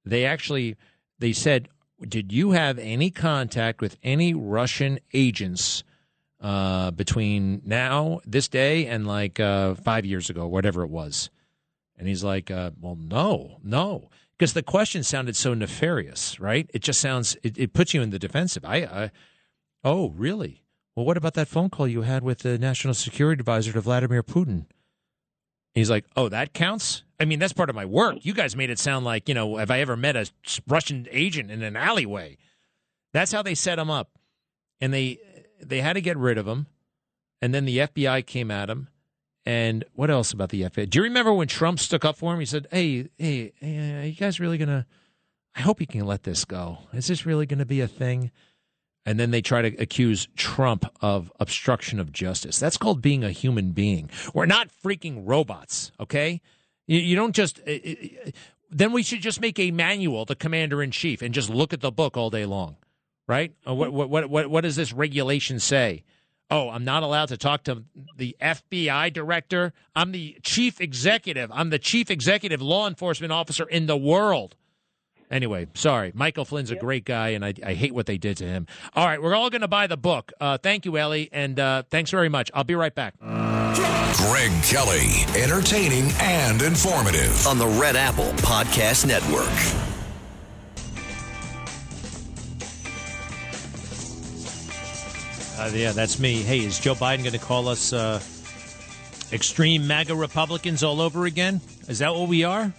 They 0.06 0.26
actually 0.26 0.76
they 1.20 1.34
said, 1.34 1.70
"Did 2.08 2.32
you 2.32 2.52
have 2.52 2.78
any 2.78 3.10
contact 3.10 3.82
with 3.82 3.98
any 4.04 4.34
Russian 4.34 5.00
agents 5.14 5.84
uh, 6.40 6.92
between 6.92 7.62
now, 7.66 8.22
this 8.26 8.48
day, 8.48 8.86
and 8.86 9.08
like 9.08 9.40
uh, 9.40 9.76
five 9.76 10.06
years 10.06 10.30
ago, 10.30 10.48
whatever 10.48 10.84
it 10.84 10.90
was?" 10.90 11.30
And 11.98 12.08
he's 12.08 12.24
like, 12.24 12.52
uh, 12.52 12.72
"Well, 12.80 12.96
no, 12.96 13.58
no." 13.64 14.10
Because 14.38 14.54
the 14.54 14.64
question 14.64 15.04
sounded 15.04 15.36
so 15.36 15.54
nefarious, 15.54 16.40
right? 16.40 16.70
It 16.74 16.84
just 16.84 17.02
sounds 17.02 17.36
it, 17.44 17.58
it 17.58 17.74
puts 17.74 17.94
you 17.94 18.02
in 18.02 18.12
the 18.12 18.20
defensive. 18.20 18.64
I, 18.64 18.78
I, 18.78 19.12
oh, 19.84 20.10
really? 20.12 20.64
Well, 20.96 21.06
what 21.06 21.18
about 21.18 21.34
that 21.36 21.48
phone 21.48 21.70
call 21.70 21.88
you 21.88 22.04
had 22.04 22.24
with 22.24 22.40
the 22.40 22.58
national 22.58 22.94
security 22.94 23.40
advisor 23.40 23.72
to 23.72 23.82
Vladimir 23.82 24.24
Putin? 24.24 24.66
He's 25.74 25.90
like, 25.90 26.06
oh, 26.16 26.30
that 26.30 26.54
counts. 26.54 27.04
I 27.20 27.26
mean, 27.26 27.40
that's 27.40 27.54
part 27.54 27.70
of 27.70 27.76
my 27.76 27.86
work. 27.86 28.18
You 28.22 28.34
guys 28.34 28.56
made 28.56 28.70
it 28.70 28.80
sound 28.80 29.06
like 29.06 29.28
you 29.28 29.36
know, 29.36 29.58
have 29.58 29.72
I 29.72 29.80
ever 29.80 29.96
met 29.96 30.16
a 30.16 30.30
Russian 30.68 31.08
agent 31.12 31.52
in 31.52 31.64
an 31.64 31.76
alleyway? 31.76 32.38
That's 33.14 33.32
how 33.32 33.42
they 33.42 33.56
set 33.56 33.80
him 33.80 33.90
up, 33.90 34.12
and 34.82 34.94
they 34.94 35.20
they 35.62 35.82
had 35.82 35.94
to 35.94 36.02
get 36.02 36.18
rid 36.18 36.38
of 36.38 36.48
him, 36.48 36.68
and 37.42 37.54
then 37.54 37.66
the 37.66 37.80
FBI 37.80 38.26
came 38.26 38.52
at 38.52 38.70
him. 38.70 38.90
And 39.48 39.86
what 39.94 40.10
else 40.10 40.34
about 40.34 40.50
the 40.50 40.64
FBI? 40.64 40.90
Do 40.90 41.00
you 41.00 41.04
remember 41.04 41.34
when 41.34 41.48
Trump 41.48 41.80
stuck 41.80 42.04
up 42.04 42.18
for 42.18 42.34
him? 42.34 42.42
He 42.42 42.46
said, 42.46 42.68
"Hey, 42.70 43.08
hey, 43.18 43.54
hey 43.62 44.02
are 44.02 44.06
you 44.06 44.12
guys 44.12 44.42
really 44.42 44.58
gonna? 44.58 44.86
I 45.56 45.62
hope 45.62 45.80
you 45.80 45.88
can 45.88 46.06
let 46.06 46.24
this 46.24 46.44
go. 46.44 46.80
Is 46.92 47.08
this 47.08 47.26
really 47.26 47.48
to 47.48 47.66
be 47.66 47.80
a 47.80 47.88
thing?" 47.88 48.32
And 49.06 49.18
then 49.18 49.32
they 49.32 49.42
try 49.42 49.62
to 49.62 49.74
accuse 49.82 50.28
Trump 50.36 50.84
of 51.00 51.32
obstruction 51.40 51.98
of 51.98 52.12
justice. 52.12 52.60
That's 52.60 52.76
called 52.76 53.02
being 53.02 53.24
a 53.24 53.32
human 53.32 53.72
being. 53.72 54.10
We're 54.34 54.48
not 54.48 54.68
freaking 54.84 55.24
robots, 55.26 55.94
okay? 55.98 56.42
You, 56.86 57.00
you 57.00 57.16
don't 57.16 57.34
just. 57.34 57.62
uh, 57.66 57.72
uh, 57.72 58.32
then 58.70 58.92
we 58.92 59.02
should 59.02 59.22
just 59.22 59.40
make 59.40 59.58
a 59.60 59.72
manual, 59.72 60.26
the 60.26 60.36
commander 60.36 60.84
in 60.84 60.92
chief, 60.92 61.22
and 61.22 61.34
just 61.34 61.50
look 61.50 61.72
at 61.72 61.80
the 61.80 61.90
book 61.90 62.18
all 62.18 62.30
day 62.30 62.46
long, 62.46 62.76
right? 63.30 63.54
Uh, 63.66 63.74
what, 63.74 63.94
what, 63.94 64.10
what, 64.10 64.30
what, 64.30 64.50
what 64.50 64.62
does 64.66 64.76
this 64.76 64.92
regulation 64.92 65.58
say? 65.58 66.04
Oh, 66.50 66.70
I'm 66.70 66.86
not 66.86 67.04
allowed 67.04 67.28
to 67.30 67.38
talk 67.38 67.64
to 67.64 67.84
the 68.16 68.36
FBI 68.42 69.12
director. 69.12 69.74
I'm 69.96 70.12
the 70.12 70.38
chief 70.44 70.80
executive. 70.80 71.52
I'm 71.54 71.70
the 71.70 71.80
chief 71.80 72.10
executive 72.10 72.62
law 72.62 72.88
enforcement 72.88 73.34
officer 73.34 73.66
in 73.66 73.86
the 73.86 73.98
world. 73.98 74.56
Anyway, 75.30 75.68
sorry. 75.74 76.12
Michael 76.16 76.46
Flynn's 76.46 76.72
a 76.72 76.78
great 76.78 77.04
guy, 77.04 77.30
and 77.30 77.44
I, 77.44 77.54
I 77.66 77.74
hate 77.74 77.94
what 77.94 78.06
they 78.06 78.18
did 78.18 78.38
to 78.38 78.46
him. 78.46 78.66
All 78.96 79.06
right, 79.06 79.22
we're 79.22 79.36
all 79.36 79.50
going 79.50 79.62
to 79.62 79.68
buy 79.68 79.88
the 79.88 79.98
book. 79.98 80.32
Uh, 80.40 80.58
thank 80.58 80.86
you, 80.86 80.98
Ellie, 80.98 81.28
and 81.34 81.60
uh, 81.60 81.84
thanks 81.90 82.12
very 82.12 82.30
much. 82.30 82.50
I'll 82.54 82.64
be 82.64 82.76
right 82.76 82.96
back. 82.96 83.16
Greg 83.20 84.52
Kelly, 84.64 85.26
entertaining 85.36 86.12
and 86.22 86.62
informative 86.62 87.46
on 87.46 87.58
the 87.58 87.68
Red 87.68 87.98
Apple 87.98 88.32
Podcast 88.38 89.06
Network. 89.06 89.87
Uh, 95.58 95.72
yeah, 95.74 95.92
that's 95.92 96.20
me. 96.20 96.44
Hey, 96.44 96.60
is 96.60 96.78
Joe 96.78 96.94
Biden 96.94 97.20
going 97.20 97.32
to 97.32 97.40
call 97.40 97.68
us 97.68 97.92
uh, 97.92 98.22
extreme 99.34 99.88
MAGA 99.88 100.14
Republicans 100.14 100.84
all 100.84 101.02
over 101.02 101.26
again? 101.26 101.62
Is 101.88 101.98
that 102.00 102.14
what 102.14 102.30
we 102.30 102.44
are? 102.44 102.72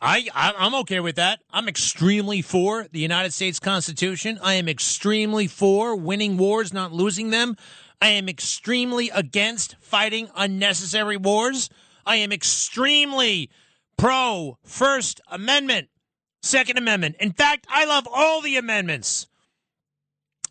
I, 0.00 0.28
I 0.32 0.52
I'm 0.56 0.76
okay 0.76 1.00
with 1.00 1.16
that. 1.16 1.40
I'm 1.50 1.66
extremely 1.66 2.40
for 2.40 2.86
the 2.92 3.00
United 3.00 3.32
States 3.32 3.58
Constitution. 3.58 4.38
I 4.42 4.54
am 4.54 4.68
extremely 4.68 5.48
for 5.48 5.96
winning 5.96 6.36
wars, 6.36 6.72
not 6.72 6.92
losing 6.92 7.30
them. 7.30 7.56
I 8.00 8.10
am 8.10 8.28
extremely 8.28 9.10
against 9.10 9.74
fighting 9.80 10.28
unnecessary 10.36 11.16
wars. 11.16 11.68
I 12.06 12.16
am 12.16 12.30
extremely 12.30 13.50
pro 13.96 14.56
First 14.62 15.20
Amendment, 15.28 15.88
Second 16.42 16.78
Amendment. 16.78 17.16
In 17.18 17.32
fact, 17.32 17.66
I 17.68 17.86
love 17.86 18.06
all 18.12 18.40
the 18.40 18.56
amendments. 18.56 19.26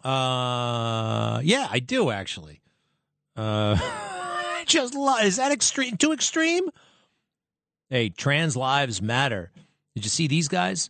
Uh, 0.08 1.42
yeah, 1.44 1.68
I 1.70 1.80
do 1.80 2.12
actually. 2.12 2.62
Uh, 3.36 3.78
just. 4.66 4.96
Is 5.22 5.36
that 5.36 5.52
extreme? 5.52 5.98
Too 5.98 6.14
extreme? 6.14 6.70
Hey, 7.90 8.10
trans 8.10 8.56
lives 8.56 9.02
matter. 9.02 9.52
Did 9.96 10.06
you 10.06 10.10
see 10.10 10.28
these 10.28 10.48
guys? 10.48 10.90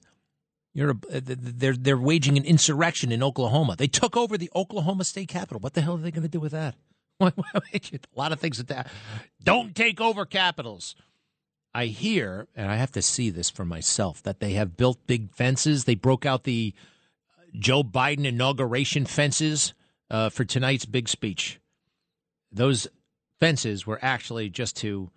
You're 0.73 0.91
a, 0.91 1.21
they're 1.21 1.75
they're 1.75 1.97
waging 1.97 2.37
an 2.37 2.45
insurrection 2.45 3.11
in 3.11 3.23
Oklahoma. 3.23 3.75
They 3.75 3.87
took 3.87 4.15
over 4.15 4.37
the 4.37 4.51
Oklahoma 4.55 5.03
State 5.03 5.29
Capitol. 5.29 5.61
What 5.61 5.73
the 5.73 5.81
hell 5.81 5.95
are 5.95 6.01
they 6.01 6.11
going 6.11 6.21
to 6.21 6.29
do 6.29 6.39
with 6.39 6.51
that? 6.51 6.75
a 7.19 7.33
lot 8.15 8.31
of 8.31 8.39
things 8.39 8.63
that. 8.63 8.87
Don't 9.43 9.75
take 9.75 9.99
over 9.99 10.25
capitals. 10.25 10.95
I 11.73 11.87
hear, 11.87 12.47
and 12.55 12.69
I 12.69 12.75
have 12.75 12.91
to 12.91 13.01
see 13.01 13.31
this 13.31 13.49
for 13.49 13.65
myself, 13.65 14.21
that 14.21 14.39
they 14.39 14.53
have 14.53 14.77
built 14.77 14.99
big 15.07 15.31
fences. 15.31 15.85
They 15.85 15.95
broke 15.95 16.25
out 16.25 16.43
the 16.43 16.75
Joe 17.53 17.83
Biden 17.83 18.25
inauguration 18.25 19.05
fences 19.05 19.73
uh, 20.09 20.29
for 20.29 20.45
tonight's 20.45 20.85
big 20.85 21.09
speech. 21.09 21.59
Those 22.51 22.87
fences 23.39 23.85
were 23.85 23.99
actually 24.01 24.49
just 24.49 24.75
to 24.77 25.11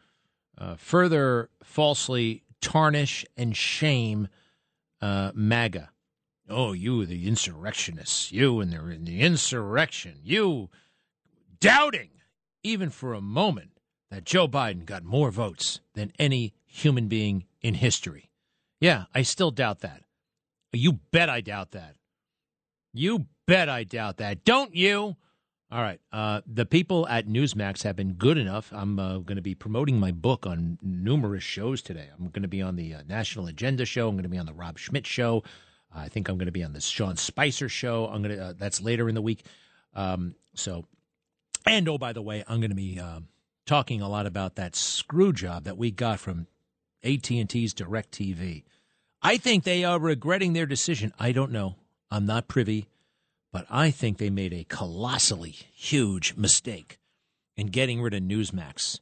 uh, 0.59 0.77
further 0.77 1.49
falsely 1.63 2.43
tarnish 2.61 3.25
and 3.37 3.57
shame 3.57 4.29
uh, 5.01 5.33
MAGA. 5.35 5.91
Oh, 6.49 6.73
you, 6.73 7.07
the 7.07 7.29
insurrectionists, 7.29 8.33
you 8.33 8.61
and 8.61 8.73
the, 8.73 8.99
the 9.01 9.21
insurrection, 9.21 10.19
you 10.23 10.69
doubting 11.61 12.11
even 12.63 12.91
for 12.91 13.15
a 13.15 13.21
moment 13.21 13.71
that 14.11 14.25
Joe 14.25 14.49
Biden 14.49 14.85
got 14.85 15.05
more 15.05 15.31
votes 15.31 15.81
than 15.95 16.13
any 16.19 16.55
human 16.67 17.07
being 17.07 17.47
in 17.63 17.75
history. 17.75 18.31
Yeah, 18.81 19.05
I 19.15 19.23
still 19.23 19.51
doubt 19.51 19.81
that. 19.81 20.03
You 20.73 20.95
bet 21.13 21.29
I 21.29 21.41
doubt 21.41 21.73
that. 21.73 21.97
You 22.93 23.27
bet 23.47 23.69
I 23.69 23.85
doubt 23.85 24.19
that. 24.19 24.45
Don't 24.45 24.75
you? 24.75 25.17
All 25.73 25.83
right. 25.83 26.01
Uh, 26.13 26.41
the 26.47 26.67
people 26.67 27.07
at 27.07 27.29
Newsmax 27.29 27.85
have 27.85 27.95
been 27.95 28.15
good 28.15 28.37
enough. 28.37 28.73
I'm 28.73 28.99
uh, 28.99 29.19
going 29.19 29.37
to 29.37 29.43
be 29.43 29.55
promoting 29.55 30.01
my 30.01 30.11
book 30.11 30.45
on 30.45 30.79
numerous 30.83 31.45
shows 31.45 31.81
today. 31.81 32.09
I'm 32.13 32.29
going 32.29 32.43
to 32.43 32.49
be 32.49 32.61
on 32.61 32.75
the 32.75 32.95
uh, 32.95 33.03
National 33.09 33.47
Agenda 33.47 33.85
show. 33.85 34.09
I'm 34.09 34.17
going 34.17 34.25
to 34.25 34.29
be 34.29 34.39
on 34.39 34.47
the 34.47 34.53
Rob 34.53 34.79
Schmitt 34.79 35.07
show. 35.07 35.45
I 35.95 36.09
think 36.09 36.29
I'm 36.29 36.39
going 36.39 36.47
to 36.47 36.53
be 36.53 36.65
on 36.65 36.73
the 36.73 36.81
Sean 36.81 37.17
Spicer 37.17 37.69
show. 37.69 38.07
I'm 38.07 38.23
going 38.23 38.37
to. 38.37 38.45
Uh, 38.47 38.53
that's 38.57 38.81
later 38.81 39.09
in 39.09 39.15
the 39.15 39.23
week. 39.23 39.45
Um, 39.95 40.35
so, 40.55 40.87
and 41.67 41.89
oh, 41.89 41.99
by 41.99 42.13
the 42.13 42.23
way, 42.23 42.43
I'm 42.49 42.61
going 42.61 42.71
to 42.71 42.77
be 42.77 42.99
uh, 42.99 43.21
talking 43.65 44.01
a 44.01 44.09
lot 44.09 44.27
about 44.27 44.57
that 44.57 44.75
screw 44.75 45.33
job 45.33 45.65
that 45.65 45.77
we 45.77 45.93
got 45.93 46.19
from 46.19 46.49
AT&T's 47.05 47.75
DirecTV. 47.75 48.65
I 49.23 49.37
think 49.37 49.65
they 49.65 49.85
are 49.85 49.99
regretting 49.99 50.53
their 50.53 50.67
decision. 50.67 51.13
I 51.19 51.33
don't 51.33 51.53
know. 51.53 51.77
I'm 52.11 52.27
not 52.27 52.49
privy, 52.49 52.89
but 53.53 53.67
I 53.71 53.91
think 53.91 54.19
they 54.19 54.31
made 54.31 54.53
a 54.53 54.65
colossally 54.65 55.51
huge 55.51 56.35
mistake 56.37 56.99
in 57.57 57.69
getting 57.69 58.01
rid 58.01 58.15
of 58.15 58.23
Newsmax. 58.23 59.01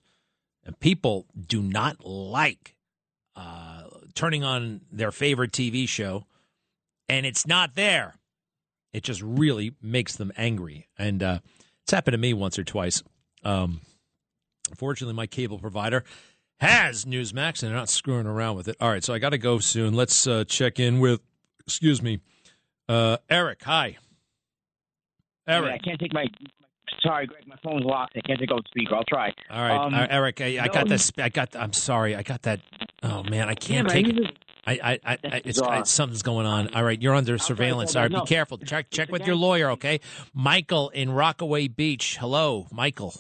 And 0.64 0.78
people 0.78 1.26
do 1.47 1.62
not 1.62 2.05
like 2.05 2.74
uh, 3.36 3.85
turning 4.14 4.44
on 4.44 4.82
their 4.93 5.12
favorite 5.12 5.52
TV 5.52 5.89
show, 5.89 6.24
and 7.09 7.24
it's 7.24 7.47
not 7.47 7.74
there. 7.74 8.14
it 8.93 9.02
just 9.02 9.22
really 9.22 9.74
makes 9.80 10.16
them 10.16 10.32
angry. 10.36 10.89
And 10.98 11.22
uh, 11.22 11.39
it's 11.82 11.93
happened 11.93 12.14
to 12.14 12.18
me 12.18 12.35
once 12.35 12.59
or 12.59 12.64
twice. 12.64 13.02
Um, 13.44 13.80
unfortunately, 14.70 15.14
my 15.14 15.26
cable 15.26 15.59
provider 15.59 16.05
has 16.60 17.05
Newsmax, 17.05 17.62
and 17.62 17.70
they're 17.70 17.78
not 17.78 17.89
screwing 17.89 18.26
around 18.26 18.56
with 18.56 18.68
it. 18.68 18.76
All 18.80 18.90
right, 18.90 19.05
so 19.05 19.14
I 19.14 19.18
got 19.18 19.30
to 19.30 19.39
go 19.39 19.59
soon. 19.59 19.94
Let's 19.94 20.26
uh, 20.26 20.44
check 20.44 20.80
in 20.80 20.98
with, 20.98 21.20
excuse 21.66 22.02
me, 22.02 22.20
uh, 22.89 23.16
Eric. 23.28 23.62
Hi. 23.65 23.97
Eric. 25.47 25.66
Yeah, 25.69 25.74
I 25.74 25.78
can't 25.78 26.01
take 26.01 26.12
my. 26.12 26.27
Sorry, 27.02 27.27
Greg. 27.27 27.47
My 27.47 27.56
phone's 27.62 27.85
locked. 27.85 28.16
I 28.16 28.20
can't 28.27 28.40
take 28.40 28.51
out 28.51 28.66
speaker. 28.69 28.94
I'll 28.97 29.05
try. 29.05 29.32
All 29.51 29.62
right, 29.62 29.77
Um, 29.86 29.94
uh, 29.94 30.06
Eric. 30.10 30.40
I, 30.40 30.59
I 30.59 30.66
no, 30.66 30.73
got 30.73 30.89
this. 30.89 31.12
I 31.19 31.28
got. 31.28 31.55
I'm 31.56 31.73
sorry. 31.73 32.16
I 32.16 32.23
got 32.23 32.43
that. 32.43 32.60
Oh 33.02 33.23
man, 33.23 33.48
I 33.48 33.55
can't 33.55 33.86
man, 33.86 33.94
take 33.94 34.06
you 34.06 34.12
it. 34.12 34.27
just- 34.27 34.39
I, 34.66 34.73
I, 34.73 34.93
I, 34.93 35.12
I 35.12 35.19
it's, 35.36 35.44
bizarre. 35.60 35.78
it's 35.81 35.90
something's 35.90 36.23
going 36.23 36.44
on. 36.44 36.74
All 36.74 36.85
right, 36.85 37.01
you're 37.01 37.15
under 37.15 37.39
surveillance. 37.39 37.97
All 37.97 38.02
right, 38.02 38.10
no. 38.10 38.20
be 38.23 38.27
careful. 38.27 38.59
Check 38.59 38.90
check 38.90 39.10
with 39.10 39.27
your 39.27 39.36
lawyer, 39.36 39.70
okay? 39.70 40.01
Michael 40.35 40.90
in 40.90 41.10
Rockaway 41.10 41.69
Beach. 41.69 42.19
Hello, 42.20 42.66
Michael. 42.70 43.15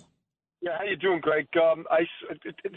Yeah, 0.60 0.76
how 0.76 0.84
you 0.84 0.96
doing, 0.96 1.20
Greg? 1.20 1.46
Um, 1.56 1.86
I, 1.90 2.00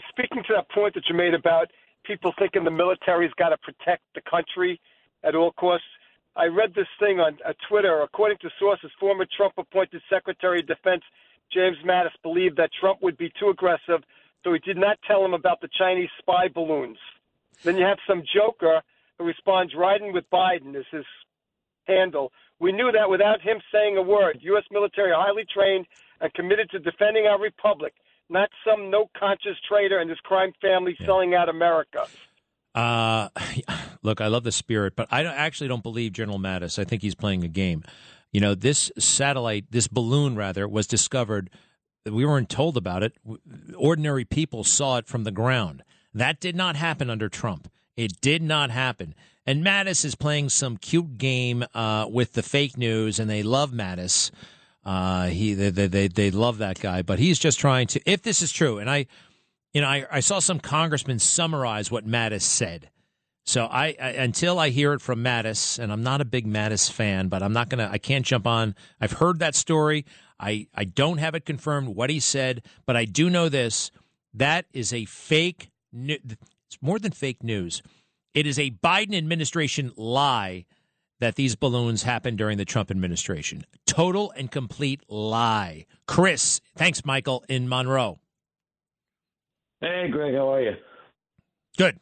speaking 0.08 0.42
to 0.46 0.54
that 0.54 0.70
point 0.70 0.94
that 0.94 1.02
you 1.10 1.14
made 1.16 1.34
about 1.34 1.66
people 2.04 2.32
thinking 2.38 2.64
the 2.64 2.70
military's 2.70 3.32
got 3.36 3.50
to 3.50 3.58
protect 3.58 4.04
the 4.14 4.22
country 4.30 4.80
at 5.22 5.34
all 5.34 5.52
costs. 5.52 5.84
I 6.34 6.46
read 6.46 6.74
this 6.74 6.88
thing 6.98 7.20
on 7.20 7.38
uh, 7.46 7.52
Twitter. 7.68 8.00
According 8.02 8.38
to 8.38 8.48
sources, 8.58 8.90
former 8.98 9.26
Trump-appointed 9.36 10.00
Secretary 10.08 10.60
of 10.60 10.66
Defense 10.66 11.02
James 11.52 11.76
Mattis 11.84 12.16
believed 12.22 12.56
that 12.56 12.70
Trump 12.80 13.02
would 13.02 13.18
be 13.18 13.30
too 13.38 13.50
aggressive, 13.50 14.02
so 14.42 14.52
he 14.52 14.58
did 14.60 14.78
not 14.78 14.98
tell 15.06 15.24
him 15.24 15.34
about 15.34 15.60
the 15.60 15.68
Chinese 15.78 16.08
spy 16.18 16.48
balloons. 16.48 16.96
Then 17.62 17.76
you 17.76 17.84
have 17.84 17.98
some 18.08 18.22
joker 18.34 18.80
who 19.18 19.24
responds, 19.24 19.74
"Riding 19.74 20.12
with 20.12 20.28
Biden" 20.30 20.74
is 20.74 20.86
his 20.90 21.04
handle. 21.84 22.32
We 22.58 22.72
knew 22.72 22.90
that 22.92 23.10
without 23.10 23.42
him 23.42 23.60
saying 23.70 23.98
a 23.98 24.02
word. 24.02 24.38
U.S. 24.40 24.64
military 24.70 25.12
are 25.12 25.22
highly 25.22 25.44
trained 25.52 25.86
and 26.20 26.32
committed 26.32 26.70
to 26.70 26.78
defending 26.78 27.26
our 27.26 27.38
republic, 27.38 27.92
not 28.30 28.48
some 28.64 28.90
no-conscious 28.90 29.58
traitor 29.68 29.98
and 29.98 30.08
his 30.08 30.20
crime 30.20 30.52
family 30.60 30.96
selling 31.04 31.34
out 31.34 31.48
America. 31.48 32.06
Uh, 32.74 33.28
look, 34.02 34.20
I 34.20 34.28
love 34.28 34.44
the 34.44 34.52
spirit, 34.52 34.94
but 34.96 35.08
I 35.10 35.24
actually 35.24 35.68
don't 35.68 35.82
believe 35.82 36.12
General 36.12 36.38
Mattis. 36.38 36.78
I 36.78 36.84
think 36.84 37.02
he's 37.02 37.14
playing 37.14 37.44
a 37.44 37.48
game. 37.48 37.82
You 38.32 38.40
know, 38.40 38.54
this 38.54 38.90
satellite, 38.98 39.66
this 39.70 39.88
balloon 39.88 40.36
rather, 40.36 40.66
was 40.66 40.86
discovered. 40.86 41.50
We 42.04 42.24
weren't 42.24 42.48
told 42.48 42.76
about 42.76 43.02
it. 43.02 43.14
Ordinary 43.76 44.24
people 44.24 44.64
saw 44.64 44.96
it 44.96 45.06
from 45.06 45.24
the 45.24 45.30
ground. 45.30 45.82
That 46.14 46.40
did 46.40 46.56
not 46.56 46.76
happen 46.76 47.10
under 47.10 47.28
Trump. 47.28 47.70
It 47.96 48.20
did 48.20 48.42
not 48.42 48.70
happen. 48.70 49.14
And 49.46 49.64
Mattis 49.64 50.04
is 50.04 50.14
playing 50.14 50.50
some 50.50 50.76
cute 50.76 51.18
game 51.18 51.64
uh, 51.74 52.06
with 52.08 52.32
the 52.34 52.42
fake 52.42 52.76
news, 52.76 53.18
and 53.18 53.28
they 53.28 53.42
love 53.42 53.72
Mattis. 53.72 54.30
Uh, 54.84 55.26
he 55.26 55.54
they 55.54 55.70
they 55.70 56.08
they 56.08 56.30
love 56.30 56.58
that 56.58 56.80
guy, 56.80 57.02
but 57.02 57.18
he's 57.18 57.38
just 57.38 57.58
trying 57.58 57.86
to. 57.88 58.00
If 58.10 58.22
this 58.22 58.42
is 58.42 58.50
true, 58.50 58.78
and 58.78 58.90
I, 58.90 59.06
you 59.72 59.80
know, 59.80 59.88
I, 59.88 60.06
I 60.10 60.20
saw 60.20 60.38
some 60.38 60.60
congressman 60.60 61.18
summarize 61.18 61.90
what 61.90 62.06
Mattis 62.06 62.42
said. 62.42 62.90
So 63.44 63.64
I, 63.66 63.96
I 64.00 64.08
until 64.10 64.58
I 64.58 64.68
hear 64.70 64.92
it 64.92 65.00
from 65.00 65.24
Mattis, 65.24 65.78
and 65.78 65.92
I'm 65.92 66.02
not 66.02 66.20
a 66.20 66.24
big 66.24 66.46
Mattis 66.46 66.90
fan, 66.90 67.28
but 67.28 67.42
I'm 67.42 67.52
not 67.52 67.68
gonna. 67.68 67.88
I 67.90 67.98
can't 67.98 68.24
jump 68.24 68.46
on. 68.46 68.74
I've 69.00 69.12
heard 69.12 69.40
that 69.40 69.54
story. 69.56 70.04
I 70.38 70.68
I 70.74 70.84
don't 70.84 71.18
have 71.18 71.34
it 71.34 71.44
confirmed 71.44 71.88
what 71.88 72.08
he 72.10 72.20
said, 72.20 72.62
but 72.86 72.96
I 72.96 73.04
do 73.04 73.28
know 73.28 73.48
this. 73.48 73.90
That 74.32 74.66
is 74.72 74.92
a 74.92 75.06
fake. 75.06 75.70
new- 75.92 76.18
It's 76.22 76.78
more 76.80 77.00
than 77.00 77.10
fake 77.12 77.42
news. 77.42 77.82
It 78.32 78.46
is 78.46 78.58
a 78.58 78.70
Biden 78.70 79.14
administration 79.16 79.92
lie 79.96 80.64
that 81.18 81.34
these 81.34 81.54
balloons 81.56 82.04
happened 82.04 82.38
during 82.38 82.58
the 82.58 82.64
Trump 82.64 82.90
administration. 82.90 83.64
Total 83.86 84.32
and 84.36 84.50
complete 84.50 85.02
lie. 85.08 85.84
Chris, 86.06 86.60
thanks, 86.76 87.04
Michael, 87.04 87.44
in 87.48 87.68
Monroe. 87.68 88.20
Hey, 89.82 90.06
Greg, 90.10 90.34
how 90.34 90.52
are 90.52 90.62
you? 90.62 90.72
Good. 91.76 91.98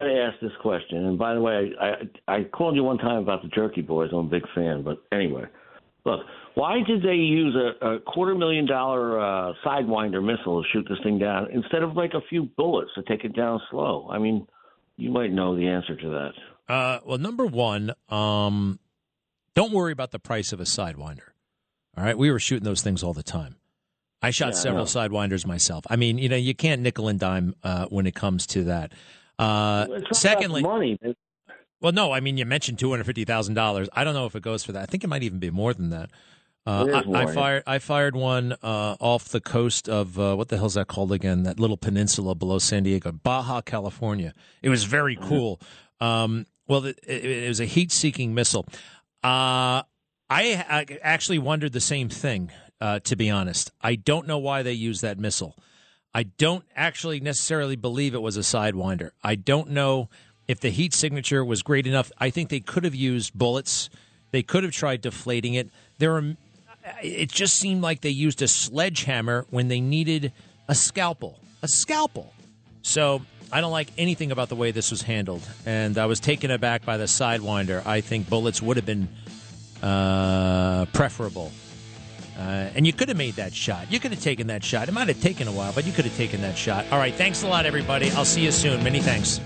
I 0.00 0.06
asked 0.06 0.40
this 0.40 0.52
question, 0.62 1.04
and 1.04 1.18
by 1.18 1.34
the 1.34 1.40
way, 1.42 1.72
I 1.78 1.92
I 2.26 2.44
called 2.44 2.74
you 2.74 2.82
one 2.82 2.96
time 2.96 3.18
about 3.18 3.42
the 3.42 3.48
Jerky 3.48 3.82
Boys. 3.82 4.08
I'm 4.12 4.20
a 4.20 4.30
big 4.30 4.44
fan, 4.54 4.82
but 4.82 5.02
anyway, 5.12 5.44
look, 6.06 6.20
why 6.54 6.78
did 6.86 7.02
they 7.02 7.16
use 7.16 7.54
a, 7.54 7.86
a 7.86 8.00
quarter 8.00 8.34
million 8.34 8.66
dollar 8.66 9.20
uh, 9.20 9.52
sidewinder 9.62 10.24
missile 10.24 10.62
to 10.62 10.68
shoot 10.72 10.86
this 10.88 10.96
thing 11.02 11.18
down 11.18 11.48
instead 11.52 11.82
of 11.82 11.94
like 11.96 12.14
a 12.14 12.22
few 12.30 12.44
bullets 12.56 12.90
to 12.94 13.02
take 13.02 13.24
it 13.24 13.36
down 13.36 13.60
slow? 13.70 14.08
I 14.10 14.18
mean, 14.18 14.46
you 14.96 15.10
might 15.10 15.32
know 15.32 15.54
the 15.54 15.68
answer 15.68 15.94
to 15.94 16.08
that. 16.08 16.72
Uh, 16.72 17.00
well, 17.04 17.18
number 17.18 17.44
one, 17.44 17.92
um, 18.08 18.80
don't 19.54 19.72
worry 19.72 19.92
about 19.92 20.12
the 20.12 20.18
price 20.18 20.54
of 20.54 20.60
a 20.60 20.64
sidewinder. 20.64 21.28
All 21.94 22.04
right, 22.04 22.16
we 22.16 22.30
were 22.30 22.38
shooting 22.38 22.64
those 22.64 22.80
things 22.80 23.02
all 23.02 23.12
the 23.12 23.22
time. 23.22 23.56
I 24.22 24.30
shot 24.30 24.48
Yeah, 24.48 24.60
several 24.60 24.84
sidewinders 24.84 25.46
myself. 25.46 25.84
I 25.88 25.96
mean, 25.96 26.18
you 26.18 26.28
know, 26.28 26.36
you 26.36 26.54
can't 26.54 26.82
nickel 26.82 27.08
and 27.08 27.18
dime 27.18 27.54
uh, 27.62 27.86
when 27.86 28.06
it 28.06 28.14
comes 28.14 28.46
to 28.48 28.64
that. 28.64 28.92
Uh, 29.38 29.86
secondly, 30.12 30.62
money. 30.62 30.98
well, 31.80 31.92
no, 31.92 32.12
I 32.12 32.20
mean, 32.20 32.36
you 32.36 32.44
mentioned 32.44 32.78
two 32.78 32.90
hundred 32.90 33.04
fifty 33.04 33.24
thousand 33.24 33.54
dollars. 33.54 33.88
I 33.94 34.04
don't 34.04 34.14
know 34.14 34.26
if 34.26 34.34
it 34.36 34.42
goes 34.42 34.62
for 34.62 34.72
that. 34.72 34.82
I 34.82 34.86
think 34.86 35.04
it 35.04 35.06
might 35.06 35.22
even 35.22 35.38
be 35.38 35.50
more 35.50 35.72
than 35.72 35.90
that. 35.90 36.10
Uh, 36.66 37.02
I, 37.14 37.22
I 37.22 37.32
fired. 37.32 37.62
I 37.66 37.78
fired 37.78 38.14
one 38.14 38.52
uh, 38.62 38.96
off 39.00 39.28
the 39.30 39.40
coast 39.40 39.88
of 39.88 40.18
uh, 40.18 40.34
what 40.34 40.48
the 40.48 40.58
hell's 40.58 40.74
that 40.74 40.88
called 40.88 41.10
again? 41.10 41.44
That 41.44 41.58
little 41.58 41.78
peninsula 41.78 42.34
below 42.34 42.58
San 42.58 42.82
Diego, 42.82 43.12
Baja 43.12 43.62
California. 43.62 44.34
It 44.62 44.68
was 44.68 44.84
very 44.84 45.16
cool. 45.16 45.58
Um, 46.00 46.46
well, 46.68 46.84
it, 46.84 47.00
it, 47.06 47.24
it 47.24 47.48
was 47.48 47.60
a 47.60 47.64
heat-seeking 47.64 48.34
missile. 48.34 48.66
Uh, 49.24 49.82
I, 50.28 50.64
I 50.68 50.86
actually 51.02 51.38
wondered 51.38 51.72
the 51.72 51.80
same 51.80 52.08
thing. 52.08 52.52
Uh, 52.80 52.98
to 53.00 53.14
be 53.14 53.28
honest, 53.28 53.70
I 53.82 53.94
don't 53.94 54.26
know 54.26 54.38
why 54.38 54.62
they 54.62 54.72
used 54.72 55.02
that 55.02 55.18
missile. 55.18 55.54
I 56.14 56.24
don't 56.24 56.64
actually 56.74 57.20
necessarily 57.20 57.76
believe 57.76 58.14
it 58.14 58.22
was 58.22 58.36
a 58.36 58.40
sidewinder. 58.40 59.10
I 59.22 59.34
don't 59.34 59.70
know 59.70 60.08
if 60.48 60.60
the 60.60 60.70
heat 60.70 60.94
signature 60.94 61.44
was 61.44 61.62
great 61.62 61.86
enough. 61.86 62.10
I 62.18 62.30
think 62.30 62.48
they 62.48 62.60
could 62.60 62.84
have 62.84 62.94
used 62.94 63.34
bullets. 63.34 63.90
They 64.30 64.42
could 64.42 64.64
have 64.64 64.72
tried 64.72 65.02
deflating 65.02 65.54
it. 65.54 65.68
There 65.98 66.16
are. 66.16 66.36
It 67.02 67.30
just 67.30 67.56
seemed 67.56 67.82
like 67.82 68.00
they 68.00 68.10
used 68.10 68.40
a 68.40 68.48
sledgehammer 68.48 69.46
when 69.50 69.68
they 69.68 69.80
needed 69.80 70.32
a 70.66 70.74
scalpel. 70.74 71.38
A 71.62 71.68
scalpel. 71.68 72.32
So 72.82 73.22
I 73.52 73.60
don't 73.60 73.70
like 73.70 73.90
anything 73.98 74.32
about 74.32 74.48
the 74.48 74.56
way 74.56 74.70
this 74.70 74.90
was 74.90 75.02
handled, 75.02 75.42
and 75.66 75.98
I 75.98 76.06
was 76.06 76.18
taken 76.18 76.50
aback 76.50 76.84
by 76.84 76.96
the 76.96 77.04
sidewinder. 77.04 77.84
I 77.86 78.00
think 78.00 78.28
bullets 78.28 78.62
would 78.62 78.76
have 78.76 78.86
been 78.86 79.08
uh, 79.82 80.86
preferable. 80.86 81.52
Uh, 82.40 82.70
and 82.74 82.86
you 82.86 82.92
could 82.92 83.08
have 83.08 83.18
made 83.18 83.34
that 83.34 83.52
shot. 83.52 83.92
You 83.92 84.00
could 84.00 84.12
have 84.12 84.22
taken 84.22 84.46
that 84.46 84.64
shot. 84.64 84.88
It 84.88 84.92
might 84.92 85.08
have 85.08 85.20
taken 85.20 85.46
a 85.46 85.52
while, 85.52 85.72
but 85.72 85.86
you 85.86 85.92
could 85.92 86.06
have 86.06 86.16
taken 86.16 86.40
that 86.40 86.56
shot. 86.56 86.86
All 86.90 86.98
right. 86.98 87.14
Thanks 87.14 87.42
a 87.42 87.46
lot, 87.46 87.66
everybody. 87.66 88.10
I'll 88.12 88.24
see 88.24 88.42
you 88.42 88.50
soon. 88.50 88.82
Many 88.82 89.00
thanks. 89.00 89.40